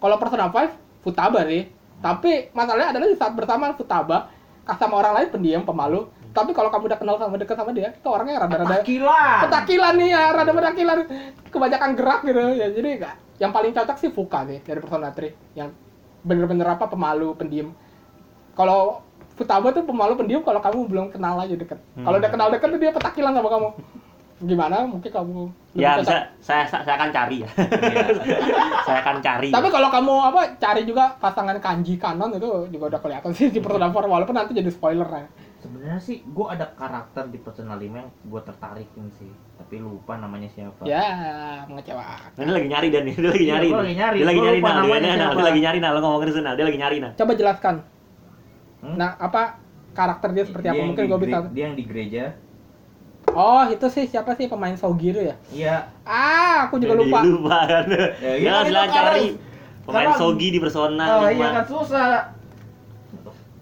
Kalau 0.00 0.16
Persona 0.16 0.48
5 0.48 0.72
Futaba 1.04 1.40
sih. 1.44 1.68
Tapi 1.96 2.52
masalahnya 2.52 2.92
adalah 2.96 3.06
di 3.08 3.16
saat 3.16 3.32
bersamaan 3.36 3.76
Futaba 3.76 4.32
sama 4.80 4.94
orang 4.98 5.12
lain 5.22 5.28
pendiam 5.30 5.62
pemalu 5.62 6.08
tapi 6.36 6.52
kalau 6.52 6.68
kamu 6.68 6.84
udah 6.86 6.98
kenal 6.98 7.16
sama 7.16 7.34
dekat 7.34 7.56
sama 7.56 7.72
dia 7.72 7.88
itu 7.88 8.04
orangnya 8.06 8.36
rada-rada 8.38 8.68
Petakilan. 8.76 9.38
petakilan 9.42 9.94
nih 9.96 10.08
ya 10.08 10.22
rada 10.30 10.52
petakilan. 10.52 10.98
Kebanyakan 11.48 11.90
gerak 11.94 12.20
gitu. 12.22 12.40
Ya 12.52 12.66
jadi 12.68 12.88
nggak. 12.98 13.14
Yang 13.38 13.50
paling 13.50 13.72
cocok 13.72 13.96
sih 13.96 14.10
Fuka 14.10 14.40
sih 14.44 14.58
dari 14.60 14.78
Persona 14.78 15.08
3 15.10 15.32
yang 15.54 15.72
bener-bener 16.20 16.68
apa 16.68 16.84
pemalu 16.84 17.32
pendiam. 17.34 17.72
Kalau 18.52 19.00
Futaba 19.32 19.68
tuh 19.70 19.84
pemalu 19.84 20.16
pendiam 20.16 20.40
kalau 20.40 20.58
kamu 20.58 20.78
belum 20.86 21.06
kenal 21.10 21.36
aja 21.38 21.52
deket. 21.52 21.76
Kalau 21.94 22.16
udah 22.16 22.24
Hmm. 22.24 22.34
kenal 22.34 22.48
deket 22.50 22.68
tuh 22.68 22.78
dia 22.78 22.88
petakilan 22.90 23.32
sama 23.32 23.48
kamu. 23.50 23.68
Gimana? 24.38 24.84
Mungkin 24.84 25.08
kamu 25.08 25.48
Ya 25.72 25.96
bisa 25.96 26.28
saya, 26.40 26.64
saya 26.64 26.82
saya 26.82 26.94
akan 26.94 27.08
cari 27.10 27.36
ya. 27.40 27.48
saya 28.86 28.98
akan 29.00 29.16
cari. 29.20 29.48
tapi 29.48 29.68
kalau 29.68 29.88
kamu 29.88 30.12
apa 30.26 30.40
cari 30.56 30.82
juga 30.82 31.16
pasangan 31.16 31.56
kanji 31.58 31.96
kanon 31.96 32.32
itu 32.32 32.48
juga 32.70 32.84
udah 32.90 33.00
kelihatan 33.02 33.30
sih 33.30 33.48
di 33.48 33.60
Persona 33.60 33.88
4 33.88 33.96
walaupun 34.06 34.32
nanti 34.32 34.52
jadi 34.52 34.68
spoiler 34.68 35.04
ya 35.04 35.28
Sebenarnya 35.66 35.98
sih 35.98 36.22
gue 36.22 36.46
ada 36.46 36.66
karakter 36.70 37.26
di 37.26 37.38
Persona 37.38 37.74
5 37.74 37.82
yang 37.82 38.06
gue 38.06 38.40
tertarikin 38.40 39.10
sih, 39.12 39.26
tapi 39.52 39.76
lupa 39.76 40.14
namanya 40.14 40.46
siapa. 40.46 40.78
ya 40.82 41.02
mengecewakan 41.66 42.30
Nah, 42.32 42.40
Ini 42.40 42.52
lagi 42.52 42.68
nyari 42.68 42.88
dan 42.88 43.02
dia 43.04 43.18
lagi 43.18 43.42
Iya, 43.42 43.52
nyari. 43.52 43.66
gua 43.66 43.74
nih. 43.74 43.82
lagi 43.82 43.96
nyari. 43.96 44.16
Dia 44.16 44.26
lagi 44.26 44.38
Gua 44.38 44.46
nyari 44.46 44.56
lupa 44.56 44.68
nah, 44.68 44.74
dia, 44.76 44.86
nah, 45.12 45.28
dia 45.28 45.44
lagi 45.44 45.60
nyari 45.60 45.78
nah, 45.78 45.90
lo 45.90 45.98
ngomong 45.98 46.20
ke 46.20 46.32
sana, 46.32 46.50
dia 46.52 46.64
lagi 46.64 46.78
nyari 46.78 46.96
nah. 47.00 47.12
coba 47.12 47.32
jelaskan 47.34 47.74
Hmm? 48.76 48.92
nah 48.94 49.16
apa 49.16 49.56
karakter 49.90 50.28
dia 50.30 50.44
seperti 50.44 50.68
Dia 50.68 50.76
apa 50.76 50.84
mungkin 50.84 51.04
gue 51.04 51.18
bisa 51.18 51.38
Dia 51.50 51.64
yang 51.64 51.74
di 51.74 51.82
gereja. 51.82 52.24
oh 53.28 53.64
itu 53.66 53.86
sih 53.88 54.04
siapa 54.04 54.32
sih 54.32 54.46
pemain 54.46 54.76
Sogiru 54.76 55.18
ya 55.18 55.34
Iya. 55.50 55.76
ah 56.04 56.68
aku 56.68 56.76
juga 56.76 56.94
Jadi 56.94 57.02
lupa 57.02 57.18
Lupa 57.24 57.58
kan. 57.64 57.84
Ya, 58.20 58.32
Ya, 58.36 58.54
itu 58.62 58.76
cari. 58.86 59.26
Pemain 59.82 60.12
Sogi 60.14 60.48
di 60.50 60.58
Persona 60.58 61.04
Oh 61.08 61.24
5. 61.24 61.32
iya 61.32 61.48
kan 61.52 61.64
susah. 61.64 62.06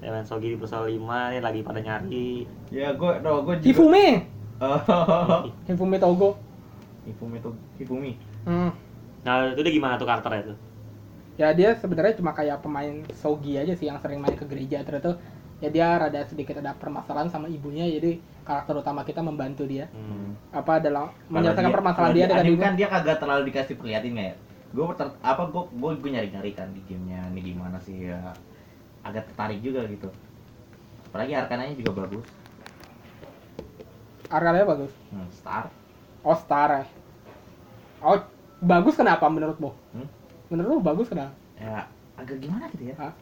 Ya, 0.05 0.13
Pemain 0.13 0.21
Sogi 0.23 0.53
di 0.53 0.59
Persona 0.61 0.85
5 0.85 1.01
ini 1.33 1.41
lagi 1.41 1.61
pada 1.65 1.81
nyari. 1.81 2.45
Ya 2.69 2.93
gue, 2.93 3.13
no, 3.19 3.41
gue 3.43 3.57
juga. 3.57 3.67
Hifumi 3.67 4.09
Oh. 4.55 4.79
Hifumi 5.67 5.97
Togo 5.97 6.37
Hifumi 7.03 7.41
tuh 7.41 7.53
Hifumi. 7.75 8.13
hmm. 8.45 8.71
Nah, 9.23 9.51
itu 9.51 9.61
dia 9.61 9.73
gimana 9.73 9.97
tuh 9.97 10.05
karakternya 10.05 10.53
tuh? 10.53 10.59
ya 11.35 11.51
dia 11.51 11.75
sebenarnya 11.75 12.15
cuma 12.15 12.31
kayak 12.31 12.63
pemain 12.63 13.03
Sogi 13.13 13.59
aja 13.59 13.75
sih 13.75 13.91
yang 13.91 13.99
sering 13.99 14.23
main 14.23 14.31
ke 14.33 14.47
gereja 14.47 14.87
terus 14.87 15.03
tuh 15.03 15.17
ya 15.59 15.67
dia 15.67 15.99
rada 15.99 16.23
sedikit 16.23 16.55
ada 16.55 16.71
permasalahan 16.73 17.27
sama 17.27 17.51
ibunya 17.51 17.91
jadi 17.91 18.23
karakter 18.41 18.79
utama 18.79 19.03
kita 19.03 19.19
membantu 19.19 19.67
dia 19.67 19.91
Hmm. 19.91 20.39
apa 20.53 20.79
dalam 20.79 21.11
menyelesaikan 21.27 21.67
dia- 21.67 21.75
permasalahan 21.75 22.15
dia 22.15 22.27
di 22.31 22.31
dengan 22.31 22.63
kan 22.63 22.75
dia 22.77 22.87
kagak 22.87 23.19
terlalu 23.19 23.51
dikasih 23.51 23.75
perlihatin 23.75 24.15
ya. 24.15 24.35
Gue 24.71 24.87
apa 25.19 25.43
gue 25.45 25.63
gue 25.73 25.91
gue 25.97 26.11
nyari 26.13 26.29
nyari 26.31 26.51
kan 26.53 26.71
di 26.71 26.81
gamenya 26.85 27.27
ini 27.29 27.41
gimana 27.45 27.79
sih 27.81 28.07
ya 28.07 28.31
agak 29.05 29.29
tertarik 29.29 29.61
juga 29.61 29.85
gitu. 29.87 30.09
Apalagi 31.09 31.33
arkananya 31.33 31.75
juga 31.77 31.93
bagus. 31.95 32.27
Arkananya 34.27 34.67
bagus 34.67 34.93
Hmm, 35.13 35.29
Star. 35.31 35.69
oh 36.25 36.33
star 36.35 36.69
ya 36.73 36.85
oh 38.01 38.17
bagus 38.59 38.97
kenapa 38.97 39.29
menurutmu 39.29 39.71
Hmm? 39.93 40.09
menurutmu 40.49 40.81
bagus 40.81 41.07
kenapa 41.07 41.37
Ya 41.55 41.87
agak 42.17 42.41
gimana 42.41 42.67
gitu 42.73 42.91
ya. 42.91 43.13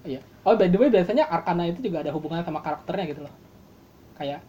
Iya. 0.00 0.20
Oh 0.40 0.56
by 0.56 0.64
the 0.64 0.78
way 0.78 0.88
biasanya 0.88 1.28
Arkana 1.28 1.68
itu 1.68 1.84
juga 1.84 2.00
ada 2.00 2.08
hubungannya 2.08 2.40
sama 2.40 2.64
karakternya 2.64 3.04
gitu 3.10 3.20
loh. 3.20 3.34
Kayak 4.16 4.40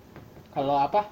kalau 0.56 0.80
apa? 0.80 1.12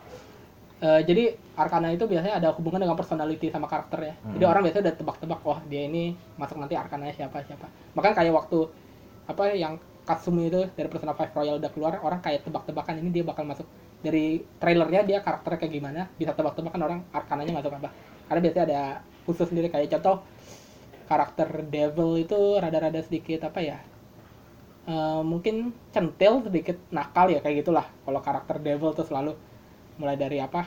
Eh, 0.79 1.01
jadi 1.03 1.23
Arkana 1.59 1.91
itu 1.91 2.07
biasanya 2.07 2.39
ada 2.39 2.49
hubungan 2.55 2.79
dengan 2.79 2.95
personality 2.95 3.51
sama 3.51 3.67
karakternya. 3.67 4.15
Jadi 4.35 4.43
Hmm. 4.43 4.51
orang 4.51 4.61
biasanya 4.63 4.83
udah 4.89 4.95
tebak-tebak, 4.95 5.39
wah 5.43 5.59
dia 5.67 5.81
ini 5.91 6.15
masuk 6.39 6.55
nanti 6.55 6.75
Arkananya 6.79 7.11
siapa 7.11 7.43
siapa. 7.43 7.67
Bahkan 7.95 8.11
kayak 8.15 8.31
waktu 8.31 8.59
apa 9.27 9.43
yang 9.53 9.75
Katsumi 10.07 10.49
itu 10.49 10.65
dari 10.73 10.89
Persona 10.89 11.13
5 11.13 11.35
Royal 11.37 11.61
udah 11.61 11.69
keluar, 11.69 11.93
orang 12.01 12.17
kayak 12.17 12.41
tebak-tebakan 12.41 12.97
ini 12.97 13.13
dia 13.13 13.21
bakal 13.21 13.45
masuk 13.45 13.67
dari 14.01 14.41
trailernya 14.57 15.05
dia 15.05 15.19
karakternya 15.21 15.59
kayak 15.61 15.73
gimana, 15.75 16.01
bisa 16.17 16.33
tebak-tebakan 16.33 16.81
orang 16.81 16.99
Arkananya 17.13 17.53
masuk 17.53 17.75
apa. 17.77 17.93
Karena 18.25 18.39
biasanya 18.41 18.65
ada 18.65 18.81
khusus 19.29 19.45
sendiri 19.51 19.69
kayak 19.69 19.93
contoh 19.99 20.25
karakter 21.05 21.65
Devil 21.69 22.25
itu 22.25 22.57
rada-rada 22.57 22.97
sedikit 23.05 23.45
apa 23.45 23.59
ya? 23.61 23.77
Eh, 24.89 25.21
mungkin 25.21 25.69
centil 25.93 26.41
sedikit 26.41 26.73
nakal 26.89 27.29
ya 27.29 27.43
kayak 27.45 27.61
gitulah 27.61 27.85
kalau 28.01 28.25
karakter 28.25 28.57
devil 28.57 28.89
tuh 28.97 29.05
selalu 29.05 29.37
mulai 29.99 30.15
dari 30.15 30.39
apa 30.39 30.63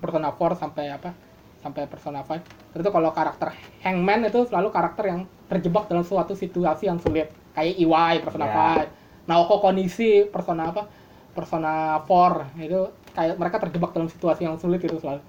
Persona 0.00 0.32
4 0.32 0.56
sampai 0.56 0.84
apa 0.88 1.12
sampai 1.60 1.84
Persona 1.84 2.24
5 2.24 2.72
terus 2.72 2.82
tuh 2.82 2.92
kalau 2.92 3.12
karakter 3.12 3.52
Hangman 3.84 4.24
itu 4.24 4.48
selalu 4.48 4.72
karakter 4.72 5.04
yang 5.12 5.20
terjebak 5.46 5.86
dalam 5.86 6.00
suatu 6.02 6.32
situasi 6.32 6.88
yang 6.88 6.96
sulit 6.96 7.28
kayak 7.52 7.76
Iwai 7.76 8.24
Persona 8.24 8.48
Ya. 8.48 8.88
5 8.88 9.28
Naoko 9.28 9.60
Konishi 9.60 10.24
Persona 10.26 10.72
apa 10.72 10.88
Persona 11.36 12.00
4 12.08 12.56
itu 12.64 12.80
kayak 13.12 13.36
mereka 13.36 13.60
terjebak 13.60 13.92
dalam 13.92 14.08
situasi 14.08 14.48
yang 14.48 14.56
sulit 14.56 14.80
itu 14.80 14.96
selalu 14.96 15.20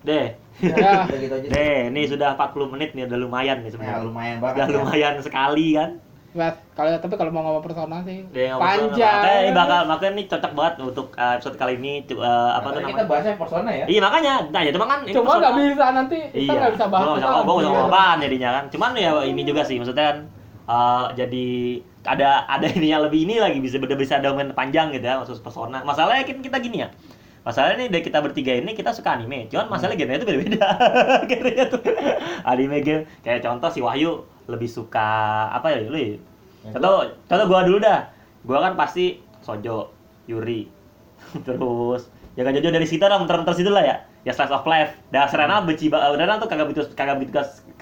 Deh. 0.00 0.32
ya 0.60 1.04
gitu. 1.12 1.36
Deh, 1.52 1.92
ini 1.92 2.08
sudah 2.08 2.32
40 2.36 2.72
menit 2.72 2.96
nih, 2.96 3.04
udah 3.08 3.18
lumayan 3.20 3.60
nih 3.60 3.68
Ya 3.68 3.72
sebenarnya. 3.76 4.04
lumayan 4.04 4.36
banget. 4.40 4.56
Udah 4.56 4.66
ya. 4.68 4.74
lumayan 4.76 5.14
sekali 5.20 5.66
kan. 5.76 5.90
Mas, 6.30 6.54
kalau 6.78 6.94
tapi 6.94 7.14
kalau 7.14 7.34
mau 7.34 7.42
ngomong 7.42 7.58
Persona 7.60 8.06
sih 8.06 8.22
ngomong 8.22 8.62
panjang 8.62 9.18
Makanya 9.18 9.40
ini 9.42 9.50
bakal 9.50 9.80
makanya 9.84 10.12
ini 10.14 10.24
cocok 10.24 10.52
banget 10.54 10.74
untuk 10.78 11.06
uh, 11.14 11.32
episode 11.34 11.56
kali 11.58 11.74
ini 11.74 11.92
uh, 12.12 12.54
apa 12.54 12.70
tuh 12.70 12.78
Makanya 12.78 12.86
kita 12.86 12.94
namanya? 12.94 13.10
bahasnya 13.10 13.34
persona 13.34 13.70
ya. 13.74 13.84
Iya 13.84 14.00
makanya, 14.00 14.32
nah 14.48 14.60
ya 14.62 14.70
cuma 14.70 14.86
kan 14.86 14.98
ini 15.02 15.10
cuma 15.10 15.32
nggak 15.36 15.54
bisa 15.58 15.86
nanti 15.90 16.18
kita 16.30 16.38
Iya, 16.38 16.52
nggak 16.54 16.72
bisa 16.78 16.86
bahas 16.86 17.02
gua 17.02 17.10
nggak 17.10 17.22
bisa 17.26 17.34
ngomong, 17.34 17.86
apaan 17.90 18.16
jadinya 18.22 18.48
kan. 18.54 18.64
Cuman 18.70 18.90
ya 18.94 19.10
ini 19.26 19.42
juga 19.42 19.62
sih, 19.66 19.76
maksudnya 19.76 20.06
kan 20.06 20.18
eh, 20.70 21.04
jadi 21.18 21.46
ada 22.00 22.28
ada 22.46 22.66
ininya 22.70 22.98
lebih 23.10 23.26
ini 23.26 23.34
lagi 23.36 23.58
bisa 23.58 23.76
bisa 23.76 23.98
bisa 23.98 24.14
domain 24.22 24.54
panjang 24.54 24.94
gitu 24.94 25.02
ya 25.02 25.18
khusus 25.18 25.42
persona. 25.42 25.82
Masalahnya 25.82 26.22
kan 26.22 26.38
kita 26.38 26.62
gini 26.62 26.86
ya. 26.86 26.88
Masalahnya 27.40 27.82
nih 27.82 27.88
dari 27.90 28.04
kita 28.04 28.20
bertiga 28.20 28.52
ini 28.54 28.76
kita 28.76 28.92
suka 28.92 29.16
anime, 29.16 29.48
cuman 29.50 29.66
masalah 29.66 29.96
Hmm. 29.96 30.04
genre 30.04 30.14
itu 30.14 30.26
beda-beda. 30.28 30.66
Genrenya 31.30 31.64
tuh. 31.66 31.80
anime 32.44 32.78
game 32.80 33.02
kayak 33.20 33.42
contoh 33.42 33.66
si 33.66 33.80
Wahyu 33.80 34.22
lebih 34.50 34.66
suka 34.66 35.48
apa 35.54 35.70
ya 35.70 35.86
lu 35.86 35.96
ya? 35.96 36.18
Contoh, 36.74 37.06
contoh 37.24 37.46
gua 37.48 37.64
dulu 37.64 37.78
dah. 37.80 38.10
Gua 38.44 38.58
kan 38.60 38.74
pasti 38.76 39.22
Sojo, 39.40 39.94
Yuri. 40.28 40.68
Terus 41.46 42.10
ya 42.34 42.42
kan 42.42 42.52
jauh 42.52 42.74
dari 42.74 42.86
situ 42.88 43.04
lah, 43.06 43.16
muter-muter 43.16 43.54
situ 43.54 43.70
lah 43.70 43.84
ya. 43.86 43.96
Ya 44.20 44.32
slice 44.32 44.50
of 44.50 44.64
life. 44.64 44.92
Dan 45.08 45.26
Serena 45.26 45.60
benci 45.60 45.88
banget. 45.88 46.16
Serena 46.16 46.36
tuh 46.36 46.48
kagak 46.48 46.66
begitu 46.68 46.82
kagak 46.92 47.16
begitu 47.16 47.40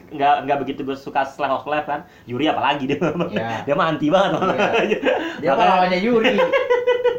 nggak 0.09 0.49
nggak 0.49 0.59
begitu 0.65 0.81
gue 0.83 0.97
suka 0.97 1.27
slice 1.27 1.51
of 1.51 1.67
life 1.67 1.85
kan. 1.85 2.07
Yuri 2.25 2.47
apalagi 2.47 2.87
dia. 2.87 2.99
Ya. 3.31 3.61
dia 3.67 3.75
mah 3.75 3.91
anti 3.91 4.07
banget 4.09 4.31
malah. 4.39 4.57
Dia 5.39 5.53
lawannya 5.53 5.99
Yuri. 5.99 6.37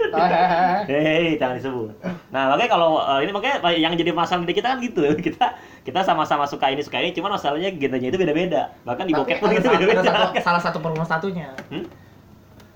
Hehehe. 0.09 0.89
Hei, 0.89 1.37
jangan 1.37 1.61
disebut. 1.61 1.93
Nah, 2.33 2.49
makanya 2.49 2.71
kalau 2.73 2.97
eh, 2.97 3.29
ini 3.29 3.31
makanya 3.31 3.61
yang 3.77 3.93
jadi 3.93 4.09
masalah 4.09 4.41
di 4.41 4.57
kita 4.57 4.73
kan 4.73 4.81
gitu. 4.81 5.05
Kita 5.21 5.53
kita 5.85 5.99
sama-sama 6.01 6.49
suka 6.49 6.73
ini 6.73 6.81
suka 6.81 6.97
ini, 6.97 7.13
cuman 7.13 7.37
masalahnya 7.37 7.69
genrenya 7.77 8.09
itu 8.09 8.17
beda-beda. 8.17 8.73
Bahkan 8.89 9.05
di 9.05 9.13
bokep 9.13 9.37
pun 9.37 9.53
itu 9.53 9.69
beda-beda. 9.69 10.01
satu- 10.01 10.41
salah 10.41 10.61
satu 10.61 10.77
pemeran 10.81 11.05
satunya. 11.05 11.53
Hmm? 11.69 11.85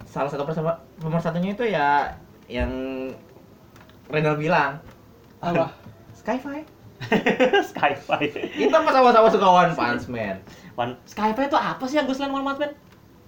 Salah 0.05 0.29
satu 0.29 0.45
pemeran 0.45 1.23
satunya 1.23 1.57
itu 1.57 1.65
ya 1.65 2.13
yang 2.45 2.69
Renal 4.13 4.37
bilang 4.37 4.77
apa 5.41 5.73
Skyfi. 6.23 6.63
Skyfi. 7.69 8.27
Kita 8.55 8.77
sama-sama 8.79 9.27
suka 9.27 9.43
One 9.45 9.71
Punch 9.75 10.07
Man. 10.07 10.39
One 10.73 10.95
Skype 11.03 11.35
itu 11.37 11.57
apa 11.59 11.83
sih 11.83 11.99
yang 11.99 12.07
gue 12.07 12.15
selain 12.15 12.31
One 12.31 12.47
Punch 12.47 12.63
Man? 12.63 12.71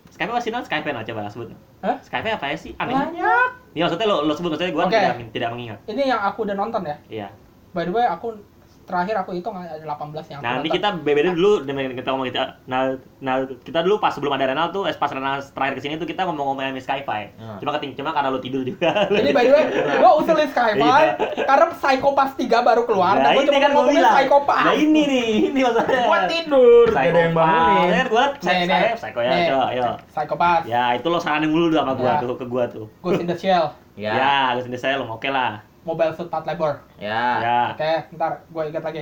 Skype 0.08 0.32
apa 0.32 0.40
sih 0.40 0.48
nan? 0.48 0.64
Skype 0.64 0.88
nah 0.88 1.04
coba 1.04 1.28
sebut. 1.28 1.52
Hah? 1.84 2.00
Skype 2.00 2.24
apa 2.32 2.46
ya 2.48 2.56
sih? 2.56 2.72
Aneh. 2.80 2.96
banyak 2.96 3.50
Iya 3.76 3.84
maksudnya 3.86 4.08
lo 4.08 4.24
lo 4.24 4.32
sebut 4.32 4.50
maksudnya 4.50 4.72
gue 4.72 4.80
Oke. 4.82 4.96
tidak 4.96 5.16
tidak 5.36 5.50
mengingat. 5.52 5.78
ini 5.86 6.08
yang 6.08 6.24
aku 6.24 6.48
udah 6.48 6.56
nonton 6.56 6.88
ya 6.88 6.96
Iya. 7.12 7.28
by 7.76 7.84
the 7.84 7.92
way 7.92 8.08
aku 8.08 8.40
terakhir 8.86 9.16
aku 9.18 9.34
hitung 9.34 9.53
ada 9.53 9.76
18 9.76 9.90
yang 10.26 10.38
aku 10.38 10.45
Nah, 10.45 10.53
ini 10.53 10.62
nonton. 10.62 10.74
kita 10.74 10.88
BBD 11.02 11.28
dulu 11.34 11.52
dengan 11.62 11.90
kita 11.90 12.07
ngomong 12.07 12.28
kita 12.28 12.41
nah 12.64 12.82
nah 13.20 13.36
kita 13.57 13.82
dulu 13.82 13.98
pas 13.98 14.10
sebelum 14.10 14.32
ada 14.32 14.45
Renal 14.48 14.70
tuh 14.70 14.86
eh, 14.86 14.94
pas 14.94 15.07
Renal 15.07 15.41
terakhir 15.41 15.74
ke 15.74 15.82
sini 15.82 15.94
tuh 15.95 16.06
kita 16.06 16.22
ngomong-ngomong 16.24 16.62
anime 16.62 16.80
Skyfi. 16.80 17.34
Hmm. 17.36 17.57
Cuma 17.57 17.74
keting 17.74 17.94
cuma 17.94 18.10
karena 18.12 18.30
lo 18.30 18.38
tidur 18.38 18.62
juga. 18.62 19.10
jadi 19.10 19.30
by 19.30 19.44
the 19.44 19.52
way 19.52 19.64
gua 19.99 20.12
usulin 20.18 20.48
Skyfi 20.48 20.80
Iya. 20.80 21.18
karena 21.44 21.66
Psychopass 21.72 22.32
3 22.36 22.45
baru 22.62 22.82
keluar 22.86 23.14
Nah, 23.16 23.24
dan 23.24 23.32
gua 23.32 23.41
ini 23.41 23.48
cuma 23.48 23.57
kan 23.57 23.62
gue 23.66 23.76
ngomongin 23.76 23.98
bilang. 23.98 24.14
Psychopass 24.16 24.62
Nah, 24.62 24.74
ini 24.76 25.02
nih, 25.03 25.28
ini 25.48 25.60
masalahnya. 25.60 26.03
Buat 26.06 26.24
tidur, 26.28 26.86
ada 26.91 27.20
yang 27.20 27.34
bangunin. 27.34 28.06
Gue 28.06 28.26
psycho 28.95 29.20
ya, 29.20 29.34
ayo. 29.68 29.84
Psychopass 30.07 30.62
Ya, 30.66 30.84
itu 30.94 31.07
lo 31.07 31.18
saranin 31.18 31.49
dulu 31.49 31.70
sama 31.72 31.94
gua 31.94 32.06
Ya. 32.07 32.22
tuh 32.22 32.38
ke 32.38 32.45
gua 32.45 32.64
tuh. 32.66 32.86
Ghost 33.02 33.20
in 33.20 33.26
the 33.26 33.36
Shell 33.36 33.74
Ya, 33.95 34.12
Ya. 34.12 34.36
gue 34.53 34.62
sendiri 34.62 34.78
saya 34.78 34.99
lo 34.99 35.07
oke 35.07 35.28
lah. 35.28 35.64
Mobile 35.86 36.14
Suit 36.18 36.28
Part 36.28 36.44
Labor. 36.44 36.82
Ya. 36.98 37.24
Ya. 37.40 37.60
Oke, 37.72 37.91
ntar 38.18 38.44
gue 38.44 38.64
ingat 38.66 38.84
lagi. 38.84 39.02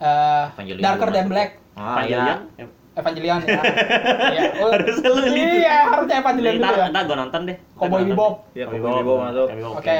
Eh, 0.00 0.44
Evangelion 0.56 0.80
Darker 0.80 1.08
Than. 1.12 1.26
Black, 1.28 1.50
Ah, 1.76 2.00
Evangelion. 2.00 2.24
ya. 2.24 2.36
Eh, 2.56 2.68
Evangelion 2.96 3.38
ya. 3.44 3.60
Iya, 4.30 4.42
oh, 4.62 4.70
Harusnya 4.72 5.10
lu 5.10 5.22
ini. 5.28 5.42
iya 5.60 5.76
harusnya 5.86 6.16
Evangelion 6.22 6.54
dulu 6.56 6.64
Ntar, 6.64 6.74
ya. 6.78 6.86
ntar 6.88 7.02
gua 7.04 7.16
nonton 7.20 7.40
deh. 7.44 7.56
Ntar 7.58 7.76
Cowboy 7.76 8.02
Bebop. 8.06 8.34
deh. 8.54 8.58
Ya, 8.58 8.64
Cowboy 8.66 8.92
Bebop 8.96 9.16
masuk. 9.20 9.46
Oke. 9.76 9.98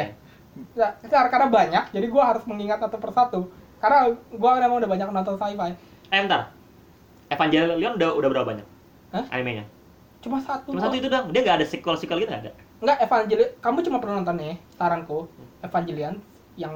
Nah, 0.77 0.91
karena 1.31 1.47
banyak, 1.47 1.85
jadi 1.95 2.07
gue 2.07 2.23
harus 2.23 2.43
mengingat 2.47 2.79
satu 2.81 2.97
persatu. 2.97 3.41
Karena 3.81 3.99
gue 4.13 4.51
memang 4.57 4.77
udah 4.79 4.91
banyak 4.91 5.09
nonton 5.11 5.35
sci-fi. 5.37 5.71
Eh, 6.11 6.21
bentar. 6.21 6.51
Evangelion 7.31 7.95
udah 7.95 8.11
udah 8.15 8.29
berapa 8.29 8.47
banyak? 8.47 8.67
Hah? 9.15 9.25
Animenya. 9.31 9.65
Cuma 10.21 10.37
satu. 10.43 10.75
Cuma 10.75 10.83
satu 10.83 10.97
itu 10.97 11.09
dong. 11.09 11.31
Dia 11.31 11.41
nggak 11.43 11.57
ada 11.63 11.67
sequel-sequel 11.67 12.19
gitu 12.21 12.29
nggak 12.29 12.43
ada. 12.45 12.53
Enggak 12.81 12.99
Evangelion, 13.05 13.51
kamu 13.61 13.79
cuma 13.85 13.97
pernah 14.01 14.15
nonton 14.21 14.37
nih, 14.37 14.55
saranku. 14.75 15.29
Evangelion 15.61 16.15
yang 16.57 16.73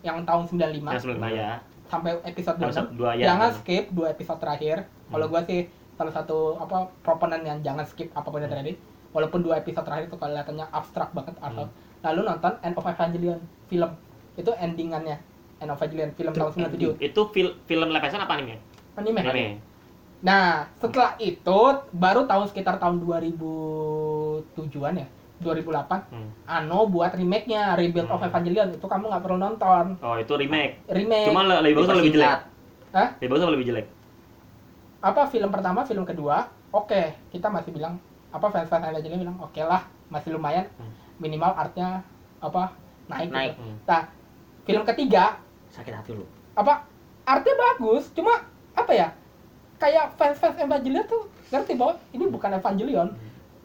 yang 0.00 0.22
tahun 0.22 0.46
95 0.46 0.78
Yang 0.86 1.02
sebelumnya 1.02 1.30
ya. 1.30 1.50
sampai 1.86 2.12
episode 2.22 2.56
2. 2.56 2.64
Episode 2.64 2.90
dua, 2.94 3.10
ya. 3.14 3.24
jangan 3.26 3.50
skip 3.54 3.84
dua 3.90 4.06
episode 4.08 4.38
terakhir. 4.38 4.76
Kalau 5.08 5.24
Hmm. 5.24 5.32
gua 5.32 5.42
sih 5.42 5.60
salah 5.94 6.12
satu 6.12 6.38
apa 6.56 6.76
proponen 7.00 7.42
yang 7.42 7.58
jangan 7.58 7.82
skip 7.82 8.12
apa 8.12 8.24
pun 8.24 8.38
yang 8.38 8.46
Hmm. 8.46 8.60
terjadi. 8.60 8.72
Walaupun 9.08 9.40
dua 9.40 9.56
episode 9.56 9.82
terakhir 9.82 10.06
itu 10.06 10.16
kelihatannya 10.16 10.66
abstrak 10.68 11.10
banget 11.10 11.34
atau 11.38 11.64
Hmm. 11.64 11.74
lalu 12.00 12.20
nonton 12.24 12.52
End 12.60 12.74
of 12.74 12.84
Evangelion 12.84 13.40
film. 13.66 13.90
Itu 14.34 14.52
endingannya. 14.54 15.18
End 15.58 15.66
of 15.66 15.76
Evangelion 15.76 16.12
film 16.12 16.30
tahun 16.30 16.50
97. 16.52 16.94
Itu 17.00 17.20
fil 17.28 17.56
film 17.64 17.88
live 17.88 18.04
action 18.04 18.20
apa 18.20 18.36
anime? 18.36 18.54
Anime. 18.94 19.20
Anime. 19.20 19.58
Nah, 20.18 20.66
setelah 20.76 21.14
itu 21.16 21.58
baru 21.90 22.22
tahun 22.24 22.46
sekitar 22.46 22.76
tahun 22.76 22.98
2007-an 22.98 24.94
ya. 24.96 25.08
2008 25.40 26.08
Hmm. 26.08 26.28
Ano 26.44 26.86
buat 26.86 27.10
remake-nya 27.10 27.74
Rebuild 27.74 28.06
of 28.06 28.16
Hmm. 28.16 28.28
Evangelion 28.28 28.68
itu 28.70 28.82
kamu 28.82 29.04
nggak 29.06 29.22
perlu 29.22 29.36
nonton 29.36 29.84
Oh, 29.98 30.14
itu 30.14 30.32
remake. 30.32 30.82
remake 30.86 31.26
Cuma 31.26 31.42
le- 31.42 31.62
lebih 31.62 31.74
bagus 31.78 31.88
atau 31.88 31.98
lebih 31.98 32.12
jelek? 32.12 32.30
Hah? 32.90 33.08
Lebih 33.16 33.28
bagus 33.28 33.42
atau 33.42 33.54
lebih 33.54 33.68
jelek? 33.68 33.86
apa 34.98 35.22
film 35.26 35.46
pertama 35.48 35.84
film 35.84 36.02
kedua 36.02 36.42
oke 36.68 37.00
kita 37.30 37.46
masih 37.46 37.70
bilang 37.70 38.02
apa 38.28 38.46
fans 38.48 38.66
fans 38.66 38.82
Evangelion 38.84 39.22
bilang 39.22 39.38
oke 39.38 39.62
lah 39.62 39.86
masih 40.08 40.34
lumayan 40.34 40.66
Hmm. 40.74 40.90
minimal 41.16 41.54
artnya 41.54 42.02
apa 42.38 42.74
naik, 43.06 43.30
Naik. 43.30 43.54
gitu. 43.54 43.62
Hmm. 43.62 43.76
nah 43.84 44.02
film 44.64 44.82
ketiga 44.84 45.38
Sakit 45.68 45.94
hati 45.94 46.12
lu. 46.12 46.26
apa 46.52 46.82
artnya 47.24 47.54
bagus 47.54 48.10
cuma 48.10 48.42
apa 48.74 48.90
ya 48.90 49.14
kayak 49.76 50.10
fans 50.12 50.34
fans 50.36 50.58
Evangelion 50.58 51.06
tuh 51.06 51.22
ngerti 51.48 51.72
bahwa 51.72 51.94
ini 52.10 52.24
bukan 52.26 52.50
Evangelion 52.52 53.08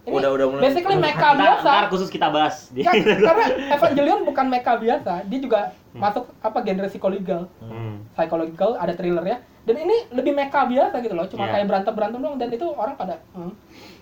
ini 0.04 0.14
Udah 0.14 0.30
udah 0.32 0.46
mulai. 0.50 0.62
basically 0.64 0.98
mecha 0.98 1.30
biasa 1.32 1.64
ntar 1.66 1.86
khusus 1.88 2.08
kita 2.08 2.28
bahas. 2.28 2.68
Kan, 2.70 2.94
karena 3.00 3.46
Evangelion 3.76 4.20
bukan 4.24 4.46
mecha 4.48 4.74
biasa 4.76 5.12
dia 5.24 5.40
juga 5.40 5.62
Hmm. 5.90 6.02
masuk 6.02 6.26
apa 6.40 6.58
genre 6.60 6.88
psikological 6.88 7.42
Hmm. 7.60 8.02
psychological 8.12 8.74
ada 8.76 8.92
thriller 8.92 9.22
ya 9.24 9.38
dan 9.64 9.76
ini 9.78 10.10
lebih 10.10 10.34
mecha 10.34 10.66
biasa 10.66 10.98
gitu 11.00 11.14
loh 11.14 11.24
cuma 11.26 11.46
Iya. 11.46 11.54
kayak 11.54 11.66
berantem 11.70 11.94
berantem 11.94 12.20
doang 12.20 12.36
dan 12.36 12.50
itu 12.50 12.66
orang 12.68 12.94
pada 12.94 13.22
hmm. 13.32 13.54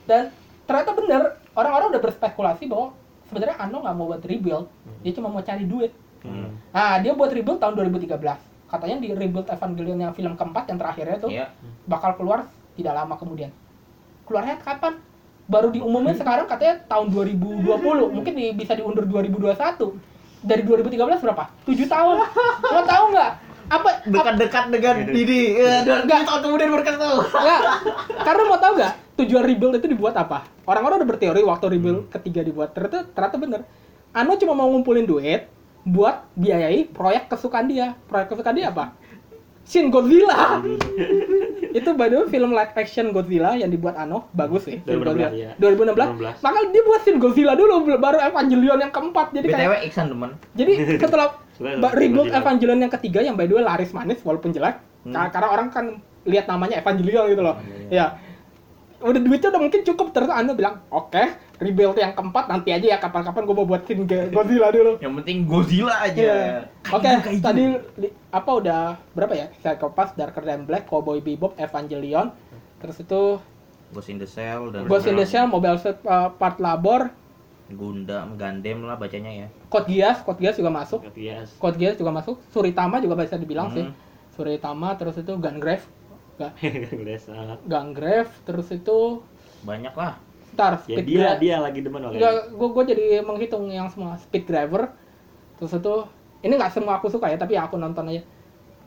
dan 0.05 0.31
ternyata 0.63 0.91
bener 0.93 1.21
orang-orang 1.51 1.91
udah 1.91 2.01
berspekulasi 2.01 2.63
bahwa 2.65 2.95
sebenarnya 3.25 3.59
Ano 3.59 3.83
nggak 3.83 3.91
mau 3.93 4.07
buat 4.07 4.23
rebuild 4.23 4.71
dia 4.99 5.11
cuma 5.11 5.27
mau 5.27 5.41
cari 5.41 5.65
duit 5.65 5.91
Hmm. 6.21 6.53
nah 6.69 6.95
dia 6.97 7.11
buat 7.11 7.27
rebuild 7.27 7.57
tahun 7.57 7.75
2013 7.75 8.07
katanya 8.67 8.97
di 8.97 9.09
rebuild 9.11 9.47
Evangelion 9.47 9.99
yang 9.99 10.13
film 10.13 10.33
keempat 10.33 10.63
yang 10.65 10.79
terakhirnya 10.79 11.17
tuh 11.19 11.27
Iya. 11.29 11.51
bakal 11.83 12.15
keluar 12.15 12.47
tidak 12.71 12.95
lama 12.95 13.13
kemudian 13.15 13.51
keluarnya 14.23 14.55
kapan 14.57 14.95
baru 15.51 15.67
diumumin 15.67 16.15
sekarang 16.15 16.47
katanya 16.47 16.79
tahun 16.87 17.11
2020 17.11 17.67
mungkin 18.07 18.31
di- 18.31 18.55
bisa 18.55 18.71
diundur 18.71 19.03
2021 19.03 19.51
dari 20.41 20.63
2013 20.63 21.19
berapa 21.19 21.43
7 21.67 21.75
tahun 21.85 22.15
lo 22.71 22.81
tahu 22.87 23.05
nggak 23.11 23.31
apa 23.71 23.89
Dekat-dekat 24.03 24.65
dengan 24.67 24.95
ini. 25.07 25.55
Ya, 25.55 25.79
dan 25.87 26.03
Enggak. 26.03 26.27
tahun 26.27 26.43
kemudian 26.43 26.75
berkata. 26.75 27.23
Enggak. 27.23 27.61
Karena 28.19 28.41
mau 28.43 28.59
tahu 28.59 28.73
nggak 28.75 28.93
tujuan 29.15 29.43
rebuild 29.47 29.79
itu 29.79 29.87
dibuat 29.87 30.11
apa? 30.19 30.43
Orang-orang 30.67 30.99
udah 30.99 31.09
berteori 31.15 31.39
waktu 31.39 31.65
rebuild 31.71 32.11
ketiga 32.11 32.43
dibuat 32.43 32.75
ternyata 32.75 33.07
ternyata 33.07 33.35
bener. 33.39 33.61
Ano 34.11 34.35
cuma 34.35 34.51
mau 34.51 34.67
ngumpulin 34.67 35.07
duit 35.07 35.47
buat 35.87 36.27
biayai 36.35 36.91
proyek 36.91 37.31
kesukaan 37.31 37.71
dia. 37.71 37.95
Proyek 38.11 38.35
kesukaan 38.35 38.59
dia 38.59 38.75
apa? 38.75 38.91
Shin 39.63 39.87
Godzilla. 39.87 40.59
Itu 41.73 41.89
by 41.91 42.05
the 42.05 42.17
way 42.17 42.27
film 42.27 42.51
live 42.51 42.71
action 42.71 43.09
Godzilla 43.09 43.53
yang 43.53 43.67
dibuat 43.67 43.95
Ano 43.95 44.27
bagus 44.31 44.63
sih. 44.63 44.79
Shin 44.79 44.97
2016, 44.97 45.01
Godzilla. 45.01 45.29
ya. 45.33 45.51
2016. 45.57 46.39
Maka 46.39 46.59
dia 46.67 46.81
buat 46.81 47.01
Shin 47.01 47.17
Godzilla 47.17 47.53
dulu 47.53 47.73
baru 47.93 48.17
Evangelion 48.19 48.77
yang 48.77 48.89
keempat. 48.89 49.31
Jadi 49.31 49.45
kayak 49.47 49.59
BTW 49.61 49.73
Iksan 49.85 50.05
demen. 50.07 50.31
jadi 50.51 50.71
setelah 51.01 51.27
reboot. 51.91 52.27
Evangelion 52.29 52.79
yang 52.79 52.91
ketiga 52.91 53.19
yang 53.19 53.33
by 53.33 53.43
the 53.43 53.53
way 53.53 53.61
laris 53.61 53.91
manis 53.91 54.19
walaupun 54.19 54.49
jelek 54.49 54.77
Hmm. 55.01 55.17
Ka- 55.17 55.31
karena 55.31 55.49
orang 55.49 55.67
kan 55.67 55.85
lihat 56.23 56.45
namanya 56.45 56.77
Evangelion 56.77 57.25
gitu 57.27 57.41
loh 57.41 57.57
Oh, 57.57 57.65
iya, 57.89 58.13
ya 59.01 59.01
udah 59.01 59.17
duitnya 59.17 59.49
udah 59.49 59.57
mungkin 59.59 59.81
cukup 59.83 60.07
terus 60.11 60.29
anda 60.29 60.53
bilang 60.53 60.85
oke 60.87 61.17
rebuild 61.61 61.93
yang 61.93 62.11
keempat 62.11 62.49
nanti 62.49 62.73
aja 62.73 62.87
ya 62.87 62.97
kapan-kapan 62.97 63.45
gue 63.45 63.53
mau 63.53 63.63
buat 63.63 63.85
Shin 63.85 64.03
Ge- 64.03 64.33
Godzilla 64.33 64.67
dulu 64.67 64.97
Yang 64.97 65.13
penting 65.21 65.37
Godzilla 65.45 65.95
aja. 66.01 66.17
Iya. 66.17 66.41
Oke, 66.89 67.05
Kaiju, 67.05 67.21
kaiju. 67.21 67.39
tadi 67.39 67.63
li- 68.01 68.13
apa 68.27 68.49
udah 68.51 68.81
berapa 69.13 69.29
ya? 69.31 69.45
Psycho 69.53 69.93
Pass, 69.93 70.11
Darker 70.11 70.41
Than 70.41 70.65
Black, 70.65 70.89
Cowboy 70.89 71.21
Bebop, 71.21 71.53
Evangelion, 71.55 72.33
terus 72.77 72.97
itu 72.97 73.37
Ghost 73.91 74.07
in 74.07 74.17
the 74.17 74.25
Shell 74.25 74.71
dan 74.71 74.87
Ghost 74.87 75.05
in 75.05 75.13
the 75.13 75.23
Shell, 75.23 75.45
Mobile 75.45 75.77
Suit 75.77 76.01
uh, 76.01 76.31
Part 76.31 76.57
Labor, 76.57 77.13
Gundam, 77.69 78.35
Gundam 78.35 78.83
lah 78.83 78.95
bacanya 78.95 79.29
ya. 79.29 79.47
Code 79.67 79.85
Geass, 79.85 80.23
Code 80.23 80.39
Geass 80.39 80.55
juga 80.55 80.71
masuk, 80.71 81.05
Yes. 81.13 81.53
Code 81.55 81.77
Geass 81.77 81.95
juga 81.95 82.09
masuk, 82.09 82.41
Suritama 82.49 82.97
juga 82.97 83.13
bisa 83.15 83.35
dibilang 83.35 83.69
sih. 83.69 83.83
Hmm. 83.83 83.93
Suritama 84.31 84.95
terus 84.95 85.13
itu 85.15 85.35
Gungrave, 85.35 85.85
salah. 87.21 87.59
Gungrave 87.61 88.31
terus 88.41 88.71
itu 88.71 89.21
Banyak 89.61 89.93
lah. 89.93 90.17
Star 90.53 90.73
Ya 90.87 90.99
Speed 90.99 91.05
dia 91.07 91.17
Gra- 91.17 91.39
dia 91.39 91.55
lagi 91.65 91.79
demen 91.85 92.03
oleh. 92.03 92.17
Enggak, 92.19 92.33
gue 92.59 92.67
gue 92.75 92.83
jadi 92.91 93.05
menghitung 93.27 93.65
yang 93.71 93.87
semua 93.93 94.17
Speed 94.19 94.43
Driver. 94.49 94.81
Terus 95.57 95.71
itu 95.79 95.93
ini 96.45 96.53
nggak 96.59 96.73
semua 96.75 96.93
aku 96.99 97.07
suka 97.13 97.27
ya, 97.33 97.37
tapi 97.39 97.53
aku 97.57 97.75
nonton 97.79 98.05
aja. 98.11 98.21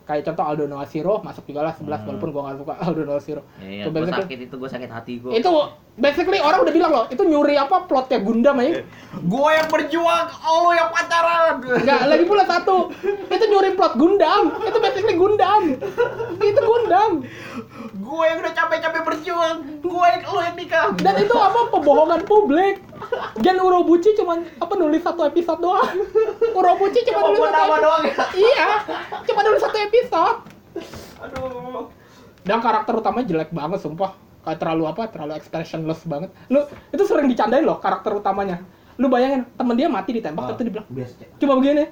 Kayak 0.05 0.23
contoh 0.29 0.45
Aldo 0.45 0.65
Noah 0.67 0.85
Zero 0.85 1.19
masuk 1.19 1.45
juga 1.45 1.61
lah 1.63 1.73
11 1.73 1.81
Hmm. 1.81 2.07
walaupun 2.07 2.29
gue 2.29 2.43
nggak 2.43 2.57
suka 2.61 2.73
Aldo 2.79 3.03
Noah 3.03 3.23
Zero. 3.23 3.41
Ya, 3.57 3.65
ya, 3.65 3.83
Itu 3.83 3.91
gue 3.91 4.05
sakit 4.07 4.39
itu 4.43 4.55
gue 4.55 4.71
sakit 4.71 4.91
hati 4.91 5.13
gue. 5.17 5.33
Itu 5.33 5.53
basically 5.95 6.39
orang 6.39 6.61
udah 6.61 6.75
bilang 6.75 6.93
loh, 6.93 7.05
itu 7.07 7.23
nyuri 7.23 7.55
apa 7.55 7.85
plotnya 7.85 8.19
Gundam 8.19 8.59
aja. 8.59 8.83
Gue 9.25 9.51
yang 9.55 9.69
berjuang, 9.69 10.27
lo 10.43 10.71
yang 10.71 10.91
pacaran. 10.91 11.63
Enggak, 11.63 12.01
lagi 12.05 12.25
pula 12.25 12.43
satu. 12.45 12.91
Itu 13.25 13.45
nyuri 13.47 13.73
plot 13.73 13.95
Gundam. 13.95 14.51
Itu 14.61 14.79
basically 14.79 15.15
Gundam. 15.15 15.63
Itu 16.37 16.61
Gundam. 16.61 17.23
gue 17.95 18.23
yang 18.23 18.39
udah 18.39 18.53
capek-capek 18.53 19.03
berjuang, 19.03 19.57
gue 19.81 20.05
yang 20.05 20.23
lo 20.25 20.41
yang 20.41 20.55
nikah. 20.55 20.93
Dan 20.95 21.15
itu 21.17 21.33
apa 21.33 21.71
pembohongan 21.71 22.21
publik. 22.25 22.83
Gen 23.37 23.57
Urobuchi 23.57 24.13
cuma 24.15 24.39
apa 24.39 24.75
nulis 24.75 25.01
satu 25.01 25.25
episode 25.25 25.59
doang. 25.59 25.89
Urobuchi 26.53 27.01
cuma 27.03 27.23
Cuma 27.23 27.29
nulis 27.31 27.41
satu 27.41 27.55
episode. 27.57 27.81
doang 27.81 28.03
ya. 28.05 28.15
Iya, 28.35 28.69
cuma 29.25 29.41
nulis 29.43 29.61
satu 29.61 29.79
episode. 29.79 29.93
Aduh. 31.21 31.89
Dan 32.43 32.59
karakter 32.61 32.93
utamanya 32.95 33.27
jelek 33.27 33.51
banget 33.51 33.81
sumpah. 33.81 34.13
Kayak 34.45 34.59
terlalu 34.61 34.85
apa? 34.85 35.03
Terlalu 35.09 35.33
expressionless 35.35 36.05
banget. 36.05 36.29
Lu 36.49 36.61
itu 36.91 37.03
sering 37.05 37.27
dicandain 37.27 37.65
loh 37.65 37.79
karakter 37.79 38.13
utamanya. 38.13 38.61
Lu 38.95 39.09
bayangin 39.09 39.49
temen 39.51 39.75
dia 39.75 39.89
mati 39.89 40.11
ditembak 40.13 40.53
terus 40.53 40.59
dia 40.61 40.73
bilang 40.73 40.89
biasa. 40.89 41.15
cuma 41.39 41.55
begini. 41.57 41.85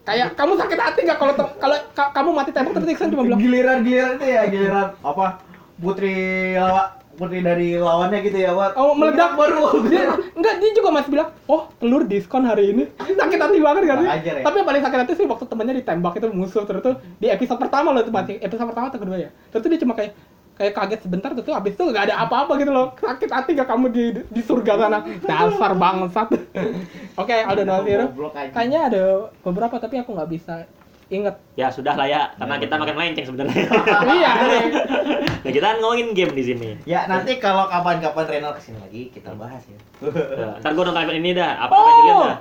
Kayak 0.00 0.32
kamu 0.32 0.52
sakit 0.56 0.78
hati 0.80 1.00
nggak 1.04 1.18
kalau 1.18 1.34
kalau 1.36 1.76
ka- 1.92 2.10
kamu 2.10 2.30
mati 2.32 2.50
tembak 2.50 2.72
terus 2.72 2.88
Iksan 2.88 3.12
cuma 3.12 3.22
bilang 3.22 3.36
Giliran 3.36 3.84
giliran 3.84 4.16
itu 4.16 4.26
ya 4.26 4.42
giliran 4.48 4.88
apa 5.00 5.44
putri 5.76 6.16
lawa 6.56 6.96
putri 7.20 7.44
dari 7.44 7.76
lawannya 7.76 8.18
gitu 8.24 8.38
ya 8.40 8.56
buat 8.56 8.72
Oh 8.80 8.96
meledak. 8.96 9.36
Baru 9.36 9.84
dia, 9.84 10.16
enggak 10.32 10.54
dia 10.56 10.70
juga 10.72 10.88
masih 10.88 11.10
bilang 11.12 11.28
oh 11.44 11.68
telur 11.76 12.08
diskon 12.08 12.48
hari 12.48 12.72
ini. 12.72 12.88
Sakit 13.20 13.36
hati 13.36 13.58
banget 13.60 13.82
kan 13.84 13.96
sih? 14.00 14.08
Ajar 14.08 14.34
ya. 14.40 14.44
tapi 14.48 14.56
yang 14.56 14.68
paling 14.72 14.82
sakit 14.82 14.98
hati 15.04 15.12
sih 15.20 15.26
waktu 15.28 15.44
temennya 15.44 15.74
ditembak 15.84 16.12
itu 16.16 16.26
musuh 16.32 16.64
terus 16.64 16.80
tuh 16.80 16.96
di 17.20 17.28
episode 17.28 17.60
pertama 17.60 17.92
loh 17.92 18.00
itu 18.00 18.08
mati 18.08 18.40
episode 18.40 18.72
pertama 18.72 18.88
atau 18.88 18.96
kedua 18.96 19.20
ya. 19.20 19.28
Terus 19.52 19.60
tuh 19.60 19.70
dia 19.70 19.80
cuma 19.84 19.92
kayak 19.92 20.12
kayak 20.60 20.76
kaget 20.76 21.00
sebentar 21.08 21.32
tuh 21.32 21.56
abis 21.56 21.72
itu 21.72 21.84
nggak 21.88 22.04
ada 22.08 22.14
apa-apa 22.24 22.52
gitu 22.56 22.72
loh. 22.72 22.96
Sakit 22.96 23.30
hati 23.32 23.50
gak 23.56 23.68
kamu 23.68 23.86
di 23.92 24.04
di 24.28 24.40
surga 24.44 24.72
sana? 24.76 24.98
Dasar 25.24 25.72
bangsat. 25.76 26.28
Oke 27.20 27.36
Aldo 27.44 27.64
Nalviro 27.68 28.08
Goblok 28.12 28.32
aja. 28.36 28.52
kayaknya 28.52 28.80
ada 28.88 29.02
beberapa 29.44 29.76
tapi 29.76 30.00
aku 30.00 30.16
nggak 30.16 30.30
bisa 30.32 30.64
inget 31.10 31.34
Ya 31.54 31.68
sudah 31.68 31.92
lah 31.92 32.06
ya, 32.06 32.30
karena 32.34 32.54
Ya, 32.54 32.60
kita 32.60 32.70
betul. 32.70 32.80
makin 32.80 32.94
melenceng 32.94 33.26
sebenarnya. 33.26 33.62
iya 34.16 34.30
nih. 34.38 34.64
nah, 35.42 35.50
kita 35.50 35.66
ngomongin 35.76 36.08
game 36.12 36.32
di 36.32 36.42
sini. 36.42 36.68
Ya 36.84 37.04
nanti 37.04 37.36
kalau 37.36 37.66
kapan-kapan 37.66 38.24
Renal 38.24 38.54
ke 38.54 38.62
sini 38.62 38.78
lagi 38.78 39.02
kita 39.10 39.34
bahas 39.34 39.60
ya. 39.66 39.78
Nah, 40.08 40.56
ntar 40.56 40.70
gua 40.72 40.84
nonton 40.86 41.12
ini 41.12 41.34
dah, 41.34 41.60
apa 41.60 41.74
Evangelion 41.74 42.14
oh 42.14 42.24
dah. 42.24 42.38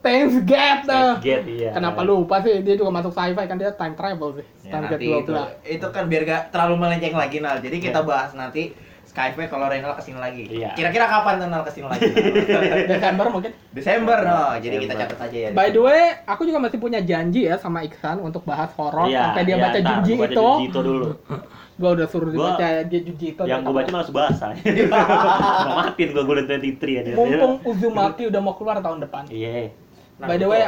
Thanks 0.00 0.34
Gate 0.42 0.82
Steins 0.82 1.18
Gate, 1.20 1.46
iya. 1.48 1.70
Kenapa 1.70 2.02
lupa 2.02 2.42
sih? 2.42 2.58
Dia 2.58 2.74
juga 2.74 2.90
masuk 2.90 3.10
sci-fi 3.10 3.44
kan 3.44 3.54
dia 3.54 3.70
time 3.70 3.94
travel 3.94 4.34
sih. 4.34 4.46
Ya, 4.62 4.74
Steins 4.74 4.82
nanti 4.88 5.04
Gate 5.04 5.20
itu 5.20 5.30
12. 5.30 5.74
itu 5.78 5.86
kan 5.88 6.04
biar 6.06 6.22
gak 6.24 6.42
terlalu 6.50 6.74
melenceng 6.78 7.14
lagi 7.14 7.38
Nal. 7.38 7.58
Jadi 7.58 7.76
kita 7.78 8.00
Iya. 8.00 8.06
bahas 8.06 8.30
nanti 8.32 8.74
Skype 9.12 9.44
kalau 9.44 9.68
Renal 9.68 9.92
ke 9.92 10.00
sini 10.00 10.16
lagi. 10.16 10.48
Iya. 10.48 10.72
Kira-kira 10.72 11.04
kapan 11.04 11.36
tuh 11.36 11.48
Nal 11.52 11.60
ke 11.68 11.70
sini 11.70 11.84
lagi? 11.84 12.08
Desember 12.96 13.26
mungkin. 13.28 13.52
Desember, 13.68 14.18
no. 14.24 14.56
Jadi 14.56 14.76
kita 14.80 14.96
Desember. 14.96 15.12
catat 15.12 15.18
aja 15.28 15.36
ya. 15.36 15.48
By 15.52 15.68
the 15.68 15.80
way, 15.84 16.02
aku 16.24 16.48
juga 16.48 16.58
masih 16.58 16.80
punya 16.80 17.04
janji 17.04 17.44
ya 17.44 17.60
sama 17.60 17.84
Iksan 17.84 18.24
untuk 18.24 18.40
bahas 18.42 18.72
horor 18.72 19.12
Iya, 19.12 19.36
sampai 19.36 19.44
dia 19.44 19.56
iya, 19.60 19.64
baca 19.68 19.78
Junji 19.84 20.12
gua 20.16 20.24
baca 20.24 20.32
itu. 20.32 20.48
Itu 20.64 20.80
dulu. 20.80 21.08
Gua 21.72 21.98
udah 21.98 22.04
suruh 22.06 22.28
dia 22.30 22.38
Gua- 22.38 22.50
baca 22.54 22.68
dia 22.84 23.00
Junji 23.04 23.26
itu. 23.36 23.42
Yang 23.44 23.60
gue 23.60 23.74
baca 23.74 23.90
malah 23.92 24.06
subasa. 24.08 24.46
Nggak 24.56 25.76
matiin 25.76 26.08
gue 26.08 26.24
Golden 26.24 26.46
23 26.48 26.88
ya. 26.88 27.02
Mumpung 27.12 27.54
Uzumaki 27.64 28.22
udah 28.32 28.40
mau 28.40 28.54
keluar 28.56 28.80
tahun 28.80 29.04
depan. 29.04 29.28
Iya. 29.28 29.76
By 30.22 30.36
the 30.36 30.46
way, 30.46 30.62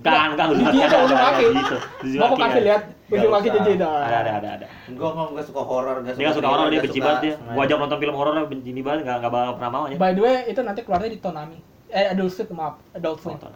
Kan, 0.00 0.32
kan 0.32 0.48
Junji 0.50 0.78
itu 0.80 0.96
Uzumaki. 0.96 1.44
Gitu. 1.52 1.76
Mau 2.16 2.26
aku 2.26 2.36
kasih 2.40 2.62
lihat 2.64 2.82
Uzumaki 3.06 3.46
usah. 3.46 3.54
Junji 3.54 3.72
itu. 3.74 3.84
Ada, 3.84 4.16
ada, 4.18 4.30
ada, 4.34 4.48
ada. 4.54 4.66
Gua 4.90 5.08
kok 5.10 5.26
nggak 5.30 5.44
suka 5.44 5.62
horor, 5.62 5.96
nggak 6.00 6.14
Dia 6.14 6.24
nggak 6.24 6.36
suka 6.36 6.48
horor, 6.48 6.66
dia 6.66 6.80
benci 6.80 6.92
suka- 6.94 7.06
banget 7.06 7.20
dia. 7.20 7.34
Gua 7.50 7.62
ajak 7.62 7.76
nonton 7.78 7.98
film 7.98 8.14
horor, 8.14 8.34
benci 8.46 8.70
banget, 8.80 9.00
nggak 9.04 9.16
nggak 9.18 9.30
bakal 9.30 9.52
pernah 9.54 9.70
mau 9.70 9.82
aja. 9.84 9.96
By 9.96 10.12
the 10.12 10.22
way, 10.22 10.36
itu 10.46 10.60
nanti 10.62 10.80
keluarnya 10.80 11.10
di 11.10 11.18
Tonami. 11.18 11.58
Eh, 11.90 12.06
Adult 12.08 12.32
Swim, 12.32 12.48
maaf. 12.50 12.74
Adult 12.92 13.18
Swim. 13.18 13.34
Nonton. 13.34 13.52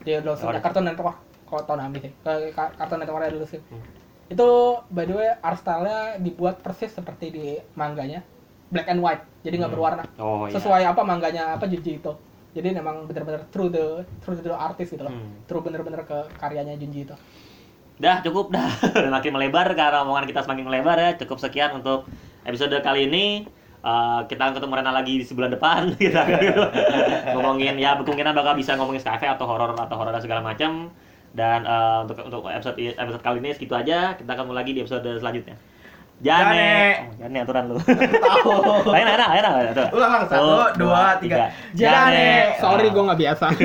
Di 0.00 0.10
Adult 0.14 0.36
Swim. 0.36 0.46
Oh, 0.46 0.52
Ya, 0.52 0.60
Cartoon 0.60 0.84
Network. 0.84 1.16
Kalau 1.42 1.62
Tonami 1.64 1.96
sih. 1.98 2.12
Ke- 2.14 2.52
ka- 2.52 2.72
Cartoon 2.76 3.00
Network 3.00 3.24
Adult 3.24 3.48
Swim. 3.48 3.62
Hmm. 3.66 3.82
Itu, 4.28 4.48
by 4.86 5.04
the 5.04 5.14
way, 5.16 5.28
art 5.34 5.58
style-nya 5.58 5.98
dibuat 6.16 6.60
persis 6.60 6.92
seperti 6.92 7.26
di 7.28 7.44
mangganya. 7.74 8.22
Black 8.68 8.86
and 8.86 9.00
white. 9.00 9.26
Jadi 9.40 9.58
nggak 9.58 9.66
Hmm. 9.66 9.74
berwarna. 9.74 10.04
Oh 10.16 10.44
iya. 10.44 10.54
Sesuai 10.54 10.84
apa 10.84 11.02
mangganya, 11.02 11.56
apa 11.56 11.66
Junji 11.66 11.98
itu. 11.98 12.12
Jadi 12.50 12.68
memang 12.74 13.06
bener-bener 13.06 13.46
true 13.54 13.70
the 13.70 14.02
true 14.22 14.34
the 14.34 14.50
artist 14.50 14.94
gitu 14.94 15.06
loh. 15.06 15.14
Hmm. 15.14 15.46
True 15.46 15.62
bener-bener 15.62 16.02
ke 16.02 16.18
karyanya 16.38 16.74
Junji 16.74 17.06
itu. 17.06 17.16
Dah 18.00 18.22
cukup 18.24 18.50
dah. 18.50 18.70
Makin 19.14 19.30
melebar 19.34 19.70
karena 19.78 20.02
omongan 20.02 20.26
kita 20.26 20.42
semakin 20.42 20.66
melebar 20.66 20.96
ya. 20.98 21.10
Cukup 21.20 21.38
sekian 21.38 21.78
untuk 21.78 22.10
episode 22.42 22.74
kali 22.82 23.06
ini. 23.06 23.46
Eh, 23.80 24.20
kita 24.28 24.40
akan 24.44 24.54
ketemu 24.60 24.72
Rena 24.76 24.92
lagi 24.92 25.16
di 25.16 25.24
sebulan 25.24 25.56
depan 25.56 25.88
kita 25.96 26.20
akan 26.20 26.40
ngomongin 27.32 27.80
ya 27.80 27.96
kemungkinan 27.96 28.36
bakal 28.36 28.52
bisa 28.52 28.76
ngomongin 28.76 29.00
Skype 29.00 29.24
atau 29.24 29.48
horor 29.48 29.72
atau 29.72 29.96
horor 29.96 30.12
dan 30.12 30.20
segala 30.20 30.44
macam 30.44 30.92
dan 31.32 31.64
eh, 31.64 31.98
untuk 32.04 32.20
untuk 32.28 32.44
episode 32.52 32.76
episode 32.76 33.24
kali 33.24 33.40
ini 33.40 33.56
segitu 33.56 33.72
aja 33.72 34.20
kita 34.20 34.36
akan 34.36 34.52
mulai 34.52 34.68
lagi 34.68 34.76
di 34.76 34.84
episode 34.84 35.08
selanjutnya 35.16 35.56
Jane, 36.20 36.52
Jane. 36.52 36.92
Oh, 37.00 37.12
Jane 37.16 37.38
aturan 37.40 37.64
lu. 37.72 37.76
Tahu. 38.28 38.52
Lain, 38.92 39.06
lain, 39.08 39.16
lain, 39.16 39.42
lain. 39.42 39.88
Ulang, 39.96 40.12
satu, 40.28 40.76
dua, 40.76 41.16
tiga. 41.16 41.48
Jane, 41.72 42.60
sorry 42.60 42.92
gue 42.92 43.02
nggak 43.02 43.20
biasa. 43.20 43.46